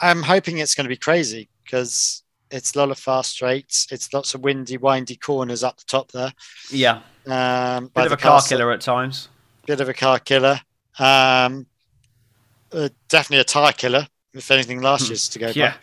I'm 0.00 0.22
hoping 0.22 0.58
it's 0.58 0.74
going 0.74 0.84
to 0.84 0.88
be 0.88 0.96
crazy 0.96 1.48
because 1.64 2.22
it's 2.50 2.74
a 2.74 2.78
lot 2.78 2.90
of 2.90 2.98
fast 2.98 3.32
straights. 3.32 3.88
It's 3.90 4.12
lots 4.12 4.34
of 4.34 4.42
windy, 4.42 4.76
windy 4.76 5.16
corners 5.16 5.64
up 5.64 5.78
the 5.78 5.84
top 5.86 6.12
there. 6.12 6.32
yeah, 6.70 7.00
Um, 7.26 7.88
bit 7.88 8.06
of 8.06 8.12
a 8.12 8.16
car 8.16 8.40
killer 8.42 8.70
at 8.70 8.80
times. 8.80 9.28
Bit 9.66 9.80
of 9.80 9.88
a 9.88 9.94
car 9.94 10.18
killer. 10.18 10.60
Um, 10.98 11.66
uh, 12.72 12.88
definitely 13.08 13.40
a 13.40 13.44
tire 13.44 13.72
killer. 13.72 14.06
If 14.36 14.50
anything, 14.50 14.80
last 14.82 15.08
year's 15.08 15.28
to 15.30 15.38
go 15.38 15.52
Hmm. 15.52 15.58
Yeah. 15.58 15.74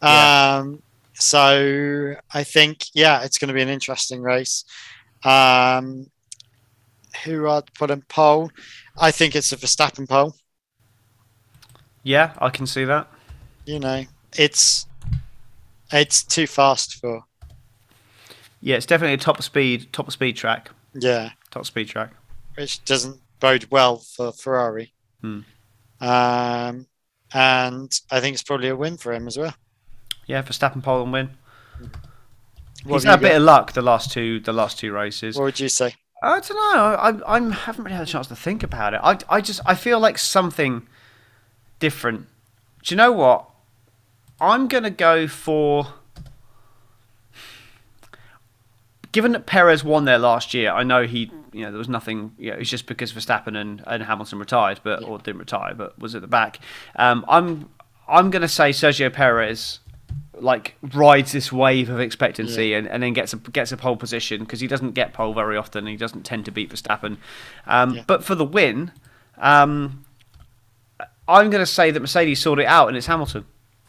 by. 0.00 0.58
Um, 0.58 0.82
so 1.14 2.14
I 2.32 2.44
think 2.44 2.86
yeah, 2.94 3.22
it's 3.22 3.38
going 3.38 3.48
to 3.48 3.54
be 3.54 3.62
an 3.62 3.68
interesting 3.68 4.22
race. 4.22 4.64
Um, 5.24 6.06
who 7.24 7.48
I'd 7.48 7.72
put 7.74 7.90
in 7.90 8.02
pole? 8.02 8.50
I 8.98 9.10
think 9.10 9.34
it's 9.36 9.52
a 9.52 9.56
Verstappen 9.56 10.08
pole. 10.08 10.34
Yeah, 12.02 12.32
I 12.38 12.50
can 12.50 12.66
see 12.66 12.84
that. 12.84 13.08
You 13.66 13.78
know, 13.78 14.04
it's 14.36 14.86
it's 15.92 16.22
too 16.24 16.46
fast 16.46 16.94
for 16.94 17.22
Yeah, 18.60 18.76
it's 18.76 18.86
definitely 18.86 19.14
a 19.14 19.18
top 19.18 19.42
speed, 19.42 19.92
top 19.92 20.10
speed 20.12 20.36
track, 20.36 20.70
yeah, 20.94 21.30
top 21.50 21.64
speed 21.66 21.88
track. 21.88 22.12
which 22.56 22.84
doesn't 22.84 23.20
bode 23.40 23.66
well 23.70 23.98
for 23.98 24.32
Ferrari. 24.32 24.92
Hmm. 25.22 25.40
Um, 26.00 26.86
and 27.32 27.92
I 28.10 28.20
think 28.20 28.34
it's 28.34 28.42
probably 28.42 28.68
a 28.68 28.76
win 28.76 28.96
for 28.96 29.12
him 29.12 29.26
as 29.26 29.36
well. 29.36 29.54
Yeah, 30.26 30.42
Verstappen 30.42 30.82
pole 30.82 31.02
and 31.02 31.12
win. 31.12 31.28
Mm-hmm. 31.28 31.84
What 32.84 32.96
He's 32.96 33.04
had 33.04 33.18
a 33.18 33.22
you 33.22 33.28
bit 33.28 33.36
of 33.36 33.42
luck 33.42 33.72
the 33.72 33.82
last 33.82 34.10
two, 34.10 34.40
the 34.40 34.52
last 34.52 34.78
two 34.78 34.92
races. 34.92 35.36
What 35.36 35.44
would 35.44 35.60
you 35.60 35.68
say? 35.68 35.94
I 36.22 36.40
don't 36.40 36.50
know. 36.50 36.94
I, 37.26 37.36
I 37.36 37.50
haven't 37.50 37.84
really 37.84 37.96
had 37.96 38.06
a 38.06 38.10
chance 38.10 38.26
to 38.28 38.36
think 38.36 38.62
about 38.62 38.94
it. 38.94 39.00
I, 39.02 39.18
I 39.28 39.40
just 39.40 39.60
I 39.66 39.74
feel 39.74 40.00
like 40.00 40.18
something 40.18 40.86
different. 41.78 42.26
Do 42.82 42.94
you 42.94 42.96
know 42.96 43.12
what? 43.12 43.48
I'm 44.40 44.68
gonna 44.68 44.90
go 44.90 45.26
for. 45.28 45.94
Given 49.12 49.32
that 49.32 49.46
Perez 49.46 49.82
won 49.82 50.04
there 50.04 50.18
last 50.18 50.54
year, 50.54 50.70
I 50.70 50.82
know 50.82 51.04
he, 51.04 51.30
you 51.52 51.64
know, 51.64 51.70
there 51.70 51.78
was 51.78 51.88
nothing. 51.88 52.32
You 52.38 52.52
know, 52.52 52.58
it's 52.58 52.70
just 52.70 52.86
because 52.86 53.12
Verstappen 53.12 53.56
and, 53.56 53.82
and 53.86 54.02
Hamilton 54.02 54.38
retired, 54.38 54.80
but 54.82 55.02
or 55.02 55.18
didn't 55.18 55.40
retire, 55.40 55.74
but 55.74 55.98
was 55.98 56.14
at 56.14 56.20
the 56.22 56.28
back. 56.28 56.60
Um, 56.96 57.24
I'm 57.28 57.68
I'm 58.08 58.30
gonna 58.30 58.48
say 58.48 58.70
Sergio 58.70 59.12
Perez 59.12 59.80
like 60.34 60.74
rides 60.94 61.32
this 61.32 61.52
wave 61.52 61.90
of 61.90 62.00
expectancy 62.00 62.72
and, 62.72 62.88
and 62.88 63.02
then 63.02 63.12
gets 63.12 63.32
a 63.32 63.36
gets 63.36 63.72
a 63.72 63.76
pole 63.76 63.96
position 63.96 64.40
because 64.40 64.60
he 64.60 64.66
doesn't 64.66 64.92
get 64.92 65.12
pole 65.12 65.34
very 65.34 65.56
often. 65.56 65.86
He 65.86 65.96
doesn't 65.96 66.22
tend 66.22 66.44
to 66.46 66.50
beat 66.50 66.70
Verstappen. 66.70 67.18
Um, 67.66 67.94
Yeah. 67.96 68.04
But 68.06 68.24
for 68.24 68.34
the 68.34 68.44
win, 68.44 68.92
um, 69.38 70.04
I'm 71.28 71.50
going 71.50 71.60
to 71.62 71.66
say 71.66 71.90
that 71.90 72.00
Mercedes 72.00 72.40
sorted 72.40 72.64
it 72.64 72.68
out 72.68 72.88
and 72.88 72.96
it's 72.96 73.06
Hamilton. 73.06 73.44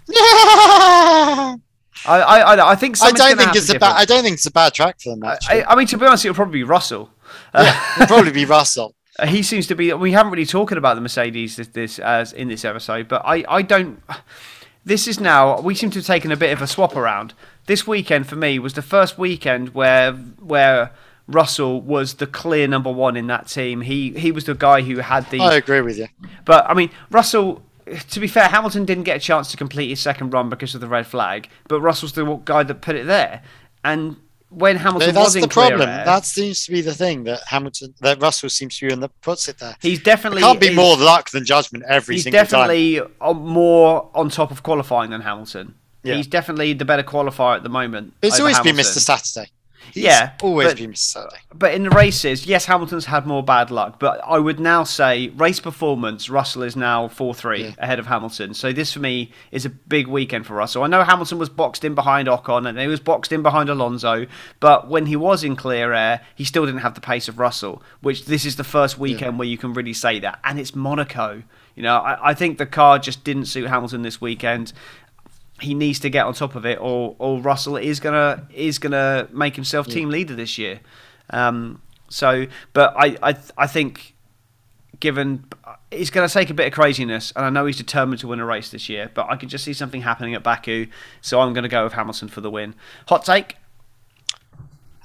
I 2.06 2.22
I 2.22 2.39
I, 2.39 2.56
I, 2.56 2.72
I 2.72 2.76
think 2.76 2.98
don't 2.98 3.38
think 3.38 3.56
it's 3.56 3.70
a 3.70 3.80
bad. 3.80 3.96
I 3.96 4.06
don't 4.06 4.24
think 4.24 4.36
it's 4.36 4.46
a 4.46 4.52
bad 4.52 4.74
track 4.74 5.00
for 5.00 5.10
them. 5.10 5.24
Actually, 5.24 5.64
I, 5.64 5.74
I 5.74 5.76
mean, 5.76 5.88
to 5.88 5.98
be 5.98 6.06
honest, 6.06 6.26
it'll 6.26 6.36
probably 6.36 6.60
be 6.60 6.64
Russell. 6.64 7.10
yeah, 7.54 7.80
it'll 7.96 8.08
probably 8.16 8.32
be 8.32 8.46
Russell. 8.46 8.96
Uh, 9.20 9.28
he 9.28 9.44
seems 9.44 9.68
to 9.68 9.76
be. 9.76 9.94
We 9.94 10.12
haven't 10.14 10.32
really 10.32 10.46
talking 10.46 10.78
about 10.78 10.96
the 10.96 11.02
Mercedes 11.02 11.58
this, 11.58 11.68
this 11.68 12.00
as 12.00 12.34
in 12.34 12.48
this 12.48 12.66
episode, 12.66 13.08
but 13.08 13.22
I, 13.26 13.44
I 13.48 13.62
don't. 13.62 14.02
This 14.84 15.08
is 15.08 15.20
now. 15.20 15.60
We 15.62 15.76
seem 15.76 15.92
to 15.92 16.00
have 16.00 16.06
taken 16.06 16.32
a 16.32 16.38
bit 16.38 16.52
of 16.52 16.62
a 16.62 16.68
swap 16.68 16.96
around. 16.96 17.34
This 17.68 17.86
weekend 17.86 18.28
for 18.28 18.36
me 18.36 18.58
was 18.58 18.74
the 18.74 18.82
first 18.82 19.18
weekend 19.18 19.76
where 19.76 20.14
where 20.14 20.92
Russell 21.28 21.82
was 21.82 22.16
the 22.16 22.28
clear 22.28 22.68
number 22.68 22.92
one 22.92 23.16
in 23.16 23.28
that 23.28 23.48
team. 23.48 23.82
He 23.82 24.12
he 24.12 24.32
was 24.32 24.46
the 24.46 24.56
guy 24.56 24.82
who 24.82 24.98
had 24.98 25.30
the. 25.30 25.39
I 25.39 25.56
agree 25.56 25.82
with 25.82 25.98
you. 25.98 26.08
But 26.46 26.70
I 26.70 26.74
mean, 26.74 26.89
Russell. 27.10 27.64
To 28.10 28.20
be 28.20 28.28
fair, 28.28 28.48
Hamilton 28.48 28.86
didn't 28.86 29.04
get 29.04 29.18
a 29.18 29.20
chance 29.20 29.52
to 29.52 29.58
complete 29.58 29.89
his 29.89 30.00
second 30.00 30.34
run 30.34 30.50
because 30.50 30.76
of 30.76 30.82
the 30.82 30.88
red 30.88 31.08
flag, 31.08 31.50
but 31.68 31.82
Russell's 31.82 32.14
the 32.14 32.26
guy 32.46 32.64
that 32.64 32.82
put 32.82 32.96
it 32.96 33.06
there. 33.08 33.42
And 33.84 34.18
when 34.50 34.76
Hamilton 34.78 35.14
That's 35.16 35.26
was 35.28 35.36
in 35.38 35.42
the 35.44 35.48
problem. 35.48 35.88
air, 35.88 36.04
That 36.06 36.26
seems 36.26 36.66
to 36.66 36.72
be 36.72 36.82
the 36.82 36.94
thing 36.94 37.24
that 37.24 37.39
Hamilton, 37.48 37.94
that 38.02 38.22
Russell 38.22 38.50
seems 38.50 38.78
to 38.80 38.86
be 38.88 38.92
one 38.92 39.00
that 39.00 39.22
puts 39.22 39.48
it 39.48 39.58
there. 39.60 39.76
he's 39.82 40.00
It 40.00 40.04
definitely 40.06 40.42
can't 40.42 40.60
be 40.60 40.74
more 40.76 40.98
luck 40.98 41.30
than 41.32 41.46
judgment 41.46 41.86
every 41.88 42.16
he's 42.16 42.24
single 42.24 42.46
time. 42.46 42.70
He's 42.70 43.00
definitely 43.00 43.16
on- 43.22 43.48
more 43.48 44.10
on 44.14 44.30
top 44.30 44.52
of 44.52 44.62
qualifying 44.64 45.12
than 45.12 45.22
Hamilton. 45.22 45.76
Yeah. 46.04 46.16
He's 46.16 46.28
definitely 46.28 46.74
the 46.74 46.86
better 46.86 47.04
qualifier 47.04 47.56
at 47.58 47.64
the 47.64 47.70
moment. 47.70 48.14
It's 48.22 48.39
always 48.39 48.60
been 48.60 48.76
Mr. 48.76 48.98
Saturday. 49.00 49.52
He's 49.94 50.04
Yeah, 50.06 50.32
always 50.42 50.70
but- 50.70 50.78
been. 50.78 50.96
Saturday. 50.96 51.38
But 51.54 51.74
in 51.74 51.84
the 51.84 51.90
races, 51.90 52.46
yes, 52.46 52.66
Hamilton's 52.66 53.06
had 53.06 53.26
more 53.28 53.44
bad 53.44 53.72
luck. 53.72 54.00
But 54.00 54.22
I 54.26 54.40
would 54.40 54.60
now 54.60 54.84
say 54.84 55.30
race 55.30 55.60
performance, 55.60 56.30
Russell 56.30 56.64
is 56.64 56.76
now 56.76 57.08
4 57.08 57.34
3 57.34 57.64
Yeah. 57.64 57.72
ahead 57.78 58.00
of 58.00 58.08
Hamilton. 58.08 58.54
So 58.54 58.72
this 58.72 58.94
for 58.94 59.00
me 59.00 59.32
is 59.52 59.66
a 59.66 59.70
big 59.70 60.08
weekend 60.08 60.46
for 60.48 60.54
Russell. 60.54 60.84
I 60.84 60.88
know 60.88 61.04
Hamilton 61.04 61.40
was 61.40 61.50
boxed 61.50 61.84
in 61.84 61.94
behind 61.94 62.28
Ocon 62.28 62.68
and 62.68 62.80
he 62.80 62.88
was 62.88 63.00
boxed 63.00 63.32
in 63.32 63.42
behind 63.44 63.70
Alonso. 63.70 64.28
But 64.60 64.88
when 64.88 65.08
he 65.08 65.16
was 65.16 65.44
in 65.44 65.56
clear 65.56 65.94
air, 65.94 66.22
he 66.36 66.46
still 66.46 66.66
didn't 66.66 66.82
have 66.82 66.94
the 66.96 67.02
pace 67.02 67.28
of 67.28 67.38
Russell, 67.40 67.82
which 68.02 68.26
this 68.26 68.46
is 68.46 68.56
the 68.56 68.64
first 68.64 68.98
weekend 68.98 69.38
where 69.40 69.48
you 69.48 69.58
can 69.58 69.74
really 69.74 69.94
say 69.94 70.20
that. 70.20 70.40
And 70.44 70.60
it's 70.60 70.74
Monaco. 70.76 71.44
You 71.76 71.84
know, 71.84 71.98
I, 71.98 72.30
I 72.32 72.34
think 72.34 72.58
the 72.58 72.66
car 72.66 73.00
just 73.00 73.24
didn't 73.24 73.46
suit 73.46 73.68
Hamilton 73.68 74.02
this 74.02 74.20
weekend 74.22 74.74
he 75.62 75.74
needs 75.74 75.99
to 75.99 76.09
get 76.09 76.26
on 76.26 76.34
top 76.34 76.55
of 76.55 76.66
it, 76.66 76.80
or 76.82 77.16
or 77.20 77.39
Russell 77.39 77.78
is 77.78 77.99
gonna 77.99 78.47
is 78.53 78.80
gonna 78.80 79.28
make 79.32 79.55
himself 79.55 79.88
team 79.88 80.09
leader 80.09 80.36
this 80.36 80.57
year. 80.57 80.80
Um, 81.30 81.82
so, 82.09 82.47
but 82.74 82.93
I 82.97 83.18
I 83.22 83.38
I 83.57 83.68
think 83.68 84.16
given 84.99 85.45
it's 85.89 86.09
going 86.09 86.26
to 86.26 86.34
take 86.34 86.49
a 86.49 86.53
bit 86.53 86.68
of 86.68 86.74
craziness, 86.74 87.34
and 87.36 87.45
I 87.45 87.49
know 87.49 87.66
he's 87.66 87.76
determined 87.76 88.22
to 88.22 88.28
win 88.28 88.39
a 88.39 88.45
race 88.45 88.70
this 88.70 88.88
year, 88.88 89.12
but 89.14 89.28
I 89.30 89.36
could 89.36 89.49
just 89.49 89.66
see 89.66 89.74
something 89.74 90.01
happening 90.01 90.34
at 90.34 90.43
Baku, 90.43 90.88
so 91.20 91.41
I'm 91.41 91.53
going 91.53 91.64
to 91.64 91.70
go 91.70 91.84
with 91.84 91.93
Hamilton 91.93 92.30
for 92.30 92.39
the 92.39 92.49
win. 92.49 92.76
Hot 93.07 93.26
take. 93.26 93.57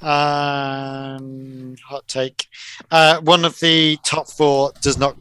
Um, 0.00 1.74
hot 1.84 2.06
take. 2.06 2.46
Uh, 2.90 3.20
one 3.20 3.44
of 3.44 3.58
the 3.58 3.98
top 4.04 4.28
four 4.28 4.72
does 4.80 4.96
not 4.96 5.16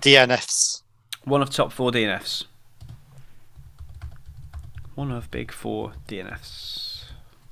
DNFs. 0.00 0.82
One 1.24 1.42
of 1.42 1.50
top 1.50 1.72
four 1.72 1.90
DNFs. 1.90 2.44
One 4.94 5.10
of 5.10 5.30
big 5.30 5.52
four 5.52 5.92
DNFs. 6.08 7.04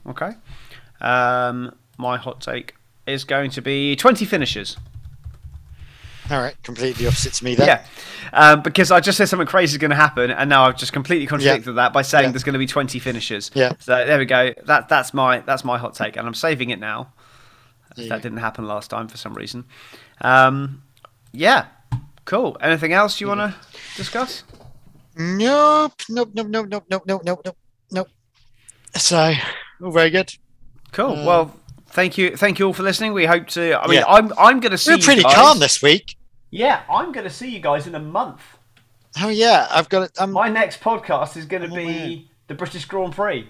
Okay. 0.06 0.32
Um, 1.00 1.74
my 1.96 2.16
hot 2.16 2.40
take 2.40 2.74
is 3.06 3.24
going 3.24 3.50
to 3.52 3.62
be 3.62 3.96
20 3.96 4.24
finishes. 4.24 4.76
All 6.30 6.38
right, 6.40 6.54
completely 6.62 7.06
opposite 7.08 7.32
to 7.34 7.44
me 7.44 7.56
then. 7.56 7.66
Yeah, 7.66 7.84
um, 8.32 8.62
because 8.62 8.92
I 8.92 9.00
just 9.00 9.18
said 9.18 9.28
something 9.28 9.48
crazy 9.48 9.72
is 9.74 9.78
going 9.78 9.90
to 9.90 9.96
happen, 9.96 10.30
and 10.30 10.48
now 10.48 10.64
I've 10.64 10.76
just 10.76 10.92
completely 10.92 11.26
contradicted 11.26 11.74
that 11.74 11.92
by 11.92 12.02
saying 12.02 12.26
Yeah. 12.26 12.30
there's 12.30 12.44
going 12.44 12.52
to 12.52 12.58
be 12.60 12.68
20 12.68 13.00
finishes. 13.00 13.50
Yeah. 13.52 13.72
So 13.80 14.06
there 14.06 14.16
we 14.16 14.26
go. 14.26 14.54
That 14.66 14.88
that's 14.88 15.12
my 15.12 15.40
that's 15.40 15.64
my 15.64 15.76
hot 15.76 15.94
take, 15.94 16.16
and 16.16 16.28
I'm 16.28 16.34
saving 16.34 16.70
it 16.70 16.78
now. 16.78 17.12
There 17.96 18.04
you 18.04 18.08
that 18.10 18.22
didn't 18.22 18.38
happen 18.38 18.68
last 18.68 18.90
time 18.90 19.08
for 19.08 19.16
some 19.16 19.34
reason. 19.34 19.64
Um, 20.20 20.82
yeah, 21.32 21.66
cool. 22.26 22.56
Anything 22.60 22.92
else 22.92 23.20
you 23.20 23.26
want 23.26 23.40
to 23.40 23.54
discuss? 23.96 24.44
Nope, 25.20 25.92
nope, 26.08 26.30
nope, 26.32 26.46
nope, 26.48 26.66
nope, 26.70 26.84
nope, 26.90 27.02
nope, 27.06 27.22
nope, 27.26 27.40
nope, 27.44 27.56
nope. 27.92 28.08
So, 28.96 29.34
all 29.82 29.90
very 29.92 30.08
good. 30.10 30.34
Cool. 30.92 31.12
Uh, 31.12 31.26
well, 31.26 31.56
thank 31.88 32.16
you, 32.16 32.36
thank 32.36 32.58
you 32.58 32.66
all 32.66 32.72
for 32.72 32.82
listening. 32.82 33.12
We 33.12 33.26
hope 33.26 33.46
to. 33.48 33.78
I 33.80 33.86
mean, 33.86 33.98
Yeah. 33.98 34.06
I'm 34.06 34.32
I'm 34.38 34.60
going 34.60 34.72
to 34.72 34.78
see. 34.78 34.92
We're 34.92 34.96
you 34.96 35.04
pretty 35.04 35.22
guys- 35.22 35.34
calm 35.34 35.58
this 35.58 35.82
week. 35.82 36.16
Yeah, 36.50 36.82
I'm 36.90 37.12
going 37.12 37.24
to 37.24 37.30
see 37.30 37.50
you 37.50 37.60
guys 37.60 37.86
in 37.86 37.94
a 37.94 38.00
month. 38.00 38.40
Oh 39.20 39.28
yeah, 39.28 39.66
I've 39.70 39.88
got 39.88 40.02
it. 40.04 40.12
I'm 40.18 40.32
My 40.32 40.48
next 40.48 40.80
podcast 40.80 41.36
is 41.36 41.44
going 41.44 41.68
to 41.68 41.74
be 41.74 42.30
the 42.48 42.54
British 42.54 42.86
Grand 42.86 43.12
Prix. 43.12 43.48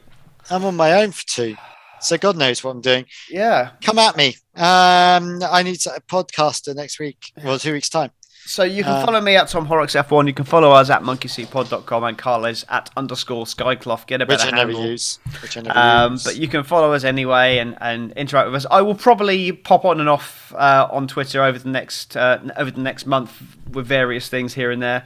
I'm 0.50 0.64
on 0.64 0.74
my 0.76 0.92
own 1.02 1.12
for 1.12 1.24
two, 1.26 1.54
so 2.00 2.18
God 2.18 2.36
knows 2.36 2.64
what 2.64 2.72
I'm 2.72 2.80
doing. 2.80 3.06
Yeah. 3.30 3.70
Come 3.82 3.98
at 3.98 4.16
me. 4.16 4.36
Um, 4.56 5.40
I 5.42 5.62
need 5.62 5.76
a 5.86 6.00
podcaster 6.00 6.74
next 6.74 6.98
week. 6.98 7.32
Well, 7.44 7.58
two 7.58 7.72
weeks 7.72 7.88
time. 7.88 8.10
So 8.46 8.64
you 8.64 8.82
can 8.82 8.92
Uh, 8.92 9.06
follow 9.06 9.20
me 9.20 9.36
at 9.36 9.48
Tom 9.48 9.66
Horrocks 9.66 9.94
F1. 9.94 10.26
You 10.26 10.32
can 10.32 10.44
follow 10.44 10.72
us 10.72 10.90
at 10.90 11.02
monkeyseatpod.com 11.02 12.02
and 12.04 12.18
Karl's 12.18 12.64
at 12.68 12.90
underscore 12.96 13.44
skycloth. 13.44 14.06
Get 14.06 14.22
a 14.22 14.24
Which 14.24 14.38
better 14.38 14.48
I 14.54 14.56
never 14.58 14.72
handle. 14.72 14.90
use. 14.90 15.18
Which 15.40 15.56
I 15.56 15.60
never 15.60 15.78
Um, 15.78 16.12
use. 16.12 16.24
but 16.24 16.36
you 16.36 16.48
can 16.48 16.64
follow 16.64 16.92
us 16.92 17.04
anyway 17.04 17.58
and, 17.58 17.76
and 17.80 18.12
interact 18.12 18.46
with 18.48 18.56
us. 18.56 18.66
I 18.70 18.82
will 18.82 18.96
probably 18.96 19.52
pop 19.52 19.84
on 19.84 20.00
and 20.00 20.08
off 20.08 20.52
uh, 20.56 20.88
on 20.90 21.06
Twitter 21.06 21.42
over 21.44 21.58
the 21.60 21.68
next 21.68 22.16
uh, 22.16 22.38
over 22.56 22.70
the 22.72 22.80
next 22.80 23.06
month 23.06 23.40
with 23.70 23.86
various 23.86 24.28
things 24.28 24.54
here 24.54 24.70
and 24.72 24.82
there. 24.82 25.04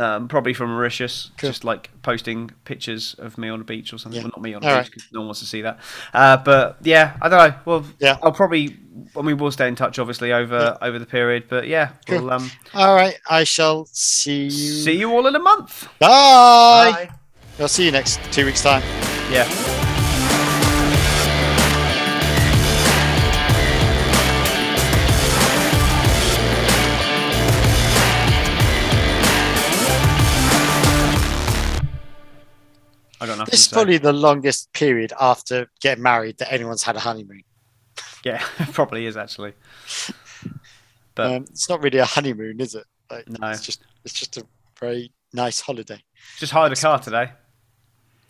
Um, 0.00 0.28
probably 0.28 0.54
from 0.54 0.70
Mauritius, 0.70 1.32
Cool. 1.38 1.50
just 1.50 1.64
like 1.64 1.90
posting 2.02 2.52
pictures 2.64 3.16
of 3.18 3.36
me 3.36 3.48
on 3.48 3.60
a 3.60 3.64
beach 3.64 3.92
or 3.92 3.98
something. 3.98 4.20
Yeah. 4.20 4.26
Well, 4.26 4.32
not 4.36 4.42
me 4.42 4.54
on 4.54 4.62
a 4.62 4.66
All 4.66 4.72
beach 4.72 4.76
right. 4.76 4.84
because 4.86 5.08
no 5.12 5.20
one 5.20 5.26
wants 5.26 5.40
to 5.40 5.46
see 5.46 5.62
that. 5.62 5.80
Uh, 6.14 6.36
but 6.36 6.76
yeah, 6.84 7.16
I 7.20 7.28
don't 7.28 7.48
know. 7.50 7.56
Well, 7.64 7.84
Yeah. 7.98 8.16
I'll 8.22 8.30
probably. 8.30 8.76
I 9.16 9.22
mean, 9.22 9.38
we'll 9.38 9.50
stay 9.50 9.66
in 9.66 9.74
touch 9.74 9.98
obviously 9.98 10.32
over 10.32 10.78
over 10.82 10.98
the 11.00 11.06
period. 11.06 11.44
But 11.48 11.66
yeah, 11.66 11.90
Cool. 12.06 12.20
we'll 12.22 12.30
um, 12.30 12.50
All 12.74 12.94
right, 12.94 13.18
I 13.28 13.42
shall 13.42 13.86
see 13.86 14.44
you. 14.44 14.50
see 14.50 14.96
you 14.98 15.10
all 15.12 15.26
in 15.26 15.34
a 15.34 15.40
month. 15.40 15.88
Bye. 15.98 17.10
I'll 17.58 17.66
see 17.66 17.84
you 17.84 17.90
next 17.90 18.20
two 18.32 18.44
weeks 18.46 18.62
time. 18.62 18.82
Yeah. 19.32 19.87
Nothing 33.38 33.50
This 33.52 33.62
is 33.62 33.68
probably 33.68 33.98
the 33.98 34.12
longest 34.12 34.72
period 34.72 35.12
after 35.20 35.70
getting 35.80 36.02
married 36.02 36.38
that 36.38 36.52
anyone's 36.52 36.82
had 36.82 36.96
a 36.96 37.00
honeymoon. 37.00 37.42
Yeah, 38.24 38.38
probably 38.72 39.06
is 39.06 39.16
actually. 39.16 39.54
But 41.14 41.32
Um, 41.32 41.42
it's 41.50 41.68
not 41.68 41.82
really 41.82 41.98
a 41.98 42.04
honeymoon, 42.04 42.60
is 42.60 42.74
it? 42.74 42.84
Like, 43.10 43.28
No. 43.28 43.48
It's 43.48 43.62
just 43.64 43.80
it's 44.04 44.14
just 44.14 44.36
a 44.36 44.46
very 44.80 45.10
nice 45.32 45.60
holiday 45.60 46.02
just 46.38 46.52
hired 46.52 46.72
a 46.72 46.76
car 46.76 46.98
today. 46.98 47.32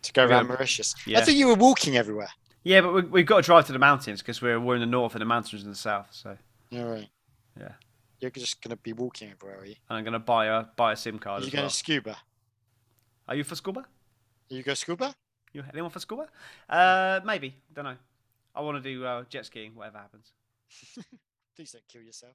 to 0.03 0.13
go 0.13 0.23
Yeah. 0.25 0.31
around 0.31 0.49
Mauritius. 0.49 0.95
Yeah. 1.07 1.19
I 1.19 1.23
thought 1.25 1.35
you 1.35 1.49
were 1.49 1.55
walking 1.55 1.97
everywhere. 1.97 2.31
Yeah, 2.65 2.81
but 2.83 2.93
we, 2.95 3.03
we've 3.03 3.27
got 3.27 3.37
to 3.37 3.43
drive 3.43 3.67
to 3.67 3.73
the 3.73 3.79
mountains 3.79 4.21
because 4.21 4.41
we're 4.43 4.59
we're 4.61 4.75
in 4.77 4.81
the 4.81 4.87
north 4.87 5.15
and 5.15 5.21
the 5.21 5.27
mountains 5.27 5.63
in 5.65 5.71
the 5.71 5.77
south. 5.77 6.09
So 6.11 6.37
All 6.73 6.85
right. 6.85 7.09
Yeah. 7.59 7.73
You're 8.21 8.31
just 8.33 8.61
going 8.63 8.71
to 8.77 8.83
be 8.83 8.93
walking 8.93 9.31
everywhere, 9.31 9.61
are 9.61 9.67
you? 9.67 9.77
and 9.89 9.99
I'm 9.99 10.05
gonna 10.05 10.19
buy 10.19 10.47
a 10.47 10.65
buy 10.77 10.93
a 10.93 10.97
SIM 10.97 11.17
Are 11.17 11.19
card 11.19 11.43
you 11.43 11.47
as 11.49 11.53
going 11.53 11.63
well. 11.63 11.71
to 11.71 11.77
scuba? 11.77 12.17
Are 13.29 13.35
you 13.35 13.45
for 13.45 13.55
scuba? 13.57 13.85
You 14.49 14.63
go 14.63 14.75
scuba? 14.75 15.15
You 15.53 15.65
anyone 15.73 15.91
for 15.91 16.01
scuba? 16.01 16.29
Uh, 16.69 17.21
maybe. 17.25 17.55
Don't 17.75 17.85
know. 17.85 17.97
I 18.55 18.61
want 18.61 18.83
to 18.83 18.95
do 18.95 19.05
uh, 19.05 19.25
jet 19.29 19.47
skiing. 19.47 19.75
Whatever 19.75 19.99
happens. 19.99 20.33
Please 21.57 21.73
don't 21.73 21.87
kill 21.89 22.03
yourself. 22.03 22.35